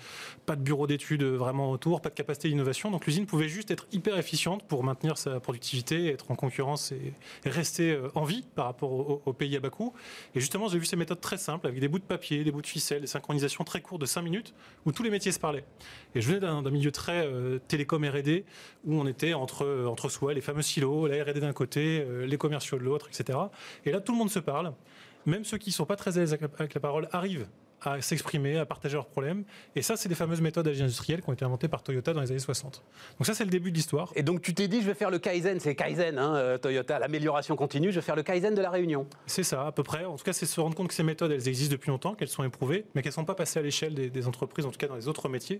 pas 0.45 0.55
de 0.55 0.61
bureau 0.61 0.87
d'études 0.87 1.23
vraiment 1.23 1.71
autour, 1.71 1.99
pas 1.99 2.09
de 2.09 2.15
capacité 2.15 2.47
d'innovation. 2.47 2.89
Donc 2.89 3.05
l'usine 3.05 3.25
pouvait 3.25 3.49
juste 3.49 3.69
être 3.71 3.85
hyper 3.91 4.17
efficiente 4.17 4.63
pour 4.67 4.83
maintenir 4.85 5.17
sa 5.17 5.39
productivité, 5.41 6.07
être 6.07 6.31
en 6.31 6.35
concurrence 6.35 6.93
et, 6.93 7.13
et 7.45 7.49
rester 7.49 7.99
en 8.15 8.23
vie 8.23 8.45
par 8.55 8.65
rapport 8.65 8.91
au- 9.25 9.33
pays 9.33 9.55
à 9.57 9.59
bas 9.59 9.69
coût. 9.69 9.93
Et 10.33 10.39
justement, 10.39 10.67
j'ai 10.69 10.79
vu 10.79 10.85
ces 10.85 10.95
méthodes 10.95 11.19
très 11.21 11.37
simples, 11.37 11.66
avec 11.67 11.79
des 11.79 11.87
bouts 11.87 11.99
de 11.99 12.03
papier, 12.03 12.43
des 12.43 12.51
bouts 12.51 12.61
de 12.61 12.67
ficelle, 12.67 13.01
des 13.01 13.07
synchronisations 13.07 13.63
très 13.63 13.81
courtes 13.81 14.01
de 14.01 14.05
5 14.05 14.21
minutes, 14.21 14.53
où 14.85 14.91
tous 14.91 15.03
les 15.03 15.09
métiers 15.09 15.31
se 15.31 15.39
parlaient. 15.39 15.63
Et 16.15 16.21
je 16.21 16.27
venais 16.27 16.39
d'un 16.39 16.61
milieu 16.71 16.91
très 16.91 17.25
euh, 17.27 17.59
télécom 17.67 18.03
R&D, 18.03 18.45
où 18.85 18.95
on 18.99 19.05
était 19.07 19.33
entre, 19.33 19.65
euh, 19.65 19.85
entre 19.85 20.09
soi, 20.09 20.33
les 20.33 20.41
fameux 20.41 20.61
silos, 20.61 21.07
la 21.07 21.23
R&D 21.23 21.39
d'un 21.39 21.53
côté, 21.53 22.01
euh, 22.01 22.25
les 22.25 22.37
commerciaux 22.37 22.77
de 22.77 22.83
l'autre, 22.83 23.07
etc. 23.09 23.37
Et 23.85 23.91
là, 23.91 23.99
tout 24.01 24.11
le 24.13 24.17
monde 24.17 24.29
se 24.31 24.39
parle. 24.39 24.73
Même 25.25 25.43
ceux 25.43 25.57
qui 25.57 25.69
ne 25.69 25.73
sont 25.73 25.85
pas 25.85 25.95
très 25.97 26.17
à 26.17 26.21
l'aise 26.21 26.33
avec 26.33 26.41
la- 26.41 26.57
avec 26.59 26.73
la 26.73 26.79
parole 26.79 27.07
arrivent 27.11 27.47
à 27.81 28.01
s'exprimer, 28.01 28.57
à 28.57 28.65
partager 28.65 28.95
leurs 28.95 29.07
problèmes. 29.07 29.43
Et 29.75 29.81
ça, 29.81 29.95
c'est 29.95 30.09
des 30.09 30.15
fameuses 30.15 30.41
méthodes 30.41 30.67
agiles 30.67 30.83
industrielles 30.83 31.21
qui 31.21 31.29
ont 31.29 31.33
été 31.33 31.45
inventées 31.45 31.67
par 31.67 31.83
Toyota 31.83 32.13
dans 32.13 32.21
les 32.21 32.31
années 32.31 32.39
60. 32.39 32.83
Donc 33.19 33.25
ça, 33.25 33.33
c'est 33.33 33.43
le 33.43 33.49
début 33.49 33.71
de 33.71 33.75
l'histoire. 33.75 34.11
Et 34.15 34.23
donc 34.23 34.41
tu 34.41 34.53
t'es 34.53 34.67
dit, 34.67 34.81
je 34.81 34.87
vais 34.87 34.93
faire 34.93 35.11
le 35.11 35.19
Kaizen, 35.19 35.59
c'est 35.59 35.75
Kaizen, 35.75 36.17
hein, 36.17 36.35
euh, 36.35 36.57
Toyota, 36.57 36.99
l'amélioration 36.99 37.55
continue, 37.55 37.91
je 37.91 37.95
vais 37.95 38.05
faire 38.05 38.15
le 38.15 38.23
Kaizen 38.23 38.55
de 38.55 38.61
la 38.61 38.69
réunion. 38.69 39.07
C'est 39.25 39.43
ça, 39.43 39.67
à 39.67 39.71
peu 39.71 39.83
près. 39.83 40.05
En 40.05 40.15
tout 40.15 40.23
cas, 40.23 40.33
c'est 40.33 40.45
se 40.45 40.59
rendre 40.59 40.75
compte 40.75 40.87
que 40.87 40.93
ces 40.93 41.03
méthodes, 41.03 41.31
elles 41.31 41.47
existent 41.47 41.73
depuis 41.73 41.89
longtemps, 41.89 42.15
qu'elles 42.15 42.27
sont 42.27 42.43
éprouvées, 42.43 42.85
mais 42.95 43.01
qu'elles 43.01 43.11
ne 43.11 43.15
sont 43.15 43.25
pas 43.25 43.35
passées 43.35 43.59
à 43.59 43.61
l'échelle 43.63 43.93
des, 43.93 44.09
des 44.09 44.27
entreprises, 44.27 44.65
en 44.65 44.71
tout 44.71 44.77
cas 44.77 44.87
dans 44.87 44.95
les 44.95 45.07
autres 45.07 45.29
métiers. 45.29 45.59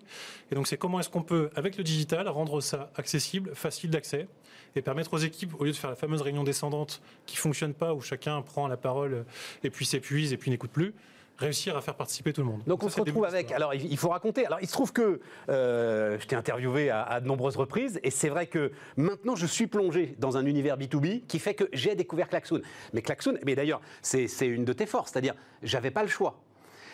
Et 0.51 0.55
donc, 0.55 0.67
c'est 0.67 0.77
comment 0.77 0.99
est-ce 0.99 1.09
qu'on 1.09 1.23
peut, 1.23 1.49
avec 1.55 1.77
le 1.77 1.83
digital, 1.83 2.27
rendre 2.27 2.61
ça 2.61 2.91
accessible, 2.95 3.51
facile 3.53 3.91
d'accès, 3.91 4.27
et 4.75 4.81
permettre 4.81 5.13
aux 5.13 5.17
équipes, 5.17 5.53
au 5.59 5.63
lieu 5.63 5.71
de 5.71 5.75
faire 5.75 5.89
la 5.89 5.95
fameuse 5.95 6.21
réunion 6.21 6.43
descendante 6.43 7.01
qui 7.25 7.37
fonctionne 7.37 7.73
pas, 7.73 7.93
où 7.93 8.01
chacun 8.01 8.41
prend 8.41 8.67
la 8.67 8.77
parole 8.77 9.25
et 9.63 9.69
puis 9.69 9.85
s'épuise 9.85 10.33
et 10.33 10.37
puis 10.37 10.51
n'écoute 10.51 10.71
plus, 10.71 10.93
réussir 11.37 11.77
à 11.77 11.81
faire 11.81 11.95
participer 11.95 12.33
tout 12.33 12.41
le 12.41 12.47
monde. 12.47 12.61
Donc 12.67 12.83
on 12.83 12.89
ça, 12.89 12.95
se 12.95 13.01
retrouve 13.01 13.25
avec. 13.25 13.51
Alors 13.51 13.73
il 13.73 13.85
il 13.85 13.97
faut 13.97 14.09
raconter. 14.09 14.45
Alors 14.45 14.59
il 14.61 14.67
se 14.67 14.73
trouve 14.73 14.91
que 14.91 15.19
euh, 15.49 16.17
je 16.19 16.25
t'ai 16.27 16.35
interviewé 16.35 16.89
à, 16.89 17.03
à 17.03 17.19
de 17.19 17.27
nombreuses 17.27 17.57
reprises 17.57 17.99
et 18.03 18.11
c'est 18.11 18.29
vrai 18.29 18.47
que 18.47 18.71
maintenant 18.95 19.35
je 19.35 19.45
suis 19.45 19.67
plongé 19.67 20.15
dans 20.19 20.37
un 20.37 20.45
univers 20.45 20.77
B2B 20.77 21.25
qui 21.27 21.39
fait 21.39 21.53
que 21.53 21.65
j'ai 21.73 21.95
découvert 21.95 22.29
Klaxoon. 22.29 22.61
Mais 22.93 23.01
Klaxoon, 23.01 23.37
mais 23.45 23.55
d'ailleurs 23.55 23.81
c'est 24.01 24.27
c'est 24.27 24.47
une 24.47 24.65
de 24.65 24.73
tes 24.73 24.85
forces, 24.85 25.11
c'est-à-dire 25.11 25.35
j'avais 25.63 25.91
pas 25.91 26.03
le 26.03 26.09
choix. 26.09 26.39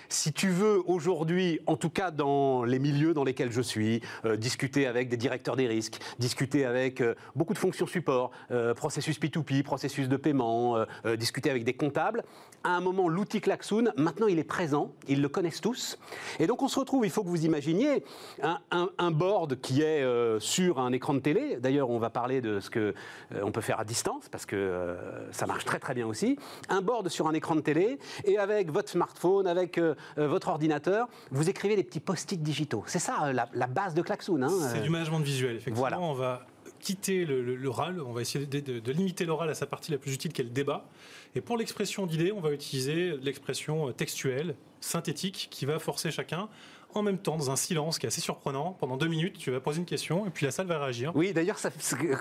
Si 0.10 0.34
tu 0.34 0.50
veux 0.50 0.82
aujourd'hui, 0.86 1.60
en 1.68 1.76
tout 1.76 1.89
cas 1.89 2.12
dans 2.12 2.63
les 2.63 2.80
milieux 2.80 3.13
dans 3.13 3.24
lesquels 3.24 3.52
je 3.52 3.62
suis, 3.62 4.02
euh, 4.26 4.36
discuter 4.38 4.88
avec 4.88 5.10
des 5.10 5.18
directeurs 5.18 5.56
des 5.56 5.68
risques, 5.68 6.00
discuter 6.20 6.66
avec 6.66 7.02
euh, 7.02 7.16
beaucoup 7.36 7.54
de 7.54 7.58
fonctions 7.58 7.88
support, 7.88 8.32
euh, 8.52 8.74
processus 8.74 9.20
P2P, 9.20 9.63
processus 9.63 10.08
de 10.08 10.18
paiement, 10.18 10.76
discuter 11.18 11.50
avec 11.50 11.63
des 11.63 11.74
comptables, 11.74 12.24
à 12.63 12.76
un 12.76 12.82
moment, 12.82 13.10
l'outil 13.10 13.42
Klaxoon, 13.42 13.92
maintenant 13.98 14.28
il 14.28 14.39
est 14.39 14.44
présent, 14.44 14.92
ils 15.08 15.22
le 15.22 15.30
connaissent 15.30 15.62
tous. 15.62 15.98
Et 16.39 16.48
donc 16.48 16.62
on 16.62 16.68
se 16.68 16.80
retrouve, 16.80 17.06
il 17.06 17.12
faut 17.12 17.24
que 17.24 17.28
vous 17.30 17.46
imaginiez 17.46 18.04
un, 18.42 18.60
un- 18.98 19.12
board 19.12 19.60
qui 19.60 19.82
est 19.82 20.04
sur 20.39 20.80
un 20.80 20.92
écran 20.92 21.13
de 21.13 21.20
télé. 21.20 21.58
D'ailleurs, 21.60 21.89
on 21.89 22.00
va 22.00 22.10
parler 22.10 22.42
de 22.42 22.60
ce 22.60 22.70
que 22.70 22.94
on 23.42 23.52
peut 23.52 23.62
faire 23.62 23.80
à 23.80 23.86
distance 23.86 24.30
parce 24.30 24.46
que 24.46 24.96
ça 25.32 25.46
marche 25.46 25.66
très 25.66 25.80
très 25.80 25.94
bien 25.94 26.08
aussi. 26.08 26.38
Un 26.70 26.82
board 26.82 27.10
sur 27.10 27.28
un 27.28 27.34
écran 27.34 27.56
de 27.56 27.62
télé 27.62 28.00
et 28.26 28.38
avec 28.38 28.72
votre 28.72 28.89
smartphone, 28.89 29.46
avec 29.48 29.80
votre 30.17 30.47
ordinateur, 30.49 31.08
vous 31.32 31.49
écrivez 31.49 31.75
des 31.75 31.84
petits 31.84 31.99
post-it 31.99 32.41
digitaux. 32.41 32.84
C'est 32.88 32.99
ça 32.99 33.25
euh, 33.25 33.34
la, 33.34 33.47
la 33.53 33.67
base 33.67 33.93
de 33.93 34.01
Klaxoon. 34.01 34.41
hein, 34.43 34.49
C'est 34.71 34.79
euh. 34.79 34.82
du 34.82 34.89
management 34.89 35.19
visuel, 35.19 35.51
effectivement. 35.56 35.79
Voilà. 35.79 35.99
On 35.99 36.13
va 36.13 36.45
quitter 36.79 37.25
l'oral, 37.25 38.01
on 38.01 38.12
va 38.12 38.19
essayer 38.21 38.45
de, 38.45 38.60
de- 38.60 38.79
de 38.79 38.91
limiter 38.91 39.23
l'oral 39.25 39.49
à 39.49 39.53
sa 39.53 39.65
partie 39.65 39.91
la 39.91 39.97
plus 39.97 40.13
utile 40.13 40.34
qui 40.34 40.41
est 40.41 40.43
le 40.43 40.49
débat. 40.49 40.86
Et 41.34 41.39
pour 41.41 41.58
l'expression 41.58 42.06
d'idées, 42.06 42.34
on 42.34 42.41
va 42.41 42.51
utiliser 42.51 43.17
l'expression 43.21 43.88
euh, 43.88 43.91
textuelle, 43.93 44.56
synthétique, 44.82 45.47
qui 45.49 45.65
va 45.65 45.79
forcer 45.79 46.12
chacun 46.12 46.49
en 46.95 47.01
même 47.01 47.17
temps, 47.17 47.38
dans 47.38 47.51
un 47.51 47.56
silence 47.56 47.99
qui 47.99 48.06
est 48.06 48.08
assez 48.08 48.21
surprenant, 48.21 48.75
pendant 48.79 48.97
deux 48.97 49.08
minutes, 49.08 49.38
tu 49.38 49.51
vas 49.51 49.60
poser 49.60 49.79
une 49.79 49.86
question 49.86 50.25
et 50.25 50.29
puis 50.29 50.45
la 50.45 50.51
salle 50.51 50.67
va 50.67 50.79
réagir. 50.79 51.12
Oui, 51.15 51.34
d'ailleurs, 51.34 51.58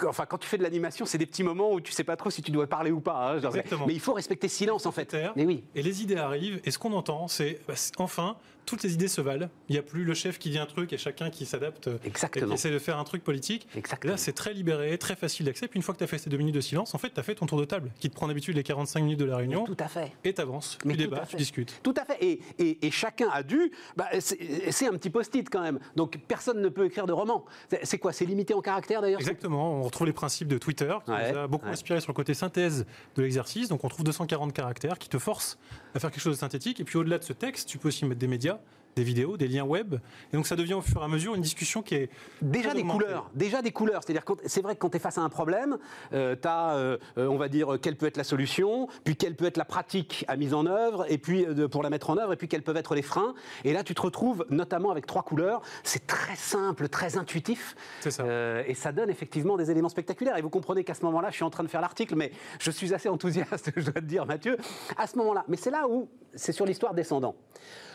enfin, 0.09 0.27
quand 0.27 0.39
tu 0.39 0.49
fais 0.49 0.59
de 0.59 0.63
l'animation, 0.63 1.07
c'est 1.07 1.19
des 1.19 1.27
petits 1.27 1.43
moments 1.43 1.73
où 1.73 1.81
tu 1.81 1.93
sais 1.93 2.05
pas 2.05 2.17
trop 2.17 2.31
si 2.31 2.43
tu 2.43 2.51
dois 2.51 2.67
parler 2.67 2.91
ou 2.91 3.01
pas. 3.01 3.33
hein. 3.33 3.37
Exactement. 3.37 3.87
Mais 3.87 3.95
il 3.95 4.01
faut 4.01 4.13
respecter 4.13 4.49
ce 4.49 4.57
silence 4.57 4.87
en 4.87 4.93
fait. 4.93 5.17
Mais 5.37 5.45
oui. 5.45 5.65
Et 5.75 5.83
les 5.83 6.03
idées 6.03 6.17
arrivent, 6.17 6.61
et 6.65 6.71
ce 6.71 6.79
qu'on 6.79 6.93
entend, 6.93 7.29
c'est 7.29 7.61
bah, 7.67 7.75
c'est- 7.77 7.93
enfin, 7.99 8.37
toutes 8.67 8.83
les 8.83 8.95
idées 8.95 9.09
se 9.09 9.21
valent. 9.21 9.49
Il 9.69 9.73
n'y 9.73 9.79
a 9.79 9.83
plus 9.83 10.05
le 10.05 10.15
chef 10.15 10.39
qui 10.39 10.51
dit 10.51 10.59
un 10.59 10.67
truc 10.67 10.93
et 10.93 10.99
chacun 10.99 11.31
qui 11.31 11.47
s'adapte 11.47 11.89
et 12.05 12.11
qui 12.11 12.53
essaie 12.53 12.71
de 12.71 12.79
faire 12.79 12.99
un 12.99 13.05
truc 13.05 13.23
politique. 13.25 13.67
Exactement. 13.77 14.13
Là, 14.13 14.17
c'est 14.17 14.33
très 14.33 14.53
libéré, 14.55 14.97
très 14.99 15.17
facile 15.17 15.47
d'accès. 15.47 15.69
Puis 15.69 15.77
une 15.79 15.83
fois 15.83 15.95
que 15.95 15.99
tu 15.99 16.05
as 16.05 16.07
fait 16.07 16.19
ces 16.19 16.31
deux 16.31 16.37
minutes 16.37 16.55
de 16.55 16.61
silence, 16.61 16.95
en 16.95 16.99
fait, 16.99 17.11
tu 17.13 17.21
as 17.21 17.23
fait 17.23 17.35
ton 17.35 17.47
tour 17.47 17.59
de 17.59 17.65
table, 17.65 17.91
qui 18.01 18.09
te 18.11 18.15
prend 18.15 18.29
d'habitude 18.29 18.57
les 18.57 18.63
45 18.63 19.01
minutes 19.01 19.19
de 19.21 19.25
la 19.25 19.37
réunion, 19.37 19.65
Tout 19.65 19.77
à 19.79 19.89
fait. 19.89 20.13
et 20.25 20.33
tu 20.33 20.41
avances, 20.41 20.79
Mais 20.85 20.93
tu 20.95 20.99
débats, 20.99 21.25
tu 21.29 21.37
discutes. 21.37 21.81
Tout 21.83 21.95
à 22.01 22.05
fait. 22.05 22.19
Et, 22.25 22.41
et- 22.59 22.87
et 22.87 22.91
chacun 22.91 23.29
a 23.33 23.43
dû. 23.43 23.71
bah, 23.97 24.07
c'est 24.21 24.71
c'est 24.73 24.87
un 24.89 24.93
petit 24.93 25.11
post-it 25.11 25.49
quand 25.51 25.63
même. 25.63 25.79
Donc 25.97 26.19
personne 26.29 26.61
ne 26.61 26.69
peut 26.69 26.87
écrire 26.87 27.07
de 27.07 27.13
roman. 27.13 27.45
C'est 27.71 27.85
c'est 27.85 27.99
quoi? 27.99 28.13
C'est 28.13 28.25
limité 28.25 28.55
en 28.55 28.61
caractère 28.61 29.01
d'ailleurs? 29.03 29.21
Exactement, 29.21 29.79
on 29.79 29.83
retrouve 29.83 30.07
les 30.07 30.13
principes 30.13 30.49
de 30.49 30.59
Twitter, 30.59 30.95
qui 31.05 31.11
Ouais, 31.11 31.33
nous 31.33 31.39
a 31.39 31.47
beaucoup 31.47 31.67
ouais. 31.67 31.73
inspiré 31.73 32.01
sur 32.01 32.11
le 32.13 32.17
côté 32.17 32.35
synthèse 32.35 32.87
de 33.17 33.23
l'exercice. 33.23 33.69
Donc 33.69 33.85
on 33.85 33.89
trouve 33.89 34.05
240 34.05 34.53
caractères 34.53 34.99
qui 34.99 35.09
te 35.09 35.19
forcent 35.19 35.59
à 35.95 36.01
faire 36.01 36.11
quelque 36.11 36.23
chose 36.23 36.37
de 36.37 36.41
synthétique. 36.41 36.81
Et 36.81 36.85
puis 36.85 36.99
au-delà 36.99 37.19
de 37.19 37.25
ce 37.25 37.33
texte, 37.33 37.69
tu 37.69 37.79
peux 37.79 37.89
aussi 37.89 38.05
mettre 38.05 38.21
des 38.21 38.29
médias, 38.29 38.59
des 38.97 39.05
vidéos, 39.05 39.37
des 39.37 39.49
liens 39.49 39.65
web. 39.65 39.95
Et 40.33 40.37
donc 40.37 40.47
ça 40.47 40.57
devient 40.57 40.75
au 40.75 40.81
fur 40.81 41.01
et 41.01 41.05
à 41.05 41.09
mesure 41.09 41.35
une 41.35 41.43
discussion 41.43 41.83
qui 41.83 41.95
est 41.95 42.11
déjà 42.41 42.75
des 42.75 42.85
couleurs, 42.85 43.31
déjà 43.35 43.63
des 43.63 43.73
couleurs. 43.73 44.03
C'est-à-dire 44.05 44.25
c'est 44.47 44.63
vrai 44.63 44.75
que 44.75 44.81
quand 44.81 44.91
tu 44.91 44.97
es 44.97 45.01
face 45.01 45.19
à 45.19 45.23
un 45.23 45.29
problème, 45.29 45.79
euh, 46.13 46.37
tu 46.41 46.49
as, 46.49 46.75
euh, 46.75 46.99
euh, 47.19 47.27
on 47.27 47.37
va 47.37 47.49
dire, 47.49 47.79
quelle 47.81 47.97
peut 47.97 48.07
être 48.07 48.17
la 48.17 48.25
solution, 48.25 48.89
puis 49.05 49.17
quelle 49.17 49.35
peut 49.35 49.47
être 49.47 49.57
la 49.57 49.65
pratique 49.65 50.25
à 50.29 50.37
mise 50.37 50.55
en 50.55 50.67
œuvre, 50.67 51.07
et 51.11 51.19
puis 51.19 51.47
pour 51.71 51.83
la 51.83 51.91
mettre 51.91 52.11
en 52.11 52.19
œuvre, 52.19 52.33
et 52.33 52.37
puis 52.37 52.49
quels 52.49 52.63
peuvent 52.63 52.77
être 52.77 52.95
les 52.95 53.03
freins. 53.03 53.35
Et 53.65 53.73
là, 53.73 53.83
tu 53.83 53.95
te 53.95 54.03
retrouves 54.03 54.45
notamment 54.51 54.91
avec 54.91 55.07
trois 55.07 55.23
couleurs. 55.23 55.63
C'est 55.85 56.07
très 56.07 56.37
simple, 56.37 56.89
très 56.89 57.17
intuitif. 57.17 57.75
Ça. 58.01 58.25
et 58.67 58.75
ça 58.75 58.93
donne 58.93 59.11
effectivement 59.11 59.57
des 59.57 59.71
éléments 59.71 59.89
spectaculaires. 59.89 60.37
Et 60.37 60.43
vous 60.43 60.51
comprenez 60.51 60.85
qu'à 60.85 60.95
ce 60.95 61.05
moment-là, 61.05 61.31
je 61.31 61.37
suis 61.37 61.45
en 61.45 61.51
train 61.51 61.63
de 61.63 61.69
faire 61.69 61.81
l'article, 61.81 62.15
mais 62.17 62.33
je 62.59 62.71
suis 62.71 62.95
assez 62.95 63.09
enthousiaste, 63.09 63.73
je 63.77 63.83
dois 63.83 64.01
te 64.01 64.07
dire, 64.07 64.27
Mathieu, 64.27 64.57
à 64.97 65.07
ce 65.07 65.17
moment-là. 65.19 65.45
Mais 65.49 65.57
c'est 65.57 65.71
là 65.71 65.89
où 65.89 66.09
c'est 66.35 66.53
sur 66.53 66.67
l'histoire 66.67 66.95
descendant 66.95 67.37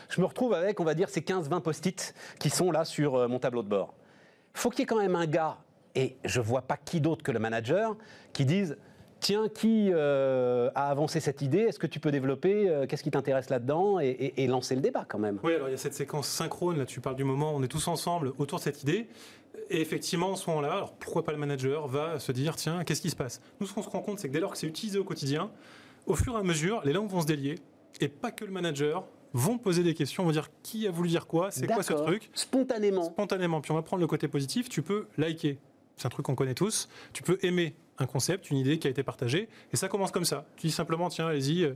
je 0.08 0.20
me 0.20 0.26
retrouve 0.26 0.54
avec, 0.54 0.80
on 0.80 0.84
va 0.84 0.87
dire, 0.94 1.08
ces 1.08 1.20
15-20 1.20 1.60
post-it 1.60 2.14
qui 2.38 2.50
sont 2.50 2.70
là 2.70 2.84
sur 2.84 3.14
euh, 3.14 3.28
mon 3.28 3.38
tableau 3.38 3.62
de 3.62 3.68
bord. 3.68 3.94
Faut 4.54 4.70
qu'il 4.70 4.80
y 4.80 4.82
ait 4.82 4.86
quand 4.86 4.98
même 4.98 5.16
un 5.16 5.26
gars, 5.26 5.58
et 5.94 6.16
je 6.24 6.40
vois 6.40 6.62
pas 6.62 6.76
qui 6.76 7.00
d'autre 7.00 7.22
que 7.22 7.32
le 7.32 7.38
manager, 7.38 7.96
qui 8.32 8.44
dise 8.44 8.76
Tiens, 9.20 9.48
qui 9.48 9.90
euh, 9.92 10.70
a 10.76 10.90
avancé 10.90 11.18
cette 11.18 11.42
idée 11.42 11.58
Est-ce 11.58 11.78
que 11.80 11.88
tu 11.88 11.98
peux 11.98 12.12
développer 12.12 12.68
euh, 12.68 12.86
Qu'est-ce 12.86 13.02
qui 13.02 13.10
t'intéresse 13.10 13.50
là-dedans 13.50 13.98
et, 13.98 14.46
lancer 14.46 14.76
le 14.76 14.80
débat 14.80 15.04
quand 15.08 15.18
même. 15.18 15.40
Oui, 15.42 15.54
alors 15.54 15.68
il 15.68 15.72
y 15.72 15.74
a 15.74 15.78
cette 15.78 15.94
séquence 15.94 16.28
synchrone, 16.28 16.78
là 16.78 16.86
tu 16.86 17.00
parles 17.00 17.16
du 17.16 17.24
moment, 17.24 17.52
on 17.54 17.62
est 17.62 17.68
tous 17.68 17.88
ensemble 17.88 18.32
autour 18.38 18.58
de 18.58 18.64
cette 18.64 18.82
idée. 18.82 19.08
Et 19.70 19.80
effectivement, 19.80 20.30
en 20.30 20.36
ce 20.36 20.48
moment-là, 20.48 20.72
alors 20.72 20.92
pourquoi 20.94 21.24
pas 21.24 21.32
le 21.32 21.38
manager 21.38 21.88
va 21.88 22.18
se 22.18 22.32
dire 22.32 22.56
tiens, 22.56 22.84
qu'est-ce 22.84 23.02
qui 23.02 23.10
se 23.10 23.16
passe? 23.16 23.42
Nous, 23.60 23.66
ce 23.66 23.74
qu'on 23.74 23.82
se 23.82 23.88
rend 23.88 24.00
compte, 24.00 24.18
c'est 24.20 24.28
que 24.28 24.32
dès 24.32 24.40
lors 24.40 24.52
que 24.52 24.58
c'est 24.58 24.66
utilisé 24.66 24.98
au 24.98 25.04
quotidien, 25.04 25.50
au 26.06 26.14
fur 26.14 26.34
et 26.34 26.38
à 26.38 26.42
mesure, 26.42 26.80
les 26.84 26.92
langues 26.92 27.10
vont 27.10 27.20
se 27.20 27.26
délier. 27.26 27.56
Et 28.00 28.08
pas 28.08 28.30
que 28.30 28.44
le 28.44 28.52
manager, 28.52 29.04
vont 29.32 29.58
poser 29.58 29.82
des 29.82 29.94
questions, 29.94 30.24
vont 30.24 30.30
dire 30.30 30.48
qui 30.62 30.86
a 30.86 30.90
voulu 30.90 31.08
dire 31.08 31.26
quoi, 31.26 31.50
c'est 31.50 31.66
quoi 31.66 31.82
ce 31.82 31.92
truc. 31.92 32.30
Spontanément. 32.34 33.04
Spontanément. 33.04 33.60
Puis 33.60 33.72
on 33.72 33.74
va 33.74 33.82
prendre 33.82 34.00
le 34.00 34.06
côté 34.06 34.28
positif, 34.28 34.68
tu 34.68 34.82
peux 34.82 35.06
liker. 35.16 35.58
C'est 35.96 36.06
un 36.06 36.10
truc 36.10 36.26
qu'on 36.26 36.34
connaît 36.34 36.54
tous. 36.54 36.88
Tu 37.12 37.22
peux 37.22 37.38
aimer 37.42 37.74
un 37.98 38.06
concept, 38.06 38.50
une 38.50 38.58
idée 38.58 38.78
qui 38.78 38.86
a 38.86 38.90
été 38.90 39.02
partagée, 39.02 39.48
et 39.72 39.76
ça 39.76 39.88
commence 39.88 40.12
comme 40.12 40.24
ça. 40.24 40.46
Tu 40.56 40.68
dis 40.68 40.72
simplement, 40.72 41.08
tiens, 41.08 41.26
allez-y, 41.26 41.64
euh, 41.64 41.74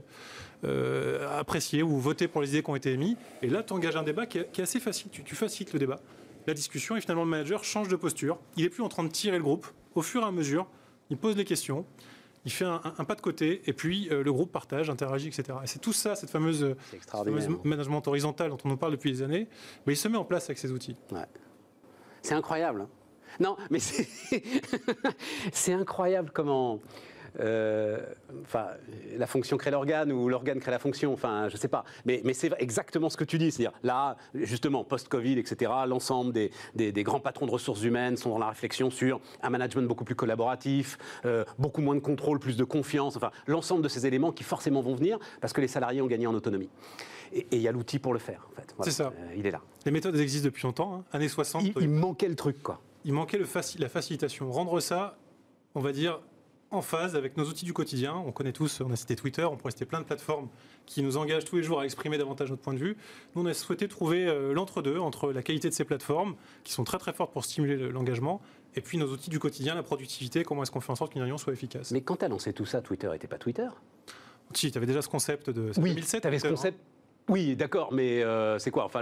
euh 0.63 1.39
appréciez 1.39 1.83
ou 1.83 1.97
votez 1.97 2.29
pour 2.29 2.41
les 2.41 2.49
idées 2.49 2.63
qui 2.63 2.69
ont 2.69 2.75
été 2.75 2.93
émises, 2.93 3.17
et 3.41 3.49
là, 3.49 3.61
tu 3.61 3.73
engages 3.73 3.97
un 3.97 4.03
débat 4.03 4.25
qui 4.25 4.37
est, 4.37 4.59
assez 4.59 4.79
facile. 4.79 5.09
Tu, 5.11 5.23
tu, 5.23 5.35
facilites 5.35 5.73
le 5.73 5.79
débat, 5.79 5.99
la 6.47 6.53
discussion, 6.53 6.95
et 6.95 7.01
finalement, 7.01 7.25
le 7.25 7.29
manager 7.29 7.63
change 7.65 7.89
de 7.89 7.97
posture. 7.97 8.39
Il 8.55 8.63
est 8.63 8.69
plus 8.69 8.83
en 8.83 8.89
train 8.89 9.03
de 9.03 9.09
tirer 9.09 9.37
le 9.37 9.43
groupe. 9.43 9.67
Au 9.95 10.01
fur 10.01 10.21
et 10.21 10.25
à 10.25 10.31
mesure, 10.31 10.67
il 11.09 11.17
pose 11.17 11.35
les 11.35 11.45
questions 11.45 11.85
il 12.45 12.51
fait 12.51 12.65
un, 12.65 12.79
pas 12.79 13.15
de 13.15 13.21
côté, 13.21 13.61
et 13.65 13.73
puis 13.73 14.09
euh, 14.11 14.23
le 14.23 14.33
groupe 14.33 14.51
partage, 14.51 14.89
interagit, 14.89 15.27
etc. 15.27 15.57
Et 15.63 15.67
c'est 15.67 15.79
tout 15.79 15.93
ça, 15.93 16.15
cette 16.15 16.29
fameuse, 16.29 16.75
management 17.63 18.05
horizontal 18.07 18.49
dont 18.49 18.57
on 18.65 18.69
nous 18.69 18.77
parle 18.77 18.91
depuis 18.91 19.11
des 19.11 19.21
années, 19.21 19.47
mais 19.85 19.93
il 19.93 19.97
se 19.97 20.07
met 20.07 20.17
en 20.17 20.25
place 20.25 20.45
avec 20.45 20.57
ces 20.57 20.71
outils. 20.71 20.97
C'est 22.21 22.33
incroyable. 22.35 22.81
Hein. 22.81 22.89
non, 23.39 23.57
mais 23.69 23.79
c'est 23.79 25.73
incroyable 25.73 26.31
comment 26.33 26.79
enfin, 27.39 28.67
la 29.17 29.27
fonction 29.27 29.57
crée 29.57 29.71
l'organe 29.71 30.11
ou 30.11 30.29
l'organe 30.29 30.59
crée 30.59 30.71
la 30.71 30.79
fonction, 30.79 31.13
enfin, 31.13 31.49
je 31.49 31.57
sais 31.57 31.67
pas. 31.67 31.83
Mais, 32.05 32.21
mais 32.23 32.33
c'est 32.33 32.51
exactement 32.59 33.09
ce 33.09 33.17
que 33.17 33.23
tu 33.23 33.37
dis. 33.37 33.51
C'est-à-dire, 33.51 33.77
là, 33.83 34.17
justement, 34.33 34.83
post-Covid, 34.83 35.39
etc., 35.39 35.71
l'ensemble 35.87 36.33
des, 36.33 36.51
des, 36.75 37.03
grands 37.03 37.19
patrons 37.19 37.45
de 37.45 37.51
ressources 37.51 37.83
humaines 37.83 38.17
sont 38.17 38.29
dans 38.29 38.39
la 38.39 38.49
réflexion 38.49 38.89
sur 38.89 39.19
un 39.41 39.49
management 39.49 39.87
beaucoup 39.87 40.03
plus 40.03 40.15
collaboratif, 40.15 40.97
euh, 41.25 41.43
beaucoup 41.59 41.81
moins 41.81 41.95
de 41.95 41.99
contrôle, 41.99 42.39
plus 42.39 42.57
de 42.57 42.63
confiance, 42.63 43.15
enfin, 43.15 43.31
l'ensemble 43.47 43.81
de 43.81 43.89
ces 43.89 44.05
éléments 44.05 44.31
qui 44.31 44.43
forcément 44.43 44.81
vont 44.81 44.95
venir 44.95 45.19
parce 45.41 45.53
que 45.53 45.61
les 45.61 45.67
salariés 45.67 46.01
ont 46.01 46.07
gagné 46.07 46.27
en 46.27 46.33
autonomie. 46.33 46.69
Et 47.33 47.47
il 47.51 47.61
y 47.61 47.67
a 47.67 47.71
l'outil 47.71 47.99
pour 47.99 48.13
le 48.13 48.19
faire, 48.19 48.47
en 48.51 48.55
fait. 48.55 48.75
c'est 48.81 48.91
ça. 48.91 49.11
Euh, 49.17 49.33
il 49.35 49.47
est 49.47 49.51
là. 49.51 49.61
Les 49.85 49.91
méthodes 49.91 50.15
existent 50.17 50.45
depuis 50.45 50.63
longtemps, 50.63 50.95
hein. 50.95 51.03
années 51.11 51.27
60. 51.27 51.63
Il, 51.79 51.89
manquait 51.89 52.27
le 52.27 52.35
truc, 52.35 52.61
quoi. 52.61 52.79
Il 53.05 53.13
manquait 53.13 53.37
le 53.39 53.47
la 53.79 53.89
facilitation. 53.89 54.51
Rendre 54.51 54.79
ça, 54.79 55.17
on 55.73 55.81
va 55.81 55.91
dire, 55.91 56.19
en 56.73 56.81
phase 56.81 57.15
avec 57.15 57.37
nos 57.37 57.45
outils 57.45 57.65
du 57.65 57.73
quotidien. 57.73 58.15
On 58.15 58.31
connaît 58.31 58.51
tous, 58.51 58.81
on 58.81 58.91
a 58.91 58.95
cité 58.95 59.15
Twitter, 59.15 59.43
on 59.43 59.55
pourrait 59.57 59.71
citer 59.71 59.85
plein 59.85 59.99
de 59.99 60.05
plateformes 60.05 60.49
qui 60.85 61.01
nous 61.01 61.17
engagent 61.17 61.45
tous 61.45 61.57
les 61.57 61.63
jours 61.63 61.79
à 61.79 61.85
exprimer 61.85 62.17
davantage 62.17 62.49
notre 62.49 62.61
point 62.61 62.73
de 62.73 62.79
vue. 62.79 62.97
Nous, 63.35 63.43
on 63.43 63.45
a 63.45 63.53
souhaité 63.53 63.87
trouver 63.87 64.27
euh, 64.27 64.53
l'entre-deux 64.53 64.97
entre 64.97 65.31
la 65.31 65.43
qualité 65.43 65.69
de 65.69 65.73
ces 65.73 65.85
plateformes, 65.85 66.35
qui 66.63 66.73
sont 66.73 66.83
très 66.83 66.97
très 66.97 67.13
fortes 67.13 67.31
pour 67.31 67.45
stimuler 67.45 67.77
l'engagement, 67.89 68.41
et 68.75 68.81
puis 68.81 68.97
nos 68.97 69.07
outils 69.07 69.29
du 69.29 69.39
quotidien, 69.39 69.75
la 69.75 69.83
productivité, 69.83 70.43
comment 70.43 70.63
est-ce 70.63 70.71
qu'on 70.71 70.81
fait 70.81 70.91
en 70.91 70.95
sorte 70.95 71.13
qu'une 71.13 71.21
réunion 71.21 71.37
soit 71.37 71.53
efficace. 71.53 71.91
Mais 71.91 72.01
quand 72.01 72.17
tu 72.17 72.25
as 72.25 72.27
lancé 72.27 72.53
tout 72.53 72.65
ça, 72.65 72.81
Twitter 72.81 73.09
n'était 73.09 73.27
pas 73.27 73.37
Twitter? 73.37 73.67
Si, 74.53 74.71
tu 74.71 74.77
avais 74.77 74.87
déjà 74.87 75.01
ce 75.01 75.09
concept 75.09 75.49
de 75.49 75.71
oui, 75.77 75.89
2007. 75.89 76.21
Tu 76.21 76.27
avais 76.27 76.39
ce 76.39 76.47
concept. 76.47 76.79
Hein. 76.79 77.02
Oui, 77.29 77.55
d'accord, 77.55 77.93
mais 77.93 78.21
euh, 78.21 78.59
c'est 78.59 78.71
quoi 78.71 78.85
Enfin, 78.85 79.01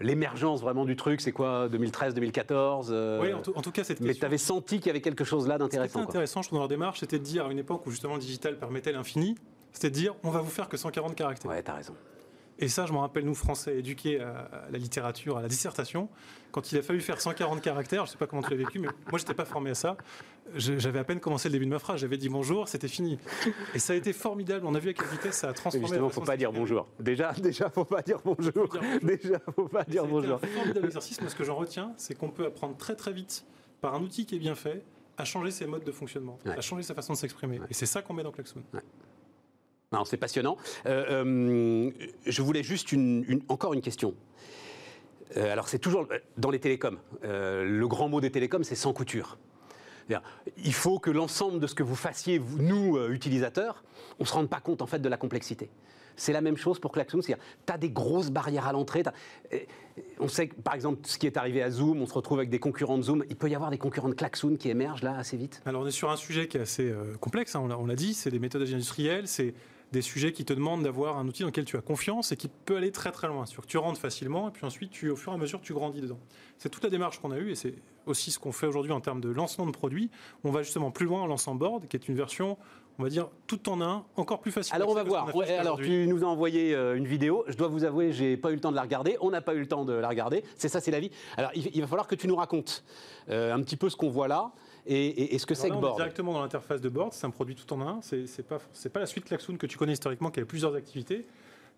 l'émergence 0.00 0.60
vraiment 0.60 0.84
du 0.84 0.96
truc, 0.96 1.20
c'est 1.20 1.32
quoi 1.32 1.68
2013, 1.68 2.14
2014 2.14 2.88
euh, 2.90 3.20
Oui, 3.20 3.32
en 3.32 3.62
tout, 3.62 3.70
cas, 3.70 3.84
cette 3.84 4.00
Mais 4.00 4.14
tu 4.14 4.24
avais 4.24 4.38
senti 4.38 4.78
qu'il 4.78 4.86
y 4.88 4.90
avait 4.90 5.00
quelque 5.00 5.24
chose 5.24 5.46
là 5.46 5.58
d'intéressant. 5.58 6.00
Ce 6.00 6.04
qui 6.04 6.08
intéressant, 6.10 6.42
je 6.42 6.48
trouve, 6.48 6.56
dans 6.56 6.62
leur 6.62 6.68
démarche, 6.68 7.00
c'était 7.00 7.18
de 7.18 7.24
dire 7.24 7.46
à 7.46 7.52
une 7.52 7.58
époque 7.58 7.86
où 7.86 7.90
justement 7.90 8.14
le 8.14 8.20
digital 8.20 8.58
permettait 8.58 8.92
l'infini, 8.92 9.36
c'était 9.72 9.90
de 9.90 9.94
dire 9.94 10.14
on 10.24 10.30
va 10.30 10.40
vous 10.40 10.50
faire 10.50 10.68
que 10.68 10.76
140 10.76 11.14
caractères. 11.14 11.50
Ouais, 11.50 11.62
t'as 11.62 11.74
raison. 11.74 11.94
Et 12.60 12.68
ça, 12.68 12.86
je 12.86 12.92
me 12.92 12.98
rappelle, 12.98 13.24
nous, 13.24 13.34
Français, 13.34 13.78
éduqués 13.78 14.20
à 14.20 14.68
la 14.70 14.78
littérature, 14.78 15.38
à 15.38 15.42
la 15.42 15.48
dissertation, 15.48 16.08
quand 16.50 16.72
il 16.72 16.78
a 16.78 16.82
fallu 16.82 17.00
faire 17.00 17.20
140 17.20 17.60
caractères, 17.60 18.04
je 18.04 18.10
ne 18.10 18.12
sais 18.12 18.18
pas 18.18 18.26
comment 18.26 18.42
tu 18.42 18.50
l'as 18.50 18.56
vécu, 18.56 18.80
mais 18.80 18.88
moi, 19.10 19.18
je 19.18 19.18
n'étais 19.18 19.34
pas 19.34 19.44
formé 19.44 19.70
à 19.70 19.74
ça. 19.74 19.96
J'avais 20.56 20.98
à 20.98 21.04
peine 21.04 21.20
commencé 21.20 21.48
le 21.48 21.52
début 21.52 21.66
de 21.66 21.70
ma 21.70 21.78
phrase, 21.78 22.00
j'avais 22.00 22.16
dit 22.16 22.28
bonjour, 22.28 22.68
c'était 22.68 22.88
fini. 22.88 23.18
Et 23.74 23.78
ça 23.78 23.92
a 23.92 23.96
été 23.96 24.12
formidable. 24.12 24.66
On 24.66 24.74
a 24.74 24.78
vu 24.78 24.88
à 24.88 24.92
quelle 24.92 25.08
vitesse 25.08 25.36
ça 25.36 25.50
a 25.50 25.52
transformé. 25.52 25.86
Justement, 25.86 26.06
il 26.06 26.08
ne 26.08 26.12
faut 26.12 26.20
pas 26.22 26.36
dire 26.36 26.52
bonjour. 26.52 26.88
Déjà, 26.98 27.32
déjà, 27.32 27.70
faut 27.70 27.84
pas 27.84 28.02
dire 28.02 28.18
bonjour. 28.24 28.68
Déjà, 29.02 29.38
faut 29.54 29.68
pas 29.68 29.84
dire 29.84 30.06
bonjour. 30.06 30.40
C'est 30.40 30.50
un 30.50 30.56
formidable 30.56 30.86
exercice. 30.86 31.20
Moi, 31.20 31.30
ce 31.30 31.36
que 31.36 31.44
j'en 31.44 31.56
retiens, 31.56 31.92
c'est 31.96 32.14
qu'on 32.14 32.30
peut 32.30 32.46
apprendre 32.46 32.76
très 32.76 32.96
très 32.96 33.12
vite 33.12 33.44
par 33.80 33.94
un 33.94 34.02
outil 34.02 34.26
qui 34.26 34.36
est 34.36 34.40
bien 34.40 34.54
fait 34.54 34.82
à 35.16 35.24
changer 35.24 35.50
ses 35.50 35.66
modes 35.66 35.84
de 35.84 35.92
fonctionnement, 35.92 36.38
à 36.46 36.60
changer 36.60 36.82
sa 36.82 36.94
façon 36.94 37.12
de 37.12 37.18
s'exprimer. 37.18 37.60
Et 37.70 37.74
c'est 37.74 37.86
ça 37.86 38.02
qu'on 38.02 38.14
met 38.14 38.22
dans 38.22 38.32
Klaxoon. 39.90 40.04
C'est 40.04 40.16
passionnant. 40.16 40.56
Euh, 40.86 41.24
euh, 41.24 41.90
je 42.26 42.42
voulais 42.42 42.62
juste 42.62 42.92
une, 42.92 43.42
encore 43.48 43.74
une 43.74 43.80
question. 43.80 44.14
Euh, 45.36 45.52
alors 45.52 45.68
c'est 45.68 45.78
toujours 45.78 46.06
dans 46.36 46.50
les 46.50 46.58
télécoms. 46.60 46.98
le 47.22 47.84
grand 47.86 48.08
mot 48.08 48.20
des 48.20 48.30
télécoms, 48.30 48.64
c'est 48.64 48.74
sans 48.74 48.92
couture. 48.92 49.38
Il 50.64 50.72
faut 50.72 50.98
que 50.98 51.10
l'ensemble 51.10 51.60
de 51.60 51.66
ce 51.66 51.74
que 51.74 51.82
vous 51.82 51.94
fassiez, 51.94 52.40
nous, 52.58 52.98
utilisateurs, 53.10 53.84
on 54.18 54.22
ne 54.22 54.26
se 54.28 54.32
rende 54.32 54.48
pas 54.48 54.60
compte 54.60 54.80
en 54.80 54.86
fait 54.86 55.00
de 55.00 55.08
la 55.08 55.18
complexité. 55.18 55.68
C'est 56.16 56.32
la 56.32 56.40
même 56.40 56.56
chose 56.56 56.80
pour 56.80 56.92
Klaxoon, 56.92 57.20
c'est-à-dire 57.20 57.44
tu 57.66 57.72
as 57.72 57.78
des 57.78 57.90
grosses 57.90 58.30
barrières 58.30 58.66
à 58.66 58.72
l'entrée. 58.72 59.04
On 60.18 60.26
sait 60.26 60.48
que, 60.48 60.54
par 60.56 60.74
exemple, 60.74 61.00
ce 61.04 61.18
qui 61.18 61.26
est 61.26 61.36
arrivé 61.36 61.62
à 61.62 61.70
Zoom, 61.70 62.00
on 62.00 62.06
se 62.06 62.14
retrouve 62.14 62.38
avec 62.38 62.50
des 62.50 62.58
concurrents 62.58 62.96
de 62.96 63.02
Zoom. 63.02 63.24
Il 63.28 63.36
peut 63.36 63.50
y 63.50 63.54
avoir 63.54 63.70
des 63.70 63.78
concurrents 63.78 64.08
de 64.08 64.14
Klaxoon 64.14 64.56
qui 64.56 64.70
émergent 64.70 65.02
là 65.02 65.16
assez 65.16 65.36
vite? 65.36 65.60
Alors 65.66 65.82
on 65.82 65.86
est 65.86 65.92
sur 65.92 66.10
un 66.10 66.16
sujet 66.16 66.48
qui 66.48 66.56
est 66.56 66.62
assez 66.62 66.92
complexe, 67.20 67.54
hein, 67.54 67.68
on 67.78 67.86
l'a 67.86 67.94
dit, 67.94 68.14
c'est 68.14 68.30
des 68.30 68.38
méthodes 68.38 68.62
industrielles, 68.62 69.28
c'est 69.28 69.54
des 69.92 70.02
sujets 70.02 70.32
qui 70.32 70.44
te 70.44 70.52
demandent 70.52 70.82
d'avoir 70.82 71.18
un 71.18 71.26
outil 71.26 71.42
dans 71.42 71.48
lequel 71.48 71.64
tu 71.64 71.76
as 71.76 71.80
confiance 71.80 72.32
et 72.32 72.36
qui 72.36 72.48
peut 72.48 72.76
aller 72.76 72.92
très 72.92 73.10
très 73.10 73.28
loin. 73.28 73.46
Sur 73.46 73.62
que 73.62 73.68
tu 73.68 73.78
rentres 73.78 74.00
facilement 74.00 74.48
et 74.48 74.52
puis 74.52 74.66
ensuite, 74.66 74.90
tu, 74.90 75.10
au 75.10 75.16
fur 75.16 75.32
et 75.32 75.34
à 75.34 75.38
mesure, 75.38 75.60
tu 75.60 75.72
grandis 75.72 76.00
dedans. 76.00 76.18
C'est 76.58 76.68
toute 76.68 76.84
la 76.84 76.90
démarche 76.90 77.20
qu'on 77.20 77.30
a 77.30 77.38
eue 77.38 77.50
et 77.50 77.54
c'est 77.54 77.74
aussi 78.06 78.30
ce 78.30 78.38
qu'on 78.38 78.52
fait 78.52 78.66
aujourd'hui 78.66 78.92
en 78.92 79.00
termes 79.00 79.20
de 79.20 79.30
lancement 79.30 79.66
de 79.66 79.70
produits. 79.70 80.10
On 80.44 80.50
va 80.50 80.62
justement 80.62 80.90
plus 80.90 81.06
loin 81.06 81.22
en 81.22 81.26
lançant 81.26 81.54
Board, 81.54 81.88
qui 81.88 81.96
est 81.96 82.08
une 82.08 82.16
version 82.16 82.58
on 82.98 83.04
va 83.04 83.10
dire 83.10 83.28
tout 83.46 83.68
en 83.68 83.80
un, 83.80 84.04
encore 84.16 84.40
plus 84.40 84.50
facile. 84.50 84.74
Alors 84.74 84.88
on 84.88 84.94
va 84.94 85.04
voir. 85.04 85.30
alors 85.58 85.78
tu 85.78 86.06
nous 86.08 86.24
as 86.24 86.26
envoyé 86.26 86.74
euh, 86.74 86.96
une 86.96 87.06
vidéo. 87.06 87.44
Je 87.46 87.56
dois 87.56 87.68
vous 87.68 87.84
avouer, 87.84 88.12
j'ai 88.12 88.36
pas 88.36 88.50
eu 88.50 88.54
le 88.54 88.60
temps 88.60 88.72
de 88.72 88.76
la 88.76 88.82
regarder. 88.82 89.16
On 89.20 89.30
n'a 89.30 89.40
pas 89.40 89.54
eu 89.54 89.60
le 89.60 89.68
temps 89.68 89.84
de 89.84 89.92
la 89.92 90.08
regarder. 90.08 90.42
C'est 90.56 90.68
ça, 90.68 90.80
c'est 90.80 90.90
la 90.90 90.98
vie. 90.98 91.10
Alors 91.36 91.52
il, 91.54 91.80
va 91.80 91.86
falloir 91.86 92.08
que 92.08 92.16
tu 92.16 92.26
nous 92.26 92.34
racontes 92.34 92.84
euh, 93.30 93.54
un 93.54 93.62
petit 93.62 93.76
peu 93.76 93.88
ce 93.88 93.96
qu'on 93.96 94.10
voit 94.10 94.26
là 94.26 94.50
et, 94.88 95.38
ce 95.38 95.46
que 95.46 95.54
c'est 95.54 95.68
que 95.68 95.74
Board. 95.74 95.96
directement 95.96 96.32
dans 96.32 96.40
l'interface 96.40 96.80
de 96.80 96.88
Board, 96.88 97.12
c'est 97.12 97.26
un 97.26 97.30
produit 97.30 97.54
tout 97.54 97.70
en 97.72 97.80
un. 97.80 98.00
C'est 98.02 98.16
n'est 98.16 98.44
pas, 98.44 98.58
pas 98.92 99.00
la 99.00 99.06
suite 99.06 99.26
Klaxoon 99.26 99.56
que 99.56 99.66
tu 99.66 99.76
connais 99.76 99.92
historiquement, 99.92 100.30
qui 100.30 100.40
avait 100.40 100.46
plusieurs 100.46 100.74
activités. 100.74 101.26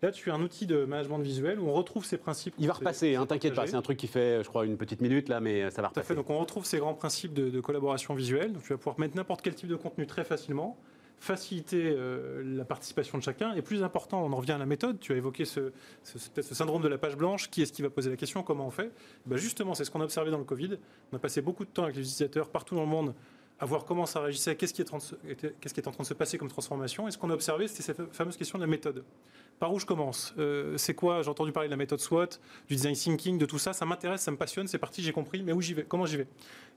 Là, 0.01 0.11
tu 0.11 0.31
as 0.31 0.33
un 0.33 0.41
outil 0.41 0.65
de 0.65 0.85
management 0.85 1.19
visuel 1.19 1.59
où 1.59 1.67
on 1.67 1.73
retrouve 1.73 2.05
ces 2.05 2.17
principes. 2.17 2.55
Il 2.57 2.67
va 2.67 2.73
repasser, 2.73 3.15
hein, 3.15 3.25
t'inquiète 3.27 3.53
pas. 3.53 3.67
C'est 3.67 3.75
un 3.75 3.83
truc 3.83 3.97
qui 3.97 4.07
fait, 4.07 4.43
je 4.43 4.49
crois, 4.49 4.65
une 4.65 4.77
petite 4.77 5.01
minute 5.01 5.29
là, 5.29 5.39
mais 5.39 5.69
ça 5.69 5.81
va 5.81 5.89
repasser. 5.89 6.07
fait. 6.07 6.15
Donc, 6.15 6.29
on 6.29 6.39
retrouve 6.39 6.65
ces 6.65 6.79
grands 6.79 6.95
principes 6.95 7.33
de, 7.33 7.49
de 7.49 7.61
collaboration 7.61 8.15
visuelle. 8.15 8.53
Donc, 8.53 8.63
tu 8.63 8.69
vas 8.69 8.77
pouvoir 8.77 8.99
mettre 8.99 9.15
n'importe 9.15 9.41
quel 9.41 9.53
type 9.53 9.69
de 9.69 9.75
contenu 9.75 10.07
très 10.07 10.23
facilement 10.23 10.77
faciliter 11.21 11.93
euh, 11.95 12.41
la 12.43 12.65
participation 12.65 13.15
de 13.19 13.23
chacun. 13.23 13.53
Et 13.53 13.61
plus 13.61 13.83
important, 13.83 14.25
on 14.25 14.33
en 14.33 14.35
revient 14.35 14.53
à 14.53 14.57
la 14.57 14.65
méthode. 14.65 14.99
Tu 14.99 15.13
as 15.13 15.17
évoqué 15.17 15.45
ce, 15.45 15.71
ce, 16.03 16.41
syndrome 16.41 16.81
de 16.81 16.87
la 16.87 16.97
page 16.97 17.15
blanche. 17.15 17.51
Qui 17.51 17.61
est-ce 17.61 17.71
qui 17.71 17.83
va 17.83 17.91
poser 17.91 18.09
la 18.09 18.17
question? 18.17 18.41
Comment 18.41 18.65
on 18.65 18.71
fait? 18.71 18.91
Ben 19.27 19.37
Justement, 19.37 19.75
c'est 19.75 19.85
ce 19.85 19.91
qu'on 19.91 20.01
a 20.01 20.03
observé 20.03 20.31
dans 20.31 20.39
le 20.39 20.43
Covid. 20.43 20.79
On 21.13 21.17
a 21.17 21.19
passé 21.19 21.41
beaucoup 21.41 21.63
de 21.63 21.69
temps 21.69 21.83
avec 21.83 21.95
les 21.95 22.01
utilisateurs 22.01 22.49
partout 22.49 22.73
dans 22.73 22.81
le 22.81 22.87
monde 22.87 23.13
à 23.61 23.65
voir 23.65 23.85
comment 23.85 24.07
ça 24.07 24.19
réagissait, 24.21 24.55
qu'est-ce 24.55 24.73
qui, 24.73 24.81
est 24.81 24.91
en 24.91 24.97
train 25.91 26.03
de 26.03 26.07
se 26.07 26.13
passer 26.15 26.39
comme 26.39 26.47
transformation. 26.47 27.07
Et 27.07 27.11
ce 27.11 27.17
qu'on 27.19 27.29
a 27.29 27.33
observé, 27.35 27.67
c'était 27.67 27.83
cette 27.83 28.11
fameuse 28.11 28.35
question 28.35 28.57
de 28.57 28.63
la 28.63 28.67
méthode. 28.67 29.05
Par 29.59 29.71
où 29.71 29.77
je 29.77 29.85
commence? 29.85 30.33
Euh, 30.39 30.75
C'est 30.77 30.95
quoi? 30.95 31.21
J'ai 31.21 31.29
entendu 31.29 31.51
parler 31.51 31.69
de 31.69 31.71
la 31.71 31.77
méthode 31.77 31.99
SWOT, 31.99 32.25
du 32.67 32.75
design 32.75 32.95
thinking, 32.95 33.37
de 33.37 33.45
tout 33.45 33.59
ça. 33.59 33.73
Ça 33.73 33.85
m'intéresse, 33.85 34.21
ça 34.21 34.31
me 34.31 34.37
passionne, 34.37 34.67
c'est 34.67 34.79
parti, 34.79 35.03
j'ai 35.03 35.11
compris. 35.11 35.43
Mais 35.43 35.53
où 35.53 35.61
j'y 35.61 35.75
vais? 35.75 35.83
Comment 35.83 36.07
j'y 36.07 36.17
vais? 36.17 36.23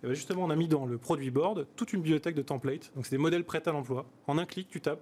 Et 0.03 0.09
ben 0.09 0.13
Justement, 0.13 0.45
on 0.45 0.51
a 0.51 0.57
mis 0.57 0.69
dans 0.69 0.85
le 0.85 0.99
produit 0.99 1.31
board 1.31 1.67
toute 1.75 1.95
une 1.95 2.03
bibliothèque 2.03 2.35
de 2.35 2.43
templates. 2.43 2.93
Donc, 2.95 3.07
c'est 3.07 3.13
des 3.13 3.23
modèles 3.23 3.45
prêts 3.45 3.67
à 3.67 3.73
l'emploi. 3.73 4.05
En 4.27 4.37
un 4.37 4.45
clic, 4.45 4.69
tu 4.69 4.83
tapes. 4.83 5.01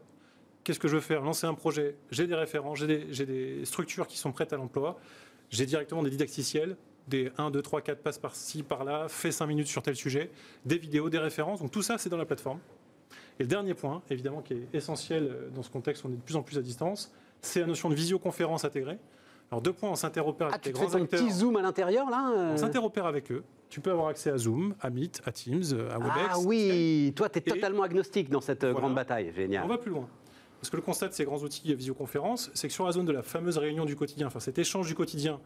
Qu'est-ce 0.63 0.79
que 0.79 0.87
je 0.87 0.95
veux 0.95 1.03
faire? 1.03 1.23
Lancer 1.23 1.49
un 1.49 1.55
projet. 1.55 1.97
J'ai 2.13 2.29
des 2.29 2.37
référents, 2.37 2.77
j'ai 2.77 3.27
des 3.27 3.65
structures 3.65 4.07
qui 4.07 4.19
sont 4.19 4.31
prêtes 4.31 4.53
à 4.53 4.57
l'emploi 4.57 5.01
J'ai 5.51 5.67
directement 5.67 6.05
des 6.05 6.11
didacticiels, 6.11 6.77
des 7.09 7.31
1, 7.39 7.51
2, 7.51 7.63
3, 7.63 7.81
4 7.81 8.03
passes 8.03 8.19
par-ci, 8.19 8.63
par-là, 8.63 9.07
fait 9.09 9.33
5 9.33 9.47
minutes 9.47 9.67
sur 9.67 9.83
tel 9.83 9.97
sujet, 9.97 10.31
des 10.65 10.79
vidéos, 10.79 11.11
des 11.11 11.19
références. 11.19 11.61
Donc 11.61 11.71
tout 11.71 11.83
ça, 11.83 11.99
c'est 11.99 12.09
dans 12.09 12.17
la 12.17 12.25
plateforme. 12.25 12.59
Et 13.39 13.43
le 13.43 13.49
dernier 13.49 13.75
point, 13.75 14.03
évidemment, 14.11 14.41
qui 14.43 14.55
est 14.55 14.69
essentiel 14.75 15.25
euh, 15.25 15.49
dans 15.55 15.63
ce 15.63 15.71
contexte 15.71 16.05
où 16.05 16.09
on 16.09 16.11
est 16.13 16.17
de 16.17 16.21
plus 16.23 16.37
en 16.37 16.43
plus 16.43 16.59
à 16.59 16.63
distance, 16.63 17.13
c'est 17.41 17.61
la 17.61 17.67
notion 17.67 17.89
de 17.91 17.95
visioconférence 17.95 18.65
intégrée. 18.65 18.99
Alors 19.51 19.61
deux 19.61 19.73
points, 19.73 19.91
on 19.91 19.97
s'interopère 19.97 20.49
Ah, 20.51 20.55
avec 20.55 20.63
tu 20.63 20.69
les 20.69 20.75
fais 20.75 20.87
grands 20.87 20.95
acteurs. 20.95 21.21
petit 21.21 21.31
zoom 21.31 21.57
à 21.57 21.63
l'intérieur, 21.63 22.09
là 22.09 22.33
euh 22.35 22.53
On 22.55 22.57
s'interopère 22.57 23.05
avec 23.07 23.31
eux. 23.33 23.43
Tu 23.69 23.81
peux 23.81 23.91
avoir 23.91 24.09
accès 24.09 24.31
à 24.31 24.37
Zoom, 24.39 24.75
à 24.81 24.91
Meet, 24.91 25.23
à 25.25 25.33
Teams, 25.33 25.63
à 25.91 25.99
Webex. 25.99 26.29
Ah 26.31 26.39
oui, 26.45 27.13
toi, 27.17 27.29
tu 27.29 27.39
es 27.39 27.43
totalement 27.43 27.83
agnostique 27.83 28.29
dans 28.31 28.41
cette 28.43 28.65
euh, 28.65 28.73
Voilà. 28.73 28.81
grande 28.87 28.95
bataille. 28.95 29.33
Génial. 29.35 29.65
On 29.65 29.69
va 29.69 29.79
plus 29.79 29.91
loin. 29.91 30.07
Parce 30.61 30.71
que 30.71 30.77
le 30.77 30.83
constat 30.83 31.09
de 31.09 31.15
ces 31.15 31.25
grands 31.25 31.39
outils 31.39 31.67
de 31.69 31.75
visioconférence, 31.75 32.51
c'est 32.55 32.69
que 32.69 32.73
sur 32.75 32.87
la 32.87 32.93
zone 32.93 33.05
de 33.07 33.13
la 33.13 33.23
fameuse 33.23 33.59
réunion 33.59 33.85
du 33.85 33.97
quotidien, 33.97 34.27
enfin 34.27 34.41
cet 34.41 34.59
échange 34.59 34.87
du 34.87 34.95
quotidien, 34.95 35.35
euh, 35.35 35.39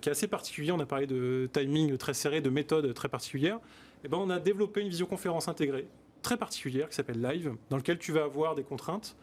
qui 0.00 0.08
est 0.08 0.12
assez 0.12 0.26
particulier, 0.26 0.72
on 0.72 0.80
a 0.80 0.86
parlé 0.86 1.06
de 1.06 1.48
timing 1.52 1.96
très 1.96 2.14
serré, 2.14 2.40
de 2.40 2.50
méthode 2.50 2.92
très 2.94 3.08
particulière, 3.08 3.60
eh 4.04 4.08
ben 4.08 4.18
on 4.18 4.30
a 4.30 4.38
développé 4.38 4.80
une 4.80 4.88
visioconférence 4.88 5.48
intégrée, 5.48 5.88
très 6.22 6.36
particulière, 6.36 6.88
qui 6.88 6.94
s'appelle 6.94 7.20
Live, 7.22 7.54
dans 7.70 7.76
lequel 7.76 7.98
tu 7.98 8.12
vas 8.12 8.24
avoir 8.24 8.54
des 8.54 8.64
contraintes, 8.64 9.16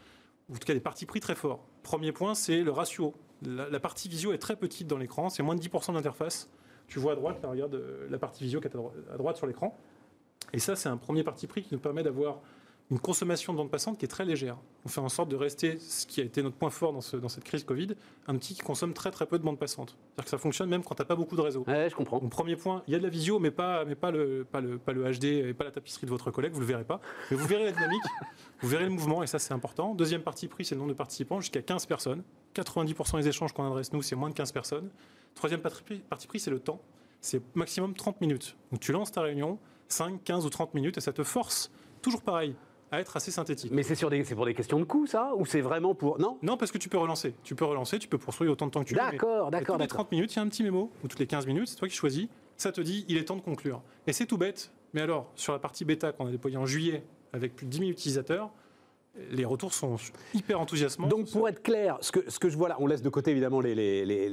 ou 0.50 0.56
en 0.56 0.58
tout 0.58 0.66
cas 0.66 0.74
des 0.74 0.80
parties 0.80 1.06
pris 1.06 1.20
très 1.20 1.36
forts. 1.36 1.66
Premier 1.84 2.12
point, 2.12 2.36
c'est 2.36 2.62
le 2.62 2.72
ratio. 2.72 3.14
La, 3.42 3.80
partie 3.80 4.08
visio 4.08 4.32
est 4.32 4.38
très 4.38 4.56
petite 4.56 4.88
dans 4.88 4.98
l'écran, 4.98 5.30
c'est 5.30 5.44
moins 5.44 5.56
de 5.56 5.62
10% 5.62 5.92
de 5.92 5.96
l'interface. 5.98 6.50
Tu 6.88 7.00
vois 7.00 7.14
à 7.14 7.16
droite, 7.16 7.42
là, 7.44 7.50
regarde 7.50 7.76
euh, 7.76 8.08
la 8.10 8.18
partie 8.18 8.44
visio 8.44 8.62
qui 8.62 8.68
est 8.68 8.76
à 8.76 9.18
droite 9.18 9.38
sur 9.38 9.48
l'écran. 9.48 9.78
Et 10.54 10.60
ça, 10.60 10.76
c'est 10.76 10.90
un 10.90 10.98
premier 10.98 11.24
parti 11.24 11.48
pris 11.48 11.64
qui 11.64 11.74
nous 11.74 11.80
permet 11.80 12.04
d'avoir 12.04 12.42
une 12.92 13.00
consommation 13.00 13.54
de 13.54 13.58
bande 13.58 13.72
passante 13.72 13.98
qui 13.98 14.06
est 14.06 14.10
très 14.10 14.26
légère. 14.26 14.58
On 14.86 14.90
fait 14.90 15.00
en 15.02 15.10
sorte 15.10 15.30
de 15.30 15.36
rester, 15.36 15.80
ce 15.80 16.06
qui 16.06 16.22
a 16.22 16.24
été 16.24 16.44
notre 16.44 16.58
point 16.58 16.70
fort 16.70 16.94
dans, 16.94 17.02
ce- 17.02 17.16
dans 17.18 17.30
cette 17.30 17.44
crise 17.44 17.64
Covid, 17.64 17.88
un 18.28 18.36
outil 18.36 18.54
qui 18.54 18.62
consomme 18.62 18.94
très 18.94 19.10
très 19.10 19.26
peu 19.26 19.40
de 19.40 19.44
bande 19.44 19.58
passante. 19.58 19.90
C'est-à-dire 19.98 20.24
que 20.26 20.30
ça 20.30 20.38
fonctionne 20.38 20.70
même 20.70 20.84
quand 20.84 20.94
tu 20.94 21.02
n'as 21.02 21.06
pas 21.06 21.16
beaucoup 21.16 21.36
de 21.36 21.42
réseau. 21.42 21.64
Ouais, 21.66 21.90
je 21.90 21.96
comprends. 21.96 22.20
Donc 22.20 22.30
premier 22.30 22.56
point, 22.56 22.84
il 22.88 22.92
y 22.94 22.96
a 22.96 23.00
de 23.00 23.04
la 23.04 23.10
visio, 23.10 23.40
mais 23.40 23.52
pas, 23.52 23.84
mais 23.86 23.96
pas, 23.96 24.12
le, 24.12 24.46
pas, 24.50 24.62
le, 24.62 24.78
pas 24.78 24.92
le 24.92 25.10
HD 25.12 25.24
et 25.26 25.54
pas 25.54 25.64
la 25.64 25.72
tapisserie 25.72 26.06
de 26.06 26.12
votre 26.12 26.30
collègue, 26.30 26.52
vous 26.52 26.60
le 26.60 26.66
verrez 26.68 26.84
pas. 26.84 27.00
Mais 27.32 27.38
vous 27.38 27.48
verrez 27.48 27.64
la 27.66 27.72
dynamique, 27.72 28.04
vous 28.62 28.68
verrez 28.68 28.84
le 28.84 28.90
mouvement, 28.92 29.24
et 29.24 29.28
ça 29.28 29.40
c'est 29.40 29.54
important. 29.54 29.96
Deuxième 29.96 30.22
partie 30.22 30.48
pris, 30.48 30.66
c'est 30.66 30.76
le 30.76 30.80
nombre 30.80 30.92
de 30.92 30.98
participants, 30.98 31.40
jusqu'à 31.40 31.62
15 31.62 31.86
personnes. 31.88 32.22
90% 32.54 33.18
des 33.22 33.28
échanges 33.30 33.54
qu'on 33.54 33.66
adresse 33.66 33.92
nous, 33.94 34.02
c'est 34.04 34.16
moins 34.16 34.30
de 34.30 34.36
15 34.36 34.52
personnes. 34.52 34.90
Troisième 35.34 35.62
partie 35.62 36.28
pris, 36.28 36.40
c'est 36.40 36.52
le 36.52 36.60
temps. 36.60 36.80
C'est 37.22 37.42
maximum 37.56 37.96
30 37.96 38.20
minutes. 38.22 38.56
Donc 38.72 38.82
tu 38.82 38.92
lances 38.92 39.12
ta 39.12 39.22
réunion, 39.22 39.58
5, 39.88 40.22
15 40.24 40.46
ou 40.46 40.50
30 40.50 40.74
minutes, 40.76 40.98
et 40.98 41.02
ça 41.02 41.14
te 41.14 41.24
force, 41.24 41.72
toujours 42.02 42.22
pareil, 42.22 42.54
à 42.94 43.00
être 43.00 43.18
assez 43.18 43.32
synthétique. 43.32 43.72
Mais 43.74 43.82
c'est 43.82 43.96
sur 43.96 44.12
des, 44.12 44.24
c'est 44.24 44.36
pour 44.36 44.46
des 44.46 44.54
questions 44.54 44.80
de 44.80 44.84
coût, 44.84 45.08
ça 45.08 45.32
Ou 45.36 45.48
c'est 45.48 45.62
vraiment 45.62 45.96
pour. 45.96 46.20
Non 46.20 46.38
Non, 46.44 46.58
parce 46.58 46.72
que 46.72 46.78
tu 46.78 46.90
peux 46.90 47.00
relancer. 47.00 47.34
Tu 47.44 47.56
peux 47.56 47.66
relancer, 47.66 47.98
tu 47.98 48.08
peux 48.08 48.20
poursuivre 48.20 48.52
autant 48.54 48.68
de 48.68 48.72
temps 48.72 48.84
que 48.84 48.90
tu 48.90 48.94
veux. 48.94 49.00
D'accord, 49.00 49.50
d'accord, 49.50 49.76
Toutes 49.76 49.82
les 49.82 49.88
d'accord. 49.88 50.06
30 50.06 50.12
minutes, 50.12 50.34
il 50.34 50.36
y 50.36 50.40
a 50.40 50.42
un 50.44 50.48
petit 50.48 50.62
mémo, 50.62 50.92
ou 51.04 51.08
toutes 51.08 51.20
les 51.20 51.26
15 51.26 51.48
minutes, 51.48 51.70
c'est 51.70 51.76
toi 51.76 51.88
qui 51.88 51.96
choisis. 51.96 52.28
Ça 52.56 52.72
te 52.72 52.82
dit, 52.82 53.04
il 53.08 53.18
est 53.18 53.26
temps 53.26 53.36
de 53.36 53.42
conclure. 53.42 53.82
Et 54.06 54.14
c'est 54.14 54.28
tout 54.28 54.38
bête. 54.38 54.72
Mais 54.94 55.02
alors, 55.02 55.32
sur 55.36 55.54
la 55.54 55.60
partie 55.60 55.86
bêta 55.86 56.12
qu'on 56.12 56.28
a 56.28 56.32
déployée 56.32 56.58
en 56.58 56.68
juillet, 56.68 57.04
avec 57.34 57.56
plus 57.56 57.66
de 57.66 57.72
10 57.72 57.78
000 57.80 57.90
utilisateurs, 57.90 58.52
les 59.32 59.46
retours 59.46 59.74
sont 59.74 59.96
hyper 60.34 60.60
enthousiasmants. 60.60 61.08
Donc 61.08 61.30
pour 61.32 61.48
être 61.48 61.62
clair, 61.62 61.98
ce 62.02 62.12
que, 62.12 62.30
ce 62.30 62.40
que 62.40 62.50
je 62.50 62.58
vois 62.58 62.68
là, 62.70 62.78
on 62.80 62.88
laisse 62.88 63.02
de 63.04 63.10
côté 63.10 63.32
évidemment 63.32 63.62
les, 63.62 63.76
les, 63.76 64.06
les- 64.06 64.30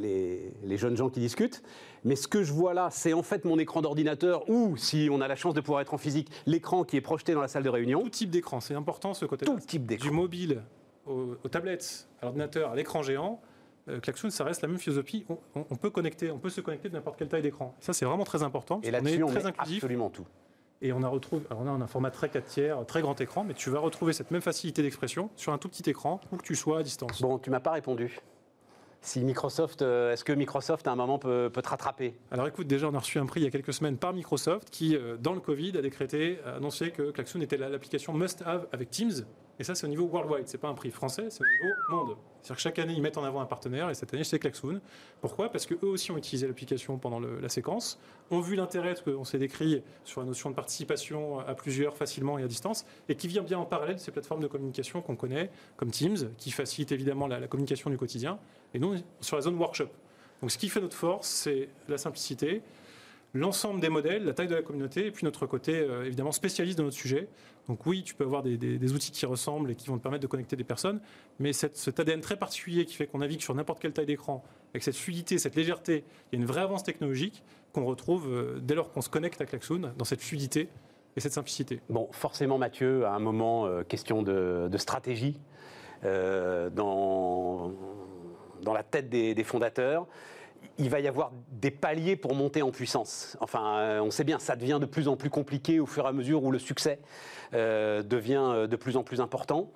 les- 0.64 0.76
jeunes 0.78 0.96
gens 0.96 1.10
qui 1.10 1.20
discutent, 1.20 1.62
mais 2.04 2.16
ce 2.16 2.26
que 2.26 2.42
je 2.42 2.52
vois 2.52 2.72
là, 2.72 2.88
c'est 2.90 3.12
en 3.12 3.22
fait 3.22 3.44
mon 3.44 3.58
écran 3.58 3.82
d'ordinateur 3.82 4.48
ou, 4.48 4.76
si 4.78 5.08
on 5.12 5.20
a 5.20 5.28
la 5.28 5.36
chance 5.36 5.52
de 5.52 5.60
pouvoir 5.60 5.82
être 5.82 5.92
en 5.92 5.98
physique, 5.98 6.30
l'écran 6.46 6.84
qui 6.84 6.96
est 6.96 7.00
projeté 7.02 7.34
dans 7.34 7.42
la 7.42 7.48
salle 7.48 7.62
de 7.62 7.68
réunion. 7.68 8.02
tout 8.02 8.08
type 8.08 8.30
d'écran, 8.30 8.60
c'est 8.60 8.74
important 8.74 9.12
ce 9.12 9.26
côté-là. 9.26 9.52
Tout 9.52 9.60
type 9.60 9.84
d'écran. 9.84 10.08
Du 10.08 10.14
mobile 10.14 10.62
au- 11.06 11.36
aux, 11.44 11.48
tablettes, 11.48 12.08
à 12.22 12.26
l'ordinateur, 12.26 12.70
à 12.70 12.76
l'écran 12.76 13.02
géant, 13.02 13.40
euh, 13.88 14.00
Klaxoon, 14.00 14.30
ça 14.30 14.44
reste 14.44 14.62
la 14.62 14.68
même 14.68 14.78
philosophie. 14.78 15.24
On, 15.28 15.36
on- 15.56 15.66
on 15.70 15.76
peut 15.76 15.90
connecter, 15.90 16.30
on 16.30 16.38
peut 16.38 16.50
se 16.50 16.62
connecter 16.62 16.88
de 16.88 16.94
n'importe 16.94 17.18
quelle 17.18 17.28
taille 17.28 17.42
d'écran. 17.42 17.74
Ça, 17.80 17.92
c'est 17.92 18.06
vraiment 18.06 18.24
très 18.24 18.42
important. 18.42 18.80
Et 18.82 18.90
parce 18.90 19.02
là-dessus, 19.04 19.20
est 19.20 19.22
on 19.24 19.26
très 19.28 19.40
met 19.42 19.46
inclusif. 19.46 19.76
absolument 19.78 20.08
tout. 20.08 20.24
Et 20.82 20.92
on 20.92 21.02
a 21.02 21.10
on 21.10 21.66
un 21.68 21.86
format 21.86 22.10
très 22.10 22.30
4 22.30 22.44
tiers, 22.46 22.86
très 22.86 23.02
grand 23.02 23.20
écran, 23.20 23.44
mais 23.44 23.52
tu 23.54 23.68
vas 23.68 23.80
retrouver 23.80 24.12
cette 24.14 24.30
même 24.30 24.40
facilité 24.40 24.82
d'expression 24.82 25.28
sur 25.36 25.52
un 25.52 25.58
tout 25.58 25.68
petit 25.68 25.88
écran, 25.90 26.20
où 26.32 26.36
que 26.36 26.42
tu 26.42 26.54
sois 26.54 26.78
à 26.78 26.82
distance. 26.82 27.20
Bon, 27.20 27.38
tu 27.38 27.50
m'as 27.50 27.60
pas 27.60 27.72
répondu. 27.72 28.18
Si 29.02 29.20
Microsoft, 29.24 29.80
euh, 29.82 30.12
est-ce 30.12 30.24
que 30.24 30.32
Microsoft 30.32 30.86
à 30.86 30.92
un 30.92 30.96
moment 30.96 31.18
peut, 31.18 31.50
peut 31.52 31.62
te 31.62 31.68
rattraper? 31.68 32.14
Alors 32.30 32.46
écoute, 32.46 32.66
déjà 32.66 32.88
on 32.88 32.94
a 32.94 32.98
reçu 32.98 33.18
un 33.18 33.24
prix 33.26 33.40
il 33.40 33.44
y 33.44 33.46
a 33.46 33.50
quelques 33.50 33.72
semaines 33.72 33.96
par 33.96 34.12
Microsoft 34.12 34.68
qui, 34.70 34.94
euh, 34.94 35.16
dans 35.16 35.32
le 35.32 35.40
Covid, 35.40 35.76
a 35.78 35.82
décrété, 35.82 36.38
a 36.44 36.56
annoncé 36.56 36.90
que 36.90 37.10
Klaxoon 37.10 37.40
était 37.40 37.56
la- 37.56 37.70
l'application 37.70 38.12
must-have 38.12 38.66
avec 38.72 38.90
Teams. 38.90 39.24
Et 39.60 39.62
ça, 39.62 39.74
c'est 39.74 39.84
au 39.84 39.90
niveau 39.90 40.06
worldwide. 40.06 40.48
C'est 40.48 40.56
pas 40.56 40.68
un 40.68 40.74
prix 40.74 40.90
français, 40.90 41.26
c'est 41.28 41.42
au 41.42 41.46
niveau 41.46 41.74
monde. 41.90 42.16
C'est-à-dire 42.40 42.56
que 42.56 42.62
chaque 42.62 42.78
année, 42.78 42.94
ils 42.94 43.02
mettent 43.02 43.18
en 43.18 43.24
avant 43.24 43.42
un 43.42 43.46
partenaire, 43.46 43.90
et 43.90 43.94
cette 43.94 44.14
année, 44.14 44.24
c'est 44.24 44.38
Klaxoon. 44.38 44.80
Pourquoi? 45.20 45.50
Parce 45.52 45.66
que 45.66 45.74
eux 45.74 45.88
aussi 45.88 46.10
ont 46.10 46.16
utilisé 46.16 46.46
l'application 46.46 46.96
pendant 46.96 47.20
la 47.20 47.48
séquence, 47.50 48.00
ont 48.30 48.40
vu 48.40 48.56
l'intérêt 48.56 48.94
qu'on 49.04 49.24
s'est 49.24 49.38
décrit 49.38 49.82
sur 50.02 50.22
la 50.22 50.26
notion 50.26 50.48
de 50.48 50.54
participation 50.54 51.40
à 51.40 51.54
plusieurs 51.54 51.94
facilement 51.94 52.38
et 52.38 52.42
à 52.42 52.48
distance, 52.48 52.86
et 53.10 53.16
qui 53.16 53.28
vient 53.28 53.42
bien 53.42 53.58
en 53.58 53.66
parallèle 53.66 53.96
de 53.96 54.00
ces 54.00 54.12
plateformes 54.12 54.40
de 54.40 54.46
communication 54.46 55.02
qu'on 55.02 55.14
connaît, 55.14 55.50
comme 55.76 55.90
Teams, 55.90 56.32
qui 56.38 56.50
facilitent 56.50 56.92
évidemment 56.92 57.26
la, 57.26 57.38
la 57.38 57.46
communication 57.46 57.90
du 57.90 57.98
quotidien, 57.98 58.38
et 58.72 58.78
nous, 58.78 58.96
sur 59.20 59.36
la 59.36 59.42
zone 59.42 59.58
workshop. 59.58 59.90
Donc 60.40 60.50
ce 60.50 60.56
qui 60.56 60.70
fait 60.70 60.80
notre 60.80 60.96
force, 60.96 61.28
c'est 61.28 61.68
la 61.86 61.98
simplicité, 61.98 62.62
l'ensemble 63.32 63.80
des 63.80 63.88
modèles, 63.88 64.24
la 64.24 64.32
taille 64.32 64.48
de 64.48 64.54
la 64.54 64.62
communauté, 64.62 65.06
et 65.06 65.10
puis 65.10 65.24
notre 65.24 65.46
côté 65.46 65.78
euh, 65.78 66.04
évidemment 66.04 66.32
spécialiste 66.32 66.78
de 66.78 66.82
notre 66.84 66.96
sujet. 66.96 67.28
Donc 67.68 67.86
oui, 67.86 68.02
tu 68.02 68.14
peux 68.14 68.24
avoir 68.24 68.42
des, 68.42 68.56
des- 68.56 68.92
outils 68.92 69.12
qui 69.12 69.24
ressemblent 69.26 69.70
et 69.70 69.76
qui 69.76 69.86
vont 69.88 69.96
te 69.98 70.02
permettre 70.02 70.22
de 70.22 70.26
connecter 70.26 70.56
des 70.56 70.64
personnes, 70.64 71.00
mais 71.38 71.52
cette- 71.52 71.76
cet 71.76 72.00
ADN 72.00 72.20
très 72.20 72.36
particulier 72.36 72.84
qui 72.86 72.94
fait 72.96 73.06
qu'on 73.06 73.18
navigue 73.18 73.40
sur 73.40 73.54
n'importe 73.54 73.80
quelle 73.80 73.92
taille 73.92 74.06
d'écran, 74.06 74.42
avec 74.74 74.82
cette 74.82 74.96
fluidité, 74.96 75.38
cette 75.38 75.54
légèreté, 75.54 76.02
il 76.32 76.36
y 76.36 76.38
a 76.38 76.42
une 76.42 76.48
vraie 76.48 76.62
avance 76.62 76.82
technologique 76.82 77.44
qu'on 77.72 77.84
retrouve 77.84 78.26
euh, 78.28 78.58
dès 78.60 78.74
lors 78.74 78.90
qu'on 78.90 79.00
se 79.02 79.08
connecte 79.10 79.40
à 79.40 79.46
Klaxoon, 79.46 79.92
dans 79.96 80.04
cette 80.04 80.22
fluidité 80.22 80.68
et 81.16 81.20
cette 81.20 81.32
simplicité. 81.32 81.80
Bon, 81.88 82.08
forcément, 82.12 82.58
Mathieu, 82.58 83.04
à 83.06 83.12
un 83.12 83.18
moment, 83.20 83.66
euh, 83.66 83.84
question 83.84 84.22
de, 84.22 84.68
stratégie 84.76 85.38
dans, 86.02 87.72
dans 88.62 88.72
la 88.72 88.82
tête 88.82 89.08
des 89.10 89.44
fondateurs. 89.44 90.06
Il 90.78 90.88
va 90.88 91.00
y 91.00 91.08
avoir 91.08 91.32
des 91.52 91.70
paliers 91.70 92.16
pour 92.16 92.34
monter 92.34 92.62
en 92.62 92.70
puissance. 92.70 93.36
Enfin, 93.40 93.78
euh, 93.78 94.00
on 94.00 94.10
sait 94.10 94.24
bien, 94.24 94.38
ça 94.38 94.56
devient 94.56 94.78
de 94.80 94.86
plus 94.86 95.08
en 95.08 95.16
plus 95.16 95.30
compliqué 95.30 95.78
au 95.78 95.86
fur 95.86 96.04
et 96.04 96.08
à 96.08 96.12
mesure 96.12 96.42
où 96.42 96.50
le 96.50 96.58
succès 96.58 96.98
euh, 97.52 98.02
devient 98.02 98.42
euh, 98.42 98.66
de 98.66 98.76
plus 98.76 98.96
en 98.96 99.02
plus 99.02 99.20
important. 99.20 99.70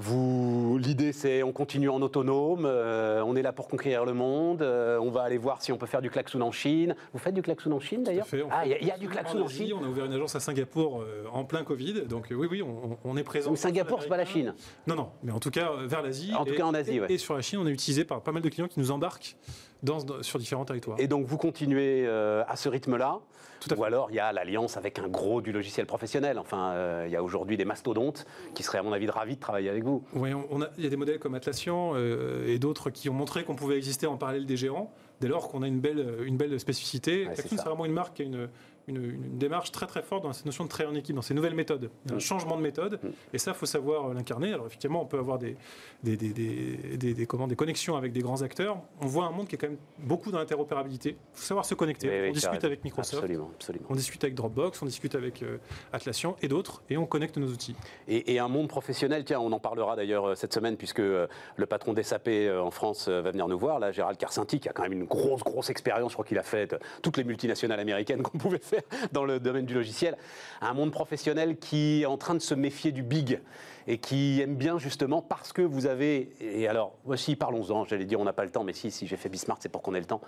Vous, 0.00 0.78
l'idée, 0.78 1.12
c'est 1.12 1.42
on 1.42 1.50
continue 1.50 1.88
en 1.88 2.00
autonome, 2.00 2.64
euh, 2.66 3.20
on 3.26 3.34
est 3.34 3.42
là 3.42 3.52
pour 3.52 3.66
conquérir 3.66 4.04
le 4.04 4.12
monde, 4.12 4.62
euh, 4.62 4.96
on 5.00 5.10
va 5.10 5.22
aller 5.22 5.38
voir 5.38 5.60
si 5.60 5.72
on 5.72 5.76
peut 5.76 5.86
faire 5.86 6.00
du 6.00 6.08
klaxon 6.08 6.40
en 6.40 6.52
Chine. 6.52 6.94
Vous 7.12 7.18
faites 7.18 7.34
du 7.34 7.42
klaxon 7.42 7.72
en 7.72 7.80
Chine 7.80 8.04
d'ailleurs 8.04 8.24
Tout 8.28 8.36
à 8.36 8.38
fait, 8.38 8.44
on 8.44 8.48
Ah, 8.52 8.64
il 8.64 8.70
y 8.70 8.74
a- 8.74 8.78
il 8.80 8.86
y, 8.86 8.92
a 8.92 8.96
du 8.96 9.08
klaxon 9.08 9.40
en 9.42 9.48
Chine. 9.48 9.72
On 9.74 9.84
a 9.84 9.88
ouvert 9.88 10.04
une 10.04 10.12
agence 10.12 10.36
à 10.36 10.40
Singapour 10.40 11.00
euh, 11.02 11.24
en 11.32 11.44
plein 11.44 11.64
Covid, 11.64 12.02
donc 12.02 12.28
oui, 12.30 12.46
oui, 12.48 12.62
on, 12.62 12.96
on 13.04 13.16
est 13.16 13.24
présent. 13.24 13.50
Ou 13.50 13.56
Singapour, 13.56 14.00
c'est 14.00 14.08
pas 14.08 14.16
la 14.16 14.24
Chine. 14.24 14.54
Non, 14.86 14.94
non, 14.94 15.08
mais 15.24 15.32
en 15.32 15.40
tout 15.40 15.50
cas 15.50 15.72
vers 15.84 16.02
l'Asie. 16.02 16.32
En 16.32 16.44
tout 16.44 16.54
cas, 16.54 16.64
en 16.64 16.74
Asie, 16.74 16.94
et, 16.98 17.00
ouais. 17.00 17.12
et 17.12 17.18
sur 17.18 17.34
la 17.34 17.42
Chine, 17.42 17.58
on 17.60 17.66
est 17.66 17.72
utilisé 17.72 18.04
par 18.04 18.20
pas 18.20 18.30
mal 18.30 18.42
de 18.42 18.48
clients 18.48 18.68
qui 18.68 18.78
nous 18.78 18.92
embarquent 18.92 19.34
dans, 19.82 19.98
sur 20.22 20.38
différents 20.38 20.64
territoires. 20.64 21.00
Et 21.00 21.08
donc 21.08 21.26
vous 21.26 21.38
continuez 21.38 22.06
à 22.06 22.54
ce 22.54 22.68
rythme-là 22.68 23.18
Tout 23.60 23.74
à 23.74 23.76
Ou 23.78 23.84
alors 23.84 24.10
il 24.10 24.14
y 24.16 24.20
a 24.20 24.32
l'alliance 24.32 24.76
avec 24.76 24.98
un 24.98 25.08
gros 25.08 25.40
du 25.40 25.52
logiciel 25.52 25.86
professionnel. 25.86 26.38
Enfin, 26.38 26.70
euh, 26.72 27.04
il 27.06 27.12
y 27.12 27.16
a 27.16 27.22
aujourd'hui 27.22 27.56
des 27.56 27.64
mastodontes 27.64 28.26
qui 28.54 28.62
seraient 28.62 28.78
à 28.78 28.82
mon 28.82 28.92
avis 28.92 29.08
ravis 29.08 29.34
de 29.36 29.40
travailler 29.40 29.68
avec 29.68 29.82
vous. 29.84 30.02
Oui, 30.14 30.30
on- 30.50 30.62
a- 30.62 30.68
il 30.78 30.84
y 30.84 30.86
a 30.86 30.90
des 30.90 30.96
modèles 30.96 31.18
comme 31.18 31.34
Atlassian 31.34 31.92
euh, 31.94 32.46
et 32.46 32.58
d'autres 32.58 32.90
qui 32.90 33.08
ont 33.08 33.14
montré 33.14 33.44
qu'on 33.44 33.56
pouvait 33.56 33.76
exister 33.76 34.06
en 34.06 34.16
parallèle 34.16 34.46
des 34.46 34.56
gérants, 34.56 34.92
dès 35.20 35.28
lors 35.28 35.48
qu'on 35.48 35.62
a 35.62 35.66
une 35.66 35.80
belle, 35.80 36.18
une 36.24 36.36
belle 36.36 36.58
spécificité. 36.60 37.26
Ouais, 37.26 37.34
c'est 37.36 37.56
vraiment 37.56 37.84
une 37.84 37.92
marque 37.92 38.14
qui 38.14 38.22
a 38.22 38.24
une, 38.26 38.48
une- 38.88 38.96
une 39.04 39.38
démarche 39.38 39.70
très 39.72 39.86
très 39.86 40.02
forte 40.02 40.22
dans 40.24 40.32
cette 40.32 40.46
notion 40.46 40.64
de 40.64 40.68
travailler 40.68 40.94
en 40.96 40.98
équipe, 40.98 41.14
dans 41.14 41.22
ces 41.22 41.34
nouvelles 41.34 41.54
méthodes. 41.54 41.90
Un 42.10 42.14
Mm. 42.16 42.20
changement 42.20 42.56
de 42.56 42.62
méthode, 42.62 42.98
Mm. 43.02 43.08
et 43.34 43.38
ça, 43.38 43.52
il 43.52 43.56
faut 43.56 43.66
savoir 43.66 44.10
euh, 44.10 44.14
l'incarner. 44.14 44.52
Alors 44.52 44.66
effectivement, 44.66 45.02
on 45.02 45.06
peut 45.06 45.18
avoir 45.18 45.38
des, 45.38 45.56
des, 46.02 46.16
des, 46.16 46.32
des, 46.32 47.14
des- 47.14 47.26
comment, 47.26 47.46
des 47.46 47.56
connexions 47.56 47.96
avec 47.96 48.12
des 48.12 48.20
grands 48.20 48.42
acteurs. 48.42 48.78
On 49.00 49.06
voit 49.06 49.24
un 49.26 49.30
monde 49.30 49.48
qui 49.48 49.54
est 49.54 49.58
quand 49.58 49.68
même 49.68 49.78
beaucoup 49.98 50.30
dans 50.30 50.38
l'interopérabilité. 50.38 51.10
Il 51.10 51.38
faut 51.38 51.44
savoir 51.46 51.64
se 51.64 51.74
connecter. 51.74 52.08
Oui, 52.08 52.14
oui, 52.22 52.28
on 52.30 52.32
discute 52.32 52.64
avec 52.64 52.84
Microsoft. 52.84 53.22
Absolument, 53.22 53.50
absolument. 53.54 53.86
On 53.90 53.94
discute 53.94 54.22
avec 54.24 54.34
Dropbox, 54.34 54.80
on 54.82 54.86
discute 54.86 55.14
avec 55.14 55.42
euh, 55.42 55.58
Atlassian 55.92 56.36
et 56.42 56.48
d'autres, 56.48 56.82
et 56.90 56.96
on 56.96 57.06
connecte 57.06 57.36
nos 57.38 57.48
outils. 57.48 57.74
Et, 58.08 58.32
et 58.34 58.38
un 58.38 58.48
monde 58.48 58.68
professionnel, 58.68 59.24
tiens, 59.24 59.40
on 59.40 59.52
en 59.52 59.60
parlera 59.60 59.96
d'ailleurs 59.96 60.28
euh, 60.30 60.34
cette 60.34 60.52
semaine, 60.54 60.76
puisque 60.76 60.98
le 60.98 61.28
patron 61.68 61.92
des 61.92 62.02
SAP 62.02 62.28
en 62.60 62.70
France 62.70 63.08
va 63.08 63.30
venir 63.30 63.48
nous 63.48 63.58
voir, 63.58 63.78
là, 63.78 63.92
Gérald 63.92 64.18
Carcinti, 64.18 64.60
qui 64.60 64.68
a 64.68 64.72
quand 64.72 64.82
même 64.82 64.92
une 64.92 65.04
grosse, 65.04 65.42
grosse 65.42 65.70
expérience, 65.70 66.12
je 66.12 66.16
crois 66.16 66.24
qu'il 66.24 66.38
a 66.38 66.42
fait 66.42 66.74
toutes 67.02 67.16
les 67.16 67.24
multinationales 67.24 67.80
américaines 67.80 68.22
qu'on 68.22 68.38
pouvait 68.38 68.58
faire 68.58 68.77
dans 69.12 69.24
le 69.24 69.40
domaine 69.40 69.66
du 69.66 69.74
logiciel. 69.74 70.16
Un 70.60 70.74
monde 70.74 70.90
professionnel 70.90 71.58
qui 71.58 72.02
est 72.02 72.06
en 72.06 72.16
train 72.18 72.34
de 72.34 72.40
se 72.40 72.54
méfier 72.54 72.92
du 72.92 73.02
big 73.02 73.40
et 73.86 73.98
qui 73.98 74.40
aime 74.42 74.54
bien 74.54 74.78
justement 74.78 75.22
parce 75.22 75.52
que 75.52 75.62
vous 75.62 75.86
avez, 75.86 76.30
et 76.40 76.68
alors 76.68 76.96
voici, 77.04 77.36
parlons-en, 77.36 77.86
j'allais 77.86 78.04
dire 78.04 78.20
on 78.20 78.24
n'a 78.24 78.34
pas 78.34 78.44
le 78.44 78.50
temps, 78.50 78.62
mais 78.62 78.74
si, 78.74 78.90
si 78.90 79.06
j'ai 79.06 79.16
fait 79.16 79.30
Bismart, 79.30 79.58
c'est 79.60 79.70
pour 79.70 79.82
qu'on 79.82 79.94
ait 79.94 80.00
le 80.00 80.06
temps. 80.06 80.20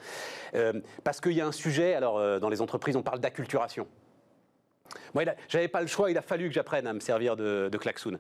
Euh, 0.55 0.81
parce 1.05 1.21
qu'il 1.21 1.33
y 1.33 1.43
a 1.43 1.47
un 1.47 1.53
sujet, 1.53 1.95
alors 1.95 2.19
euh, 2.19 2.39
dans 2.39 2.49
les 2.49 2.63
entreprises, 2.63 2.97
on 2.97 3.03
parle 3.03 3.21
d'acculturation. 3.21 3.87
Moi, 5.15 5.25
j'avais 5.49 5.69
pas 5.69 5.83
le 5.83 5.87
choix, 5.87 6.11
il 6.11 6.19
a 6.19 6.23
fallu 6.23 6.49
que 6.49 6.55
j'apprenne 6.55 6.87
à 6.87 6.93
me 6.93 7.01
servir 7.01 7.37
de, 7.37 7.69
de 7.71 7.79
klaxoon. 7.79 8.19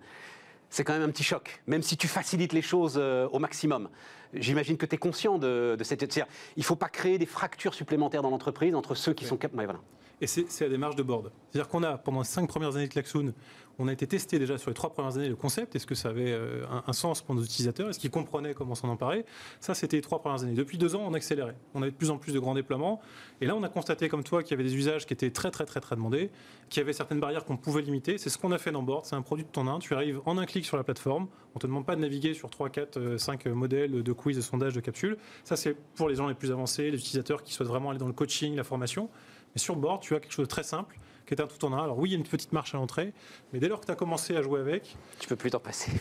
c'est 0.68 0.84
quand 0.84 0.92
même 0.92 1.02
un 1.02 1.10
petit 1.10 1.24
choc, 1.24 1.62
même 1.66 1.82
si 1.82 1.96
tu 1.96 2.06
facilites 2.06 2.52
les 2.52 2.62
choses 2.62 2.96
euh, 2.98 3.26
au 3.28 3.38
maximum. 3.38 3.88
J'imagine 4.34 4.76
que 4.76 4.86
tu 4.86 4.94
es 4.94 4.98
conscient 4.98 5.38
de, 5.38 5.74
de 5.76 5.84
cette... 5.84 6.02
Il 6.02 6.24
ne 6.58 6.62
faut 6.62 6.76
pas 6.76 6.88
créer 6.88 7.18
des 7.18 7.26
fractures 7.26 7.74
supplémentaires 7.74 8.22
dans 8.22 8.30
l'entreprise 8.30 8.74
entre 8.74 8.94
ceux 8.94 9.14
qui 9.14 9.24
sont 9.24 9.36
capables... 9.36 9.64
voilà. 9.64 9.80
Et 10.20 10.26
c'est 10.26 10.60
la 10.60 10.68
démarche 10.68 10.96
de 10.96 11.02
board. 11.02 11.32
C'est-à-dire 11.50 11.68
qu'on 11.68 11.82
a, 11.82 11.96
pendant 11.96 12.20
les 12.20 12.26
cinq 12.26 12.46
premières 12.46 12.76
années 12.76 12.88
de 12.88 12.92
Klaxoon, 12.92 13.32
on 13.78 13.88
a 13.88 13.92
été 13.94 14.06
testé 14.06 14.38
déjà 14.38 14.58
sur 14.58 14.68
les 14.68 14.74
trois 14.74 14.92
premières 14.92 15.16
années 15.16 15.30
le 15.30 15.36
concept. 15.36 15.74
Est-ce 15.74 15.86
que 15.86 15.94
ça 15.94 16.10
avait 16.10 16.32
euh, 16.32 16.66
un, 16.86 16.92
sens 16.92 17.22
pour 17.22 17.34
nos 17.34 17.42
utilisateurs? 17.42 17.88
Est-ce 17.88 17.98
qu'ils 17.98 18.10
comprenaient 18.10 18.52
comment 18.52 18.74
s'en 18.74 18.88
emparer? 18.88 19.24
Ça, 19.58 19.74
c'était 19.74 19.96
les 19.96 20.02
trois 20.02 20.20
premières 20.20 20.42
années. 20.42 20.52
Depuis 20.52 20.76
deux 20.76 20.94
ans, 20.94 21.02
on 21.06 21.14
accélérait. 21.14 21.56
On 21.72 21.80
avait 21.80 21.90
de 21.90 21.96
plus 21.96 22.10
en 22.10 22.18
plus 22.18 22.34
de 22.34 22.38
grands 22.38 22.54
déploiements. 22.54 23.00
Et 23.40 23.46
là, 23.46 23.56
on 23.56 23.62
a 23.62 23.70
constaté, 23.70 24.10
comme 24.10 24.22
toi, 24.22 24.42
qu'il 24.42 24.50
y 24.50 24.54
avait 24.60 24.68
des 24.68 24.76
usages 24.76 25.06
qui 25.06 25.14
étaient 25.14 25.30
très, 25.30 25.50
très, 25.50 25.64
très, 25.64 25.80
très 25.80 25.96
demandés, 25.96 26.30
qu'il 26.68 26.80
y 26.80 26.84
avait 26.84 26.92
certaines 26.92 27.20
barrières 27.20 27.46
qu'on 27.46 27.56
pouvait 27.56 27.80
limiter. 27.80 28.18
C'est 28.18 28.28
ce 28.28 28.36
qu'on 28.36 28.52
a 28.52 28.58
fait 28.58 28.70
dans 28.70 28.82
Board. 28.82 29.06
C'est 29.06 29.16
un 29.16 29.22
produit 29.22 29.46
de 29.46 29.50
ton 29.50 29.66
un. 29.66 29.78
Tu 29.78 29.94
arrives 29.94 30.20
en 30.26 30.36
un 30.36 30.44
clic 30.44 30.66
sur 30.66 30.76
la 30.76 30.84
plateforme. 30.84 31.28
On 31.54 31.56
ne 31.56 31.60
te 31.60 31.66
demande 31.66 31.86
pas 31.86 31.96
de 31.96 32.02
naviguer 32.02 32.34
sur 32.34 32.50
3, 32.50 32.68
4, 32.68 33.16
5 33.16 33.46
modèles 33.46 34.02
de 34.02 34.12
quiz, 34.12 34.36
de 34.36 34.42
sondage, 34.42 34.74
de 34.74 34.80
capsules. 34.80 35.16
Ça, 35.42 35.56
c'est 35.56 35.74
pour 35.94 36.10
les 36.10 36.16
gens 36.16 36.28
les 36.28 36.34
plus 36.34 36.52
avancés, 36.52 36.90
les 36.90 36.98
utilisateurs 36.98 37.42
qui 37.42 37.54
souhaitent 37.54 37.68
vraiment 37.68 37.88
aller 37.88 37.98
dans 37.98 38.06
le 38.06 38.12
coaching, 38.12 38.54
la 38.56 38.64
formation. 38.64 39.08
Mais 39.54 39.60
sur 39.60 39.76
Board, 39.76 40.00
tu 40.02 40.14
as 40.14 40.20
quelque 40.20 40.32
chose 40.32 40.46
de 40.46 40.50
très 40.50 40.62
simple 40.62 40.96
qui 41.30 41.34
est 41.34 41.40
un 41.40 41.46
tout 41.46 41.64
en 41.64 41.72
un. 41.72 41.84
Alors 41.84 41.96
oui, 41.96 42.08
il 42.08 42.12
y 42.12 42.14
a 42.16 42.18
une 42.18 42.24
petite 42.24 42.52
marche 42.52 42.74
à 42.74 42.78
l'entrée, 42.78 43.12
mais 43.52 43.60
dès 43.60 43.68
lors 43.68 43.80
que 43.80 43.86
tu 43.86 43.92
as 43.92 43.94
commencé 43.94 44.36
à 44.36 44.42
jouer 44.42 44.58
avec... 44.58 44.96
Tu 45.20 45.28
peux 45.28 45.36
plus 45.36 45.50
t'en 45.50 45.60
passer. 45.60 45.92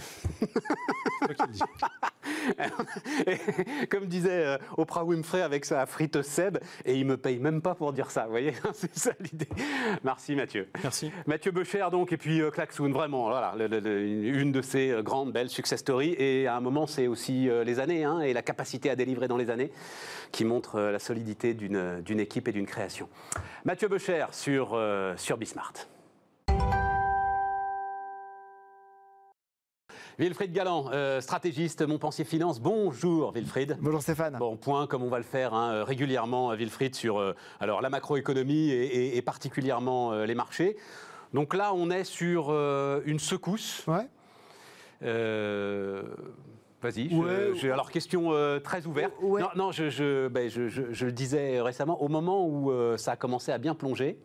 Comme 3.90 4.06
disait 4.08 4.46
euh, 4.46 4.58
Oprah 4.78 5.04
Winfrey 5.04 5.42
avec 5.42 5.66
sa 5.66 5.86
frite 5.86 6.22
Seb, 6.22 6.58
et 6.86 6.96
il 6.96 7.06
me 7.06 7.18
paye 7.18 7.40
même 7.40 7.62
pas 7.62 7.76
pour 7.76 7.94
dire 7.94 8.12
ça, 8.12 8.24
vous 8.26 8.32
voyez 8.32 8.54
C'est 8.74 8.98
ça 8.98 9.12
l'idée. 9.20 9.48
Merci 10.04 10.36
Mathieu. 10.36 10.68
Merci. 10.84 11.12
Mathieu 11.28 11.52
Becher 11.52 11.88
donc, 11.92 12.12
et 12.12 12.18
puis 12.18 12.42
euh, 12.42 12.52
Klaxoon, 12.52 12.92
vraiment, 12.92 13.30
voilà, 13.30 13.54
une 13.58 14.52
de 14.52 14.62
ces 14.62 14.92
euh, 14.92 15.02
grandes, 15.02 15.32
belles 15.32 15.50
success 15.50 15.80
stories. 15.80 16.16
Et 16.18 16.48
à 16.48 16.56
un 16.56 16.62
moment, 16.62 16.88
c'est 16.88 17.08
aussi 17.08 17.50
les 17.66 17.80
années, 17.80 18.04
hein, 18.04 18.20
et 18.22 18.34
la 18.34 18.42
capacité 18.42 18.90
à 18.90 18.96
délivrer 18.96 19.28
dans 19.28 19.38
les 19.38 19.50
années 19.50 19.72
qui 20.32 20.46
montre 20.46 20.80
la 20.80 21.00
solidité 21.00 21.54
d'une 21.54 22.20
équipe 22.20 22.48
et 22.48 22.52
d'une 22.52 22.66
création. 22.66 23.10
Mathieu 23.66 23.88
Becher 23.88 24.26
sur, 24.32 24.80
sur 25.20 25.38
Bismart. 25.38 25.74
Wilfried 30.18 30.52
Galland, 30.52 30.90
euh, 30.92 31.22
stratégiste 31.22 31.82
Montpensier 31.82 32.26
Finance. 32.26 32.60
Bonjour 32.60 33.32
Wilfried. 33.32 33.78
Bonjour 33.80 34.02
Stéphane. 34.02 34.36
Bon, 34.38 34.58
point 34.58 34.86
comme 34.86 35.02
on 35.02 35.10
va 35.10 35.18
le 35.18 35.24
faire 35.24 35.54
hein, 35.54 35.86
régulièrement, 35.86 36.50
Wilfried, 36.50 36.94
sur 36.94 37.20
euh, 37.20 37.34
alors, 37.62 37.80
la 37.82 37.90
macroéconomie 37.90 38.70
et, 38.70 39.22
particulièrement 39.22 40.12
euh, 40.12 40.26
les 40.26 40.36
marchés. 40.36 40.76
Donc 41.34 41.54
là, 41.54 41.74
on 41.74 41.90
est 41.90 42.04
sur 42.04 42.50
une 42.50 43.20
secousse. 43.20 43.86
Ouais. 43.88 44.10
Vas-y. 46.82 47.10
alors, 47.72 47.92
question 47.92 48.34
très 48.62 48.88
ouverte. 48.88 49.14
Non, 49.22 49.48
non 49.56 49.72
je, 49.72 50.28
ben, 50.28 50.50
je, 50.50 50.68
je, 50.68 51.06
le 51.06 51.12
disais 51.12 51.62
récemment, 51.62 52.02
au 52.02 52.10
moment 52.10 52.46
où 52.46 52.74
ça 52.98 53.12
a 53.12 53.16
commencé 53.16 53.52
à 53.54 53.58
bien 53.58 53.76
plonger, 53.76 54.18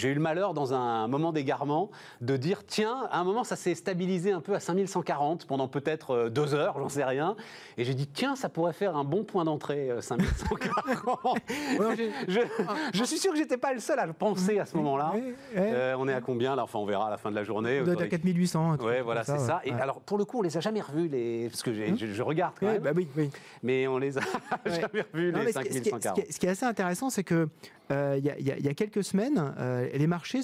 j'ai 0.00 0.08
eu 0.08 0.14
le 0.14 0.20
malheur, 0.20 0.54
dans 0.54 0.72
un 0.72 1.06
moment 1.08 1.30
d'égarement, 1.30 1.90
de 2.22 2.36
dire 2.36 2.64
tiens, 2.66 3.06
à 3.10 3.20
un 3.20 3.24
moment, 3.24 3.44
ça 3.44 3.54
s'est 3.54 3.74
stabilisé 3.74 4.32
un 4.32 4.40
peu 4.40 4.54
à 4.54 4.60
5140 4.60 5.46
pendant 5.46 5.68
peut-être 5.68 6.10
euh, 6.12 6.30
deux 6.30 6.54
heures, 6.54 6.78
j'en 6.78 6.88
sais 6.88 7.04
rien. 7.04 7.36
Et 7.76 7.84
j'ai 7.84 7.94
dit 7.94 8.06
tiens, 8.06 8.34
ça 8.34 8.48
pourrait 8.48 8.72
faire 8.72 8.96
un 8.96 9.04
bon 9.04 9.24
point 9.24 9.44
d'entrée, 9.44 9.90
5140. 10.00 11.38
Euh, 11.80 11.94
je, 12.94 13.04
suis 13.04 13.18
sûr 13.18 13.32
que 13.32 13.38
j'étais 13.38 13.58
pas 13.58 13.74
le 13.74 13.80
seul 13.80 13.98
à 13.98 14.06
le 14.06 14.14
penser 14.14 14.58
à 14.58 14.64
ce 14.64 14.76
moment-là. 14.78 15.12
Euh, 15.56 15.94
on 15.98 16.08
est 16.08 16.14
à 16.14 16.20
combien 16.22 16.56
là? 16.56 16.64
Enfin, 16.64 16.78
on 16.78 16.86
verra 16.86 17.08
à 17.08 17.10
la 17.10 17.18
fin 17.18 17.30
de 17.30 17.36
la 17.36 17.44
journée. 17.44 17.80
On 17.82 17.84
doit 17.84 17.94
être 17.94 18.02
à 18.02 18.08
4800. 18.08 18.76
Oui, 18.80 19.00
voilà, 19.04 19.22
c'est 19.24 19.38
ça. 19.38 19.60
Et 19.64 19.72
alors, 19.72 20.00
pour 20.00 20.16
le 20.16 20.24
coup, 20.24 20.38
on 20.38 20.42
les 20.42 20.56
a 20.56 20.60
jamais 20.60 20.80
revus, 20.80 21.08
les... 21.08 21.48
parce 21.50 21.62
que 21.62 21.70
hum. 21.70 21.96
je, 21.98 22.22
regarde 22.22 22.54
quand 22.58 22.66
même. 22.66 22.82
Bah 22.82 22.92
oui, 22.96 23.06
oui. 23.16 23.30
Mais 23.62 23.86
on 23.86 23.98
les 23.98 24.16
a 24.16 24.22
jamais 24.64 25.04
revus, 25.12 25.32
les 25.32 25.52
5140. 25.52 26.24
Ce 26.30 26.38
qui 26.38 26.46
est 26.46 26.50
assez 26.50 26.66
intéressant, 26.66 27.10
c'est 27.10 27.24
que 27.24 27.48
il 27.90 28.24
y, 28.24 28.68
a 28.68 28.74
quelques 28.74 29.04
semaines, 29.04 29.54
les 29.92 30.06
marchés 30.06 30.40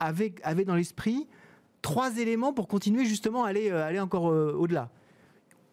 avaient, 0.00 0.64
dans 0.64 0.74
l'esprit 0.74 1.26
trois 1.82 2.16
éléments 2.16 2.52
pour 2.52 2.68
continuer 2.68 3.04
justement 3.04 3.44
à 3.44 3.48
aller, 3.48 3.70
euh, 3.70 3.84
aller 3.84 4.00
encore 4.00 4.30
euh, 4.30 4.56
au-delà. 4.56 4.88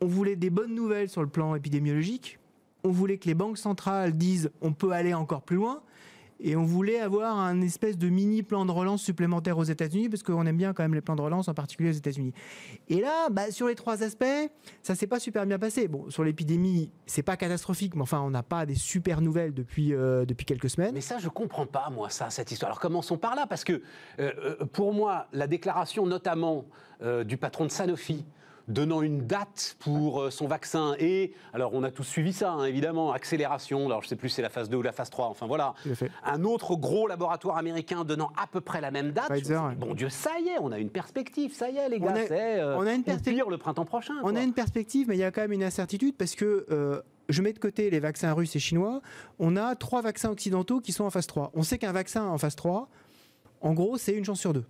On 0.01 0.07
voulait 0.07 0.35
des 0.35 0.49
bonnes 0.49 0.73
nouvelles 0.73 1.09
sur 1.09 1.21
le 1.21 1.29
plan 1.29 1.55
épidémiologique. 1.55 2.39
On 2.83 2.89
voulait 2.89 3.17
que 3.17 3.27
les 3.27 3.35
banques 3.35 3.57
centrales 3.57 4.17
disent 4.17 4.51
on 4.61 4.73
peut 4.73 4.91
aller 4.91 5.13
encore 5.13 5.43
plus 5.43 5.57
loin 5.57 5.81
et 6.39 6.55
on 6.55 6.63
voulait 6.63 6.99
avoir 6.99 7.37
un 7.37 7.61
espèce 7.61 7.97
de 7.97 8.09
mini 8.09 8.43
plan 8.43 8.65
de 8.65 8.71
relance 8.71 9.03
supplémentaire 9.03 9.57
aux 9.57 9.63
États-Unis, 9.63 10.09
parce 10.09 10.23
qu'on 10.23 10.45
aime 10.45 10.57
bien 10.57 10.73
quand 10.73 10.83
même 10.83 10.93
les 10.93 11.01
plans 11.01 11.15
de 11.15 11.21
relance, 11.21 11.47
en 11.47 11.53
particulier 11.53 11.89
aux 11.89 11.93
États-Unis. 11.93 12.33
Et 12.87 13.01
là, 13.01 13.29
bah, 13.29 13.51
sur 13.51 13.67
les 13.67 13.75
trois 13.75 14.03
aspects, 14.03 14.25
ça 14.81 14.95
s'est 14.95 15.07
pas 15.07 15.19
super 15.19 15.45
bien 15.45 15.59
passé. 15.59 15.87
Bon, 15.87 16.09
sur 16.09 16.23
l'épidémie, 16.23 16.91
c'est 17.05 17.23
pas 17.23 17.37
catastrophique, 17.37 17.95
mais 17.95 18.01
enfin, 18.01 18.21
on 18.21 18.29
n'a 18.29 18.43
pas 18.43 18.65
des 18.65 18.75
super 18.75 19.21
nouvelles 19.21 19.53
depuis, 19.53 19.93
euh, 19.93 20.25
depuis 20.25 20.45
quelques 20.45 20.69
semaines. 20.69 20.93
Mais 20.93 21.01
ça, 21.01 21.19
je 21.19 21.29
comprends 21.29 21.65
pas, 21.65 21.89
moi, 21.89 22.09
ça, 22.09 22.29
cette 22.29 22.51
histoire. 22.51 22.69
Alors 22.69 22.79
commençons 22.79 23.17
par 23.17 23.35
là, 23.35 23.45
parce 23.47 23.63
que 23.63 23.73
euh, 23.73 24.31
euh, 24.61 24.65
pour 24.65 24.93
moi, 24.93 25.27
la 25.33 25.47
déclaration 25.47 26.05
notamment 26.05 26.65
du 27.25 27.37
patron 27.37 27.63
de 27.63 27.71
Sanofi, 27.71 28.25
donnant 28.69 29.01
une 29.01 29.25
date 29.25 29.75
pour 29.79 30.21
euh, 30.21 30.29
son 30.29 30.47
vaccin. 30.47 30.95
Et, 30.99 31.33
alors 31.53 31.73
on 31.73 31.83
a 31.83 31.91
tous 31.91 32.03
suivi 32.03 32.31
ça, 32.31 32.51
hein, 32.51 32.65
évidemment, 32.65 33.11
accélération, 33.11 33.85
alors 33.87 34.01
je 34.01 34.05
ne 34.05 34.09
sais 34.09 34.15
plus 34.15 34.29
si 34.29 34.35
c'est 34.35 34.41
la 34.41 34.49
phase 34.49 34.69
2 34.69 34.77
ou 34.77 34.81
la 34.81 34.91
phase 34.91 35.09
3, 35.09 35.27
enfin 35.27 35.47
voilà. 35.47 35.73
Un 36.23 36.43
autre 36.43 36.75
gros 36.75 37.07
laboratoire 37.07 37.57
américain 37.57 38.05
donnant 38.05 38.31
à 38.41 38.47
peu 38.47 38.61
près 38.61 38.79
la 38.79 38.91
même 38.91 39.11
date. 39.11 39.29
Bon 39.77 39.93
Dieu, 39.93 40.09
ça 40.09 40.31
y 40.39 40.49
est, 40.49 40.59
on 40.61 40.71
a 40.71 40.79
une 40.79 40.89
perspective, 40.89 41.53
ça 41.53 41.69
y 41.69 41.77
est 41.77 41.89
les 41.89 41.99
gars, 41.99 42.13
c'est 42.27 42.59
euh, 42.59 42.77
on 42.77 42.85
a 42.85 42.93
une 42.93 43.03
perspective 43.03 43.45
le 43.49 43.57
printemps 43.57 43.85
prochain. 43.85 44.13
On 44.23 44.35
a 44.35 44.43
une 44.43 44.53
perspective, 44.53 45.07
mais 45.07 45.15
il 45.15 45.19
y 45.19 45.23
a 45.23 45.31
quand 45.31 45.41
même 45.41 45.51
une 45.51 45.63
incertitude 45.63 46.15
parce 46.15 46.35
que... 46.35 46.65
Euh, 46.71 47.01
je 47.29 47.43
mets 47.43 47.53
de 47.53 47.59
côté 47.59 47.91
les 47.91 47.99
vaccins 47.99 48.33
russes 48.33 48.55
et 48.55 48.59
chinois, 48.59 49.01
on 49.37 49.55
a 49.55 49.75
trois 49.75 50.01
vaccins 50.01 50.31
occidentaux 50.31 50.79
qui 50.79 50.91
sont 50.91 51.03
en 51.03 51.11
phase 51.11 51.27
3. 51.27 51.51
On 51.53 51.61
sait 51.61 51.77
qu'un 51.77 51.91
vaccin 51.91 52.25
en 52.25 52.39
phase 52.39 52.55
3, 52.55 52.89
en 53.61 53.73
gros, 53.73 53.97
c'est 53.97 54.13
une 54.13 54.25
chance 54.25 54.39
sur 54.39 54.51
deux. 54.51 54.65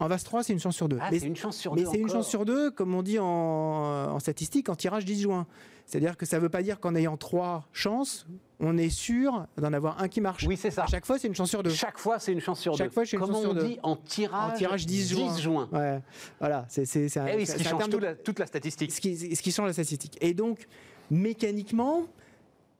En 0.00 0.08
VAS 0.08 0.24
3, 0.24 0.42
c'est 0.42 0.52
une 0.54 0.58
chance 0.58 0.76
sur 0.76 0.88
deux. 0.88 0.98
Ah, 1.00 1.10
c'est 1.10 1.26
une 1.26 1.36
chance 1.36 1.56
sur 1.56 1.76
deux. 1.76 1.84
Mais 1.84 1.88
c'est 1.90 1.98
une 1.98 2.08
chance 2.08 2.28
sur 2.28 2.46
deux, 2.46 2.70
comme 2.70 2.94
on 2.94 3.02
dit 3.02 3.18
en, 3.18 3.26
en 3.26 4.18
statistique, 4.18 4.70
en 4.70 4.74
tirage 4.74 5.04
10 5.04 5.22
juin. 5.22 5.46
C'est-à-dire 5.84 6.16
que 6.16 6.24
ça 6.24 6.36
ne 6.36 6.42
veut 6.42 6.48
pas 6.48 6.62
dire 6.62 6.80
qu'en 6.80 6.94
ayant 6.94 7.16
trois 7.16 7.66
chances, 7.72 8.26
on 8.60 8.78
est 8.78 8.90
sûr 8.90 9.46
d'en 9.58 9.72
avoir 9.72 10.00
un 10.00 10.08
qui 10.08 10.20
marche. 10.20 10.46
Oui, 10.46 10.56
c'est 10.56 10.70
ça. 10.70 10.84
À 10.84 10.86
chaque 10.86 11.04
fois, 11.04 11.18
c'est 11.18 11.28
une 11.28 11.34
chance 11.34 11.50
sur 11.50 11.62
deux. 11.62 11.70
Chaque 11.70 11.98
fois, 11.98 12.18
c'est 12.18 12.32
une 12.32 12.40
chance 12.40 12.60
sur 12.60 12.76
chaque 12.76 12.88
deux. 12.88 12.92
Fois, 12.94 13.04
une 13.04 13.18
Comment 13.18 13.42
chance 13.42 13.46
on 13.46 13.54
sur 13.54 13.64
dit 13.64 13.78
en 13.82 13.96
tirage, 13.96 14.52
en 14.52 14.56
tirage 14.56 14.86
10 14.86 15.10
juin. 15.10 15.34
10 15.34 15.42
juin. 15.42 15.68
Ouais. 15.72 16.00
Voilà, 16.38 16.64
c'est 16.68 16.86
c'est 16.86 17.08
eh 17.16 17.36
oui, 17.36 17.46
ce 17.46 17.56
qui 17.56 17.64
change 17.64 17.88
la, 18.00 18.14
toute 18.14 18.38
la, 18.38 18.46
statistique. 18.46 18.92
Ce 18.92 19.00
qui, 19.00 19.36
ce 19.36 19.42
qui 19.42 19.52
change 19.52 19.66
la 19.66 19.72
statistique. 19.72 20.16
Et 20.20 20.32
donc, 20.32 20.66
mécaniquement, 21.10 22.06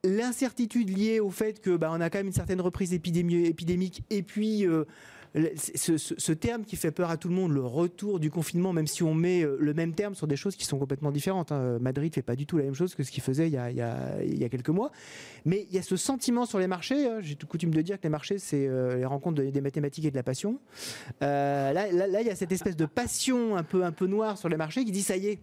l'incertitude 0.04 0.96
liée 0.96 1.20
au 1.20 1.30
fait 1.30 1.60
que 1.60 1.76
bah, 1.76 1.90
on 1.92 2.00
a 2.00 2.10
quand 2.10 2.18
même 2.18 2.28
une 2.28 2.32
certaine 2.32 2.60
reprise 2.60 2.94
épidémique 2.94 4.04
et 4.08 4.22
puis 4.22 4.66
euh, 4.66 4.84
ce, 5.34 6.32
terme 6.32 6.64
qui 6.64 6.76
fait 6.76 6.90
peur 6.90 7.10
à 7.10 7.16
tout 7.16 7.28
le 7.28 7.34
monde, 7.34 7.52
le 7.52 7.64
retour 7.64 8.18
du 8.18 8.30
confinement, 8.30 8.72
même 8.72 8.86
si 8.86 9.02
on 9.02 9.14
met 9.14 9.42
euh, 9.42 9.56
le 9.60 9.74
même 9.74 9.94
terme 9.94 10.14
sur 10.14 10.26
des 10.26 10.36
choses 10.36 10.56
qui 10.56 10.64
sont 10.64 10.78
complètement 10.78 11.12
différentes. 11.12 11.52
Hein. 11.52 11.78
Madrid 11.80 12.12
fait 12.12 12.22
pas 12.22 12.34
du 12.34 12.46
tout 12.46 12.58
la 12.58 12.64
même 12.64 12.74
chose 12.74 12.94
que 12.94 13.04
ce 13.04 13.10
qu'il 13.10 13.22
faisait 13.22 13.46
il 13.46 13.52
y, 13.52 13.58
a, 13.58 14.48
quelques 14.48 14.70
mois. 14.70 14.90
Mais 15.44 15.66
il 15.70 15.76
y 15.76 15.78
a 15.78 15.82
ce 15.82 15.96
sentiment 15.96 16.46
sur 16.46 16.58
les 16.58 16.66
marchés. 16.66 17.06
Hein. 17.06 17.18
J'ai 17.20 17.36
tout 17.36 17.46
coutume 17.46 17.72
de 17.72 17.80
dire 17.80 17.98
que 17.98 18.02
les 18.02 18.08
marchés, 18.08 18.38
c'est 18.38 18.66
euh, 18.66 18.96
les 18.96 19.04
rencontres 19.04 19.42
des 19.42 19.60
mathématiques 19.60 20.04
et 20.04 20.10
de 20.10 20.16
la 20.16 20.22
passion. 20.24 20.58
Euh, 21.22 21.72
là, 21.72 22.20
il 22.20 22.26
y 22.26 22.30
a 22.30 22.36
cette 22.36 22.52
espèce 22.52 22.76
de 22.76 22.86
passion 22.86 23.56
un 23.56 23.62
peu, 23.62 23.84
un 23.84 23.92
peu 23.92 24.06
noire 24.06 24.36
sur 24.36 24.48
les 24.48 24.56
marchés 24.56 24.84
qui 24.84 24.92
dit 24.92 25.02
ça 25.02 25.16
y 25.16 25.28
est, 25.28 25.38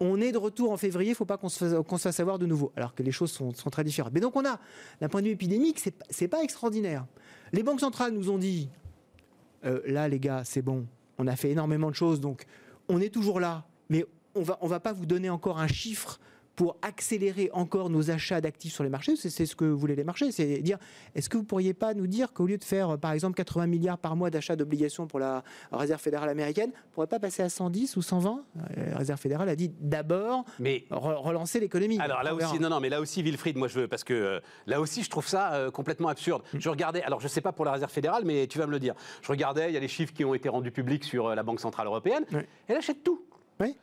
on 0.00 0.20
est 0.20 0.32
de 0.32 0.38
retour 0.38 0.70
en 0.70 0.76
février, 0.76 1.10
il 1.10 1.12
ne 1.12 1.16
faut 1.16 1.24
pas 1.24 1.38
qu'on 1.38 1.48
se, 1.48 1.82
fasse, 1.98 2.20
avoir 2.20 2.38
de 2.38 2.46
nouveau, 2.46 2.72
alors 2.76 2.94
que 2.94 3.02
les 3.02 3.10
choses 3.10 3.32
sont, 3.32 3.52
très 3.70 3.84
différentes. 3.84 4.12
Mais 4.12 4.20
donc 4.20 4.36
on 4.36 4.44
a, 4.44 4.60
d'un 5.00 5.08
point 5.08 5.22
de 5.22 5.26
vue 5.26 5.32
épidémique, 5.32 5.80
c'est, 5.80 5.94
n'est 6.20 6.28
pas 6.28 6.42
extraordinaire. 6.42 7.06
Les 7.52 7.62
banques 7.62 7.80
centrales 7.80 8.12
nous 8.12 8.30
ont 8.30 8.38
dit, 8.38 8.68
euh, 9.64 9.80
là 9.86 10.08
les 10.08 10.18
gars, 10.20 10.42
c'est 10.44 10.62
bon, 10.62 10.86
on 11.18 11.26
a 11.26 11.36
fait 11.36 11.50
énormément 11.50 11.90
de 11.90 11.94
choses, 11.94 12.20
donc 12.20 12.46
on 12.88 13.00
est 13.00 13.12
toujours 13.12 13.40
là, 13.40 13.64
mais 13.88 14.04
on 14.34 14.42
va, 14.42 14.58
on 14.60 14.66
va 14.66 14.80
pas 14.80 14.92
vous 14.92 15.06
donner 15.06 15.30
encore 15.30 15.58
un 15.58 15.66
chiffre 15.66 16.20
pour 16.58 16.76
accélérer 16.82 17.50
encore 17.52 17.88
nos 17.88 18.10
achats 18.10 18.40
d'actifs 18.40 18.72
sur 18.72 18.82
les 18.82 18.90
marchés, 18.90 19.14
c'est 19.14 19.46
ce 19.46 19.54
que 19.54 19.64
voulaient 19.64 19.94
les 19.94 20.02
marchés, 20.02 20.32
c'est 20.32 20.58
dire, 20.58 20.76
est-ce 21.14 21.28
que 21.28 21.36
vous 21.36 21.44
pourriez 21.44 21.72
pas 21.72 21.94
nous 21.94 22.08
dire 22.08 22.32
qu'au 22.32 22.46
lieu 22.46 22.58
de 22.58 22.64
faire, 22.64 22.98
par 22.98 23.12
exemple, 23.12 23.36
80 23.36 23.68
milliards 23.68 23.96
par 23.96 24.16
mois 24.16 24.28
d'achats 24.28 24.56
d'obligations 24.56 25.06
pour 25.06 25.20
la 25.20 25.44
Réserve 25.70 26.00
fédérale 26.00 26.28
américaine, 26.28 26.72
on 26.74 26.94
pourrait 26.94 27.06
pas 27.06 27.20
passer 27.20 27.44
à 27.44 27.48
110 27.48 27.96
ou 27.96 28.02
120 28.02 28.44
La 28.76 28.98
Réserve 28.98 29.20
fédérale 29.20 29.48
a 29.48 29.54
dit 29.54 29.70
d'abord 29.78 30.44
relancer 30.90 31.60
l'économie. 31.60 32.00
Alors 32.00 32.24
là 32.24 32.34
aussi, 32.34 32.58
non, 32.58 32.70
non, 32.70 32.80
mais 32.80 32.88
là 32.88 33.00
aussi, 33.00 33.22
Wilfried, 33.22 33.56
moi 33.56 33.68
je 33.68 33.78
veux, 33.78 33.86
parce 33.86 34.02
que 34.02 34.14
euh, 34.14 34.40
là 34.66 34.80
aussi, 34.80 35.04
je 35.04 35.10
trouve 35.10 35.28
ça 35.28 35.52
euh, 35.52 35.70
complètement 35.70 36.08
absurde. 36.08 36.42
Mm. 36.54 36.58
Je 36.58 36.68
regardais, 36.70 37.04
alors 37.04 37.20
je 37.20 37.28
sais 37.28 37.40
pas 37.40 37.52
pour 37.52 37.66
la 37.66 37.72
Réserve 37.72 37.92
fédérale, 37.92 38.24
mais 38.24 38.48
tu 38.48 38.58
vas 38.58 38.66
me 38.66 38.72
le 38.72 38.80
dire. 38.80 38.96
Je 39.22 39.28
regardais, 39.28 39.70
il 39.70 39.74
y 39.74 39.76
a 39.76 39.80
les 39.80 39.86
chiffres 39.86 40.12
qui 40.12 40.24
ont 40.24 40.34
été 40.34 40.48
rendus 40.48 40.72
publics 40.72 41.04
sur 41.04 41.28
euh, 41.28 41.34
la 41.36 41.44
Banque 41.44 41.60
centrale 41.60 41.86
européenne. 41.86 42.24
Elle 42.66 42.76
achète 42.76 43.04
tout 43.04 43.27
Oui. 43.60 43.76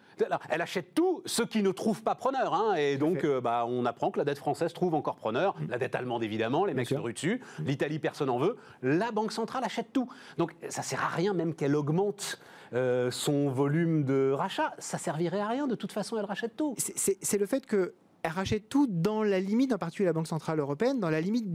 Elle 0.50 0.62
achète 0.62 0.94
tout, 0.96 1.22
ce 1.26 1.44
qui 1.44 1.62
ne 1.62 1.72
trouve 1.72 2.02
pas 2.02 2.16
preneur. 2.16 2.54
hein, 2.54 2.76
et 2.76 2.98
donc, 2.98 3.26
euh, 3.26 3.42
bah, 3.42 3.66
on 3.68 3.86
apprend 3.86 4.12
que 4.12 4.18
la 4.18 4.24
dette 4.24 4.38
française 4.38 4.72
trouve 4.74 4.96
encore 4.96 5.18
preneur. 5.18 5.56
Mm. 5.60 5.68
La 5.70 5.78
dette 5.78 5.96
allemande, 5.96 6.24
évidemment, 6.24 6.64
les 6.66 6.74
mecs 6.74 6.88
se 6.88 6.96
ruent 6.96 7.14
dessus. 7.14 7.42
L'Italie, 7.60 8.00
personne 8.00 8.28
n'en 8.28 8.40
veut. 8.40 8.56
La 8.82 9.12
Banque 9.12 9.34
centrale 9.34 9.64
achète 9.66 9.92
tout. 9.92 10.10
Donc, 10.38 10.56
ça 10.70 10.82
sert 10.84 11.04
à 11.04 11.10
rien 11.10 11.34
même 11.34 11.54
qu'elle 11.54 11.76
augmente 11.76 12.40
euh, 12.74 13.12
son 13.12 13.50
volume 13.50 14.06
de 14.06 14.32
rachat. 14.32 14.74
Ça 14.80 14.98
servirait 14.98 15.42
à 15.42 15.48
rien. 15.48 15.68
De 15.68 15.76
toute 15.76 15.92
façon, 15.92 16.18
elle 16.18 16.26
rachète 16.26 16.56
tout. 16.56 16.76
C'est- 16.78 17.38
le 17.38 17.46
fait 17.46 17.66
que 17.66 17.94
elle 18.24 18.32
rachète 18.32 18.70
tout 18.70 18.88
dans 18.90 19.22
la 19.22 19.40
limite, 19.40 19.72
en 19.74 19.78
particulier 19.78 20.08
la 20.08 20.14
Banque 20.14 20.28
Centrale 20.28 20.60
Européenne, 20.60 21.00
dans 21.00 21.12
la 21.12 21.22
limite 21.22 21.54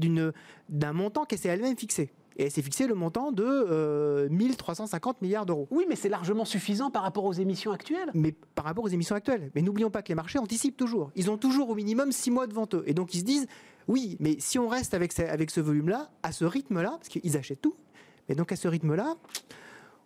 d'un 0.69 0.93
montant 0.93 1.25
qu'elle 1.25 1.39
s'est 1.39 1.49
elle-même 1.49 1.77
fixé. 1.77 2.13
Et 2.41 2.45
elle 2.45 2.51
s'est 2.51 2.63
fixé 2.63 2.87
le 2.87 2.95
montant 2.95 3.33
de 3.33 3.45
euh, 3.45 4.27
1350 4.31 5.21
milliards 5.21 5.45
d'euros. 5.45 5.69
Oui, 5.71 5.85
mais 5.87 5.95
c'est 5.95 6.09
largement 6.09 6.47
suffisant 6.47 6.91
par 6.91 7.03
rapport 7.03 7.27
aux 7.27 7.35
émissions 7.35 7.71
actuelles. 7.71 8.11
Mais 8.15 8.33
par 8.55 8.65
rapport 8.65 8.83
aux 8.83 8.89
émissions 8.89 9.15
actuelles. 9.15 9.51
Mais 9.55 9.61
n'oublions 9.61 9.91
pas 9.91 10.01
que 10.01 10.09
les 10.09 10.15
marchés 10.15 10.39
anticipent 10.39 10.79
toujours. 10.79 11.11
Ils 11.17 11.31
ont 11.31 11.37
toujours 11.37 11.69
au 11.69 11.75
minimum 11.75 12.13
6 12.13 12.31
mois 12.31 12.47
devant 12.47 12.67
eux. 12.73 12.83
Et 12.87 12.95
donc 12.95 13.13
ils 13.13 13.19
se 13.19 13.25
disent, 13.25 13.47
oui, 13.89 14.17
mais 14.21 14.37
si 14.39 14.59
on 14.59 14.69
reste 14.69 14.95
avec 14.95 15.13
ce, 15.13 15.21
avec 15.21 15.51
ce 15.51 15.61
volume-là, 15.61 16.11
à 16.23 16.33
ce 16.33 16.47
rythme-là, 16.47 16.93
parce 16.93 17.09
qu'ils 17.11 17.37
achètent 17.37 17.61
tout, 17.61 17.77
et 18.31 18.35
donc 18.35 18.53
à 18.53 18.57
ce 18.57 18.69
rythme-là, 18.69 19.17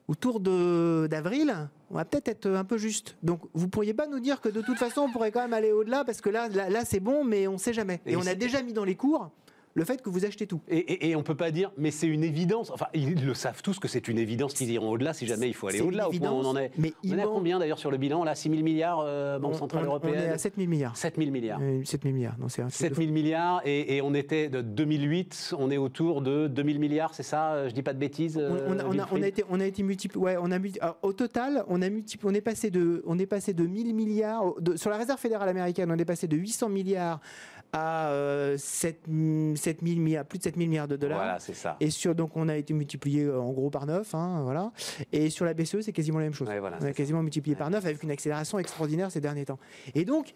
autour 0.08 0.40
d'avril, 0.40 1.54
on 1.92 1.94
va 1.94 2.04
peut-être 2.04 2.26
être 2.26 2.50
un 2.50 2.64
peu 2.64 2.78
juste. 2.78 3.16
Donc 3.22 3.42
vous 3.54 3.68
pourriez 3.68 3.94
pas 3.94 4.08
nous 4.08 4.18
dire 4.18 4.40
que 4.40 4.48
de 4.48 4.60
toute 4.60 4.78
façon 4.78 5.02
on 5.02 5.12
pourrait 5.12 5.30
quand 5.30 5.42
même 5.42 5.52
aller 5.52 5.70
au-delà, 5.70 6.04
parce 6.04 6.20
que 6.20 6.30
là, 6.30 6.48
là, 6.48 6.68
là, 6.68 6.84
c'est 6.84 6.98
bon, 6.98 7.22
mais 7.22 7.46
on 7.46 7.58
sait 7.58 7.72
jamais. 7.72 8.00
Et, 8.06 8.14
Et 8.14 8.16
on 8.16 8.26
a 8.26 8.34
déjà 8.34 8.60
mis 8.60 8.72
dans 8.72 8.84
les 8.84 8.96
cours 8.96 9.30
le 9.74 9.84
fait 9.84 10.00
que 10.02 10.08
vous 10.08 10.24
achetez 10.24 10.46
tout. 10.46 10.60
Et, 10.68 10.78
et- 10.78 11.10
et 11.10 11.16
on 11.16 11.22
peut 11.22 11.34
pas 11.34 11.50
dire, 11.50 11.72
mais 11.76 11.90
c'est 11.90 12.06
une 12.06 12.22
évidence. 12.24 12.70
Enfin, 12.70 12.86
ils 12.94 13.24
le 13.24 13.34
savent 13.34 13.60
tous 13.62 13.78
que 13.80 13.88
c'est 13.88 14.06
une 14.08 14.18
évidence 14.18 14.54
qu'ils 14.54 14.70
iront 14.70 14.90
au-delà 14.90 15.12
si 15.12 15.26
jamais 15.26 15.48
il 15.48 15.54
faut 15.54 15.66
aller 15.68 15.80
au-delà. 15.80 16.08
Au 16.08 16.12
on 16.22 16.44
en 16.44 16.56
est. 16.56 16.70
mais 16.78 16.92
on 17.04 17.18
est 17.18 17.22
à 17.22 17.26
combien 17.26 17.58
d'ailleurs 17.58 17.78
sur 17.78 17.90
le 17.90 17.96
bilan 17.96 18.22
Là, 18.24 18.34
6 18.34 18.50
000 18.50 18.62
milliards, 18.62 19.00
euh, 19.04 19.38
Banque 19.38 19.54
On- 19.54 19.58
Centrale 19.58 19.82
on- 19.84 19.86
Européenne 19.86 20.14
On 20.16 20.20
est 20.22 20.28
à 20.28 20.38
7 20.38 20.54
000 20.56 20.68
milliards. 20.68 20.96
7 20.96 21.16
000 21.16 21.30
milliards. 21.30 21.58
Euh, 21.60 21.82
7 21.84 22.02
000 22.02 22.14
milliards. 22.14 22.36
Non, 22.38 22.48
c'est 22.48 22.62
un 22.62 22.68
truc 22.68 22.80
de 22.90 22.94
7 22.94 22.96
000 22.96 23.10
milliards 23.12 23.60
et, 23.64 23.96
et 23.96 24.02
on 24.02 24.14
était 24.14 24.48
de 24.48 24.60
2008, 24.62 25.54
on 25.58 25.70
est 25.70 25.76
autour 25.76 26.22
de 26.22 26.46
2000 26.46 26.78
milliards, 26.78 27.14
c'est 27.14 27.22
ça 27.24 27.52
euh, 27.54 27.68
Je 27.68 27.74
dis 27.74 27.82
pas 27.82 27.92
de 27.94 27.98
bêtises. 27.98 28.36
On, 28.36 28.40
euh, 28.40 28.68
on 28.88 28.98
a, 28.98 29.06
on 29.12 29.22
été, 29.22 29.44
on 29.50 29.58
a 29.60 29.66
été 29.66 29.82
multiplié. 29.82 30.24
Ouais, 30.24 30.36
on 30.40 30.50
a 30.52 30.58
multi- 30.58 30.78
alors, 30.80 30.98
au 31.02 31.12
total, 31.12 31.64
on 31.68 31.82
a 31.82 31.90
multiplié. 31.90 32.30
On 32.30 32.34
est 32.34 32.40
passé 32.40 32.70
de, 32.70 33.02
on 33.06 33.18
est 33.18 33.26
passé 33.26 33.52
de 33.54 33.64
1000 33.66 33.92
milliards 33.94 34.54
de- 34.60 34.76
sur 34.76 34.90
la 34.90 34.96
réserve 34.98 35.18
fédérale 35.18 35.48
américaine. 35.48 35.90
On 35.90 35.98
est 35.98 36.04
passé 36.04 36.28
de 36.28 36.36
800 36.36 36.68
milliards 36.68 37.20
à 37.76 38.08
euh, 38.10 38.56
7, 38.56 39.00
7000 39.56 40.00
milliards, 40.00 40.24
plus 40.24 40.38
de 40.38 40.44
7000 40.44 40.68
milliards 40.68 40.86
de 40.88 40.96
dollars. 40.96 41.18
Voilà, 41.18 41.38
c'est 41.40 41.54
ça. 41.54 41.76
Et 41.80 41.90
sur, 41.90 42.14
donc 42.14 42.36
on 42.36 42.48
a 42.48 42.56
été 42.56 42.72
multiplié 42.72 43.24
euh, 43.24 43.40
en 43.40 43.52
gros 43.52 43.68
par 43.68 43.84
9, 43.86 44.08
voilà. 44.44 44.70
Et 45.12 45.28
sur 45.28 45.44
la 45.44 45.54
BCE, 45.54 45.80
c'est 45.80 45.92
quasiment 45.92 46.18
la 46.18 46.24
même 46.26 46.34
chose. 46.34 46.46
Ouais, 46.48 46.60
voilà, 46.60 46.78
on 46.80 46.84
a 46.84 46.92
quasiment 46.92 47.22
multiplié 47.22 47.56
par 47.56 47.70
9 47.70 47.84
avec 47.84 48.02
une 48.04 48.12
accélération 48.12 48.58
extraordinaire 48.60 49.10
ces 49.10 49.20
derniers 49.20 49.44
temps. 49.44 49.58
Et 49.96 50.04
donc, 50.04 50.34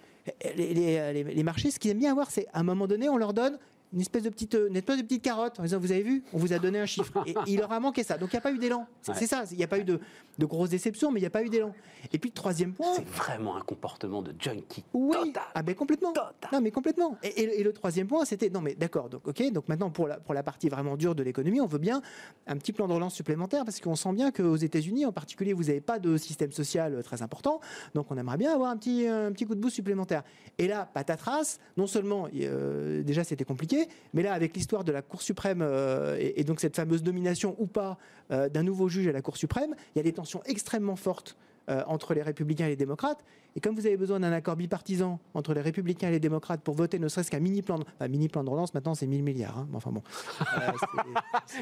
les, 0.56 0.74
les- 0.74 1.12
les- 1.12 1.24
les 1.24 1.42
marchés, 1.44 1.70
ce 1.70 1.78
qu'ils 1.78 1.92
aiment 1.92 1.98
bien 2.00 2.10
avoir, 2.10 2.30
c'est 2.30 2.46
à 2.52 2.58
un 2.60 2.64
moment 2.64 2.86
donné, 2.88 3.08
on 3.08 3.16
leur 3.16 3.32
donne 3.32 3.56
une 3.92 4.00
espèce 4.00 4.22
de 4.22 4.28
petite, 4.28 4.54
une 4.68 4.76
espèce 4.76 4.98
de 4.98 5.02
petite 5.02 5.22
carotte 5.22 5.58
en 5.60 5.62
disant 5.62 5.78
vous 5.78 5.92
avez 5.92 6.02
vu 6.02 6.22
on 6.32 6.38
vous 6.38 6.52
a 6.52 6.58
donné 6.58 6.78
un 6.78 6.86
chiffre 6.86 7.22
et 7.26 7.34
il 7.46 7.58
leur 7.58 7.72
a 7.72 7.80
manqué 7.80 8.02
ça 8.02 8.18
donc 8.18 8.30
il 8.32 8.36
n'y 8.36 8.38
a 8.38 8.42
pas 8.42 8.52
eu 8.52 8.58
d'élan 8.58 8.86
c'est 9.02 9.12
Ouais. 9.12 9.26
ça 9.26 9.44
il 9.50 9.56
n'y 9.56 9.64
a 9.64 9.68
pas 9.68 9.78
eu 9.78 9.84
de, 9.84 9.98
de 10.38 10.46
grosses 10.46 10.68
déceptions 10.70 11.10
mais 11.10 11.20
il 11.20 11.22
n'y 11.22 11.26
a 11.26 11.30
pas 11.30 11.42
eu 11.42 11.48
d'élan 11.48 11.72
et 12.12 12.18
puis 12.18 12.30
le 12.30 12.34
troisième 12.34 12.74
point 12.74 12.94
C'est 12.94 13.06
vraiment 13.08 13.56
un 13.56 13.60
comportement 13.62 14.20
de 14.22 14.32
junkie 14.38 14.84
oui, 14.92 15.16
total. 15.28 15.42
ah 15.54 15.62
ben 15.62 15.74
complètement. 15.74 16.12
Total. 16.12 16.32
Non 16.52 16.60
mais 16.60 16.70
complètement. 16.70 17.16
Et, 17.22 17.28
et- 17.28 17.60
et 17.60 17.62
le 17.64 17.72
troisième 17.72 18.06
point, 18.06 18.24
c'était 18.24 18.48
non 18.50 18.60
mais 18.60 18.74
d'accord. 18.74 19.08
Donc 19.08 19.26
ok. 19.26 19.52
Donc 19.52 19.68
maintenant 19.68 19.90
pour 19.90 20.06
la 20.08 20.18
pour 20.18 20.34
la 20.34 20.42
partie 20.42 20.68
vraiment 20.68 20.96
dure 20.96 21.14
de 21.14 21.22
l'économie, 21.22 21.60
on 21.60 21.66
veut 21.66 21.78
bien 21.78 22.00
un 22.46 22.56
petit 22.56 22.72
plan 22.72 22.86
de 22.88 22.92
relance 22.92 23.14
supplémentaire 23.14 23.64
parce 23.64 23.80
qu'on 23.80 23.96
sent 23.96 24.12
bien 24.12 24.30
qu'aux 24.30 24.56
États-Unis 24.56 25.06
en 25.06 25.12
particulier, 25.12 25.52
vous 25.52 25.64
n'avez 25.64 25.80
pas 25.80 25.98
de 25.98 26.16
système 26.16 26.52
social 26.52 26.94
euh, 26.94 27.02
très 27.02 27.22
important. 27.22 27.60
Donc 27.94 28.06
on 28.10 28.16
aimerait 28.16 28.36
bien 28.38 28.52
avoir 28.54 28.70
un 28.70 28.76
petit 28.76 29.06
un 29.06 29.32
petit 29.32 29.44
coup 29.46 29.54
de 29.54 29.60
boost 29.60 29.74
supplémentaire. 29.74 30.22
Et 30.58 30.68
là, 30.68 30.88
patatras. 30.92 31.58
Non 31.76 31.86
seulement 31.86 32.28
euh, 32.34 33.02
déjà 33.02 33.24
c'était 33.24 33.44
compliqué, 33.44 33.77
mais 34.14 34.22
là 34.22 34.32
avec 34.32 34.54
l'histoire 34.54 34.84
de 34.84 34.92
la 34.92 35.02
Cour 35.02 35.22
suprême 35.22 35.60
euh, 35.62 36.16
et, 36.18 36.40
et 36.40 36.44
donc 36.44 36.60
cette 36.60 36.76
fameuse 36.76 37.02
nomination 37.04 37.54
ou 37.58 37.66
pas 37.66 37.98
euh, 38.30 38.48
d'un 38.48 38.62
nouveau 38.62 38.88
juge 38.88 39.06
à 39.08 39.12
la 39.12 39.22
Cour 39.22 39.36
suprême, 39.36 39.74
il 39.94 39.98
y 39.98 40.00
a 40.00 40.04
des 40.04 40.12
tensions 40.12 40.42
extrêmement 40.46 40.96
fortes 40.96 41.36
euh, 41.68 41.82
entre 41.86 42.14
les 42.14 42.22
républicains 42.22 42.66
et 42.66 42.70
les 42.70 42.76
démocrates. 42.76 43.24
Et 43.56 43.60
comme 43.60 43.74
vous 43.74 43.86
avez 43.86 43.96
besoin 43.96 44.20
d'un 44.20 44.30
accord 44.32 44.56
bipartisan 44.56 45.18
entre 45.34 45.52
les 45.54 45.60
républicains 45.60 46.08
et 46.08 46.12
les 46.12 46.20
démocrates 46.20 46.60
pour 46.60 46.74
voter 46.74 46.98
ne 46.98 47.08
serait-ce 47.08 47.30
qu'un 47.30 47.40
mini 47.40 47.62
plan 47.62 47.78
de, 47.78 47.84
enfin, 47.98 48.08
mini 48.08 48.28
plan 48.28 48.44
de 48.44 48.50
relance, 48.50 48.72
maintenant 48.74 48.94
c'est 48.94 49.06
1000 49.06 49.22
milliards. 49.22 49.58
hein. 49.58 49.68
Enfin 49.74 49.90
bon. 49.90 50.02
Euh, 50.40 50.70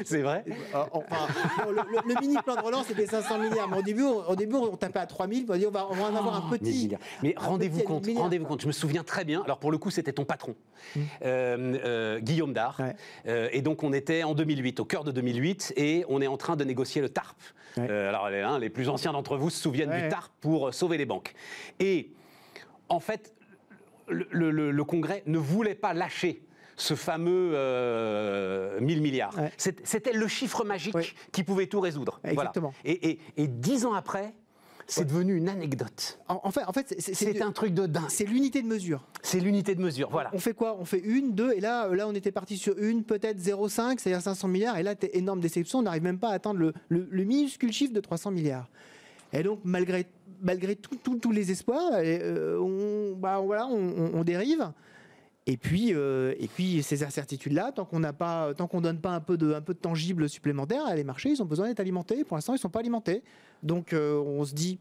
c'est- 0.05 0.21
vrai 0.21 0.43
euh, 0.75 0.83
enfin, 0.91 1.27
le, 1.69 1.75
le- 1.75 2.13
le 2.13 2.21
mini 2.21 2.35
plan 2.43 2.55
de 2.55 2.61
relance 2.61 2.87
c'était 2.87 3.05
500 3.07 3.39
milliards. 3.39 3.67
Mais 3.69 3.77
au 3.79 3.81
début, 3.83 4.03
on, 4.03 4.27
au 4.29 4.35
début, 4.35 4.55
on 4.55 4.75
tapait 4.75 4.99
à 4.99 5.05
3000. 5.07 5.45
On 5.47 5.53
va 5.53 5.57
dire 5.57 5.69
on 5.69 5.71
va, 5.71 5.87
on 5.89 5.93
va 5.95 6.03
en 6.05 6.15
avoir 6.15 6.45
un 6.45 6.49
1000 6.51 6.59
petit. 6.59 6.95
Mais 7.23 7.33
rendez-vous 7.37 7.81
compte, 7.81 8.05
rendez-vous 8.15 8.45
quoi. 8.45 8.53
compte. 8.55 8.61
Je 8.61 8.67
me 8.67 8.71
souviens 8.71 9.03
très 9.03 9.25
bien. 9.25 9.41
Alors 9.43 9.59
pour 9.59 9.71
le 9.71 9.77
coup, 9.77 9.89
c'était 9.91 10.13
ton 10.13 10.25
patron, 10.25 10.55
Mmh. 10.95 10.99
euh, 11.25 11.77
euh, 11.83 12.19
Guillaume 12.19 12.53
Dard. 12.53 12.79
Ouais. 12.79 13.49
Et 13.51 13.61
donc 13.61 13.83
on 13.83 13.93
était 13.93 14.23
en 14.23 14.33
2008, 14.35 14.79
au 14.79 14.85
cœur 14.85 15.03
de 15.03 15.11
2008, 15.11 15.73
et 15.75 16.05
on 16.09 16.21
est 16.21 16.27
en 16.27 16.37
train 16.37 16.55
de 16.55 16.63
négocier 16.63 17.01
le 17.01 17.09
TARP. 17.09 17.37
Ouais. 17.77 17.87
Euh, 17.89 18.09
alors 18.09 18.29
les, 18.29 18.41
hein, 18.41 18.59
les 18.59 18.69
plus 18.69 18.89
anciens 18.89 19.11
d'entre 19.13 19.37
vous 19.37 19.49
se 19.49 19.61
souviennent 19.61 19.89
Ouais. 19.89 20.03
du 20.03 20.09
TARP 20.09 20.31
pour 20.41 20.67
euh, 20.67 20.71
sauver 20.71 20.97
les 20.97 21.05
banques. 21.05 21.33
Et 21.79 22.11
en 22.89 22.99
fait, 22.99 23.33
le, 24.07 24.27
le- 24.31 24.51
le- 24.51 24.71
le 24.71 24.83
Congrès 24.83 25.23
ne 25.25 25.37
voulait 25.37 25.75
pas 25.75 25.93
lâcher 25.93 26.43
ce 26.75 26.93
fameux 26.95 27.51
euh, 27.55 28.79
1000 28.79 29.01
milliards. 29.01 29.37
Ouais. 29.37 29.51
C'était 29.57 30.13
le 30.13 30.27
chiffre 30.27 30.63
magique 30.63 31.15
qui 31.31 31.43
pouvait 31.43 31.67
tout 31.67 31.79
résoudre. 31.79 32.19
Voilà. 32.23 32.33
Exactement. 32.33 32.73
Et, 32.85 33.09
et- 33.09 33.19
et 33.37 33.47
dix 33.47 33.85
ans 33.85 33.93
après, 33.93 34.33
c'est 34.87 35.05
devenu 35.05 35.35
une 35.35 35.49
anecdote. 35.49 36.17
En, 36.27 36.39
en 36.43 36.51
fait, 36.51 36.63
en 36.65 36.71
fait, 36.71 36.95
c'est- 36.99 37.41
un 37.41 37.51
truc 37.51 37.73
de 37.73 37.85
dingue. 37.85 38.05
c'est 38.09 38.23
l'unité 38.25 38.61
de 38.61 38.67
mesure. 38.67 39.05
C'est 39.21 39.39
l'unité 39.39 39.75
de 39.75 39.81
mesure, 39.81 40.09
voilà. 40.09 40.29
On 40.33 40.39
fait 40.39 40.53
quoi? 40.53 40.77
On 40.79 40.85
fait 40.85 40.99
une, 40.99 41.33
deux, 41.33 41.51
et 41.53 41.59
là, 41.59 41.87
là, 41.93 42.07
on 42.07 42.13
était 42.15 42.31
parti 42.31 42.57
sur 42.57 42.77
une, 42.77 43.03
peut-être 43.03 43.37
0,5, 43.39 43.99
c'est-à-dire 43.99 44.21
500 44.21 44.47
milliards, 44.47 44.77
et 44.77 44.83
là, 44.83 44.95
énorme 45.13 45.41
déception, 45.41 45.79
on 45.79 45.83
n'arrive 45.83 46.03
même 46.03 46.19
pas 46.19 46.29
à 46.29 46.33
atteindre 46.33 46.59
le, 46.59 46.73
le- 46.89 47.07
le 47.09 47.23
minuscule 47.23 47.71
chiffre 47.73 47.93
de 47.93 47.99
300 47.99 48.31
milliards. 48.31 48.69
Et 49.33 49.43
donc, 49.43 49.59
malgré, 49.65 50.07
malgré 50.41 50.75
tous 50.75 51.31
les 51.31 51.51
espoirs, 51.51 51.99
et, 51.99 52.19
euh, 52.23 52.57
on, 52.59 53.15
bah, 53.17 53.39
voilà, 53.39 53.67
on, 53.67 53.75
on- 53.75 54.11
on 54.19 54.23
dérive. 54.23 54.71
Et 55.49 55.55
puis, 55.55 55.93
euh, 55.93 56.33
et 56.39 56.47
puis 56.47 56.83
ces 56.83 57.03
incertitudes-là, 57.03 57.71
tant 57.71 57.85
qu'on 57.85 57.99
n'a 58.01 58.11
pas, 58.11 58.53
tant 58.53 58.67
qu'on 58.67 58.81
donne 58.81 58.99
pas 58.99 59.11
un 59.11 59.21
peu 59.21 59.37
de, 59.37 59.53
un 59.53 59.61
peu 59.61 59.73
de 59.73 59.79
tangible 59.79 60.27
supplémentaire, 60.27 60.93
les 60.95 61.05
marchés, 61.05 61.29
ils 61.29 61.41
ont 61.41 61.45
besoin 61.45 61.67
d'être 61.67 61.79
alimentés. 61.79 62.25
Pour 62.25 62.35
l'instant, 62.35 62.53
ils 62.53 62.59
sont 62.59 62.67
pas 62.69 62.79
alimentés. 62.79 63.23
Donc, 63.63 63.93
euh, 63.93 64.15
on 64.19 64.43
se 64.45 64.53
dit, 64.53 64.79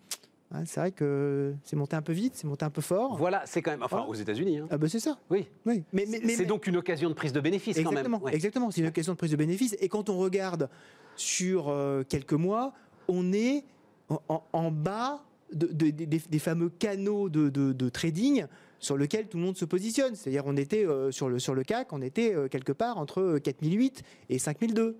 ah, 0.53 0.65
c'est 0.65 0.81
vrai 0.81 0.93
que 0.93 1.55
c'est 1.65 1.77
monté 1.77 1.97
un 1.97 2.03
peu 2.03 2.13
vite, 2.13 2.35
c'est 2.37 2.47
monté 2.47 2.65
un 2.65 2.71
peu 2.71 2.81
fort. 2.83 3.17
Voilà, 3.17 3.43
c'est 3.47 3.63
quand 3.63 3.71
même. 3.73 3.83
Enfin, 3.83 3.97
Voilà. 3.97 4.11
aux 4.11 4.15
États-Unis. 4.15 4.59
hein. 4.59 4.67
Ah 4.71 4.79
ben 4.79 4.89
c'est 4.89 5.01
ça. 5.01 5.19
Oui. 5.31 5.47
Oui. 5.67 5.83
Mais, 5.93 6.07
mais, 6.09 6.21
mais- 6.25 6.35
c'est 6.35 6.45
donc 6.47 6.67
une 6.67 6.77
occasion 6.77 7.09
de 7.09 7.15
prise 7.15 7.33
de 7.33 7.41
bénéfice 7.41 7.77
quand 7.77 7.91
Exactement, 7.91 8.19
même. 8.19 8.25
Ouais. 8.27 8.35
exactement. 8.35 8.71
C'est 8.71 8.81
une 8.83 8.93
question 8.93 9.13
de 9.15 9.19
prise 9.19 9.31
de 9.33 9.37
bénéfice. 9.37 9.77
Et 9.81 9.89
quand 9.89 10.09
on 10.09 10.19
regarde 10.19 10.69
sur 11.17 11.69
euh, 11.69 12.05
quelques 12.09 12.33
mois, 12.35 12.73
on 13.09 13.33
est 13.33 13.65
en, 14.09 14.21
en- 14.29 14.45
en 14.53 14.71
bas 14.71 15.25
de- 15.53 15.67
de- 15.67 15.91
des- 15.91 16.07
des, 16.07 16.21
des 16.29 16.39
fameux 16.39 16.69
canaux 16.69 17.29
de, 17.29 17.89
trading 17.89 18.45
sur 18.79 18.97
lesquels 18.97 19.27
tout 19.27 19.39
le 19.39 19.43
monde 19.45 19.57
se 19.57 19.65
positionne. 19.65 20.15
C'est-à-dire, 20.15 20.43
on 20.47 20.57
était 20.57 20.85
euh, 20.87 21.11
sur, 21.11 21.29
le, 21.29 21.39
sur 21.39 21.55
le 21.55 21.65
CAC, 21.65 21.93
on 21.93 22.03
était 22.03 22.35
euh, 22.35 22.47
quelque 22.49 22.73
part 22.73 22.99
entre 22.99 23.21
euh, 23.21 23.39
4008 23.41 24.03
et 24.29 24.39
5002. 24.39 24.97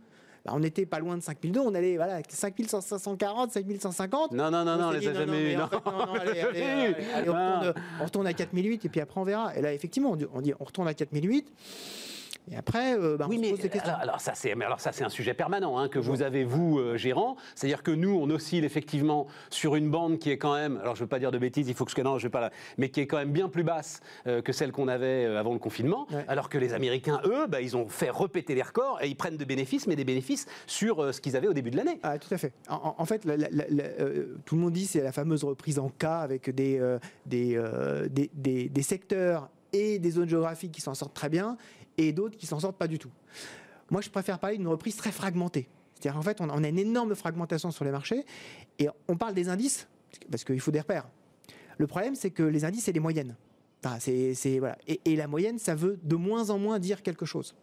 Bah, 0.47 0.53
on 0.55 0.61
n'était 0.61 0.87
pas 0.87 1.01
loin 1.01 1.17
de 1.17 1.23
5002, 1.23 1.59
on 1.59 1.75
allait 1.75 1.97
voilà, 1.97 2.21
5540, 2.29 3.51
5150. 3.51 4.31
Non, 4.31 4.49
non, 4.49 4.65
non, 4.65 4.75
On 4.75 4.77
non, 4.77 4.89
on 4.89 4.91
les 4.93 5.09
a 5.09 5.13
jamais 5.13 5.27
mais 5.27 5.53
eu. 5.55 5.57
on, 7.29 8.05
retourne, 8.05 8.29
à 8.29 8.33
4008 8.33 8.85
et 8.85 8.89
puis 8.89 9.01
après 9.01 9.21
on 9.21 9.25
verra. 9.25 9.57
Et 9.57 9.61
là, 9.61 9.73
effectivement, 9.73 10.17
on, 10.33 10.41
dit, 10.41 10.55
on 10.61 10.65
retourne 10.65 10.87
à 10.87 10.95
4008. 10.95 11.53
Et 12.51 12.57
après, 12.57 12.97
euh, 12.97 13.17
bah, 13.17 13.27
Oui, 13.29 13.37
on 13.39 13.41
mais 13.41 13.47
se 13.49 13.53
pose 13.55 13.61
des 13.63 13.69
questions. 13.71 13.91
alors, 13.93 14.03
alors 14.03 14.81
ça 14.81 14.93
c'est 14.93 15.03
un 15.05 15.09
sujet 15.09 15.35
permanent 15.35 15.79
hein, 15.79 15.89
que 15.89 15.99
vous 15.99 16.23
avez 16.23 16.45
vous 16.45 16.79
euh, 16.79 16.97
gérant, 16.97 17.37
c'est-à-dire 17.55 17.83
que 17.83 17.91
nous 17.91 18.11
on 18.17 18.31
oscille 18.31 18.65
effectivement 18.65 19.27
sur 19.51 19.75
une 19.75 19.91
bande 19.91 20.19
qui 20.19 20.31
est 20.31 20.39
quand 20.39 20.55
même, 20.55 20.79
alors 20.81 20.95
je 20.95 21.01
veux 21.01 21.09
pas 21.09 21.19
dire 21.19 21.33
de 21.33 21.39
bêtises, 21.39 21.69
il 21.69 21.75
faut 21.75 21.85
que 21.85 21.91
je 21.91 22.01
non, 22.03 22.19
je 22.19 22.27
vais 22.27 22.31
pas, 22.31 22.41
la- 22.41 22.51
mais 22.79 22.89
qui 22.91 23.01
est 23.01 23.07
quand 23.09 23.17
même 23.17 23.33
bien 23.33 23.49
plus 23.49 23.65
basse 23.65 24.01
euh, 24.29 24.43
que 24.43 24.53
celle 24.53 24.71
qu'on 24.71 24.87
avait 24.87 25.25
euh, 25.25 25.41
avant 25.41 25.53
le 25.55 25.59
confinement, 25.59 26.07
Ouais. 26.13 26.25
alors 26.29 26.49
que 26.49 26.57
les 26.59 26.73
Américains 26.73 27.21
eux, 27.25 27.47
bah, 27.49 27.61
ils 27.61 27.77
ont 27.77 27.89
fait 27.89 28.11
repéter 28.11 28.55
les 28.55 28.63
records 28.63 28.99
et 29.03 29.09
ils 29.09 29.17
prennent 29.17 29.37
de 29.39 29.45
bénéfices, 29.45 29.87
mais 29.89 29.97
des 29.97 30.05
bénéfices 30.05 30.47
sur 30.69 31.13
ce 31.13 31.21
qu'ils 31.21 31.37
avaient 31.37 31.49
au 31.49 31.53
début 31.55 31.71
de 31.73 31.77
l'année. 31.79 31.99
Ah, 32.05 32.19
tout 32.19 32.33
à 32.33 32.39
fait. 32.39 32.53
En, 32.69 33.05
fait, 33.07 33.25
la- 33.25 33.37
la- 33.37 33.49
la- 33.51 33.67
la- 33.69 33.89
tout 34.45 34.55
le 34.55 34.61
monde 34.61 34.73
dit 34.73 34.87
c'est 34.87 35.01
la 35.03 35.11
fameuse 35.13 35.43
reprise 35.43 35.79
en 35.81 35.89
cas 35.89 36.19
avec 36.19 36.51
des, 36.55 36.81
des, 37.25 37.61
des, 38.11 38.31
des- 38.35 38.69
des 38.69 38.83
secteurs 38.83 39.49
et 39.73 39.99
des 39.99 40.11
zones 40.11 40.29
géographiques 40.29 40.73
qui 40.73 40.81
s'en 40.81 40.95
sortent 40.95 41.15
très 41.15 41.29
bien 41.29 41.57
et 41.99 42.13
d'autres 42.13 42.37
qui 42.37 42.47
s'en 42.47 42.61
sortent 42.61 42.77
pas 42.77 42.89
du 42.89 42.99
tout. 42.99 43.11
Moi, 43.91 44.01
je 44.01 44.11
préfère 44.11 44.39
parler 44.39 44.57
d'une 44.57 44.69
reprise 44.69 44.97
très 44.97 45.13
fragmentée. 45.13 45.69
C'est-à-dire 45.95 46.19
en 46.19 46.23
fait, 46.23 46.41
on 46.41 46.49
a, 46.49 46.69
une 46.69 46.79
énorme 46.79 47.15
fragmentation 47.15 47.71
sur 47.71 47.85
les 47.85 47.91
marchés 47.91 48.25
et 48.79 48.89
on 49.09 49.17
parle 49.17 49.35
des 49.35 49.49
indices 49.49 49.89
parce 50.31 50.45
qu'il 50.45 50.61
faut 50.61 50.71
des 50.71 50.81
repères. 50.81 51.09
Le 51.79 51.87
problème, 51.87 52.15
c'est 52.15 52.31
que 52.31 52.43
les 52.43 52.65
indices, 52.65 52.85
c'est 52.85 52.93
des 52.93 53.01
moyennes. 53.01 53.37
Voilà. 53.83 54.79
et, 54.89 55.01
et 55.05 55.17
la 55.17 55.29
moyenne, 55.29 55.59
ça 55.59 55.75
veut 55.75 55.99
de 56.03 56.17
moins 56.17 56.51
en 56.51 56.59
moins 56.59 56.79
dire 56.79 57.03
quelque 57.03 57.25
chose. 57.25 57.55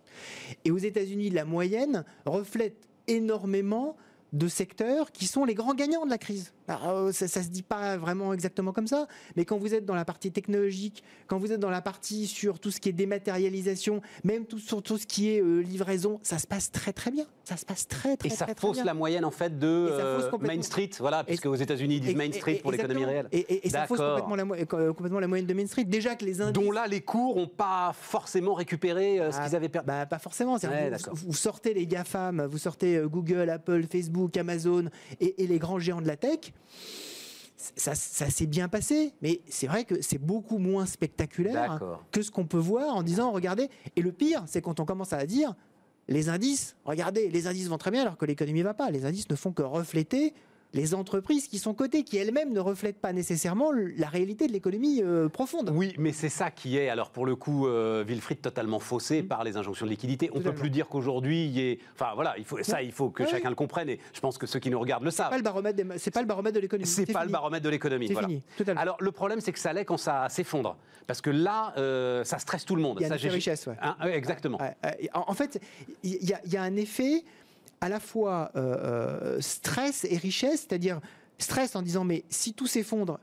Et 0.64 0.72
aux 0.72 0.78
États-Unis, 0.78 1.30
la 1.32 1.44
moyenne 1.44 2.06
reflète 2.26 2.88
énormément 3.08 3.98
de 4.32 4.48
secteurs 4.48 5.12
qui 5.12 5.28
sont 5.28 5.46
les 5.46 5.54
grands 5.54 5.76
gagnants 5.76 6.06
de 6.06 6.10
la 6.10 6.18
crise. 6.18 6.54
Euh, 6.70 7.11
ça, 7.11 7.26
ne 7.26 7.45
se 7.45 7.49
dit 7.49 7.61
pas 7.61 7.97
vraiment 7.97 8.34
exactement 8.34 8.72
comme 8.72 8.88
ça, 8.88 9.07
mais 9.36 9.45
quand 9.45 9.57
vous 9.57 9.74
êtes 9.74 9.86
dans 9.86 9.95
la 9.95 10.05
partie 10.05 10.32
technologique, 10.32 11.03
quand 11.28 11.38
vous 11.38 11.51
êtes 11.51 11.59
dans 11.59 11.70
la 11.70 11.82
partie 11.82 12.28
sur 12.28 12.59
tout 12.59 12.72
ce 12.72 12.80
qui 12.80 12.89
est 12.89 12.93
dématérialisation, 12.93 14.01
même 14.24 14.45
tout, 14.45 14.59
sur 14.59 14.82
tout 14.82 14.97
ce 14.97 15.05
qui 15.05 15.30
est 15.32 15.41
euh, 15.41 15.59
livraison, 15.59 16.20
ça 16.24 16.39
se 16.39 16.47
passe 16.47 16.72
très 16.72 16.93
très 16.93 17.11
bien. 17.11 17.26
Ça 17.43 17.57
se 17.57 17.66
passe 17.66 17.88
très 17.88 18.16
très, 18.16 18.30
et 18.30 18.32
ça 18.32 18.45
très, 18.45 18.55
fausse 18.55 18.84
la 18.84 18.93
moyenne 18.93 19.26
en 19.26 19.32
fait 19.32 19.59
de 19.59 19.68
euh, 19.68 20.32
Main 20.39 20.61
Street, 20.61 20.91
voilà, 20.99 21.24
puisque 21.24 21.45
aux 21.45 21.55
États-Unis 21.55 21.95
ils 21.95 22.01
disent 22.01 22.16
Main 22.16 22.32
Street 22.32 22.59
pour 22.61 22.72
l'économie 22.72 23.05
réelle. 23.05 23.28
Et, 23.32 23.70
ça 23.70 23.86
fausse 23.88 23.99
complètement 23.99 24.36
la, 24.36 24.66
complètement 24.66 25.20
la, 25.20 25.28
moyenne 25.28 25.47
de 25.47 25.53
Main 25.53 25.68
Street. 25.68 25.84
Déjà 25.84 26.16
que 26.16 26.26
les 26.26 26.41
indices... 26.41 26.53
dont 26.53 26.72
là 26.72 26.88
les 26.88 27.01
cours 27.01 27.36
n'ont 27.36 27.47
pas 27.47 27.91
forcément 27.93 28.53
récupéré 28.53 29.18
ce 29.18 29.38
ah, 29.38 29.45
qu'ils 29.45 29.55
avaient 29.55 29.70
perdu. 29.70 29.88
Bah, 29.88 30.05
pas 30.05 30.20
forcément. 30.20 30.57
vous, 31.11 31.34
sortez 31.34 31.74
les 31.74 31.88
GAFAM, 31.88 32.45
vous 32.45 32.57
sortez 32.57 33.01
Google, 33.05 33.49
Apple, 33.49 33.84
Facebook, 33.91 34.38
Amazon 34.38 34.86
et, 35.20 35.47
les 35.47 35.59
grands 35.59 35.80
géants 35.80 36.01
de 36.01 36.07
la 36.07 36.16
tech 36.16 36.53
ça, 37.76 37.95
s'est 37.95 38.45
bien 38.45 38.68
passé, 38.68 39.14
mais 39.22 39.41
c'est 39.47 39.68
vrai 39.68 39.86
que 39.86 40.01
c'est 40.01 40.18
beaucoup 40.18 40.58
moins 40.58 40.86
spectaculaire 40.86 41.80
que 42.12 42.22
ce 42.22 42.30
qu'on 42.30 42.45
peut 42.45 42.58
voir 42.58 42.95
en 42.95 43.04
disant 43.04 43.32
regardez. 43.32 43.70
Et 43.95 44.01
le 44.01 44.12
pire, 44.12 44.43
c'est 44.47 44.62
quand 44.62 44.80
on 44.80 44.86
commence 44.86 45.14
à 45.14 45.26
dire 45.26 45.56
les 46.08 46.30
indices, 46.30 46.76
regardez, 46.86 47.30
les 47.30 47.47
indices 47.47 47.68
vont 47.68 47.78
très 47.78 47.91
bien 47.91 48.01
alors 48.01 48.18
que 48.18 48.26
l'économie 48.26 48.60
ne 48.60 48.66
va 48.66 48.74
pas. 48.74 48.91
Les 48.91 49.06
indices 49.06 49.30
ne 49.30 49.36
font 49.36 49.54
que 49.54 49.64
refléter 49.64 50.34
les 50.74 50.95
entreprises 50.95 51.47
qui 51.47 51.59
sont 51.59 51.74
cotées, 51.74 52.03
qui 52.03 52.17
elles-mêmes 52.17 52.51
ne 52.51 52.59
reflètent 52.59 52.99
pas 52.99 53.13
nécessairement 53.13 53.71
la 53.71 54.07
réalité 54.07 54.47
de 54.47 54.53
l'économie 54.53 55.01
euh, 55.03 55.30
profonde. 55.30 55.71
Oui, 55.74 55.93
mais 55.97 56.11
c'est 56.11 56.30
ça 56.30 56.51
qui 56.51 56.78
est, 56.78 56.89
alors 56.89 57.11
pour 57.11 57.26
le 57.26 57.36
coup, 57.36 57.67
euh, 57.67 58.03
Wilfried, 58.07 58.41
totalement 58.41 58.80
faussé 58.80 59.21
mm. 59.21 59.28
par 59.28 59.43
les 59.43 59.57
injonctions 59.57 59.86
de 59.86 59.91
liquidité. 59.91 60.30
On 60.34 60.39
ne 60.39 60.43
peut 60.43 60.53
plus 60.53 60.69
dire 60.69 60.88
qu'aujourd'hui, 60.88 61.45
il 61.45 61.51
y 61.51 61.61
ait... 61.61 61.80
Enfin 61.93 62.11
voilà, 62.15 62.36
il 62.38 62.45
faut, 62.45 62.61
ça, 62.63 62.82
il 62.82 62.91
faut 62.91 63.09
que 63.09 63.26
chacun 63.26 63.49
le 63.49 63.55
comprenne, 63.55 63.89
et 63.89 63.99
je 64.13 64.19
pense 64.19 64.38
que 64.38 64.47
ceux 64.47 64.59
qui 64.59 64.69
nous 64.69 64.80
regardent 64.80 65.03
le 65.03 65.11
savent. 65.11 65.28
C'est 65.28 65.32
pas 65.32 65.38
le 66.21 66.28
baromètre 66.28 66.55
de 66.55 66.59
l'économie. 66.59 66.88
C'est 66.88 67.05
pas 67.05 67.26
le 67.26 67.32
baromètre 67.32 67.63
de 67.63 67.69
l'économie. 67.69 68.07
C'est 68.07 68.19
fini, 68.19 68.41
totalement. 68.57 68.82
Alors 68.82 68.97
le 68.99 69.11
problème, 69.11 69.41
c'est 69.41 69.51
que 69.51 69.59
ça 69.59 69.74
l'est 69.74 69.86
quand 69.86 69.97
ça 69.97 70.28
s'effondre. 70.30 70.78
Parce 71.05 71.21
que 71.21 71.30
là, 71.30 71.74
euh, 71.78 72.24
ça 72.24 72.39
stresse 72.39 72.65
tout 72.65 72.76
le 72.76 72.82
monde. 72.82 72.97
Il 73.01 73.07
y 73.07 73.11
a 73.11 73.15
une 73.15 73.30
richesse, 73.30 73.67
ouais. 73.67 73.76
Hein, 73.82 73.95
exactement. 74.07 74.59
En, 75.13 75.34
fait, 75.34 75.59
il 76.03 76.13
y, 76.13 76.34
y, 76.45 76.57
a 76.57 76.61
un 76.61 76.76
effet 76.76 77.24
à 77.84 77.90
la 77.90 78.00
fois 78.00 78.52
stress 79.40 80.06
et 80.10 80.18
richesse, 80.18 80.62
c'est-à-dire 80.62 81.02
stress 81.38 81.76
en 81.76 81.82
disant 81.82 82.04
mais 82.04 82.24
si 82.30 82.54
tout 82.54 82.68
s'effondre, 82.68 83.20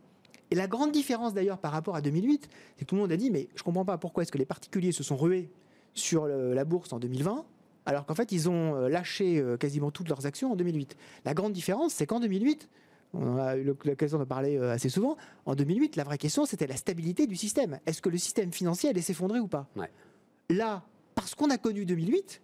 et 0.51 0.55
la 0.55 0.67
grande 0.67 0.93
différence 0.93 1.33
d'ailleurs 1.33 1.59
par 1.59 1.73
rapport 1.73 1.97
à 1.97 2.01
2008, 2.01 2.49
c'est 2.77 2.85
que 2.85 2.89
tout 2.89 2.95
le 2.97 3.01
monde 3.01 3.13
a 3.13 3.17
dit 3.17 3.31
mais 3.31 3.49
je 3.55 3.63
comprends 3.63 3.85
pas 3.85 3.99
pourquoi 3.99 4.23
est-ce 4.23 4.33
que 4.33 4.39
les 4.39 4.47
particuliers 4.47 4.93
se 4.93 5.03
sont 5.03 5.17
rués 5.17 5.51
sur 5.95 6.27
la 6.27 6.65
bourse 6.65 6.93
en 6.93 6.99
2020 6.99 7.45
alors 7.87 8.07
qu'en 8.07 8.15
fait 8.15 8.33
ils 8.33 8.49
ont 8.49 8.77
euh, 8.77 8.89
lâché 8.89 9.39
euh, 9.39 9.57
quasiment 9.57 9.91
toutes 9.91 10.09
leurs 10.09 10.27
actions 10.27 10.53
en 10.53 10.57
2008. 10.57 10.97
La 11.25 11.35
grande 11.35 11.53
différence 11.53 11.95
c'est 11.95 12.07
qu'en 12.07 12.21
2008, 12.21 12.69
on 13.13 13.37
a 13.39 13.57
eu 13.57 13.65
l'occasion 13.65 14.19
de 14.19 14.25
parler 14.25 14.57
euh, 14.57 14.73
assez 14.73 14.89
souvent, 14.89 15.17
en 15.47 15.55
2008 15.55 15.97
la 15.97 16.05
vraie 16.05 16.19
question 16.19 16.45
c'était 16.47 16.67
la 16.67 16.77
stabilité 16.77 17.27
du 17.27 17.37
système. 17.37 17.81
Est-ce 17.87 18.03
que 18.03 18.09
le 18.09 18.19
système 18.19 18.53
financier 18.53 18.91
allait 18.91 19.01
s'effondrer 19.01 19.41
ou 19.41 19.49
pas? 19.49 19.67
Là, 20.49 20.85
parce 21.15 21.35
qu'on 21.35 21.51
a 21.51 21.59
connu 21.59 21.85
2008, 21.85 22.43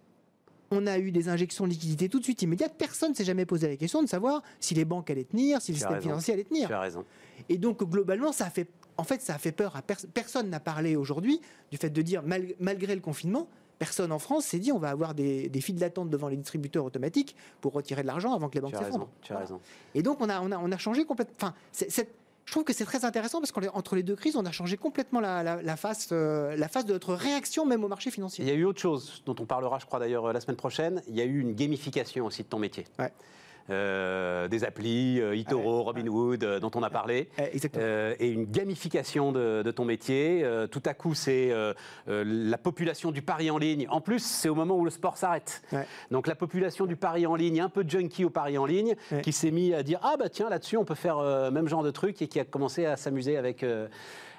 on 0.71 0.87
a 0.87 0.99
eu 0.99 1.11
des 1.11 1.29
injections 1.29 1.65
de 1.65 1.71
liquidités 1.71 2.09
tout 2.09 2.19
de 2.19 2.23
suite 2.23 2.41
immédiates. 2.41 2.75
Personne 2.77 3.11
ne 3.11 3.15
s'est 3.15 3.25
jamais 3.25 3.45
posé 3.45 3.67
la 3.67 3.75
question 3.77 4.01
de 4.01 4.07
savoir 4.07 4.41
si 4.59 4.73
les 4.73 4.85
banques 4.85 5.09
allaient 5.09 5.23
tenir, 5.23 5.61
si 5.61 5.71
le 5.71 5.77
système 5.77 6.01
financier 6.01 6.33
allait 6.33 6.43
tenir. 6.43 6.67
Tu 6.67 6.73
as 6.73 6.79
raison. 6.79 7.05
Et 7.49 7.57
donc 7.57 7.83
globalement, 7.83 8.31
ça 8.31 8.45
a 8.45 8.49
fait, 8.49 8.67
en 8.97 9.03
fait, 9.03 9.21
ça 9.21 9.35
a 9.35 9.37
fait 9.37 9.51
peur 9.51 9.75
à 9.75 9.81
personne. 9.81 10.49
n'a 10.49 10.59
parlé 10.59 10.95
aujourd'hui 10.95 11.41
du 11.71 11.77
fait 11.77 11.89
de 11.89 12.01
dire 12.01 12.23
malgré 12.59 12.95
le 12.95 13.01
confinement. 13.01 13.47
Personne 13.79 14.11
en 14.11 14.17
France 14.17 14.45
s'est 14.45 14.57
dit 14.57 14.71
on 14.71 14.79
va 14.79 14.89
avoir 14.89 15.13
des, 15.13 15.49
des 15.49 15.61
files 15.61 15.75
d'attente 15.75 16.09
devant 16.09 16.29
les 16.29 16.37
distributeurs 16.37 16.83
automatiques 16.83 17.35
pour 17.61 17.73
retirer 17.73 18.01
de 18.01 18.07
l'argent 18.07 18.33
avant 18.33 18.49
que 18.49 18.55
les 18.55 18.61
banques 18.61 18.75
s'effondrent. 18.75 19.09
Tu 19.21 19.33
as 19.33 19.37
raison. 19.37 19.59
Et 19.93 20.01
donc 20.01 20.19
on 20.19 20.29
a, 20.29 20.41
on 20.41 20.51
a, 20.51 20.57
on 20.57 20.71
a 20.71 20.77
changé 20.77 21.05
complètement. 21.05 21.35
Enfin, 21.39 21.53
cette, 21.71 22.09
je 22.47 22.51
trouve 22.53 22.63
que 22.63 22.71
c'est 22.71 22.85
très 22.85 23.03
intéressant 23.03 23.41
parce 23.41 23.51
qu'entre 23.51 23.97
les 23.97 24.03
deux 24.03 24.15
crises, 24.15 24.37
on 24.37 24.45
a 24.45 24.51
changé 24.51 24.77
complètement 24.77 25.19
la, 25.19 25.75
face, 25.75 26.07
euh, 26.13 26.55
la 26.55 26.69
face 26.69 26.85
de 26.85 26.93
notre 26.93 27.13
réaction 27.13 27.65
même 27.65 27.83
au 27.83 27.89
marché 27.89 28.09
financier. 28.09 28.45
Il 28.45 28.47
y 28.47 28.51
a 28.51 28.55
eu 28.55 28.63
autre 28.63 28.79
chose 28.79 29.21
dont 29.25 29.35
on 29.37 29.45
parlera, 29.45 29.79
je 29.79 29.85
crois 29.85 29.99
d'ailleurs, 29.99 30.31
la 30.31 30.39
semaine 30.39 30.55
prochaine. 30.55 31.03
Il 31.09 31.15
y 31.15 31.19
a 31.19 31.25
eu 31.25 31.41
une 31.41 31.53
gamification 31.53 32.25
aussi 32.25 32.43
de 32.43 32.47
ton 32.47 32.57
métier. 32.57 32.85
Ouais. 32.99 33.11
Euh, 33.69 34.47
des 34.47 34.63
applis, 34.63 35.19
euh, 35.19 35.37
eToro, 35.37 35.83
Robinhood, 35.83 36.43
euh, 36.43 36.59
dont 36.61 36.71
on 36.75 36.83
a 36.83 36.89
parlé, 36.89 37.27
et 37.37 38.27
une 38.27 38.45
gamification 38.45 39.33
de, 39.33 39.71
ton 39.71 39.83
métier. 39.83 40.45
tout 40.71 40.81
à 40.85 40.93
coup, 40.93 41.13
c'est 41.13 41.53
la 42.07 42.57
population 42.57 43.11
du 43.11 43.21
pari 43.21 43.51
en 43.51 43.57
ligne. 43.57 43.87
En 43.89 44.01
plus, 44.01 44.23
c'est 44.23 44.49
au 44.49 44.55
moment 44.55 44.77
où 44.77 44.85
le 44.85 44.91
sport 44.91 45.17
s'arrête. 45.17 45.61
Donc 46.11 46.27
la 46.27 46.35
population 46.35 46.85
du 46.85 46.95
pari 46.95 47.27
en 47.27 47.35
ligne, 47.35 47.61
un 47.61 47.69
peu 47.69 47.83
junkie 47.87 48.25
au 48.25 48.29
pari 48.29 48.57
en 48.57 48.65
ligne, 48.65 48.95
qui 49.21 49.33
s'est 49.33 49.51
mis 49.51 49.73
à 49.73 49.83
dire 49.83 49.99
ah 50.03 50.15
bah 50.17 50.29
tiens 50.29 50.49
là-dessus 50.49 50.77
on 50.77 50.85
peut 50.85 50.95
faire 50.95 51.19
même 51.51 51.67
genre 51.67 51.83
de 51.83 51.91
truc 51.91 52.21
et 52.21 52.27
qui 52.27 52.39
a 52.39 52.45
commencé 52.45 52.85
à 52.85 52.95
s'amuser 52.95 53.37
avec 53.37 53.63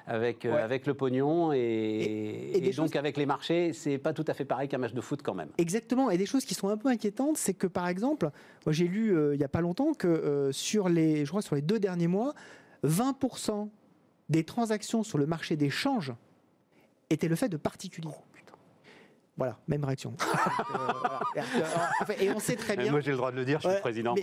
avec, 0.09 0.47
euh, 0.47 0.65
avec 0.65 0.87
le 0.87 0.95
pognon 0.95 1.53
et, 1.53 2.73
donc 2.75 2.97
avec 2.97 3.17
les 3.17 3.27
marchés, 3.27 3.73
c'est 3.75 3.99
pas 3.99 4.13
tout 4.13 4.25
à 4.27 4.35
fait 4.35 4.47
pareil 4.47 4.69
qu'un 4.69 4.79
match 4.79 4.95
de 4.95 5.01
foot 5.01 5.21
quand 5.23 5.35
même. 5.35 5.51
Exactement. 5.59 6.11
Et 6.11 6.17
des 6.17 6.27
choses 6.27 6.45
qui 6.45 6.55
sont 6.55 6.69
un 6.69 6.79
peu 6.79 6.89
inquiétantes, 6.89 7.37
c'est 7.37 7.55
que 7.55 7.67
par 7.67 7.89
exemple, 7.89 8.31
moi 8.65 8.73
j'ai 8.73 8.89
lu 8.89 9.15
euh, 9.15 9.35
il 9.35 9.41
y 9.41 9.45
a 9.45 9.49
pas 9.49 9.61
longtemps 9.61 9.93
que 9.93 10.09
euh, 10.09 10.51
sur 10.51 10.89
les, 10.89 11.25
je 11.25 11.31
crois 11.31 11.43
sur 11.43 11.55
les 11.55 11.63
deux 11.63 11.79
derniers 11.79 12.07
mois, 12.07 12.35
20% 12.85 13.69
des 14.31 14.45
transactions 14.45 15.03
sur 15.03 15.19
le 15.19 15.27
marché 15.27 15.57
des 15.57 15.71
changes 15.71 16.15
étaient 17.11 17.29
le 17.29 17.37
fait 17.37 17.49
de 17.49 17.57
particuliers. 17.57 18.09
Voilà, 19.39 19.57
même 19.69 19.85
réaction. 19.85 20.15
et 22.21 22.31
on 22.31 22.41
sait 22.41 22.57
très 22.57 22.77
bien. 22.77 22.91
moi, 22.91 23.01
j'ai 23.01 23.13
le 23.13 23.17
droit 23.17 23.31
de 23.31 23.37
le 23.37 23.45
dire, 23.45 23.61
je 23.61 23.71
suis 23.71 23.81
président. 23.81 24.17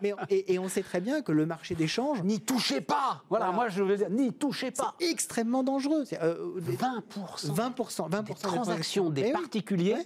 Mais, 0.00 0.14
et, 0.30 0.58
on 0.58 0.68
sait 0.68 0.82
très 0.82 1.02
bien 1.02 1.20
que 1.20 1.32
le 1.32 1.44
marché 1.44 1.74
d'échange. 1.74 2.22
N'y 2.22 2.40
touchez 2.40 2.80
pas 2.80 3.22
Voilà, 3.28 3.52
moi, 3.52 3.68
je 3.68 3.82
veux 3.82 3.98
dire, 3.98 4.08
n'y 4.08 4.32
touchez 4.32 4.70
pas 4.70 4.94
C'est 4.98 5.10
extrêmement 5.10 5.62
dangereux. 5.62 6.04
20%. 6.04 7.02
20%, 7.44 8.10
20 8.10 8.22
des 8.22 8.34
transactions 8.34 9.10
des 9.10 9.32
particuliers. 9.32 9.98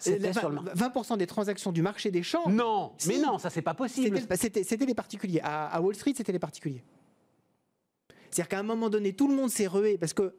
20% 0.00 1.16
des 1.16 1.26
transactions 1.26 1.72
du 1.72 1.82
marché 1.82 2.12
des 2.12 2.22
changes. 2.22 2.52
Non, 2.52 2.92
mais 3.08 3.18
non, 3.18 3.38
ça 3.38 3.50
c'est 3.50 3.62
pas 3.62 3.74
possible. 3.74 4.20
C'était 4.36 4.86
les 4.86 4.94
particuliers. 4.94 5.40
à 5.42 5.82
Wall 5.82 5.96
Street, 5.96 6.14
c'était 6.16 6.32
les 6.32 6.38
particuliers. 6.38 6.84
C'est-à-dire 8.30 8.48
qu'à 8.48 8.60
un 8.60 8.64
moment 8.64 8.90
donné, 8.90 9.12
tout 9.12 9.28
le 9.28 9.34
monde 9.34 9.50
s'est 9.50 9.66
rué 9.66 9.98
parce 9.98 10.12
que 10.12 10.34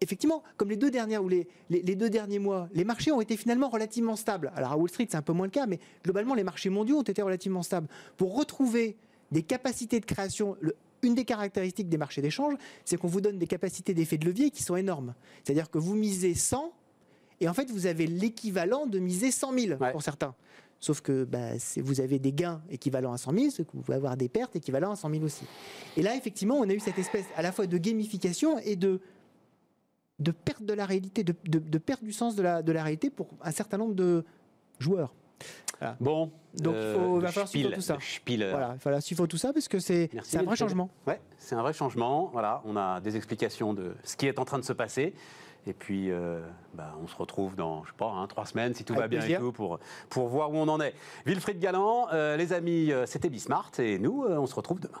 effectivement, 0.00 0.42
comme 0.56 0.70
les 0.70 0.76
deux 0.76 0.90
dernières 0.90 1.22
ou 1.22 1.28
les, 1.28 1.46
les, 1.68 1.94
deux 1.94 2.10
derniers 2.10 2.38
mois, 2.38 2.68
les 2.72 2.84
marchés 2.84 3.12
ont 3.12 3.20
été 3.20 3.36
finalement 3.36 3.68
relativement 3.68 4.16
stables. 4.16 4.52
Alors 4.56 4.72
à 4.72 4.76
Wall 4.76 4.88
Street, 4.88 5.06
c'est 5.10 5.16
un 5.16 5.22
peu 5.22 5.32
moins 5.32 5.46
le 5.46 5.50
cas, 5.50 5.66
mais 5.66 5.78
globalement, 6.04 6.34
les 6.34 6.44
marchés 6.44 6.70
mondiaux 6.70 6.98
ont 6.98 7.02
été 7.02 7.22
relativement 7.22 7.62
stables. 7.62 7.88
Pour 8.16 8.36
retrouver 8.36 8.96
des 9.30 9.42
capacités 9.42 10.00
de 10.00 10.06
création, 10.06 10.56
une 11.02 11.14
des 11.14 11.24
caractéristiques 11.24 11.88
des 11.88 11.98
marchés 11.98 12.22
d'échange, 12.22 12.54
c'est 12.84 12.96
qu'on 12.96 13.08
vous 13.08 13.20
donne 13.20 13.38
des 13.38 13.46
capacités 13.46 13.94
d'effet 13.94 14.18
de 14.18 14.26
levier 14.26 14.50
qui 14.50 14.62
sont 14.62 14.76
énormes. 14.76 15.14
C'est-à-dire 15.44 15.70
que 15.70 15.78
vous 15.78 15.94
misez 15.94 16.34
100 16.34 16.72
et 17.40 17.48
en 17.48 17.54
fait, 17.54 17.70
vous 17.70 17.86
avez 17.86 18.06
l'équivalent 18.06 18.86
de 18.86 18.98
miser 18.98 19.30
100 19.30 19.58
000 19.58 19.78
pour 19.92 20.02
certains. 20.02 20.34
Sauf 20.78 21.00
que 21.00 21.24
bah, 21.24 21.52
vous 21.76 22.00
avez 22.00 22.18
des 22.18 22.32
gains 22.32 22.62
équivalents 22.70 23.12
à 23.12 23.18
100 23.18 23.32
000, 23.32 23.50
c'est 23.50 23.64
que 23.66 23.72
vous 23.74 23.82
pouvez 23.82 23.96
avoir 23.96 24.16
des 24.16 24.28
pertes 24.28 24.56
équivalentes 24.56 24.92
à 24.92 24.96
100 24.96 25.10
000 25.10 25.24
aussi. 25.24 25.44
Et 25.96 26.02
là, 26.02 26.16
effectivement, 26.16 26.56
on 26.56 26.68
a 26.68 26.72
eu 26.72 26.80
cette 26.80 26.98
espèce 26.98 27.26
à 27.36 27.42
la 27.42 27.52
fois 27.52 27.66
de 27.66 27.78
gamification 27.78 28.58
et 28.58 28.76
de 28.76 29.00
de 30.20 30.30
perte 30.30 30.62
de 30.62 30.74
la 30.74 30.86
réalité, 30.86 31.24
de, 31.24 31.34
de, 31.44 31.78
perte 31.78 32.04
du 32.04 32.12
sens 32.12 32.36
de 32.36 32.42
la, 32.42 32.62
de 32.62 32.72
la 32.72 32.82
réalité 32.82 33.10
pour 33.10 33.28
un 33.42 33.50
certain 33.50 33.78
nombre 33.78 33.94
de 33.94 34.24
joueurs. 34.78 35.14
Bon, 35.98 36.30
donc 36.58 36.74
il, 36.76 36.94
faut, 36.94 37.20
va 37.20 37.28
falloir 37.28 37.48
suivre 37.48 37.72
tout 37.72 37.80
ça. 37.80 37.96
Voilà, 38.26 38.76
il 38.76 38.90
va 38.90 39.00
suivre 39.00 39.26
tout 39.26 39.38
ça 39.38 39.52
parce 39.52 39.66
que 39.66 39.78
c'est 39.78 40.10
un 40.34 40.42
vrai 40.42 40.56
changement. 40.56 40.90
Ouais, 41.06 41.20
c'est 41.38 41.54
un 41.54 41.62
vrai 41.62 41.72
changement. 41.72 42.28
Voilà, 42.32 42.60
on 42.66 42.76
a 42.76 43.00
des 43.00 43.16
explications 43.16 43.72
de 43.72 43.94
ce 44.04 44.16
qui 44.16 44.26
est 44.26 44.38
en 44.38 44.44
train 44.44 44.58
de 44.58 44.64
se 44.64 44.74
passer. 44.74 45.14
Et 45.66 45.72
puis, 45.72 46.10
euh, 46.10 46.40
bah, 46.74 46.94
on 47.02 47.06
se 47.06 47.14
retrouve 47.14 47.54
dans, 47.54 47.84
je 47.84 47.90
sais 47.90 47.96
pas, 47.96 48.10
hein, 48.10 48.26
trois 48.26 48.46
semaines, 48.46 48.74
si 48.74 48.84
tout 48.84 48.94
va 48.94 49.08
bien 49.08 49.20
et 49.20 49.36
tout, 49.36 49.52
pour, 49.52 49.78
pour 50.08 50.28
voir 50.28 50.50
où 50.50 50.56
on 50.56 50.68
en 50.68 50.80
est. 50.80 50.94
Wilfried 51.26 51.58
Galland, 51.58 52.08
euh, 52.12 52.36
les 52.36 52.52
amis, 52.52 52.92
euh, 52.92 53.04
c'était 53.06 53.28
Bismart 53.28 53.72
et 53.78 53.98
nous, 53.98 54.24
on 54.26 54.46
se 54.46 54.54
retrouve 54.54 54.80
demain. 54.80 55.00